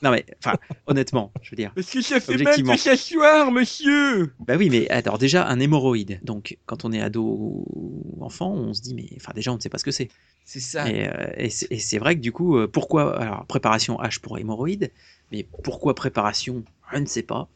Non, 0.00 0.12
mais, 0.12 0.24
enfin, 0.44 0.56
honnêtement, 0.86 1.32
je 1.42 1.50
veux 1.50 1.56
dire. 1.56 1.72
Parce 1.74 1.90
que 1.90 2.00
ça 2.00 2.20
fait 2.20 2.36
mal 2.36 2.62
de 2.62 2.76
s'asseoir, 2.76 3.50
monsieur. 3.50 4.32
Bah 4.46 4.54
oui, 4.56 4.70
mais 4.70 4.88
alors 4.90 5.18
déjà, 5.18 5.46
un 5.48 5.58
hémorroïde. 5.58 6.20
Donc, 6.22 6.56
quand 6.66 6.84
on 6.84 6.92
est 6.92 7.00
ado 7.00 7.24
ou 7.24 8.16
enfant, 8.20 8.52
on 8.52 8.74
se 8.74 8.80
dit, 8.80 8.94
mais 8.94 9.08
enfin, 9.16 9.32
déjà, 9.34 9.50
on 9.52 9.56
ne 9.56 9.60
sait 9.60 9.68
pas 9.68 9.78
ce 9.78 9.84
que 9.84 9.90
c'est. 9.90 10.08
C'est 10.44 10.60
ça. 10.60 10.88
Et, 10.88 11.08
euh, 11.08 11.32
et 11.36 11.50
c'est 11.50 11.98
vrai 11.98 12.14
que 12.14 12.20
du 12.20 12.30
coup, 12.30 12.58
euh, 12.58 12.68
pourquoi 12.68 13.20
alors 13.20 13.44
préparation 13.46 13.96
H 14.00 14.20
pour 14.20 14.38
hémorroïde, 14.38 14.92
mais 15.32 15.48
pourquoi 15.64 15.94
préparation 15.96 16.62
Je 16.92 16.98
ne 16.98 17.06
sais 17.06 17.22
pas. 17.22 17.48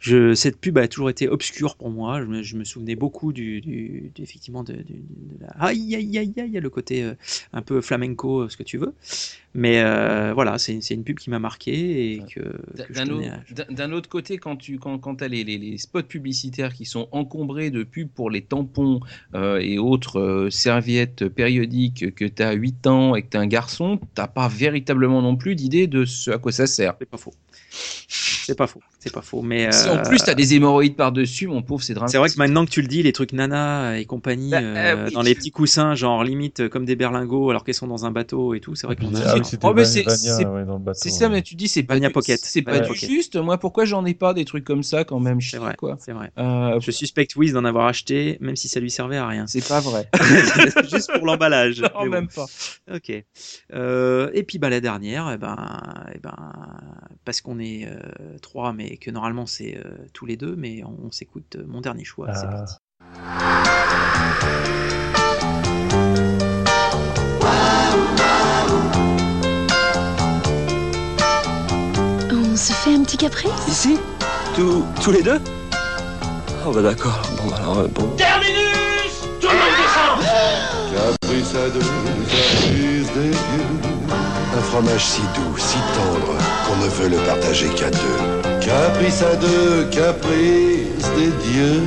Je, 0.00 0.34
cette 0.34 0.58
pub 0.60 0.76
a 0.78 0.86
toujours 0.88 1.10
été 1.10 1.28
obscure 1.28 1.76
pour 1.76 1.90
moi. 1.90 2.20
Je 2.20 2.26
me, 2.26 2.42
je 2.42 2.56
me 2.56 2.64
souvenais 2.64 2.94
beaucoup 2.94 3.32
du, 3.32 3.60
du- 3.60 4.10
du- 4.14 4.22
effectivement 4.22 4.62
de, 4.62 4.74
la 5.40 5.48
aïe 5.58 5.94
aïe 5.94 6.18
aïe 6.18 6.34
aïe, 6.38 6.50
le 6.60 6.70
côté 6.70 7.02
euh, 7.02 7.14
un 7.52 7.62
peu 7.62 7.80
flamenco, 7.80 8.42
euh, 8.42 8.48
ce 8.48 8.56
que 8.56 8.62
tu 8.62 8.76
veux. 8.78 8.92
Mais 9.54 9.80
euh, 9.80 10.32
voilà, 10.34 10.58
c'est 10.58 10.78
une 10.90 11.04
pub 11.04 11.18
qui 11.18 11.30
m'a 11.30 11.38
marqué 11.38 12.12
et 12.12 12.18
que, 12.18 12.40
que 12.40 12.92
D'un 13.72 13.92
autre, 13.92 14.08
côté, 14.10 14.36
quand 14.36 14.56
tu 14.56 14.78
quand, 14.78 14.98
quand 14.98 15.22
as 15.22 15.28
les, 15.28 15.44
les, 15.44 15.56
les 15.56 15.78
spots 15.78 16.02
publicitaires 16.02 16.74
qui 16.74 16.84
sont 16.84 17.08
encombrés 17.12 17.70
de 17.70 17.82
pubs 17.82 18.08
pour 18.08 18.28
les 18.30 18.42
tampons 18.42 19.00
euh, 19.34 19.58
et 19.58 19.78
autres 19.78 20.48
serviettes 20.50 21.28
périodiques 21.28 22.14
que 22.14 22.26
tu 22.26 22.42
as 22.42 22.52
8 22.52 22.86
ans 22.86 23.14
et 23.14 23.22
que 23.22 23.28
tu 23.30 23.36
es 23.38 23.40
un 23.40 23.46
garçon, 23.46 23.98
t'as 24.14 24.28
pas 24.28 24.48
véritablement 24.48 25.22
non 25.22 25.36
plus 25.36 25.54
d'idée 25.54 25.86
de 25.86 26.04
ce 26.04 26.30
à 26.32 26.38
quoi 26.38 26.52
ça 26.52 26.66
sert. 26.66 26.94
C'est 26.98 27.08
pas 27.08 27.16
faux. 27.16 27.32
C'est 28.40 28.54
pas 28.54 28.66
faux. 28.66 28.82
C'est 29.06 29.12
pas 29.14 29.22
faux. 29.22 29.40
Mais 29.42 29.70
Si 29.72 29.88
en 29.88 29.96
euh, 29.98 30.02
plus 30.02 30.22
tu 30.22 30.28
as 30.30 30.34
des 30.34 30.54
hémorroïdes 30.54 30.96
par-dessus, 30.96 31.46
mon 31.46 31.62
pauvre, 31.62 31.82
c'est 31.82 31.94
dramatique. 31.94 32.12
C'est 32.12 32.18
vrai 32.18 32.28
que 32.28 32.36
maintenant 32.38 32.64
que 32.64 32.70
tu 32.70 32.82
le 32.82 32.88
dis, 32.88 33.02
les 33.02 33.12
trucs 33.12 33.32
nana 33.32 33.98
et 33.98 34.04
compagnie, 34.04 34.50
Bah, 34.50 34.58
euh, 34.60 34.76
euh, 34.96 35.04
oui. 35.06 35.12
dans 35.14 35.22
les 35.22 35.34
petits 35.34 35.50
coussins, 35.50 35.94
genre 35.94 36.24
limite 36.24 36.60
euh, 36.60 36.68
comme 36.68 36.84
des 36.84 36.96
berlingots 36.96 37.50
alors 37.50 37.62
qu'elles 37.64 37.74
sont 37.74 37.86
dans 37.86 38.04
un 38.04 38.10
bateau 38.10 38.54
et 38.54 38.60
tout, 38.60 38.74
c'est 38.74 38.86
vrai 38.86 38.96
qu'on 38.96 39.14
Ah 39.14 39.32
a- 39.34 39.44
c'était 39.44 39.66
Oh, 39.66 39.72
mais 39.74 39.84
c'est- 39.84 40.06
ouais, 40.06 40.64
ça, 40.94 41.28
mais 41.28 41.42
tu 41.42 41.54
dis 41.54 41.68
c'est 41.68 41.82
pas 41.84 41.96
Pocket. 42.12 42.40
C'est 42.42 42.62
pas 42.62 42.82
juste. 42.92 43.36
Moi, 43.36 43.58
pourquoi 43.58 43.84
j'en 43.84 44.04
ai 44.04 44.14
pas 44.14 44.34
des 44.34 44.44
trucs 44.44 44.64
comme 44.64 44.82
ça 44.82 45.04
quand 45.04 45.20
même? 45.20 45.40
C'est 45.40 45.58
vrai, 45.58 45.74
quoi. 45.76 45.96
c'est 46.00 46.12
vrai. 46.12 46.30
Euh, 46.38 46.78
Je 46.80 46.90
suspecte 46.90 47.36
Wiz 47.36 47.52
d'en 47.52 47.64
avoir 47.64 47.86
acheté, 47.86 48.38
même 48.40 48.56
si 48.56 48.68
ça 48.68 48.80
lui 48.80 48.90
servait 48.90 49.16
à 49.16 49.26
rien. 49.26 49.46
c'est 49.46 49.66
pas 49.66 49.80
vrai. 49.80 50.08
Juste 50.90 51.10
pour 51.14 51.26
l'emballage. 51.26 51.80
Non, 51.96 52.04
bon. 52.04 52.10
même 52.10 52.28
pas. 52.28 52.46
Ok. 52.94 53.12
Euh, 53.72 54.30
et 54.34 54.42
puis 54.42 54.58
bah 54.58 54.68
la 54.68 54.80
dernière, 54.80 55.30
eh 55.32 55.38
ben, 55.38 55.56
eh 56.14 56.18
ben, 56.18 56.34
parce 57.24 57.40
qu'on 57.40 57.58
est 57.58 57.86
euh, 57.86 57.98
trois, 58.42 58.72
mais 58.72 58.95
que 58.98 59.10
normalement 59.10 59.46
c'est 59.46 59.76
euh, 59.76 59.84
tous 60.12 60.26
les 60.26 60.36
deux, 60.36 60.56
mais 60.56 60.82
on, 60.84 61.06
on 61.06 61.10
s'écoute 61.10 61.56
euh, 61.56 61.64
mon 61.66 61.80
dernier 61.80 62.04
choix. 62.04 62.32
C'est 62.34 62.46
Ah. 62.46 62.50
parti. 62.52 62.74
On 72.32 72.56
se 72.56 72.72
fait 72.72 72.94
un 72.94 73.02
petit 73.02 73.16
caprice 73.16 73.50
Ici 73.68 73.98
tous, 74.54 74.84
tous 75.02 75.12
les 75.12 75.22
deux 75.22 75.40
Oh 76.68 76.72
bah 76.72 76.82
d'accord. 76.82 77.22
Bon 77.36 77.48
bah 77.50 77.56
alors, 77.60 77.78
euh, 77.78 77.86
bon. 77.88 78.08
Terminus 78.16 79.20
Tout 79.40 79.46
le 79.46 79.54
monde 79.54 79.76
descend 79.78 80.18
à 81.56 81.70
deux, 81.70 81.78
caprice 81.78 83.12
des 83.14 83.28
dieux. 83.30 84.16
Un 84.56 84.60
fromage 84.62 85.04
si 85.04 85.20
doux, 85.20 85.56
si 85.56 85.76
tendre, 85.94 86.36
qu'on 86.66 86.76
ne 86.84 86.88
veut 86.88 87.08
le 87.08 87.18
partager 87.24 87.68
qu'à 87.68 87.90
deux. 87.90 88.55
Caprice 88.66 89.22
à 89.22 89.36
deux, 89.36 89.88
caprice 89.90 91.08
des 91.16 91.30
dieux. 91.52 91.82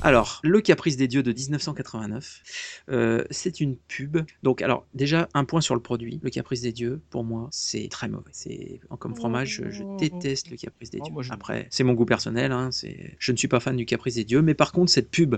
Alors, 0.00 0.40
Le 0.42 0.60
Caprice 0.60 0.96
des 0.96 1.08
Dieux 1.08 1.22
de 1.22 1.32
1989, 1.32 2.42
euh, 2.90 3.24
c'est 3.30 3.60
une 3.60 3.76
pub. 3.76 4.18
Donc, 4.42 4.62
alors, 4.62 4.86
déjà, 4.94 5.28
un 5.34 5.44
point 5.44 5.60
sur 5.60 5.74
le 5.74 5.82
produit. 5.82 6.20
Le 6.22 6.30
Caprice 6.30 6.62
des 6.62 6.72
Dieux, 6.72 7.02
pour 7.10 7.22
moi, 7.24 7.48
c'est 7.50 7.88
très 7.90 8.08
mauvais. 8.08 8.30
C'est 8.32 8.80
Comme 8.98 9.14
fromage, 9.14 9.60
je, 9.64 9.70
je 9.70 9.82
déteste 9.98 10.50
le 10.50 10.56
Caprice 10.56 10.90
des 10.90 11.00
Dieux. 11.00 11.12
Après, 11.30 11.66
c'est 11.70 11.84
mon 11.84 11.92
goût 11.94 12.06
personnel. 12.06 12.52
Hein, 12.52 12.70
c'est- 12.72 13.14
je 13.18 13.32
ne 13.32 13.36
suis 13.36 13.48
pas 13.48 13.60
fan 13.60 13.76
du 13.76 13.84
Caprice 13.86 14.14
des 14.14 14.24
Dieux. 14.24 14.40
Mais 14.40 14.54
par 14.54 14.72
contre, 14.72 14.90
cette 14.90 15.10
pub 15.10 15.36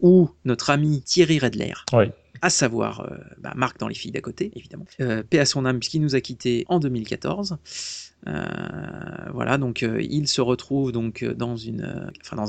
où 0.00 0.30
notre 0.44 0.70
ami 0.70 1.02
Thierry 1.02 1.38
Redler, 1.38 1.72
Oui. 1.92 2.04
À 2.42 2.50
savoir 2.50 3.00
euh, 3.00 3.16
bah, 3.38 3.52
Marc 3.56 3.78
dans 3.78 3.88
Les 3.88 3.94
Filles 3.94 4.12
d'à 4.12 4.20
côté, 4.20 4.50
évidemment, 4.54 4.86
euh, 5.00 5.22
paix 5.22 5.38
à 5.38 5.46
son 5.46 5.64
âme, 5.64 5.78
puisqu'il 5.78 6.00
nous 6.00 6.14
a 6.14 6.20
quittés 6.20 6.64
en 6.68 6.78
2014. 6.78 7.58
Euh, 8.28 8.44
voilà, 9.32 9.58
donc 9.58 9.86
il 10.00 10.26
se 10.26 10.40
retrouve 10.40 10.90
donc 10.90 11.24
dans 11.24 11.56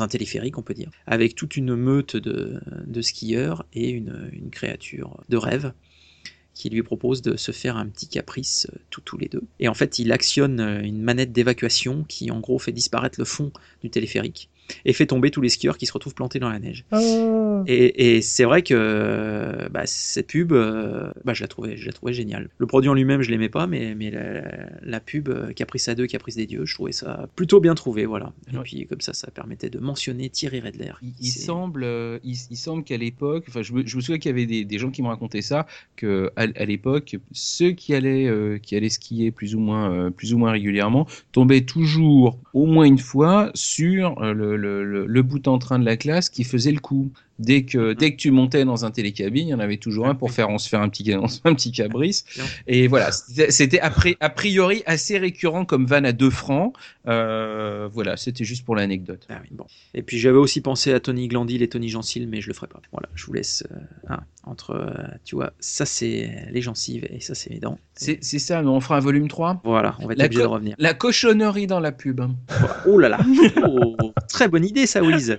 un 0.01 0.07
téléphérique, 0.07 0.57
on 0.57 0.63
peut 0.63 0.73
dire, 0.73 0.89
avec 1.05 1.35
toute 1.35 1.55
une 1.57 1.75
meute 1.75 2.15
de, 2.15 3.01
skieurs 3.01 3.65
et 3.73 3.89
une, 3.89 4.49
créature 4.51 5.19
de 5.29 5.37
rêve 5.37 5.73
qui 6.53 6.71
lui 6.71 6.81
propose 6.81 7.21
de 7.21 7.37
se 7.37 7.51
faire 7.51 7.77
un 7.77 7.85
petit 7.85 8.07
caprice 8.07 8.67
tous 8.89 9.17
les 9.17 9.27
deux. 9.27 9.43
Et 9.59 9.67
en 9.67 9.75
fait, 9.75 9.99
il 9.99 10.11
actionne 10.11 10.59
une 10.59 11.03
manette 11.03 11.31
d'évacuation 11.31 12.03
qui 12.07 12.31
en 12.31 12.39
gros 12.39 12.57
fait 12.57 12.71
disparaître 12.71 13.19
le 13.19 13.25
fond 13.25 13.51
du 13.83 13.91
téléphérique 13.91 14.49
et 14.85 14.93
fait 14.93 15.05
tomber 15.05 15.31
tous 15.31 15.41
les 15.41 15.49
skieurs 15.49 15.77
qui 15.77 15.85
se 15.85 15.93
retrouvent 15.93 16.15
plantés 16.15 16.39
dans 16.39 16.49
la 16.49 16.59
neige. 16.59 16.85
Et, 17.67 18.15
et 18.17 18.21
c'est 18.21 18.43
vrai 18.43 18.61
que 18.61 19.67
bah, 19.69 19.83
cette 19.85 20.27
pub, 20.27 20.51
euh, 20.51 21.11
bah, 21.25 21.33
je 21.33 21.43
la 21.43 21.47
trouvais, 21.47 21.77
je 21.77 21.85
la 21.85 21.91
trouvais 21.91 22.13
géniale. 22.13 22.49
Le 22.57 22.65
produit 22.65 22.89
en 22.89 22.93
lui-même, 22.93 23.21
je 23.21 23.31
l'aimais 23.31 23.49
pas, 23.49 23.67
mais, 23.67 23.95
mais 23.95 24.11
la, 24.11 24.67
la 24.81 24.99
pub 24.99 25.29
euh, 25.29 25.51
Caprice 25.53 25.87
à 25.87 25.95
deux, 25.95 26.07
Caprice 26.07 26.35
des 26.35 26.45
dieux, 26.45 26.65
je 26.65 26.73
trouvais 26.73 26.91
ça 26.91 27.27
plutôt 27.35 27.59
bien 27.59 27.75
trouvé, 27.75 28.05
voilà. 28.05 28.33
Et 28.53 28.57
puis 28.59 28.85
comme 28.87 29.01
ça, 29.01 29.13
ça 29.13 29.31
permettait 29.31 29.69
de 29.69 29.79
mentionner 29.79 30.29
Thierry 30.29 30.59
Redler. 30.59 30.93
Il 31.01 31.27
semble, 31.27 31.83
euh, 31.83 32.19
il, 32.23 32.35
il 32.49 32.57
semble 32.57 32.83
qu'à 32.83 32.97
l'époque, 32.97 33.45
enfin, 33.47 33.61
je 33.61 33.73
me, 33.73 33.85
je 33.85 33.95
me 33.95 34.01
souviens 34.01 34.19
qu'il 34.19 34.29
y 34.29 34.33
avait 34.33 34.45
des, 34.45 34.65
des 34.65 34.77
gens 34.79 34.91
qui 34.91 35.01
me 35.01 35.07
racontaient 35.07 35.41
ça, 35.41 35.65
que 35.95 36.31
à, 36.35 36.43
à 36.55 36.65
l'époque, 36.65 37.17
ceux 37.31 37.71
qui 37.71 37.93
allaient, 37.93 38.27
euh, 38.27 38.57
qui 38.57 38.75
allaient 38.75 38.89
skier 38.89 39.31
plus 39.31 39.55
ou 39.55 39.59
moins, 39.59 39.91
euh, 39.91 40.09
plus 40.09 40.33
ou 40.33 40.37
moins 40.37 40.51
régulièrement, 40.51 41.07
tombaient 41.31 41.61
toujours 41.61 42.39
au 42.53 42.65
moins 42.65 42.85
une 42.85 42.97
fois 42.97 43.51
sur 43.53 44.21
euh, 44.21 44.33
le, 44.33 44.56
le, 44.57 45.21
bout 45.21 45.47
en 45.47 45.57
train 45.59 45.79
de 45.79 45.85
la 45.85 45.97
classe 45.97 46.29
qui 46.29 46.43
faisait 46.43 46.71
le 46.71 46.79
coup. 46.79 47.11
Dès 47.39 47.63
que, 47.63 47.93
dès 47.93 48.11
que 48.11 48.15
tu 48.17 48.31
montais 48.31 48.65
dans 48.65 48.83
un 48.85 48.91
télécabine, 48.91 49.47
il 49.47 49.51
y 49.51 49.53
en 49.53 49.59
avait 49.59 49.77
toujours 49.77 50.07
un 50.07 50.15
pour 50.15 50.31
faire, 50.31 50.49
on 50.49 50.57
se 50.57 50.67
fait 50.67 50.77
un 50.77 50.89
petit, 50.89 51.13
on 51.15 51.27
se 51.27 51.39
fait 51.41 51.49
un 51.49 51.53
petit 51.53 51.71
cabrice. 51.71 52.25
Et 52.65 52.87
voilà, 52.87 53.11
c'était 53.11 53.79
a, 53.79 53.89
pri- 53.91 54.17
a 54.19 54.29
priori 54.29 54.81
assez 54.87 55.17
récurrent 55.19 55.63
comme 55.65 55.85
van 55.85 56.03
à 56.03 56.11
2 56.13 56.29
francs. 56.29 56.73
Euh, 57.07 57.87
voilà, 57.93 58.17
c'était 58.17 58.43
juste 58.43 58.65
pour 58.65 58.75
l'anecdote. 58.75 59.25
Ah 59.29 59.39
oui, 59.41 59.49
bon. 59.51 59.65
Et 59.93 60.01
puis 60.01 60.17
j'avais 60.19 60.37
aussi 60.37 60.61
pensé 60.61 60.93
à 60.93 60.99
Tony 60.99 61.27
Glandil 61.27 61.61
et 61.61 61.69
Tony 61.69 61.89
Gensil, 61.89 62.27
mais 62.27 62.41
je 62.41 62.47
le 62.47 62.53
ferai 62.53 62.67
pas. 62.67 62.81
Voilà, 62.91 63.07
je 63.15 63.25
vous 63.25 63.33
laisse 63.33 63.63
euh, 63.71 63.75
hein, 64.09 64.19
entre, 64.43 64.71
euh, 64.71 64.93
tu 65.23 65.35
vois, 65.35 65.53
ça 65.59 65.85
c'est 65.85 66.47
les 66.51 66.61
gencives 66.61 67.05
et 67.09 67.19
ça 67.19 67.35
c'est 67.35 67.49
les 67.51 67.59
dents. 67.59 67.77
C'est 67.93 68.17
c'est 68.21 68.39
ça, 68.39 68.61
mais 68.61 68.69
on 68.69 68.79
fera 68.81 68.97
un 68.97 69.01
volume 69.01 69.27
3 69.27 69.61
Voilà, 69.63 69.95
on 69.99 70.07
va 70.07 70.13
être 70.13 70.19
La 70.19 70.25
obligé 70.25 70.41
de 70.41 70.47
revenir. 70.47 70.75
La 70.79 70.93
cochonnerie 70.93 71.67
dans 71.67 71.79
la 71.79 71.91
pub. 71.91 72.21
Oh 72.87 72.97
là 72.99 73.09
là 73.09 73.19
Oh, 73.67 73.95
Très 74.27 74.47
bonne 74.47 74.65
idée 74.65 74.85
ça, 74.87 75.03
Wiz. 75.03 75.37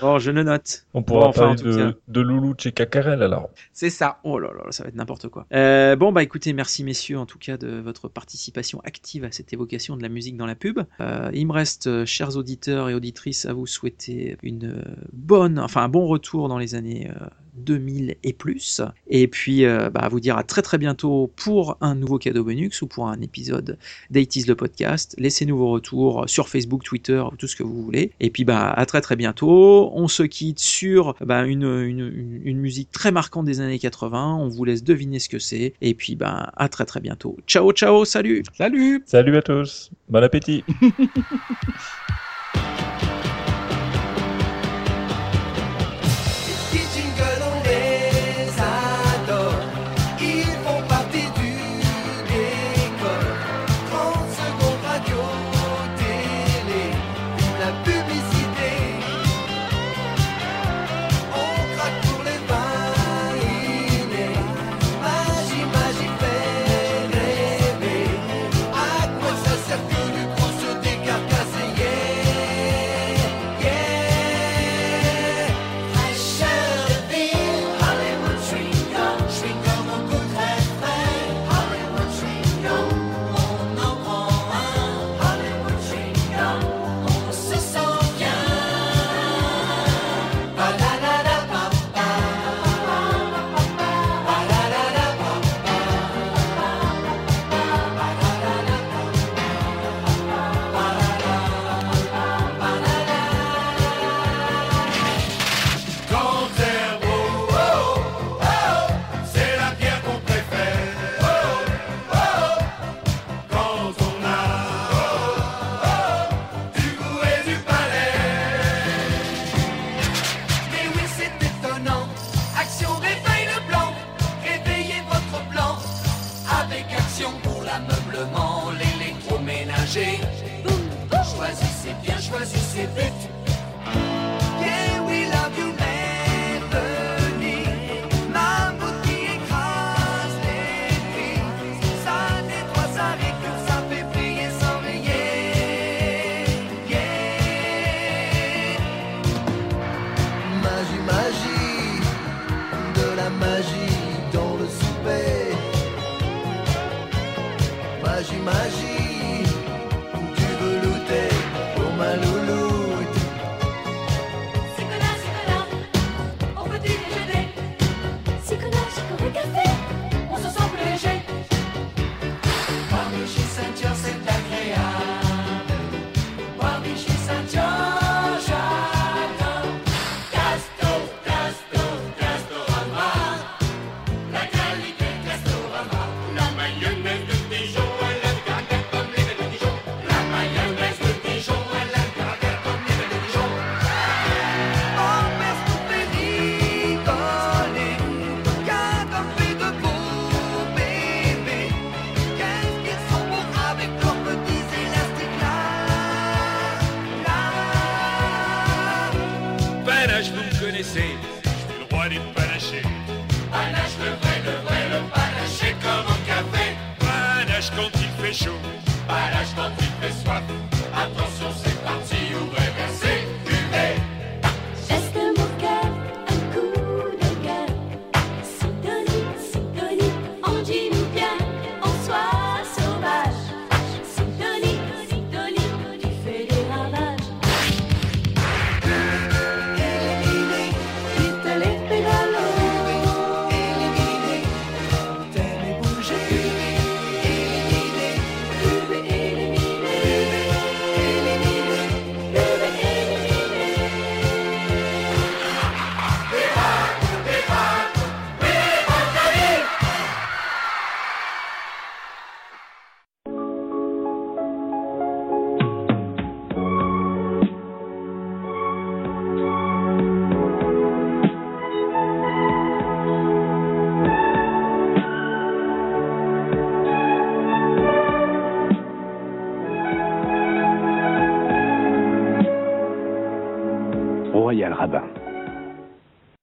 Bon, 0.00 0.18
je 0.18 0.30
le 0.30 0.42
note. 0.42 0.86
On 0.94 1.02
pourra 1.02 1.20
Bon, 1.20 1.26
enfin, 1.28 1.52
en 1.52 1.56
parler 1.56 1.92
de, 2.08 2.20
Loulou 2.20 2.54
chez 2.56 2.72
Cacarel 2.72 3.22
alors. 3.22 3.50
C'est 3.72 3.90
ça. 3.90 4.18
Oh 4.24 4.38
là 4.38 4.50
là, 4.52 4.70
ça 4.70 4.84
va 4.84 4.88
être 4.88 4.94
n'importe 4.94 5.28
quoi. 5.28 5.46
Euh, 5.52 5.96
bon, 5.96 6.12
bah 6.12 6.22
écoutez, 6.22 6.52
merci 6.52 6.84
messieurs 6.84 7.18
en 7.18 7.26
tout 7.26 7.38
cas 7.38 7.56
de 7.56 7.80
votre 7.80 8.08
participation 8.08 8.80
active 8.84 9.24
à 9.24 9.32
cette 9.32 9.52
évocation 9.52 9.96
de 9.96 10.02
la 10.02 10.08
musique 10.08 10.36
dans 10.36 10.46
la 10.46 10.54
pub. 10.54 10.80
Euh, 11.00 11.30
il 11.34 11.46
me 11.46 11.52
reste, 11.52 11.86
euh, 11.86 12.06
chers 12.06 12.36
auditeurs 12.36 12.88
et 12.88 12.94
auditrices, 12.94 13.46
à 13.46 13.52
vous 13.52 13.66
souhaiter 13.66 14.36
une 14.42 14.82
bonne, 15.12 15.58
enfin 15.58 15.82
un 15.82 15.88
bon 15.88 16.06
retour 16.06 16.48
dans 16.48 16.58
les 16.58 16.74
années 16.74 17.10
euh, 17.10 17.26
2000 17.54 18.16
et 18.22 18.32
plus. 18.32 18.80
Et 19.08 19.28
puis, 19.28 19.64
euh, 19.64 19.90
bah, 19.90 20.00
à 20.00 20.08
vous 20.08 20.20
dire 20.20 20.36
à 20.36 20.42
très 20.42 20.62
très 20.62 20.78
bientôt 20.78 21.30
pour 21.36 21.76
un 21.80 21.94
nouveau 21.94 22.18
cadeau 22.18 22.44
bonus 22.44 22.82
ou 22.82 22.86
pour 22.86 23.08
un 23.08 23.20
épisode 23.20 23.78
d'Aitis 24.10 24.44
le 24.46 24.54
podcast. 24.54 25.14
Laissez-nous 25.18 25.56
vos 25.56 25.70
retours 25.70 26.24
sur 26.28 26.48
Facebook, 26.48 26.82
Twitter, 26.82 27.22
tout 27.38 27.46
ce 27.46 27.56
que 27.56 27.62
vous 27.62 27.82
voulez. 27.82 28.12
Et 28.20 28.30
puis, 28.30 28.44
bah, 28.44 28.70
à 28.70 28.86
très 28.86 29.00
très 29.00 29.16
bientôt. 29.16 29.90
On 29.94 30.08
se 30.08 30.22
quitte 30.22 30.60
sur 30.60 31.14
bah, 31.20 31.44
une, 31.44 31.64
une, 31.64 32.00
une, 32.00 32.40
une 32.44 32.58
musique 32.58 32.90
très 32.90 33.12
marquante 33.12 33.44
des 33.44 33.60
années 33.60 33.78
80. 33.78 34.36
On 34.36 34.48
vous 34.48 34.64
laisse 34.64 34.84
deviner 34.84 35.18
ce 35.18 35.28
que 35.28 35.38
c'est. 35.38 35.74
Et 35.80 35.94
puis, 35.94 36.16
bah, 36.16 36.52
à 36.56 36.68
très 36.68 36.84
très 36.84 37.00
bientôt. 37.00 37.36
Ciao, 37.46 37.72
ciao, 37.72 38.04
salut 38.04 38.42
Salut 38.56 39.02
Salut 39.06 39.36
à 39.36 39.42
tous. 39.42 39.90
Bon 40.08 40.22
appétit. 40.22 40.64